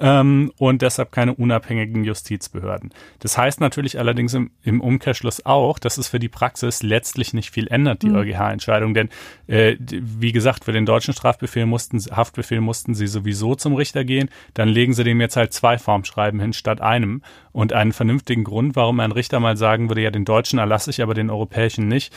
Ähm, 0.00 0.50
und 0.56 0.80
deshalb 0.80 1.12
keine 1.12 1.34
unabhängigen 1.34 2.02
Justizbehörden. 2.02 2.94
Das 3.18 3.36
heißt 3.36 3.60
natürlich 3.60 3.98
allerdings 3.98 4.32
im, 4.32 4.52
im 4.62 4.80
Umkehrschluss 4.80 5.44
auch, 5.44 5.78
dass 5.78 5.98
es 5.98 6.08
für 6.08 6.18
die 6.18 6.30
Praxis 6.30 6.82
letztlich 6.82 7.34
nicht 7.34 7.50
viel 7.50 7.68
ändert, 7.68 8.00
die 8.00 8.10
EuGH-Entscheidung. 8.10 8.94
Denn 8.94 9.10
äh, 9.48 9.76
wie 9.78 10.32
gesagt, 10.32 10.64
für 10.64 10.72
den 10.72 10.86
deutschen 10.86 11.12
Strafbefehl 11.12 11.66
mussten, 11.66 11.98
Haftbefehl 11.98 12.62
mussten 12.62 12.94
sie 12.94 13.06
sowieso 13.06 13.54
zum 13.54 13.74
Richter 13.74 14.06
gehen. 14.06 14.30
Dann 14.54 14.70
legen 14.70 14.94
sie 14.94 15.04
dem 15.04 15.20
jetzt 15.20 15.36
halt 15.36 15.52
zwei 15.52 15.76
Formschreiben 15.76 16.40
hin 16.40 16.54
statt 16.54 16.80
einem. 16.80 17.20
Und 17.52 17.72
einen 17.72 17.92
vernünftigen 17.92 18.42
Grund, 18.42 18.74
warum 18.74 18.98
ein 18.98 19.12
Richter 19.12 19.38
mal 19.38 19.56
sagen 19.74 19.90
würde, 19.90 20.02
ja, 20.02 20.10
den 20.10 20.24
deutschen 20.24 20.58
erlasse 20.58 20.90
ich, 20.90 21.02
aber 21.02 21.14
den 21.14 21.30
europäischen 21.30 21.88
nicht, 21.88 22.14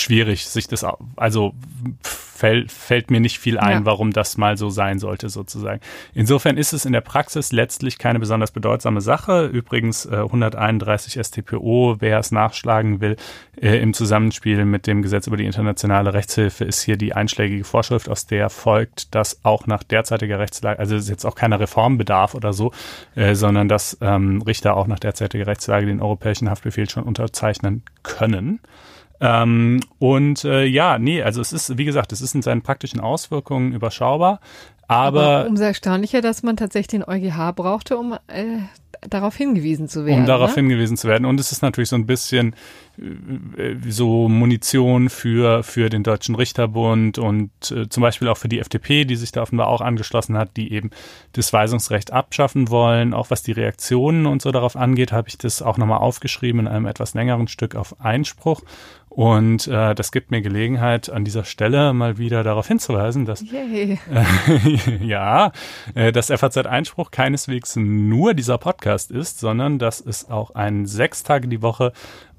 schwierig, 0.00 0.46
sich 0.46 0.68
das, 0.68 0.84
also 1.16 1.54
fällt, 2.02 2.70
fällt 2.70 3.10
mir 3.10 3.20
nicht 3.20 3.38
viel 3.38 3.58
ein, 3.58 3.78
Ja. 3.78 3.84
warum 3.84 4.12
das 4.12 4.36
mal 4.36 4.56
so 4.56 4.68
sein 4.70 4.98
sollte, 4.98 5.28
sozusagen. 5.28 5.80
Insofern 6.14 6.56
ist 6.56 6.72
es 6.72 6.84
in 6.84 6.92
der 6.92 7.00
Praxis 7.00 7.50
letztlich 7.52 7.98
keine 7.98 8.18
besonders 8.18 8.50
bedeutsame 8.50 9.00
Sache. 9.00 9.46
Übrigens 9.46 10.06
äh, 10.06 10.16
131 10.16 11.18
StPO, 11.24 11.96
wer 12.00 12.18
es 12.18 12.30
nachschlagen 12.32 13.00
will, 13.00 13.16
äh, 13.60 13.78
im 13.78 13.94
Zusammenspiel 13.94 14.64
mit 14.64 14.86
dem 14.86 15.02
Gesetz 15.02 15.26
über 15.26 15.36
die 15.36 15.46
internationale 15.46 16.12
Rechtshilfe 16.12 16.64
ist 16.64 16.82
hier 16.82 16.96
die 16.96 17.14
einschlägige 17.14 17.64
Vorschrift, 17.64 18.08
aus 18.08 18.26
der 18.26 18.50
folgt, 18.50 19.14
dass 19.14 19.44
auch 19.44 19.66
nach 19.66 19.82
derzeitiger 19.82 20.38
Rechtslage, 20.38 20.78
also 20.78 20.94
es 20.94 21.04
ist 21.04 21.10
jetzt 21.10 21.24
auch 21.24 21.34
keiner 21.34 21.58
Reformbedarf 21.58 22.34
oder 22.34 22.52
so, 22.52 22.72
äh, 23.14 23.34
sondern 23.34 23.68
dass 23.68 23.96
ähm, 24.02 24.42
Richter 24.42 24.76
auch 24.76 24.86
nach 24.86 24.98
derzeitiger 24.98 25.46
Rechtslage 25.46 25.86
den 25.86 26.02
europäischen 26.02 26.50
Haftbefehl 26.50 26.88
schon 26.90 27.04
unterzeichnen 27.04 27.82
können. 28.02 28.60
Ähm, 29.20 29.80
und 29.98 30.44
äh, 30.44 30.64
ja, 30.64 30.98
nee, 30.98 31.22
also 31.22 31.40
es 31.40 31.52
ist, 31.52 31.78
wie 31.78 31.84
gesagt, 31.84 32.12
es 32.12 32.20
ist 32.20 32.34
in 32.34 32.42
seinen 32.42 32.62
praktischen 32.62 33.00
Auswirkungen 33.00 33.72
überschaubar, 33.72 34.40
aber, 34.88 35.46
umso 35.48 35.64
erstaunlicher, 35.64 36.20
dass 36.20 36.42
man 36.42 36.56
tatsächlich 36.56 37.02
den 37.02 37.04
EuGH 37.04 37.52
brauchte, 37.56 37.96
um 37.98 38.12
äh, 38.28 38.58
darauf 39.08 39.36
hingewiesen 39.36 39.88
zu 39.88 40.06
werden. 40.06 40.20
um 40.20 40.26
darauf 40.26 40.50
ne? 40.50 40.62
hingewiesen 40.62 40.96
zu 40.96 41.08
werden. 41.08 41.24
Und 41.24 41.40
es 41.40 41.52
ist 41.52 41.62
natürlich 41.62 41.88
so 41.88 41.96
ein 41.96 42.06
bisschen 42.06 42.54
äh, 42.98 43.74
so 43.88 44.28
Munition 44.28 45.08
für, 45.08 45.62
für 45.62 45.90
den 45.90 46.02
Deutschen 46.02 46.34
Richterbund 46.34 47.18
und 47.18 47.50
äh, 47.70 47.88
zum 47.88 48.00
Beispiel 48.00 48.28
auch 48.28 48.36
für 48.36 48.48
die 48.48 48.60
FDP, 48.60 49.04
die 49.04 49.16
sich 49.16 49.32
da 49.32 49.42
offenbar 49.42 49.66
auch 49.68 49.80
angeschlossen 49.80 50.38
hat, 50.38 50.56
die 50.56 50.72
eben 50.72 50.90
das 51.32 51.52
Weisungsrecht 51.52 52.12
abschaffen 52.12 52.70
wollen. 52.70 53.12
Auch 53.12 53.30
was 53.30 53.42
die 53.42 53.52
Reaktionen 53.52 54.26
und 54.26 54.40
so 54.40 54.52
darauf 54.52 54.76
angeht, 54.76 55.10
habe 55.12 55.28
ich 55.28 55.36
das 55.36 55.62
auch 55.62 55.78
nochmal 55.78 55.98
aufgeschrieben 55.98 56.60
in 56.60 56.68
einem 56.68 56.86
etwas 56.86 57.14
längeren 57.14 57.48
Stück 57.48 57.74
auf 57.74 58.00
Einspruch. 58.00 58.62
Und 59.16 59.66
äh, 59.66 59.94
das 59.94 60.12
gibt 60.12 60.30
mir 60.30 60.42
Gelegenheit, 60.42 61.08
an 61.08 61.24
dieser 61.24 61.44
Stelle 61.44 61.94
mal 61.94 62.18
wieder 62.18 62.44
darauf 62.44 62.68
hinzuweisen, 62.68 63.24
dass 63.24 63.42
äh, 63.50 63.96
ja, 65.00 65.52
äh, 65.94 66.12
dass 66.12 66.26
FAZ 66.26 66.58
Einspruch 66.58 67.10
keineswegs 67.10 67.76
nur 67.76 68.34
dieser 68.34 68.58
Podcast 68.58 69.10
ist, 69.10 69.40
sondern 69.40 69.78
dass 69.78 70.02
es 70.02 70.28
auch 70.28 70.50
ein 70.50 70.84
sechs 70.84 71.22
Tage 71.22 71.48
die 71.48 71.62
Woche 71.62 71.94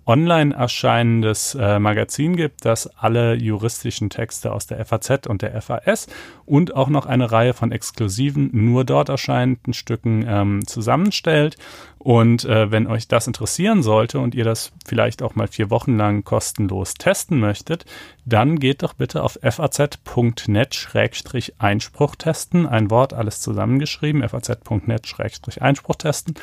online 0.07 0.55
erscheinendes 0.55 1.53
äh, 1.55 1.79
Magazin 1.79 2.37
gibt, 2.37 2.65
das 2.65 2.87
alle 2.97 3.35
juristischen 3.35 4.09
Texte 4.09 4.53
aus 4.53 4.65
der 4.65 4.83
FAZ 4.85 5.27
und 5.27 5.41
der 5.41 5.61
FAS 5.61 6.07
und 6.45 6.73
auch 6.75 6.87
noch 6.87 7.05
eine 7.05 7.29
Reihe 7.31 7.53
von 7.53 7.73
exklusiven, 7.73 8.49
nur 8.53 8.85
dort 8.85 9.09
erscheinenden 9.09 9.73
Stücken 9.73 10.25
ähm, 10.27 10.65
zusammenstellt. 10.65 11.57
Und 11.99 12.45
äh, 12.45 12.71
wenn 12.71 12.87
euch 12.87 13.07
das 13.09 13.27
interessieren 13.27 13.83
sollte 13.83 14.19
und 14.19 14.33
ihr 14.33 14.45
das 14.45 14.71
vielleicht 14.85 15.21
auch 15.21 15.35
mal 15.35 15.49
vier 15.49 15.69
Wochen 15.69 15.97
lang 15.97 16.23
kostenlos 16.23 16.93
testen 16.93 17.37
möchtet, 17.39 17.83
dann 18.23 18.59
geht 18.59 18.83
doch 18.83 18.93
bitte 18.93 19.23
auf 19.23 19.37
faz.net-einspruch 19.41 22.15
testen. 22.15 22.65
Ein 22.65 22.89
Wort, 22.91 23.13
alles 23.13 23.41
zusammengeschrieben, 23.41 24.23
faz.net-einspruch 24.29 25.95
testen 25.95 26.35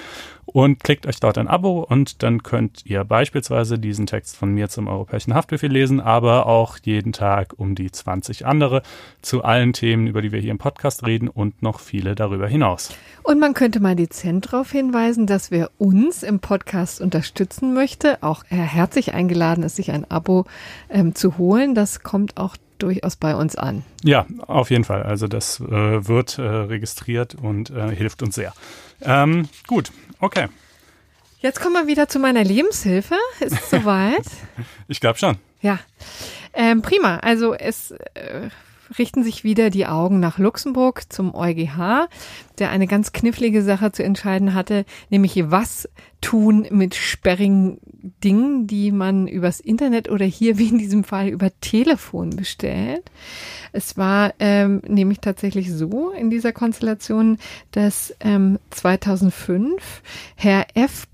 und 0.44 0.84
klickt 0.84 1.06
euch 1.06 1.20
dort 1.20 1.38
ein 1.38 1.48
Abo 1.48 1.80
und 1.80 2.22
dann 2.22 2.42
könnt 2.42 2.84
ihr 2.84 3.04
beispielsweise 3.04 3.53
diesen 3.62 4.06
Text 4.06 4.36
von 4.36 4.52
mir 4.52 4.68
zum 4.68 4.88
europäischen 4.88 5.34
Haftbefehl 5.34 5.70
lesen, 5.70 6.00
aber 6.00 6.46
auch 6.46 6.78
jeden 6.82 7.12
Tag 7.12 7.54
um 7.56 7.74
die 7.74 7.90
20 7.90 8.46
andere 8.46 8.82
zu 9.22 9.44
allen 9.44 9.72
Themen, 9.72 10.06
über 10.06 10.22
die 10.22 10.32
wir 10.32 10.40
hier 10.40 10.50
im 10.50 10.58
Podcast 10.58 11.06
reden 11.06 11.28
und 11.28 11.62
noch 11.62 11.80
viele 11.80 12.14
darüber 12.14 12.48
hinaus. 12.48 12.90
Und 13.22 13.38
man 13.38 13.54
könnte 13.54 13.80
mal 13.80 13.96
dezent 13.96 14.52
darauf 14.52 14.70
hinweisen, 14.70 15.26
dass 15.26 15.50
wer 15.50 15.70
uns 15.78 16.22
im 16.22 16.40
Podcast 16.40 17.00
unterstützen 17.00 17.74
möchte, 17.74 18.22
auch 18.22 18.44
herzlich 18.48 19.14
eingeladen 19.14 19.64
ist, 19.64 19.76
sich 19.76 19.90
ein 19.90 20.10
Abo 20.10 20.44
ähm, 20.90 21.14
zu 21.14 21.38
holen. 21.38 21.74
Das 21.74 22.02
kommt 22.02 22.36
auch 22.36 22.56
durchaus 22.78 23.16
bei 23.16 23.34
uns 23.34 23.56
an. 23.56 23.84
Ja, 24.02 24.26
auf 24.46 24.70
jeden 24.70 24.84
Fall. 24.84 25.02
Also 25.02 25.28
das 25.28 25.60
äh, 25.60 26.06
wird 26.06 26.38
äh, 26.38 26.42
registriert 26.42 27.34
und 27.34 27.70
äh, 27.70 27.94
hilft 27.94 28.22
uns 28.22 28.34
sehr. 28.34 28.52
Ähm, 29.02 29.48
gut, 29.66 29.92
okay. 30.20 30.48
Jetzt 31.44 31.60
kommen 31.60 31.74
wir 31.74 31.86
wieder 31.86 32.08
zu 32.08 32.18
meiner 32.18 32.42
Lebenshilfe. 32.42 33.16
Ist 33.38 33.52
es 33.52 33.68
soweit? 33.70 34.24
ich 34.88 34.98
glaube 34.98 35.18
schon. 35.18 35.36
Ja. 35.60 35.78
Ähm, 36.54 36.80
prima. 36.80 37.18
Also 37.18 37.52
es 37.52 37.90
äh, 38.14 38.48
richten 38.98 39.24
sich 39.24 39.44
wieder 39.44 39.70
die 39.70 39.86
Augen 39.86 40.20
nach 40.20 40.38
Luxemburg 40.38 41.12
zum 41.12 41.34
EuGH, 41.34 42.08
der 42.58 42.70
eine 42.70 42.86
ganz 42.86 43.12
knifflige 43.12 43.62
Sache 43.62 43.92
zu 43.92 44.02
entscheiden 44.04 44.54
hatte, 44.54 44.84
nämlich 45.10 45.50
was 45.50 45.88
tun 46.20 46.66
mit 46.70 46.94
sperrigen 46.94 47.78
Dingen, 48.22 48.66
die 48.66 48.92
man 48.92 49.26
übers 49.26 49.60
Internet 49.60 50.10
oder 50.10 50.24
hier 50.24 50.58
wie 50.58 50.68
in 50.68 50.78
diesem 50.78 51.04
Fall 51.04 51.28
über 51.28 51.50
Telefon 51.60 52.30
bestellt. 52.30 53.10
Es 53.72 53.96
war 53.96 54.34
ähm, 54.38 54.80
nämlich 54.86 55.20
tatsächlich 55.20 55.72
so 55.72 56.10
in 56.10 56.30
dieser 56.30 56.52
Konstellation, 56.52 57.38
dass 57.72 58.14
ähm, 58.20 58.58
2005 58.70 60.02
Herr 60.36 60.66
F. 60.74 61.06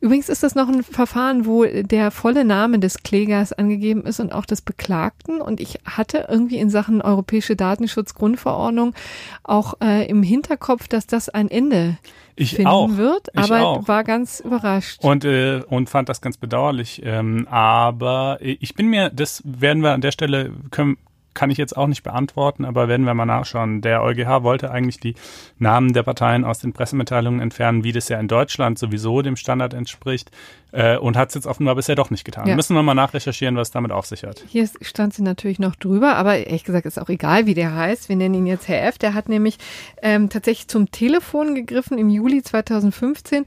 Übrigens 0.00 0.30
ist 0.30 0.42
das 0.42 0.54
noch 0.54 0.68
ein 0.68 0.82
Verfahren, 0.82 1.44
wo 1.44 1.64
der 1.64 2.10
volle 2.10 2.44
Name 2.44 2.78
des 2.78 3.02
Klägers 3.02 3.52
angegeben 3.52 4.04
ist 4.04 4.18
und 4.18 4.32
auch 4.32 4.46
des 4.46 4.62
Beklagten. 4.62 5.42
Und 5.42 5.60
ich 5.60 5.78
hatte 5.84 6.26
irgendwie 6.28 6.56
in 6.56 6.70
Sachen 6.70 7.02
Europäische 7.02 7.54
Datenschutzgrundverordnung 7.54 8.94
auch 9.42 9.74
äh, 9.82 10.06
im 10.08 10.22
Hinterkopf, 10.22 10.88
dass 10.88 11.06
das 11.06 11.28
ein 11.28 11.50
Ende 11.50 11.98
ich 12.34 12.54
finden 12.54 12.68
auch. 12.68 12.96
wird, 12.96 13.28
Ich 13.34 13.38
aber 13.40 13.66
auch. 13.66 13.88
war 13.88 14.02
ganz 14.04 14.40
überrascht. 14.40 15.04
Und, 15.04 15.26
äh, 15.26 15.60
und 15.68 15.90
fand 15.90 16.08
das 16.08 16.22
ganz 16.22 16.38
bedauerlich. 16.38 17.02
Ähm, 17.04 17.46
aber 17.50 18.38
ich 18.40 18.74
bin 18.74 18.88
mir, 18.88 19.10
das 19.10 19.42
werden 19.44 19.82
wir 19.82 19.92
an 19.92 20.00
der 20.00 20.12
Stelle, 20.12 20.52
können, 20.70 20.96
kann 21.34 21.50
ich 21.50 21.58
jetzt 21.58 21.76
auch 21.76 21.86
nicht 21.86 22.02
beantworten, 22.02 22.64
aber 22.64 22.88
werden 22.88 23.06
wir 23.06 23.14
mal 23.14 23.26
nachschauen. 23.26 23.80
Der 23.80 24.02
EuGH 24.02 24.42
wollte 24.42 24.70
eigentlich 24.70 24.98
die 24.98 25.14
Namen 25.58 25.92
der 25.92 26.02
Parteien 26.02 26.44
aus 26.44 26.58
den 26.58 26.72
Pressemitteilungen 26.72 27.40
entfernen, 27.40 27.84
wie 27.84 27.92
das 27.92 28.08
ja 28.08 28.18
in 28.18 28.28
Deutschland 28.28 28.78
sowieso 28.78 29.22
dem 29.22 29.36
Standard 29.36 29.74
entspricht, 29.74 30.30
äh, 30.72 30.96
und 30.96 31.16
hat 31.16 31.30
es 31.30 31.34
jetzt 31.34 31.46
offenbar 31.46 31.74
bisher 31.74 31.94
doch 31.94 32.10
nicht 32.10 32.24
getan. 32.24 32.46
Ja. 32.46 32.56
Müssen 32.56 32.74
wir 32.74 32.82
mal 32.82 32.94
nachrecherchieren, 32.94 33.56
was 33.56 33.70
damit 33.70 33.92
auf 33.92 34.06
sich 34.06 34.24
hat. 34.24 34.44
Hier 34.48 34.68
stand 34.80 35.14
sie 35.14 35.22
natürlich 35.22 35.58
noch 35.58 35.76
drüber, 35.76 36.16
aber 36.16 36.38
ehrlich 36.38 36.64
gesagt 36.64 36.86
ist 36.86 37.00
auch 37.00 37.08
egal, 37.08 37.46
wie 37.46 37.54
der 37.54 37.74
heißt. 37.74 38.08
Wir 38.08 38.16
nennen 38.16 38.34
ihn 38.34 38.46
jetzt 38.46 38.68
Herr 38.68 38.86
F. 38.86 38.98
Der 38.98 39.14
hat 39.14 39.28
nämlich 39.28 39.58
ähm, 40.02 40.28
tatsächlich 40.30 40.68
zum 40.68 40.90
Telefon 40.90 41.54
gegriffen 41.54 41.98
im 41.98 42.08
Juli 42.08 42.42
2015 42.42 43.46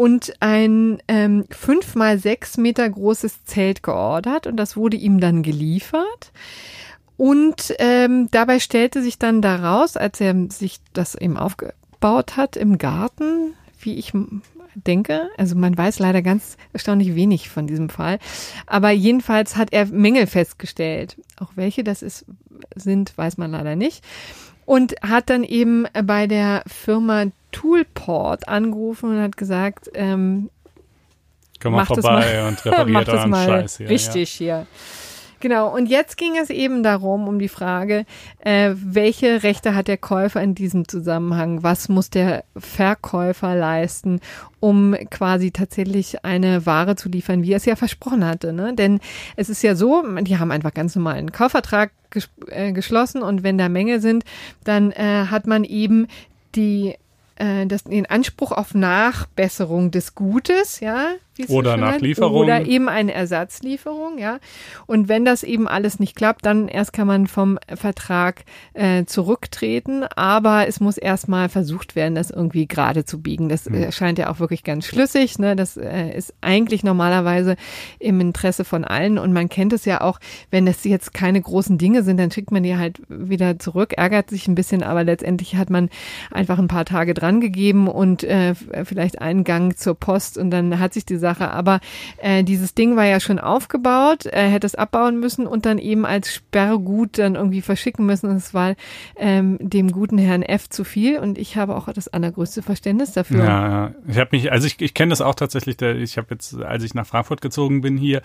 und 0.00 0.32
ein 0.40 1.02
ähm, 1.08 1.44
fünf 1.50 1.94
mal 1.94 2.18
sechs 2.18 2.56
Meter 2.56 2.88
großes 2.88 3.44
Zelt 3.44 3.82
geordert 3.82 4.46
und 4.46 4.56
das 4.56 4.74
wurde 4.74 4.96
ihm 4.96 5.20
dann 5.20 5.42
geliefert. 5.42 6.32
Und 7.20 7.74
ähm, 7.78 8.28
dabei 8.30 8.60
stellte 8.60 9.02
sich 9.02 9.18
dann 9.18 9.42
daraus, 9.42 9.98
als 9.98 10.22
er 10.22 10.34
sich 10.48 10.80
das 10.94 11.14
eben 11.14 11.36
aufgebaut 11.36 12.38
hat 12.38 12.56
im 12.56 12.78
Garten, 12.78 13.52
wie 13.78 13.96
ich 13.96 14.14
denke, 14.74 15.28
also 15.36 15.54
man 15.54 15.76
weiß 15.76 15.98
leider 15.98 16.22
ganz 16.22 16.56
erstaunlich 16.72 17.14
wenig 17.14 17.50
von 17.50 17.66
diesem 17.66 17.90
Fall, 17.90 18.20
aber 18.66 18.88
jedenfalls 18.88 19.56
hat 19.56 19.70
er 19.74 19.84
Mängel 19.84 20.26
festgestellt. 20.26 21.18
Auch 21.38 21.50
welche 21.56 21.84
das 21.84 22.00
ist, 22.00 22.24
sind, 22.74 23.12
weiß 23.18 23.36
man 23.36 23.50
leider 23.50 23.76
nicht. 23.76 24.02
Und 24.64 24.94
hat 25.02 25.28
dann 25.28 25.44
eben 25.44 25.84
bei 26.02 26.26
der 26.26 26.62
Firma 26.66 27.26
Toolport 27.52 28.48
angerufen 28.48 29.10
und 29.10 29.20
hat 29.20 29.36
gesagt, 29.36 29.90
ähm, 29.92 30.48
Komm 31.60 31.74
mal 31.74 31.84
vorbei 31.84 32.02
mal- 32.02 32.48
und 32.48 32.64
repariert 32.64 33.08
euren 33.10 33.34
Scheiß 33.34 33.76
hier. 33.76 33.90
richtig 33.90 34.30
hier. 34.30 34.66
Genau, 35.40 35.74
und 35.74 35.86
jetzt 35.86 36.18
ging 36.18 36.36
es 36.36 36.50
eben 36.50 36.82
darum, 36.82 37.26
um 37.26 37.38
die 37.38 37.48
Frage, 37.48 38.04
äh, 38.40 38.72
welche 38.74 39.42
Rechte 39.42 39.74
hat 39.74 39.88
der 39.88 39.96
Käufer 39.96 40.42
in 40.42 40.54
diesem 40.54 40.86
Zusammenhang? 40.86 41.62
Was 41.62 41.88
muss 41.88 42.10
der 42.10 42.44
Verkäufer 42.56 43.56
leisten, 43.56 44.20
um 44.60 44.94
quasi 45.10 45.50
tatsächlich 45.50 46.26
eine 46.26 46.66
Ware 46.66 46.94
zu 46.94 47.08
liefern, 47.08 47.42
wie 47.42 47.52
er 47.52 47.56
es 47.56 47.64
ja 47.64 47.74
versprochen 47.74 48.22
hatte? 48.22 48.52
Ne? 48.52 48.74
Denn 48.74 49.00
es 49.34 49.48
ist 49.48 49.62
ja 49.62 49.74
so, 49.74 50.04
die 50.20 50.38
haben 50.38 50.50
einfach 50.50 50.74
ganz 50.74 50.94
normal 50.94 51.14
einen 51.14 51.32
Kaufvertrag 51.32 51.90
ges 52.10 52.28
äh, 52.48 52.72
geschlossen 52.72 53.22
und 53.22 53.42
wenn 53.42 53.56
da 53.56 53.70
Mängel 53.70 54.00
sind, 54.02 54.24
dann 54.64 54.92
äh, 54.92 55.26
hat 55.30 55.46
man 55.46 55.64
eben 55.64 56.06
die 56.54 56.96
äh, 57.36 57.66
das, 57.66 57.84
den 57.84 58.06
Anspruch 58.06 58.52
auf 58.52 58.74
Nachbesserung 58.74 59.90
des 59.90 60.14
Gutes, 60.14 60.80
ja, 60.80 61.12
wie 61.40 61.44
es 61.44 61.48
so 61.48 61.56
Oder 61.56 61.74
schön 61.74 61.84
heißt. 61.84 61.94
Nachlieferung. 61.94 62.36
Oder 62.42 62.66
eben 62.66 62.88
eine 62.88 63.12
Ersatzlieferung, 63.12 64.18
ja. 64.18 64.38
Und 64.86 65.08
wenn 65.08 65.24
das 65.24 65.42
eben 65.42 65.68
alles 65.68 65.98
nicht 65.98 66.16
klappt, 66.16 66.46
dann 66.46 66.68
erst 66.68 66.92
kann 66.92 67.06
man 67.06 67.26
vom 67.26 67.58
Vertrag 67.74 68.44
äh, 68.74 69.04
zurücktreten, 69.04 70.04
aber 70.04 70.66
es 70.68 70.80
muss 70.80 70.98
erstmal 70.98 71.48
versucht 71.48 71.96
werden, 71.96 72.14
das 72.14 72.30
irgendwie 72.30 72.66
gerade 72.66 73.04
zu 73.04 73.20
biegen. 73.20 73.48
Das 73.48 73.66
äh, 73.66 73.92
scheint 73.92 74.18
ja 74.18 74.30
auch 74.30 74.40
wirklich 74.40 74.64
ganz 74.64 74.86
schlüssig, 74.86 75.38
ne? 75.38 75.56
Das 75.56 75.76
äh, 75.76 76.10
ist 76.16 76.34
eigentlich 76.40 76.84
normalerweise 76.84 77.56
im 77.98 78.20
Interesse 78.20 78.64
von 78.64 78.84
allen 78.84 79.18
und 79.18 79.32
man 79.32 79.48
kennt 79.48 79.72
es 79.72 79.84
ja 79.84 80.00
auch, 80.00 80.18
wenn 80.50 80.66
es 80.66 80.84
jetzt 80.84 81.14
keine 81.14 81.40
großen 81.40 81.78
Dinge 81.78 82.02
sind, 82.02 82.18
dann 82.18 82.30
schickt 82.30 82.50
man 82.50 82.62
die 82.62 82.76
halt 82.76 83.00
wieder 83.08 83.58
zurück, 83.58 83.94
ärgert 83.96 84.30
sich 84.30 84.48
ein 84.48 84.54
bisschen, 84.54 84.82
aber 84.82 85.04
letztendlich 85.04 85.56
hat 85.56 85.70
man 85.70 85.88
einfach 86.30 86.58
ein 86.58 86.68
paar 86.68 86.84
Tage 86.84 87.14
dran 87.14 87.40
gegeben 87.40 87.88
und 87.88 88.24
äh, 88.24 88.54
vielleicht 88.84 89.20
einen 89.20 89.44
Gang 89.44 89.76
zur 89.76 89.94
Post 89.94 90.38
und 90.38 90.50
dann 90.50 90.78
hat 90.78 90.94
sich 90.94 91.06
die 91.06 91.16
Sache, 91.16 91.29
aber 91.38 91.80
äh, 92.18 92.42
dieses 92.42 92.74
Ding 92.74 92.96
war 92.96 93.04
ja 93.04 93.20
schon 93.20 93.38
aufgebaut, 93.38 94.26
er 94.26 94.48
hätte 94.48 94.66
es 94.66 94.74
abbauen 94.74 95.20
müssen 95.20 95.46
und 95.46 95.66
dann 95.66 95.78
eben 95.78 96.04
als 96.06 96.34
Sperrgut 96.34 97.18
dann 97.18 97.34
irgendwie 97.34 97.60
verschicken 97.60 98.06
müssen. 98.06 98.28
Und 98.28 98.36
es 98.36 98.54
war 98.54 98.74
ähm, 99.16 99.58
dem 99.60 99.92
guten 99.92 100.18
Herrn 100.18 100.42
F 100.42 100.68
zu 100.68 100.84
viel 100.84 101.18
und 101.18 101.38
ich 101.38 101.56
habe 101.56 101.76
auch 101.76 101.92
das 101.92 102.08
allergrößte 102.08 102.62
Verständnis 102.62 103.12
dafür. 103.12 103.44
Ja, 103.44 103.68
ja. 103.68 103.94
Ich 104.08 104.18
habe 104.18 104.30
mich, 104.32 104.50
also 104.50 104.66
ich, 104.66 104.80
ich 104.80 104.94
kenne 104.94 105.10
das 105.10 105.20
auch 105.20 105.34
tatsächlich. 105.34 105.76
Der, 105.76 105.96
ich 105.96 106.16
habe 106.16 106.28
jetzt, 106.30 106.56
als 106.60 106.82
ich 106.82 106.94
nach 106.94 107.06
Frankfurt 107.06 107.40
gezogen 107.40 107.80
bin 107.82 107.96
hier 107.96 108.22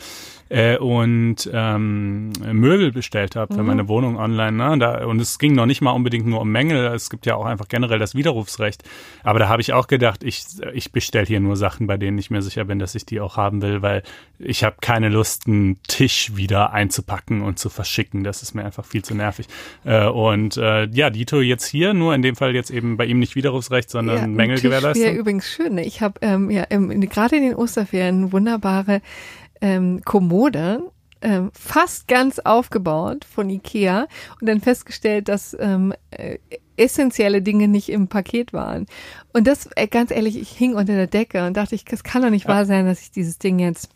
äh, 0.49 0.77
und 0.77 1.49
ähm, 1.53 2.32
Möbel 2.52 2.91
bestellt 2.91 3.36
habe 3.36 3.53
für 3.53 3.61
Mhm. 3.61 3.68
meine 3.68 3.88
Wohnung 3.88 4.18
online, 4.18 4.52
ne, 4.52 4.77
da, 4.77 5.06
und 5.06 5.19
es 5.19 5.40
ging 5.40 5.56
noch 5.56 5.65
nicht 5.65 5.82
mal 5.82 5.91
unbedingt 5.91 6.27
nur 6.27 6.41
um 6.41 6.52
Mängel. 6.52 6.86
Es 6.94 7.10
gibt 7.10 7.26
ja 7.26 7.36
auch 7.36 7.45
einfach 7.45 7.68
generell 7.68 7.99
das 7.99 8.15
Widerrufsrecht. 8.15 8.84
Aber 9.23 9.40
da 9.40 9.49
habe 9.49 9.61
ich 9.61 9.73
auch 9.73 9.88
gedacht, 9.88 10.23
ich, 10.23 10.45
ich 10.73 10.91
bestelle 10.91 11.26
hier 11.26 11.40
nur 11.40 11.56
Sachen, 11.56 11.88
bei 11.88 11.98
denen 11.98 12.18
ich 12.18 12.30
mir 12.30 12.41
sicher 12.41 12.65
bin, 12.65 12.80
dass 12.86 12.94
ich 12.94 13.06
die 13.06 13.20
auch 13.20 13.36
haben 13.36 13.64
will, 13.64 13.82
weil 13.82 14.03
ich 14.38 14.64
habe 14.64 14.76
keine 14.80 15.10
Lust, 15.10 15.48
einen 15.48 15.82
Tisch 15.88 16.36
wieder 16.36 16.72
einzupacken 16.72 17.41
und 17.41 17.57
zu 17.57 17.70
verschicken. 17.70 18.24
Das 18.24 18.44
ist 18.44 18.53
mir 18.53 18.64
einfach 18.64 18.86
viel 18.86 19.03
zu 19.03 19.16
nervig. 19.16 19.48
Äh, 19.84 20.06
und 20.06 20.57
äh, 20.57 20.86
ja, 20.86 21.10
Dito 21.10 21.41
jetzt 21.41 21.66
hier, 21.66 21.95
nur 21.95 22.14
in 22.14 22.22
dem 22.22 22.36
Fall 22.36 22.53
jetzt 22.53 22.70
eben 22.70 22.95
bei 22.95 23.06
ihm 23.06 23.18
nicht 23.18 23.36
Widerrufsrecht, 23.36 23.90
sondern 23.90 24.20
ein 24.20 24.34
Mängel 24.34 24.62
gewährleisten. 24.62 25.16
übrigens 25.16 25.49
schön. 25.49 25.76
Ne? 25.76 25.86
Ich 25.86 26.02
habe 26.02 26.20
ähm, 26.22 26.52
ja 26.52 26.66
gerade 26.70 27.36
in 27.36 27.41
den 27.41 27.56
Osterferien 27.56 28.32
wunderbare 28.32 29.02
ähm, 29.62 30.02
Kommode 30.06 30.84
ähm, 31.22 31.49
fast 31.53 32.07
ganz 32.07 32.38
aufgebaut 32.38 33.26
von 33.26 33.49
Ikea 33.49 34.07
und 34.40 34.48
dann 34.48 34.62
festgestellt, 34.62 35.28
dass 35.28 35.57
ähm, 35.60 35.91
äh, 36.12 36.38
essentielle 36.78 37.42
Dinge 37.42 37.68
nicht 37.68 37.90
im 37.90 38.08
Paket 38.08 38.54
waren. 38.54 38.86
Und 39.34 39.48
das, 39.48 39.70
äh, 39.76 39.88
ganz 39.88 40.12
ehrlich, 40.12 40.38
ich 40.38 40.50
hing 40.50 40.74
unter 40.74 40.94
der 40.94 41.08
Decke 41.08 41.46
und 41.46 41.56
dachte, 41.58 41.76
ich, 41.76 41.86
das 41.86 42.04
kann 42.04 42.22
doch 42.22 42.30
nicht 42.30 42.48
wahr 42.48 42.66
sein, 42.66 42.86
dass 42.86 43.02
ich 43.02 43.12
dieses 43.12 43.38
Ding 43.38 43.60
jetzt 43.60 43.90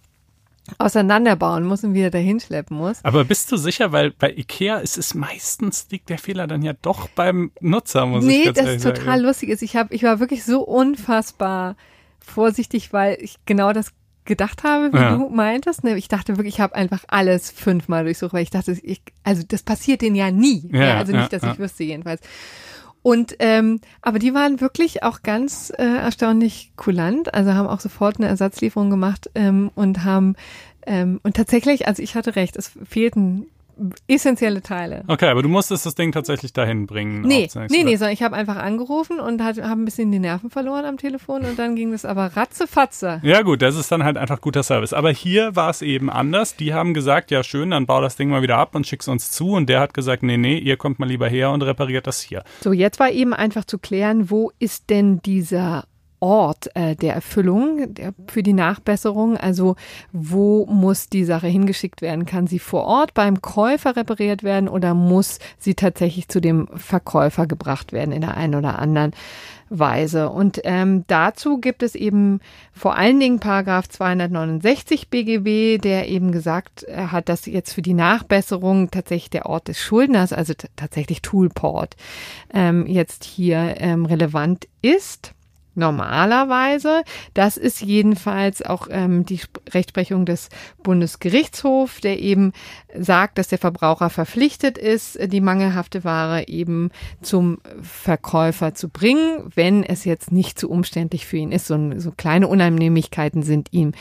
auseinanderbauen 0.77 1.65
muss 1.65 1.83
und 1.83 1.93
wieder 1.93 2.11
dahin 2.11 2.39
schleppen 2.39 2.77
muss. 2.77 3.03
Aber 3.03 3.25
bist 3.25 3.51
du 3.51 3.57
sicher, 3.57 3.91
weil 3.91 4.11
bei 4.11 4.31
Ikea 4.31 4.77
ist 4.77 4.97
es 4.97 5.15
meistens 5.15 5.87
liegt 5.89 6.09
der 6.09 6.19
Fehler 6.19 6.45
dann 6.45 6.61
ja 6.61 6.73
doch 6.81 7.09
beim 7.09 7.51
Nutzer, 7.59 8.05
muss 8.05 8.23
nee, 8.23 8.39
ich 8.39 8.45
ganz 8.45 8.57
das 8.57 8.65
ehrlich 8.67 8.83
total 8.83 9.05
sagen. 9.05 9.21
lustig 9.21 9.49
ist. 9.49 9.61
Ich 9.63 9.75
habe, 9.75 9.93
ich 9.93 10.03
war 10.03 10.19
wirklich 10.19 10.43
so 10.43 10.61
unfassbar 10.61 11.75
vorsichtig, 12.19 12.93
weil 12.93 13.17
ich 13.19 13.37
genau 13.45 13.73
das 13.73 13.91
gedacht 14.29 14.63
habe, 14.63 14.93
wie 14.93 14.97
Ja. 14.97 15.15
du 15.17 15.27
meintest. 15.29 15.83
Ne? 15.83 15.97
Ich 15.97 16.07
dachte 16.07 16.37
wirklich, 16.37 16.55
ich 16.55 16.61
habe 16.61 16.75
einfach 16.75 17.03
alles 17.09 17.51
fünfmal 17.51 18.05
durchsucht, 18.05 18.31
weil 18.31 18.43
ich 18.43 18.49
dachte, 18.49 18.71
ich, 18.81 19.01
also 19.25 19.43
das 19.45 19.63
passiert 19.63 20.01
denen 20.01 20.15
ja 20.15 20.31
nie. 20.31 20.69
Ja, 20.71 20.85
Ja, 20.85 20.97
also 20.97 21.11
nicht, 21.13 21.33
dass 21.33 21.43
ich 21.43 21.59
wüsste 21.59 21.83
jedenfalls. 21.83 22.21
Und 23.01 23.35
ähm, 23.39 23.79
aber 24.01 24.19
die 24.19 24.33
waren 24.33 24.59
wirklich 24.61 25.03
auch 25.03 25.21
ganz 25.23 25.71
äh, 25.77 25.83
erstaunlich 25.83 26.71
kulant, 26.75 27.33
also 27.33 27.53
haben 27.53 27.67
auch 27.67 27.79
sofort 27.79 28.17
eine 28.17 28.27
Ersatzlieferung 28.27 28.89
gemacht 28.89 29.29
ähm, 29.35 29.71
und 29.75 30.03
haben 30.03 30.35
ähm, 30.85 31.19
und 31.23 31.35
tatsächlich, 31.35 31.87
also 31.87 32.01
ich 32.01 32.15
hatte 32.15 32.35
recht, 32.35 32.55
es 32.57 32.71
fehlten 32.89 33.45
essentielle 34.07 34.61
Teile. 34.61 35.03
Okay, 35.07 35.27
aber 35.27 35.41
du 35.41 35.49
musstest 35.49 35.85
das 35.85 35.95
Ding 35.95 36.11
tatsächlich 36.11 36.53
dahin 36.53 36.87
bringen. 36.87 37.21
Nee, 37.21 37.49
nee, 37.69 37.83
nee, 37.83 37.95
sondern 37.95 38.13
ich 38.13 38.23
habe 38.23 38.35
einfach 38.35 38.57
angerufen 38.57 39.19
und 39.19 39.43
habe 39.43 39.63
ein 39.63 39.85
bisschen 39.85 40.11
die 40.11 40.19
Nerven 40.19 40.49
verloren 40.49 40.85
am 40.85 40.97
Telefon 40.97 41.45
und 41.45 41.57
dann 41.57 41.75
ging 41.75 41.91
das 41.91 42.05
aber 42.05 42.35
ratzefatze. 42.35 43.21
Ja 43.23 43.41
gut, 43.41 43.61
das 43.61 43.75
ist 43.75 43.91
dann 43.91 44.03
halt 44.03 44.17
einfach 44.17 44.41
guter 44.41 44.63
Service. 44.63 44.93
Aber 44.93 45.11
hier 45.11 45.55
war 45.55 45.69
es 45.69 45.81
eben 45.81 46.09
anders. 46.09 46.55
Die 46.55 46.73
haben 46.73 46.93
gesagt, 46.93 47.31
ja 47.31 47.43
schön, 47.43 47.71
dann 47.71 47.85
bau 47.85 48.01
das 48.01 48.15
Ding 48.15 48.29
mal 48.29 48.41
wieder 48.41 48.57
ab 48.57 48.75
und 48.75 48.87
schick's 48.87 49.07
uns 49.07 49.31
zu. 49.31 49.51
Und 49.51 49.69
der 49.69 49.79
hat 49.79 49.93
gesagt, 49.93 50.23
nee, 50.23 50.37
nee, 50.37 50.57
ihr 50.57 50.77
kommt 50.77 50.99
mal 50.99 51.07
lieber 51.07 51.27
her 51.27 51.51
und 51.51 51.61
repariert 51.61 52.07
das 52.07 52.21
hier. 52.21 52.43
So, 52.61 52.73
jetzt 52.73 52.99
war 52.99 53.11
eben 53.11 53.33
einfach 53.33 53.65
zu 53.65 53.77
klären, 53.77 54.29
wo 54.29 54.51
ist 54.59 54.89
denn 54.89 55.21
dieser 55.21 55.85
Ort 56.19 56.75
äh, 56.75 56.95
der 56.95 57.13
Erfüllung 57.13 57.93
der, 57.93 58.13
für 58.27 58.43
die 58.43 58.53
Nachbesserung? 58.53 59.37
Also 59.37 59.75
wo 60.11 60.65
muss 60.65 61.09
die 61.09 61.23
Sache 61.23 61.47
hingeschickt 61.47 62.01
werden? 62.01 62.25
Kann 62.25 62.47
sie 62.47 62.59
vor 62.59 62.85
Ort 62.85 63.13
beim 63.13 63.41
Käufer 63.41 63.95
repariert 63.95 64.43
werden 64.43 64.67
oder 64.69 64.93
muss 64.93 65.39
sie 65.57 65.75
tatsächlich 65.75 66.27
zu 66.27 66.41
dem 66.41 66.67
Verkäufer 66.75 67.47
gebracht 67.47 67.93
werden 67.93 68.11
in 68.11 68.21
der 68.21 68.35
einen 68.37 68.55
oder 68.55 68.79
anderen 68.79 69.11
Weise? 69.69 70.29
Und 70.29 70.61
ähm, 70.63 71.05
dazu 71.07 71.59
gibt 71.59 71.83
es 71.83 71.95
eben 71.95 72.41
vor 72.73 72.95
allen 72.95 73.19
Dingen 73.19 73.39
Paragraph 73.39 73.87
269 73.87 75.09
BGB, 75.09 75.81
der 75.81 76.09
eben 76.09 76.31
gesagt 76.31 76.83
äh, 76.83 77.07
hat, 77.07 77.29
dass 77.29 77.45
jetzt 77.45 77.73
für 77.73 77.81
die 77.81 77.93
Nachbesserung 77.93 78.91
tatsächlich 78.91 79.29
der 79.29 79.45
Ort 79.45 79.67
des 79.67 79.79
Schuldners, 79.79 80.33
also 80.33 80.53
tatsächlich 80.75 81.21
Toolport, 81.21 81.95
ähm, 82.53 82.85
jetzt 82.87 83.23
hier 83.23 83.75
ähm, 83.77 84.05
relevant 84.05 84.67
ist. 84.81 85.33
Normalerweise, 85.79 87.03
das 87.33 87.57
ist 87.57 87.81
jedenfalls 87.81 88.61
auch 88.61 88.87
ähm, 88.91 89.25
die 89.25 89.35
Sp 89.41 89.57
Rechtsprechung 89.73 90.25
des 90.25 90.49
Bundesgerichtshofs, 90.83 92.01
der 92.01 92.19
eben 92.19 92.53
sagt, 92.97 93.37
dass 93.37 93.47
der 93.47 93.57
Verbraucher 93.57 94.09
verpflichtet 94.09 94.77
ist, 94.77 95.17
die 95.31 95.41
mangelhafte 95.41 96.03
Ware 96.03 96.47
eben 96.47 96.91
zum 97.21 97.59
Verkäufer 97.81 98.73
zu 98.73 98.89
bringen, 98.89 99.51
wenn 99.55 99.83
es 99.83 100.05
jetzt 100.05 100.31
nicht 100.31 100.59
zu 100.59 100.69
umständlich 100.69 101.25
für 101.25 101.37
ihn 101.37 101.51
ist. 101.51 101.67
So, 101.67 101.77
so 101.97 102.11
kleine 102.11 102.47
Unannehmlichkeiten 102.47 103.43
sind 103.43 103.69
ihm 103.71 103.93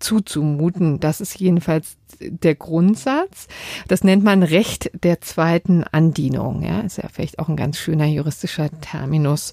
zuzumuten. 0.00 1.00
Das 1.00 1.20
ist 1.20 1.38
jedenfalls 1.38 1.96
der 2.20 2.54
Grundsatz. 2.54 3.46
Das 3.88 4.04
nennt 4.04 4.24
man 4.24 4.42
Recht 4.42 4.90
der 5.04 5.20
zweiten 5.20 5.84
Andienung. 5.84 6.62
Ja, 6.62 6.80
ist 6.80 6.98
ja 6.98 7.08
vielleicht 7.12 7.38
auch 7.38 7.48
ein 7.48 7.56
ganz 7.56 7.78
schöner 7.78 8.06
juristischer 8.06 8.68
Terminus. 8.80 9.52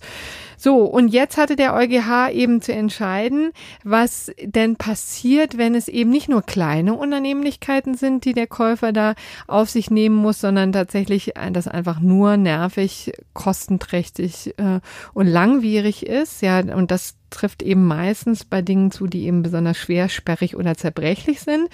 So, 0.60 0.86
und 0.86 1.10
jetzt 1.10 1.38
hatte 1.38 1.56
der 1.56 1.76
EuGH 1.76 2.32
eben 2.32 2.64
zu 2.64 2.74
entscheiden, 2.74 3.52
was 3.84 4.32
denn 4.42 4.76
passiert, 4.76 5.60
wenn 5.60 5.76
es 5.76 5.88
eben 5.88 6.10
nicht 6.10 6.30
nur 6.30 6.42
kleine 6.42 6.96
Unannehmlichkeiten 6.96 7.94
sind, 7.94 8.26
die 8.26 8.34
der 8.34 8.48
Käufer 8.48 8.92
da 8.92 9.14
auf 9.46 9.70
sich 9.70 9.92
nehmen 9.92 10.16
muss, 10.16 10.42
sondern 10.42 10.72
tatsächlich 10.72 11.34
das 11.54 11.68
einfach 11.68 12.00
nur 12.00 12.38
nervig, 12.38 13.12
kostenträchtig 13.34 14.58
äh, 14.58 14.80
und 15.14 15.28
langwierig 15.28 16.08
ist. 16.08 16.42
Ja, 16.42 16.60
und 16.60 16.90
das 16.90 17.17
trifft 17.30 17.62
eben 17.64 17.86
meistens 17.86 18.46
bei 18.46 18.62
Dingen 18.62 18.92
zu, 18.92 19.08
die 19.08 19.26
eben 19.26 19.44
besonders 19.44 19.78
schwer, 19.78 20.10
sperrig 20.10 20.56
oder 20.56 20.76
zerbrechlich 20.76 21.42
sind. 21.42 21.70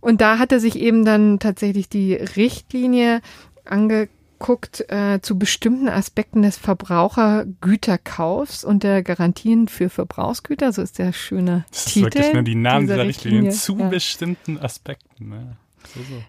Und 0.00 0.20
da 0.20 0.38
hatte 0.38 0.60
sich 0.60 0.76
eben 0.76 1.04
dann 1.04 1.38
tatsächlich 1.38 1.88
die 1.88 2.14
Richtlinie 2.14 3.20
angeguckt 3.64 4.84
äh, 4.88 5.20
zu 5.22 5.38
bestimmten 5.38 5.88
Aspekten 5.88 6.42
des 6.42 6.56
Verbrauchergüterkaufs 6.58 8.64
und 8.64 8.82
der 8.82 9.02
Garantien 9.02 9.68
für 9.68 9.88
Verbrauchsgüter. 9.88 10.72
So 10.72 10.82
ist 10.82 10.98
der 10.98 11.12
schöne 11.12 11.64
Das 11.70 11.86
ist 11.86 11.92
Titel. 11.92 12.04
wirklich 12.06 12.32
nur 12.32 12.42
die 12.42 12.54
Namen 12.54 12.82
dieser 12.82 12.94
dieser 12.94 13.06
Richtlinien 13.06 13.44
Richtlinie. 13.46 13.78
zu 13.78 13.84
Ja. 13.84 13.88
bestimmten 13.88 14.58
Aspekten. 14.58 15.28
Ne? 15.28 15.56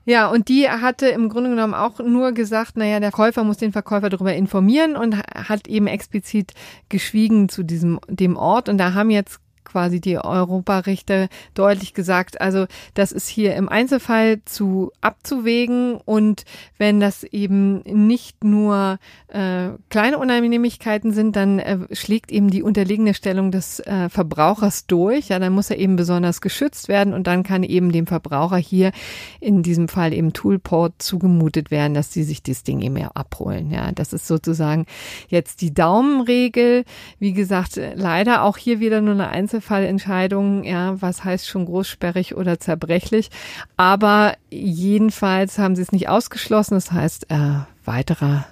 Ja, 0.06 0.28
und 0.28 0.50
die 0.50 0.70
hatte 0.70 1.08
im 1.08 1.30
Grunde 1.30 1.52
genommen 1.52 1.74
auch 1.74 2.00
nur 2.00 2.32
gesagt, 2.32 2.78
naja, 2.78 3.00
der 3.00 3.12
Käufer 3.12 3.44
muss 3.44 3.58
den 3.58 3.72
Verkäufer 3.72 4.10
darüber 4.10 4.34
informieren 4.34 4.96
und 4.96 5.18
hat 5.18 5.68
eben 5.68 5.88
explizit 5.88 6.54
geschwiegen 6.90 7.50
zu 7.50 7.64
diesem, 7.64 8.00
dem 8.08 8.36
Ort. 8.36 8.70
Und 8.70 8.78
da 8.78 8.94
haben 8.94 9.10
jetzt 9.10 9.40
quasi 9.64 10.00
die 10.00 10.18
Europarichter 10.18 11.28
deutlich 11.54 11.94
gesagt, 11.94 12.42
also 12.42 12.66
das 12.94 13.12
ist 13.12 13.28
hier 13.28 13.56
im 13.56 13.70
Einzelfall 13.70 14.42
zu 14.46 14.92
abzuwägen 15.02 15.96
und 15.96 16.46
wenn 16.78 17.00
das 17.00 17.24
eben 17.24 17.82
nicht 17.82 18.44
nur 18.44 19.00
äh, 19.28 19.70
kleine 19.90 20.18
Unannehmlichkeiten 20.18 21.12
sind, 21.12 21.36
dann 21.36 21.60
äh, 21.60 21.80
schlägt 21.92 22.32
eben 22.32 22.50
die 22.50 22.64
unterliegende 22.64 23.14
Stellung 23.14 23.52
des 23.52 23.80
äh, 23.80 24.10
Verbrauchers 24.10 24.86
durch. 24.88 25.30
Ja, 25.30 25.40
dann 25.40 25.54
muss 25.54 25.70
er 25.70 25.78
eben 25.78 25.96
besonders 25.96 26.42
geschützt 26.42 26.88
werden 26.88 27.14
und 27.14 27.28
dann 27.28 27.44
kann 27.44 27.64
eben 27.64 27.92
dem 27.92 28.08
Verbraucher 28.08 28.58
hier 28.58 28.92
in 29.40 29.64
diesem 29.64 29.88
Fall 29.88 30.14
eben 30.14 30.34
Toolport 30.34 31.02
zugemutet 31.02 31.72
werden, 31.72 31.94
dass 31.94 32.14
sie 32.14 32.24
sich 32.24 32.44
das 32.44 32.64
Ding 32.64 32.82
eben 32.82 32.94
mehr 32.94 33.16
abholen. 33.16 33.72
Ja, 33.72 33.92
das 33.92 34.14
ist 34.14 34.28
sozusagen 34.28 34.86
jetzt 35.30 35.62
die 35.62 35.74
Daumenregel. 35.74 36.86
Wie 37.20 37.34
gesagt, 37.34 37.78
äh, 37.78 37.94
leider 37.96 38.44
auch 38.44 38.58
hier 38.58 38.80
wieder 38.80 39.02
nur 39.02 39.14
eine 39.14 39.32
Einzelfallentscheidung. 39.54 40.64
Ja, 40.64 41.02
was 41.02 41.24
heißt 41.24 41.48
schon 41.48 41.66
großsperrig 41.66 42.36
oder 42.36 42.60
zerbrechlich? 42.60 43.30
Aber 43.78 44.34
jedenfalls 44.50 45.60
haben 45.60 45.76
sie 45.76 45.82
es 45.82 45.92
nicht 45.92 46.10
ausgeschlossen. 46.10 46.76
Das 46.76 46.92
heißt, 46.92 47.30
äh, 47.32 47.60
weiterer 47.86 48.46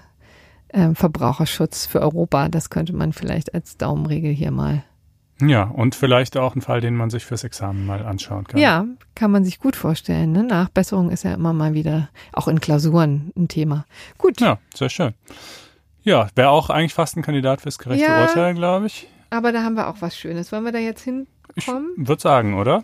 äh, 0.70 0.94
Verbraucherschutz 0.94 1.86
für 1.86 2.02
Europa. 2.02 2.50
Das 2.50 2.70
könnte 2.70 2.94
man 2.94 3.14
vielleicht 3.14 3.54
als 3.54 3.78
Daumenregel 3.78 4.32
hier 4.32 4.52
mal. 4.52 4.84
Ja, 5.42 5.64
und 5.64 5.96
vielleicht 5.96 6.38
auch 6.38 6.56
ein 6.56 6.62
Fall, 6.62 6.82
den 6.82 6.96
man 6.96 7.10
sich 7.10 7.26
fürs 7.26 7.44
Examen 7.44 7.88
mal 7.88 8.06
anschauen 8.06 8.44
kann. 8.44 8.60
Ja, 8.60 8.86
kann 9.16 9.32
man 9.32 9.44
sich 9.44 9.58
gut 9.58 9.76
vorstellen. 9.76 10.32
Ne? 10.32 10.44
Nachbesserung 10.44 11.10
ist 11.10 11.24
ja 11.24 11.34
immer 11.34 11.52
mal 11.52 11.74
wieder 11.74 12.10
auch 12.32 12.48
in 12.48 12.62
Klausuren 12.62 13.32
ein 13.36 13.48
Thema. 13.48 13.86
Gut, 14.20 14.40
Ja, 14.40 14.60
sehr 14.76 14.90
schön. 14.90 15.16
Ja, 16.04 16.28
wäre 16.36 16.50
auch 16.50 16.70
eigentlich 16.70 16.94
fast 16.94 17.18
ein 17.18 17.24
Kandidat 17.24 17.62
fürs 17.62 17.80
gerechte 17.80 18.06
Ja. 18.06 18.22
Urteil, 18.22 18.54
glaube 18.54 18.86
ich. 18.88 19.08
Aber 19.32 19.52
da 19.52 19.64
haben 19.64 19.76
wir 19.76 19.88
auch 19.88 19.98
was 20.02 20.16
Schönes. 20.16 20.52
Wollen 20.52 20.66
wir 20.66 20.72
da 20.72 20.80
jetzt 20.80 21.08
Ich 21.08 21.66
hinkommen? 21.66 21.90
würde 21.98 22.22
sagen, 22.22 22.54
oder? 22.60 22.84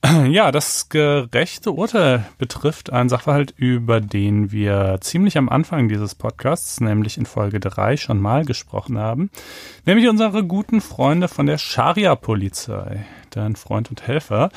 Ja, 0.28 0.52
das 0.52 0.88
gerechte 0.90 1.72
Urteil 1.72 2.24
betrifft 2.38 2.92
einen 2.92 3.08
Sachverhalt, 3.08 3.52
über 3.56 4.00
den 4.00 4.52
wir 4.52 4.98
ziemlich 5.00 5.36
am 5.36 5.48
Anfang 5.48 5.88
dieses 5.88 6.14
Podcasts, 6.14 6.80
nämlich 6.80 7.18
in 7.18 7.26
Folge 7.26 7.58
3, 7.58 7.96
schon 7.96 8.20
mal 8.20 8.44
gesprochen 8.44 8.96
haben. 8.96 9.28
Nämlich 9.86 10.08
unsere 10.08 10.44
guten 10.44 10.80
Freunde 10.80 11.26
von 11.26 11.46
der 11.46 11.58
Scharia-Polizei, 11.58 13.04
dein 13.36 13.56
Freund 13.56 13.90
und 13.90 14.06
Helfer. 14.06 14.50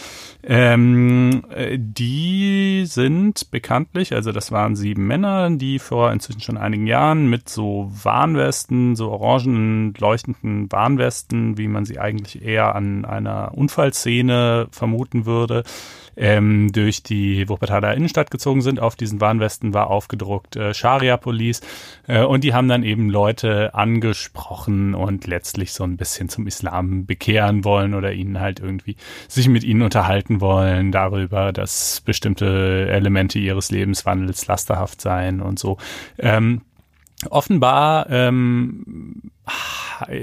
Ähm, 0.43 1.43
äh, 1.49 1.77
die 1.79 2.83
sind 2.85 3.51
bekanntlich, 3.51 4.13
also 4.13 4.31
das 4.31 4.51
waren 4.51 4.75
sieben 4.75 5.07
Männer, 5.07 5.49
die 5.51 5.79
vor 5.79 6.11
inzwischen 6.11 6.41
schon 6.41 6.57
einigen 6.57 6.87
Jahren 6.87 7.29
mit 7.29 7.49
so 7.49 7.91
Warnwesten, 7.91 8.95
so 8.95 9.09
orangenen, 9.11 9.93
leuchtenden 9.97 10.71
Warnwesten, 10.71 11.57
wie 11.57 11.67
man 11.67 11.85
sie 11.85 11.99
eigentlich 11.99 12.43
eher 12.43 12.75
an 12.75 13.05
einer 13.05 13.53
Unfallszene 13.55 14.67
vermuten 14.71 15.25
würde, 15.25 15.63
ähm, 16.15 16.71
durch 16.71 17.03
die 17.03 17.47
Wuppertaler 17.49 17.93
Innenstadt 17.95 18.31
gezogen 18.31 18.61
sind. 18.61 18.79
Auf 18.79 18.95
diesen 18.95 19.21
Warnwesten 19.21 19.73
war 19.73 19.89
aufgedruckt 19.89 20.55
äh, 20.55 20.73
Scharia 20.73 21.17
Police 21.17 21.61
äh, 22.07 22.23
und 22.23 22.43
die 22.43 22.53
haben 22.53 22.67
dann 22.67 22.83
eben 22.83 23.09
Leute 23.09 23.73
angesprochen 23.73 24.93
und 24.93 25.27
letztlich 25.27 25.73
so 25.73 25.83
ein 25.83 25.97
bisschen 25.97 26.29
zum 26.29 26.47
Islam 26.47 27.05
bekehren 27.05 27.63
wollen 27.63 27.93
oder 27.93 28.13
ihnen 28.13 28.39
halt 28.39 28.59
irgendwie 28.59 28.95
sich 29.27 29.47
mit 29.47 29.63
ihnen 29.63 29.81
unterhalten 29.81 30.41
wollen 30.41 30.91
darüber, 30.91 31.51
dass 31.51 32.01
bestimmte 32.01 32.87
Elemente 32.89 33.39
ihres 33.39 33.71
Lebenswandels 33.71 34.47
lasterhaft 34.47 35.01
seien 35.01 35.41
und 35.41 35.59
so. 35.59 35.77
Ähm, 36.17 36.61
offenbar 37.29 38.09
ähm, 38.09 39.31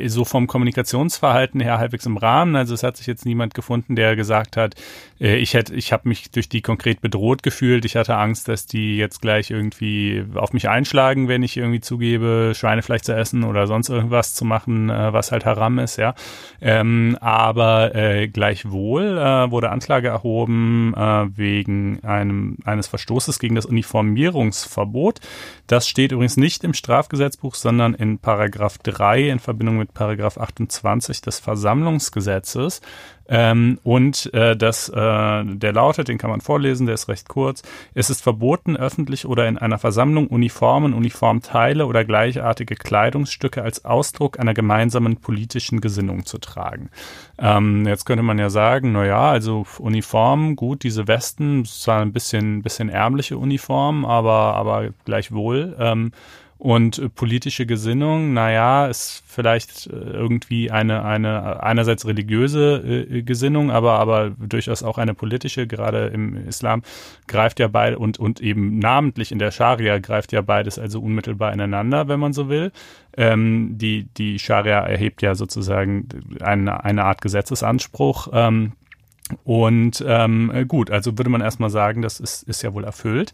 so 0.07 0.25
vom 0.25 0.47
Kommunikationsverhalten 0.47 1.61
her 1.61 1.79
halbwegs 1.79 2.07
im 2.07 2.17
Rahmen. 2.17 2.57
Also 2.57 2.75
es 2.75 2.83
hat 2.83 2.97
sich 2.97 3.07
jetzt 3.07 3.25
niemand 3.25 3.55
gefunden, 3.55 3.97
der 3.97 4.17
gesagt 4.17 4.57
hat, 4.57 4.75
äh, 5.21 5.37
ich 5.37 5.55
hätte, 5.55 5.75
ich 5.75 5.93
habe 5.93 6.09
mich 6.09 6.31
durch 6.31 6.49
die 6.49 6.63
konkret 6.63 7.01
bedroht 7.01 7.43
gefühlt. 7.43 7.85
Ich 7.85 7.97
hatte 7.97 8.17
Angst, 8.17 8.49
dass 8.49 8.67
die 8.67 8.97
jetzt 8.97 9.21
gleich 9.21 9.51
irgendwie 9.51 10.25
auf 10.35 10.53
mich 10.53 10.69
einschlagen, 10.69 11.29
wenn 11.29 11.43
ich 11.43 11.57
irgendwie 11.57 11.81
zugebe, 11.81 12.53
Schweinefleisch 12.55 13.03
zu 13.03 13.15
essen 13.15 13.45
oder 13.45 13.67
sonst 13.67 13.89
irgendwas 13.89 14.35
zu 14.35 14.45
machen, 14.45 14.91
äh, 14.91 15.13
was 15.13 15.33
halt 15.33 15.45
Haram 15.45 15.79
ist, 15.79 15.97
ja. 15.97 16.15
Ähm, 16.61 17.17
aber 17.21 17.95
äh, 17.95 18.29
gleichwohl 18.29 19.17
wurde 19.19 19.71
Anklage 19.71 20.09
erhoben 20.09 20.95
wegen 21.35 22.03
einem 22.05 22.57
eines 22.65 22.87
Verstoßes 22.87 23.39
gegen 23.39 23.55
das 23.55 23.67
Uniformierungsverbot. 23.67 25.21
Das 25.67 25.89
steht 25.89 26.13
übrigens 26.13 26.37
nicht 26.37 26.65
im 26.65 26.75
Strafgesetzbuch, 26.75 27.55
sondern 27.55 27.95
in 27.95 28.19
Paragraph 28.19 28.79
3 28.79 29.08
in 29.17 29.39
Verbindung 29.39 29.79
mit 29.79 29.95
Paragraph 29.95 30.39
28 30.39 31.21
des 31.21 31.39
Versammlungsgesetzes. 31.39 32.81
Ähm, 33.31 33.79
und 33.85 34.33
äh, 34.33 34.57
das, 34.57 34.89
äh, 34.89 34.95
der 35.45 35.73
lautet, 35.73 36.09
den 36.09 36.17
kann 36.17 36.31
man 36.31 36.41
vorlesen, 36.41 36.87
der 36.87 36.95
ist 36.95 37.09
recht 37.09 37.29
kurz. 37.29 37.63
Es 37.93 38.09
ist 38.09 38.23
verboten, 38.23 38.77
öffentlich 38.77 39.27
oder 39.27 39.47
in 39.47 39.59
einer 39.59 39.79
Versammlung 39.79 40.29
Uniformen, 40.29 40.95
Uniformteile 40.95 41.85
oder 41.85 42.07
gleichartige 42.07 42.75
Kleidungsstücke 42.75 43.63
als 43.63 43.85
Ausdruck 43.85 44.41
einer 44.41 44.55
gemeinsamen 44.55 45.19
politischen 45.19 45.83
Gesinnung 45.83 46.25
zu 46.25 46.39
tragen. 46.39 46.89
Ähm, 47.39 47.87
jetzt 47.87 48.07
könnte 48.07 48.23
man 48.23 48.39
ja 48.39 48.49
sagen, 48.49 48.93
na 48.93 49.05
ja, 49.05 49.31
also 49.31 49.67
Uniformen, 49.79 50.57
gut, 50.57 50.83
diese 50.83 51.07
Westen, 51.07 51.67
zwar 51.67 52.01
ein 52.01 52.15
bisschen, 52.15 52.63
bisschen 52.63 52.89
ärmliche 52.89 53.37
Uniformen, 53.37 54.07
aber, 54.07 54.55
aber 54.55 54.89
gleichwohl. 55.05 55.77
Ähm, 55.79 56.13
und 56.59 56.99
äh, 56.99 57.09
politische 57.09 57.67
Gesinnung, 57.67 58.33
naja, 58.33 58.89
ist 58.89 59.23
vielleicht 59.27 59.87
äh, 59.87 59.91
irgendwie 59.93 60.73
eine, 60.73 61.05
eine 61.05 61.63
einerseits 61.63 62.05
religiöse 62.05 62.79
äh, 62.79 63.23
Gesinnung, 63.23 63.71
aber, 63.71 64.01
aber 64.01 64.31
durchaus 64.31 64.83
auch 64.83 64.99
eine 64.99 65.15
politische, 65.15 65.69
gerade 65.69 66.09
im 66.09 66.49
Islam 66.49 66.83
greift 67.29 67.61
ja 67.61 67.69
beide 67.69 67.99
und, 67.99 68.19
und 68.19 68.41
eben 68.41 68.79
namentlich 68.81 69.31
in 69.31 69.39
der 69.39 69.53
Scharia 69.53 69.99
greift 69.99 70.33
ja 70.33 70.41
beides 70.43 70.81
also 70.81 71.01
unmittelbar 71.01 71.53
ineinander, 71.53 72.09
wenn 72.09 72.19
man 72.19 72.33
so 72.33 72.49
will. 72.49 72.73
Ähm, 73.17 73.79
die, 73.79 74.09
die 74.17 74.41
Scharia 74.41 74.81
erhebt 74.81 75.23
ja 75.23 75.37
sozusagen 75.37 76.09
eine, 76.41 76.85
eine 76.85 77.05
Art 77.05 77.23
Gesetzesanspruch. 77.23 78.29
Ähm, 78.33 78.73
und 79.45 80.03
ähm, 80.07 80.65
gut, 80.69 80.91
also 80.91 81.19
würde 81.19 81.31
man 81.31 81.43
erstmal 81.43 81.71
sagen, 81.71 82.03
das 82.03 82.19
ist, 82.19 82.45
ist 82.45 82.63
ja 82.63 82.73
wohl 82.73 82.85
erfüllt. 82.85 83.33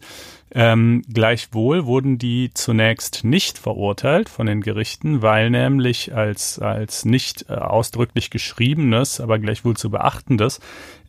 Ähm, 0.51 1.01
gleichwohl 1.11 1.85
wurden 1.85 2.17
die 2.19 2.51
zunächst 2.53 3.23
nicht 3.23 3.57
verurteilt 3.57 4.29
von 4.29 4.45
den 4.45 4.61
Gerichten, 4.61 5.21
weil 5.21 5.49
nämlich 5.49 6.13
als, 6.15 6.59
als 6.59 7.03
nicht 7.03 7.49
äh, 7.49 7.55
ausdrücklich 7.55 8.29
geschriebenes, 8.29 9.19
aber 9.19 9.39
gleichwohl 9.39 9.75
zu 9.75 9.89
beachtendes 9.89 10.59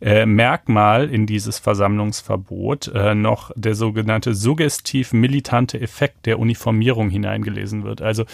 äh, 0.01 0.25
Merkmal 0.25 1.09
in 1.09 1.27
dieses 1.27 1.59
Versammlungsverbot 1.59 2.91
äh, 2.93 3.15
noch 3.15 3.51
der 3.55 3.75
sogenannte 3.75 4.33
suggestiv 4.33 5.13
militante 5.13 5.79
Effekt 5.79 6.25
der 6.25 6.39
Uniformierung 6.39 7.09
hineingelesen 7.09 7.83
wird. 7.83 8.01
Also 8.01 8.25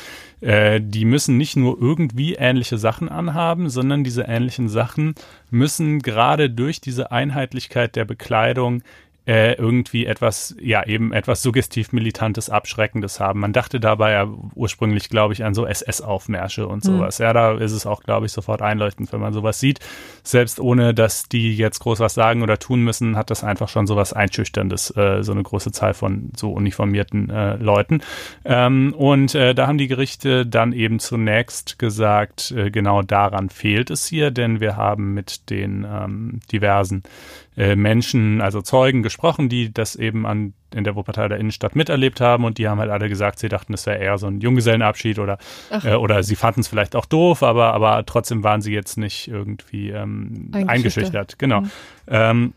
äh, 0.41 0.81
die 0.81 1.05
müssen 1.05 1.37
nicht 1.37 1.55
nur 1.57 1.81
irgendwie 1.81 2.35
ähnliche 2.35 2.77
Sachen 2.77 3.09
anhaben, 3.09 3.69
sondern 3.69 4.03
diese 4.03 4.23
ähnlichen 4.23 4.67
Sachen 4.69 5.15
müssen 5.51 5.99
gerade 5.99 6.49
durch 6.49 6.81
diese 6.81 7.11
Einheitlichkeit 7.11 7.95
der 7.95 8.05
Bekleidung 8.05 8.83
äh, 9.25 9.53
irgendwie 9.53 10.05
etwas, 10.05 10.55
ja, 10.59 10.85
eben 10.85 11.13
etwas 11.13 11.41
suggestiv 11.41 11.93
militantes, 11.93 12.49
abschreckendes 12.49 13.19
haben. 13.19 13.39
Man 13.39 13.53
dachte 13.53 13.79
dabei 13.79 14.11
ja 14.11 14.27
ursprünglich, 14.53 15.09
glaube 15.09 15.33
ich, 15.33 15.45
an 15.45 15.53
so 15.53 15.65
SS-Aufmärsche 15.65 16.67
und 16.67 16.83
hm. 16.83 16.93
sowas. 16.97 17.19
Mhm. 17.19 17.23
Ja, 17.23 17.33
da 17.33 17.53
ist 17.53 17.71
es 17.71 17.85
auch, 17.85 18.03
glaube 18.03 18.25
ich, 18.25 18.33
sofort 18.33 18.61
einleuchtend, 18.61 19.13
wenn 19.13 19.21
man 19.21 19.33
sowas 19.33 19.59
sieht. 19.59 19.79
Selbst 20.23 20.59
ohne, 20.59 20.93
dass 20.93 21.29
die 21.29 21.55
jetzt 21.55 21.79
groß 21.79 21.99
was 21.99 22.13
sagen 22.13 22.43
oder 22.43 22.59
tun 22.59 22.83
müssen, 22.83 23.15
hat 23.15 23.29
das 23.29 23.43
einfach 23.43 23.69
schon 23.69 23.87
sowas 23.87 24.11
Einschüchterndes, 24.11 24.95
äh, 24.97 25.23
so 25.23 25.31
eine 25.31 25.43
große 25.43 25.71
Zahl 25.71 25.93
von 25.93 26.31
so 26.35 26.51
uniformierten 26.51 27.29
äh, 27.29 27.55
Leuten. 27.55 28.01
Ähm, 28.43 28.93
und 28.97 29.35
äh, 29.35 29.55
da 29.55 29.67
haben 29.67 29.77
die 29.77 29.87
Gerichte 29.87 30.45
dann 30.45 30.73
eben 30.73 30.99
zunächst 30.99 31.79
gesagt, 31.79 32.51
äh, 32.51 32.71
genau 32.71 33.01
daran 33.01 33.49
fehlt 33.49 33.89
es 33.89 34.05
hier, 34.05 34.31
denn 34.31 34.59
wir 34.59 34.75
haben 34.75 35.13
mit 35.13 35.49
den 35.49 35.87
ähm, 35.89 36.41
diversen 36.51 37.03
äh, 37.57 37.75
Menschen, 37.75 38.41
also 38.41 38.61
Zeugen 38.61 39.03
gesprochen, 39.03 39.49
die 39.49 39.71
das 39.71 39.95
eben 39.95 40.25
an 40.25 40.53
in 40.73 40.83
der 40.83 40.95
Wuppertaler 40.95 41.37
Innenstadt 41.37 41.75
miterlebt 41.75 42.19
haben 42.19 42.45
und 42.45 42.57
die 42.57 42.67
haben 42.67 42.79
halt 42.79 42.89
alle 42.89 43.07
gesagt, 43.09 43.37
sie 43.37 43.49
dachten, 43.49 43.73
es 43.73 43.85
wäre 43.85 43.99
eher 43.99 44.17
so 44.17 44.27
ein 44.27 44.41
Junggesellenabschied 44.41 45.19
oder 45.19 45.37
äh, 45.69 45.93
oder 45.93 46.23
sie 46.23 46.35
fanden 46.35 46.61
es 46.61 46.67
vielleicht 46.67 46.95
auch 46.95 47.05
doof, 47.05 47.43
aber 47.43 47.73
aber 47.73 48.05
trotzdem 48.05 48.43
waren 48.43 48.61
sie 48.61 48.73
jetzt 48.73 48.97
nicht 48.97 49.27
irgendwie 49.27 49.89
ähm, 49.89 50.49
eingeschüchtert. 50.67 51.37
Genau. 51.37 51.61
Mhm. 51.61 51.71
Ähm, 52.07 52.53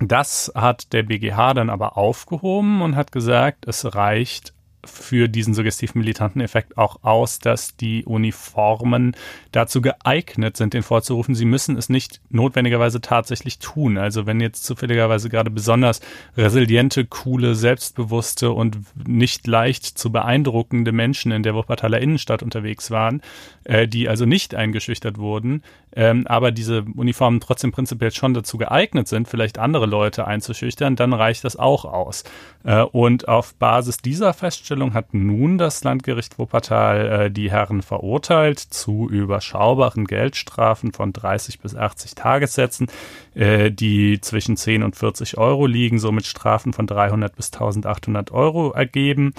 das 0.00 0.52
hat 0.54 0.92
der 0.92 1.02
BGH 1.02 1.54
dann 1.54 1.70
aber 1.70 1.96
aufgehoben 1.96 2.82
und 2.82 2.94
hat 2.94 3.10
gesagt, 3.10 3.66
es 3.66 3.96
reicht 3.96 4.52
für 4.84 5.28
diesen 5.28 5.54
suggestiv 5.54 5.94
militanten 5.94 6.40
Effekt 6.40 6.78
auch 6.78 7.02
aus, 7.02 7.40
dass 7.40 7.76
die 7.76 8.04
Uniformen 8.04 9.16
dazu 9.50 9.80
geeignet 9.80 10.56
sind, 10.56 10.72
den 10.72 10.82
vorzurufen. 10.82 11.34
Sie 11.34 11.44
müssen 11.44 11.76
es 11.76 11.88
nicht 11.88 12.20
notwendigerweise 12.30 13.00
tatsächlich 13.00 13.58
tun. 13.58 13.98
Also 13.98 14.26
wenn 14.26 14.40
jetzt 14.40 14.64
zufälligerweise 14.64 15.28
gerade 15.28 15.50
besonders 15.50 16.00
resiliente, 16.36 17.04
coole, 17.04 17.56
selbstbewusste 17.56 18.52
und 18.52 18.78
nicht 19.06 19.46
leicht 19.46 19.84
zu 19.84 20.12
beeindruckende 20.12 20.92
Menschen 20.92 21.32
in 21.32 21.42
der 21.42 21.54
Wuppertaler 21.54 22.00
Innenstadt 22.00 22.44
unterwegs 22.44 22.90
waren, 22.92 23.20
äh, 23.64 23.88
die 23.88 24.08
also 24.08 24.26
nicht 24.26 24.54
eingeschüchtert 24.54 25.18
wurden, 25.18 25.62
ähm, 25.96 26.26
aber 26.28 26.52
diese 26.52 26.84
Uniformen 26.94 27.40
trotzdem 27.40 27.72
prinzipiell 27.72 28.12
schon 28.12 28.34
dazu 28.34 28.58
geeignet 28.58 29.08
sind, 29.08 29.26
vielleicht 29.26 29.58
andere 29.58 29.86
Leute 29.86 30.26
einzuschüchtern, 30.26 30.94
dann 30.94 31.12
reicht 31.12 31.42
das 31.44 31.56
auch 31.56 31.84
aus. 31.84 32.22
Äh, 32.64 32.82
und 32.82 33.26
auf 33.26 33.54
Basis 33.54 33.98
dieser 33.98 34.32
Feststellung 34.34 34.67
hat 34.70 35.14
nun 35.14 35.58
das 35.58 35.84
Landgericht 35.84 36.38
Wuppertal 36.38 37.06
äh, 37.06 37.30
die 37.30 37.50
Herren 37.50 37.82
verurteilt 37.82 38.58
zu 38.58 39.08
überschaubaren 39.08 40.04
Geldstrafen 40.04 40.92
von 40.92 41.12
30 41.12 41.60
bis 41.60 41.74
80 41.74 42.14
Tagessätzen, 42.14 42.88
äh, 43.34 43.70
die 43.70 44.20
zwischen 44.20 44.56
10 44.56 44.82
und 44.82 44.96
40 44.96 45.38
Euro 45.38 45.66
liegen, 45.66 45.98
somit 45.98 46.26
Strafen 46.26 46.72
von 46.72 46.86
300 46.86 47.34
bis 47.34 47.52
1800 47.52 48.30
Euro 48.30 48.72
ergeben. 48.72 49.32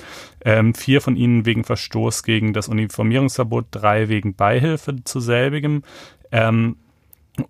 Ähm, 0.43 0.73
vier 0.73 1.01
von 1.01 1.15
ihnen 1.15 1.45
wegen 1.45 1.64
Verstoß 1.64 2.23
gegen 2.23 2.53
das 2.53 2.68
Uniformierungsverbot, 2.68 3.68
drei 3.72 4.10
wegen 4.10 4.35
Beihilfe 4.35 5.03
zu 5.03 5.19
selbigem. 5.19 5.84
Ähm, 6.31 6.77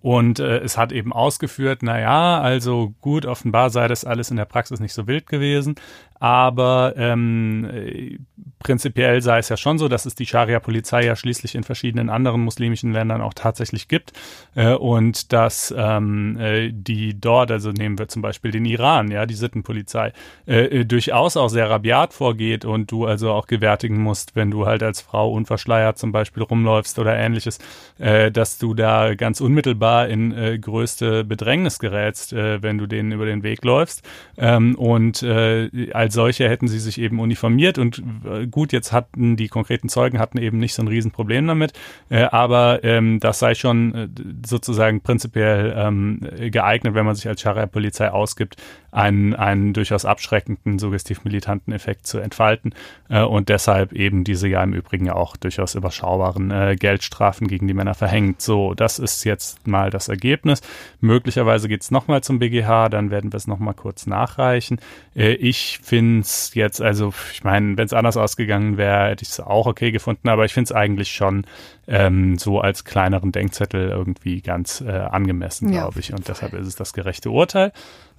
und 0.02 0.38
äh, 0.38 0.58
es 0.58 0.76
hat 0.78 0.92
eben 0.92 1.12
ausgeführt, 1.12 1.80
na 1.82 2.00
ja, 2.00 2.40
also 2.40 2.94
gut, 3.00 3.26
offenbar 3.26 3.70
sei 3.70 3.88
das 3.88 4.04
alles 4.04 4.30
in 4.30 4.36
der 4.36 4.44
Praxis 4.44 4.80
nicht 4.80 4.92
so 4.92 5.06
wild 5.06 5.26
gewesen, 5.26 5.74
aber 6.20 6.94
ähm, 6.96 8.26
prinzipiell 8.60 9.22
sei 9.22 9.38
es 9.38 9.48
ja 9.48 9.56
schon 9.56 9.78
so, 9.78 9.88
dass 9.88 10.04
es 10.06 10.14
die 10.14 10.26
Scharia-Polizei 10.26 11.04
ja 11.04 11.16
schließlich 11.16 11.54
in 11.54 11.64
verschiedenen 11.64 12.10
anderen 12.10 12.42
muslimischen 12.42 12.92
Ländern 12.92 13.22
auch 13.22 13.34
tatsächlich 13.34 13.88
gibt. 13.88 14.12
Äh, 14.54 14.74
und 14.74 15.32
dass 15.32 15.74
ähm, 15.76 16.38
äh, 16.38 16.70
die 16.72 17.18
dort, 17.18 17.50
also 17.50 17.72
nehmen 17.72 17.98
wir 17.98 18.08
zum 18.08 18.20
Beispiel 18.20 18.50
den 18.50 18.66
Iran, 18.66 19.10
ja, 19.10 19.24
die 19.24 19.34
Sittenpolizei, 19.34 20.12
äh, 20.46 20.80
äh, 20.80 20.84
durchaus 20.84 21.38
auch 21.38 21.48
sehr 21.48 21.70
rabiat 21.70 22.12
vorgeht 22.12 22.66
und 22.66 22.92
du 22.92 23.06
also 23.06 23.32
auch 23.32 23.46
gewärtigen 23.46 24.02
musst, 24.02 24.36
wenn 24.36 24.50
du 24.50 24.66
halt 24.66 24.82
als 24.82 25.00
Frau 25.00 25.32
unverschleiert 25.32 25.98
zum 25.98 26.12
Beispiel 26.12 26.42
rumläufst 26.42 26.98
oder 26.98 27.16
ähnliches, 27.16 27.58
äh, 27.98 28.30
dass 28.30 28.58
du 28.58 28.74
da 28.74 29.14
ganz 29.14 29.40
unmittelbar 29.40 30.08
in 30.08 30.60
größte 30.60 31.24
Bedrängnis 31.24 31.78
gerätst, 31.78 32.32
wenn 32.32 32.78
du 32.78 32.86
denen 32.86 33.12
über 33.12 33.24
den 33.24 33.42
Weg 33.42 33.64
läufst. 33.64 34.06
Ähm, 34.36 34.74
und 34.74 35.22
äh, 35.22 35.90
als 36.10 36.14
solche 36.14 36.48
hätten 36.48 36.66
sie 36.66 36.80
sich 36.80 37.00
eben 37.00 37.20
uniformiert 37.20 37.78
und 37.78 38.02
äh, 38.24 38.46
gut, 38.48 38.72
jetzt 38.72 38.92
hatten 38.92 39.36
die 39.36 39.46
konkreten 39.46 39.88
Zeugen 39.88 40.18
hatten 40.18 40.38
eben 40.38 40.58
nicht 40.58 40.74
so 40.74 40.82
ein 40.82 40.88
Riesenproblem 40.88 41.46
damit, 41.46 41.72
äh, 42.08 42.24
aber 42.24 42.82
ähm, 42.82 43.20
das 43.20 43.38
sei 43.38 43.54
schon 43.54 43.94
äh, 43.94 44.08
sozusagen 44.44 45.02
prinzipiell 45.02 45.72
ähm, 45.76 46.20
geeignet, 46.50 46.94
wenn 46.94 47.06
man 47.06 47.14
sich 47.14 47.28
als 47.28 47.40
Scharia-Polizei 47.40 48.10
ausgibt, 48.10 48.56
einen, 48.92 49.34
einen 49.34 49.72
durchaus 49.72 50.04
abschreckenden, 50.04 50.80
suggestiv 50.80 51.24
militanten 51.24 51.72
Effekt 51.72 52.08
zu 52.08 52.18
entfalten 52.18 52.74
äh, 53.08 53.22
und 53.22 53.48
deshalb 53.48 53.92
eben 53.92 54.24
diese 54.24 54.48
ja 54.48 54.62
im 54.64 54.72
Übrigen 54.72 55.10
auch 55.10 55.36
durchaus 55.36 55.76
überschaubaren 55.76 56.50
äh, 56.50 56.76
Geldstrafen 56.76 57.46
gegen 57.46 57.68
die 57.68 57.74
Männer 57.74 57.94
verhängt. 57.94 58.42
So, 58.42 58.74
das 58.74 58.98
ist 58.98 59.24
jetzt 59.24 59.66
mal 59.68 59.90
das 59.90 60.08
Ergebnis. 60.08 60.60
Möglicherweise 61.00 61.68
geht 61.68 61.82
es 61.82 61.92
nochmal 61.92 62.22
zum 62.22 62.40
BGH, 62.40 62.88
dann 62.88 63.10
werden 63.10 63.32
wir 63.32 63.36
es 63.36 63.46
nochmal 63.46 63.74
kurz 63.74 64.06
nachreichen. 64.06 64.80
Äh, 65.14 65.34
ich 65.34 65.78
finde 65.82 65.99
es 66.20 66.54
jetzt, 66.54 66.80
also 66.80 67.12
ich 67.32 67.44
meine, 67.44 67.76
wenn 67.76 67.86
es 67.86 67.92
anders 67.92 68.16
ausgegangen 68.16 68.76
wäre, 68.76 69.10
hätte 69.10 69.22
ich 69.22 69.28
es 69.28 69.40
auch 69.40 69.66
okay 69.66 69.92
gefunden, 69.92 70.28
aber 70.28 70.44
ich 70.44 70.52
finde 70.54 70.64
es 70.68 70.72
eigentlich 70.72 71.10
schon 71.12 71.44
ähm, 71.86 72.38
so 72.38 72.60
als 72.60 72.84
kleineren 72.84 73.32
Denkzettel 73.32 73.88
irgendwie 73.90 74.40
ganz 74.40 74.80
äh, 74.80 74.90
angemessen, 74.90 75.72
ja, 75.72 75.82
glaube 75.82 76.00
ich. 76.00 76.12
Und 76.12 76.26
deshalb 76.28 76.54
ist 76.54 76.66
es 76.66 76.76
das 76.76 76.92
gerechte 76.92 77.30
Urteil. 77.30 77.72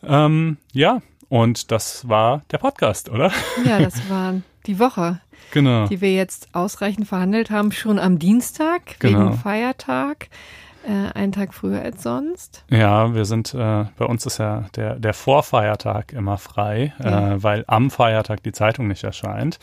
Ähm, 0.03 0.57
ja, 0.71 1.01
und 1.29 1.71
das 1.71 2.07
war 2.07 2.43
der 2.51 2.57
Podcast, 2.59 3.09
oder? 3.09 3.31
Ja, 3.65 3.79
das 3.79 4.09
war 4.09 4.35
die 4.65 4.79
Woche, 4.79 5.19
Genau. 5.51 5.87
die 5.87 6.01
wir 6.01 6.13
jetzt 6.13 6.49
ausreichend 6.53 7.07
verhandelt 7.07 7.49
haben, 7.49 7.71
schon 7.71 7.99
am 7.99 8.19
Dienstag 8.19 8.99
Genau. 8.99 9.19
wegen 9.27 9.33
Feiertag. 9.33 10.27
Äh, 10.87 11.13
einen 11.17 11.31
Tag 11.31 11.53
früher 11.53 11.81
als 11.81 12.01
sonst. 12.01 12.63
Ja, 12.69 13.13
wir 13.13 13.25
sind, 13.25 13.53
äh, 13.53 13.85
bei 13.97 14.05
uns 14.05 14.25
ist 14.25 14.39
ja 14.39 14.65
der, 14.75 14.95
der 14.95 15.13
Vorfeiertag 15.13 16.11
immer 16.13 16.37
frei, 16.37 16.93
Ja. 17.03 17.33
äh, 17.35 17.43
weil 17.43 17.63
am 17.67 17.91
Feiertag 17.91 18.41
die 18.43 18.51
Zeitung 18.51 18.87
nicht 18.87 19.03
erscheint. 19.03 19.59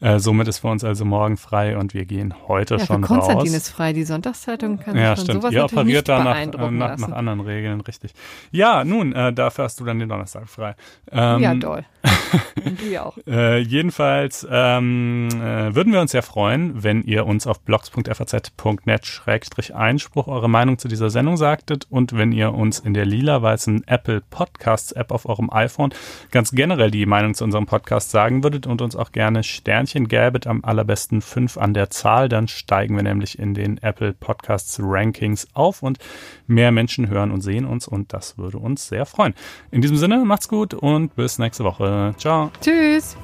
Äh, 0.00 0.18
somit 0.20 0.46
ist 0.46 0.58
für 0.58 0.68
uns 0.68 0.84
also 0.84 1.04
morgen 1.04 1.36
frei 1.36 1.76
und 1.76 1.92
wir 1.94 2.04
gehen 2.04 2.32
heute 2.46 2.74
Ja, 2.74 2.80
für 2.80 2.86
schon 2.86 3.02
Konstantin 3.02 3.48
raus. 3.48 3.56
ist 3.56 3.68
frei. 3.70 3.92
Die 3.92 4.04
Sonntagszeitung 4.04 4.78
kann 4.78 4.94
ja, 4.96 5.16
sich 5.16 5.24
von 5.24 5.24
stimmt. 5.24 5.42
sowas 5.42 5.54
Ihr 5.54 5.64
operiert 5.64 6.08
da 6.08 6.18
nach, 6.18 6.30
äh, 6.30 6.34
beeindrucken 6.34 6.78
nach, 6.78 6.88
lassen. 6.90 7.10
nach 7.10 7.16
anderen 7.16 7.40
Regeln, 7.40 7.80
richtig. 7.80 8.12
Ja, 8.52 8.84
nun, 8.84 9.12
äh, 9.14 9.32
dafür 9.32 9.64
hast 9.64 9.80
du 9.80 9.84
dann 9.84 9.98
den 9.98 10.08
Donnerstag 10.08 10.48
frei. 10.48 10.76
Ähm, 11.10 11.40
ja, 11.40 11.54
doll. 11.54 11.84
Und 12.64 12.80
du 12.80 12.86
ja 12.86 13.04
auch. 13.04 13.18
Äh, 13.28 13.58
jedenfalls 13.58 14.48
ähm, 14.50 15.28
äh, 15.32 15.74
würden 15.74 15.92
wir 15.92 16.00
uns 16.00 16.12
sehr 16.12 16.22
freuen, 16.22 16.82
wenn 16.82 17.02
ihr 17.02 17.26
uns 17.26 17.46
auf 17.46 17.60
blogs.faz.net-einspruch 17.60 20.28
eure 20.28 20.48
Meinung 20.48 20.78
zu 20.78 20.88
dieser 20.88 21.10
Sendung 21.10 21.36
sagtet 21.36 21.86
und 21.90 22.16
wenn 22.16 22.32
ihr 22.32 22.54
uns 22.54 22.78
in 22.78 22.94
der 22.94 23.04
lila-weißen 23.04 23.86
Apple 23.86 24.22
Podcasts 24.30 24.92
App 24.92 25.12
auf 25.12 25.28
eurem 25.28 25.52
iPhone 25.52 25.92
ganz 26.30 26.52
generell 26.52 26.90
die 26.90 27.04
Meinung 27.04 27.34
zu 27.34 27.44
unserem 27.44 27.66
Podcast 27.66 28.10
sagen 28.10 28.42
würdet 28.42 28.66
und 28.66 28.80
uns 28.80 28.96
auch 28.96 29.12
gerne 29.12 29.42
Sternchen 29.42 30.08
gäbet, 30.08 30.46
am 30.46 30.64
allerbesten 30.64 31.20
fünf 31.20 31.58
an 31.58 31.74
der 31.74 31.90
Zahl, 31.90 32.30
dann 32.30 32.48
steigen 32.48 32.96
wir 32.96 33.02
nämlich 33.02 33.38
in 33.38 33.52
den 33.52 33.76
Apple 33.78 34.14
Podcasts 34.14 34.80
Rankings 34.82 35.48
auf 35.52 35.82
und 35.82 35.98
mehr 36.46 36.72
Menschen 36.72 37.10
hören 37.10 37.30
und 37.30 37.42
sehen 37.42 37.66
uns 37.66 37.86
und 37.86 38.14
das 38.14 38.38
würde 38.38 38.56
uns 38.58 38.88
sehr 38.88 39.04
freuen. 39.04 39.34
In 39.70 39.82
diesem 39.82 39.98
Sinne, 39.98 40.24
macht's 40.24 40.48
gut 40.48 40.72
und 40.72 41.14
bis 41.14 41.38
nächste 41.38 41.64
Woche. 41.88 42.14
Ciao. 42.18 42.50
Tschüss. 42.60 43.16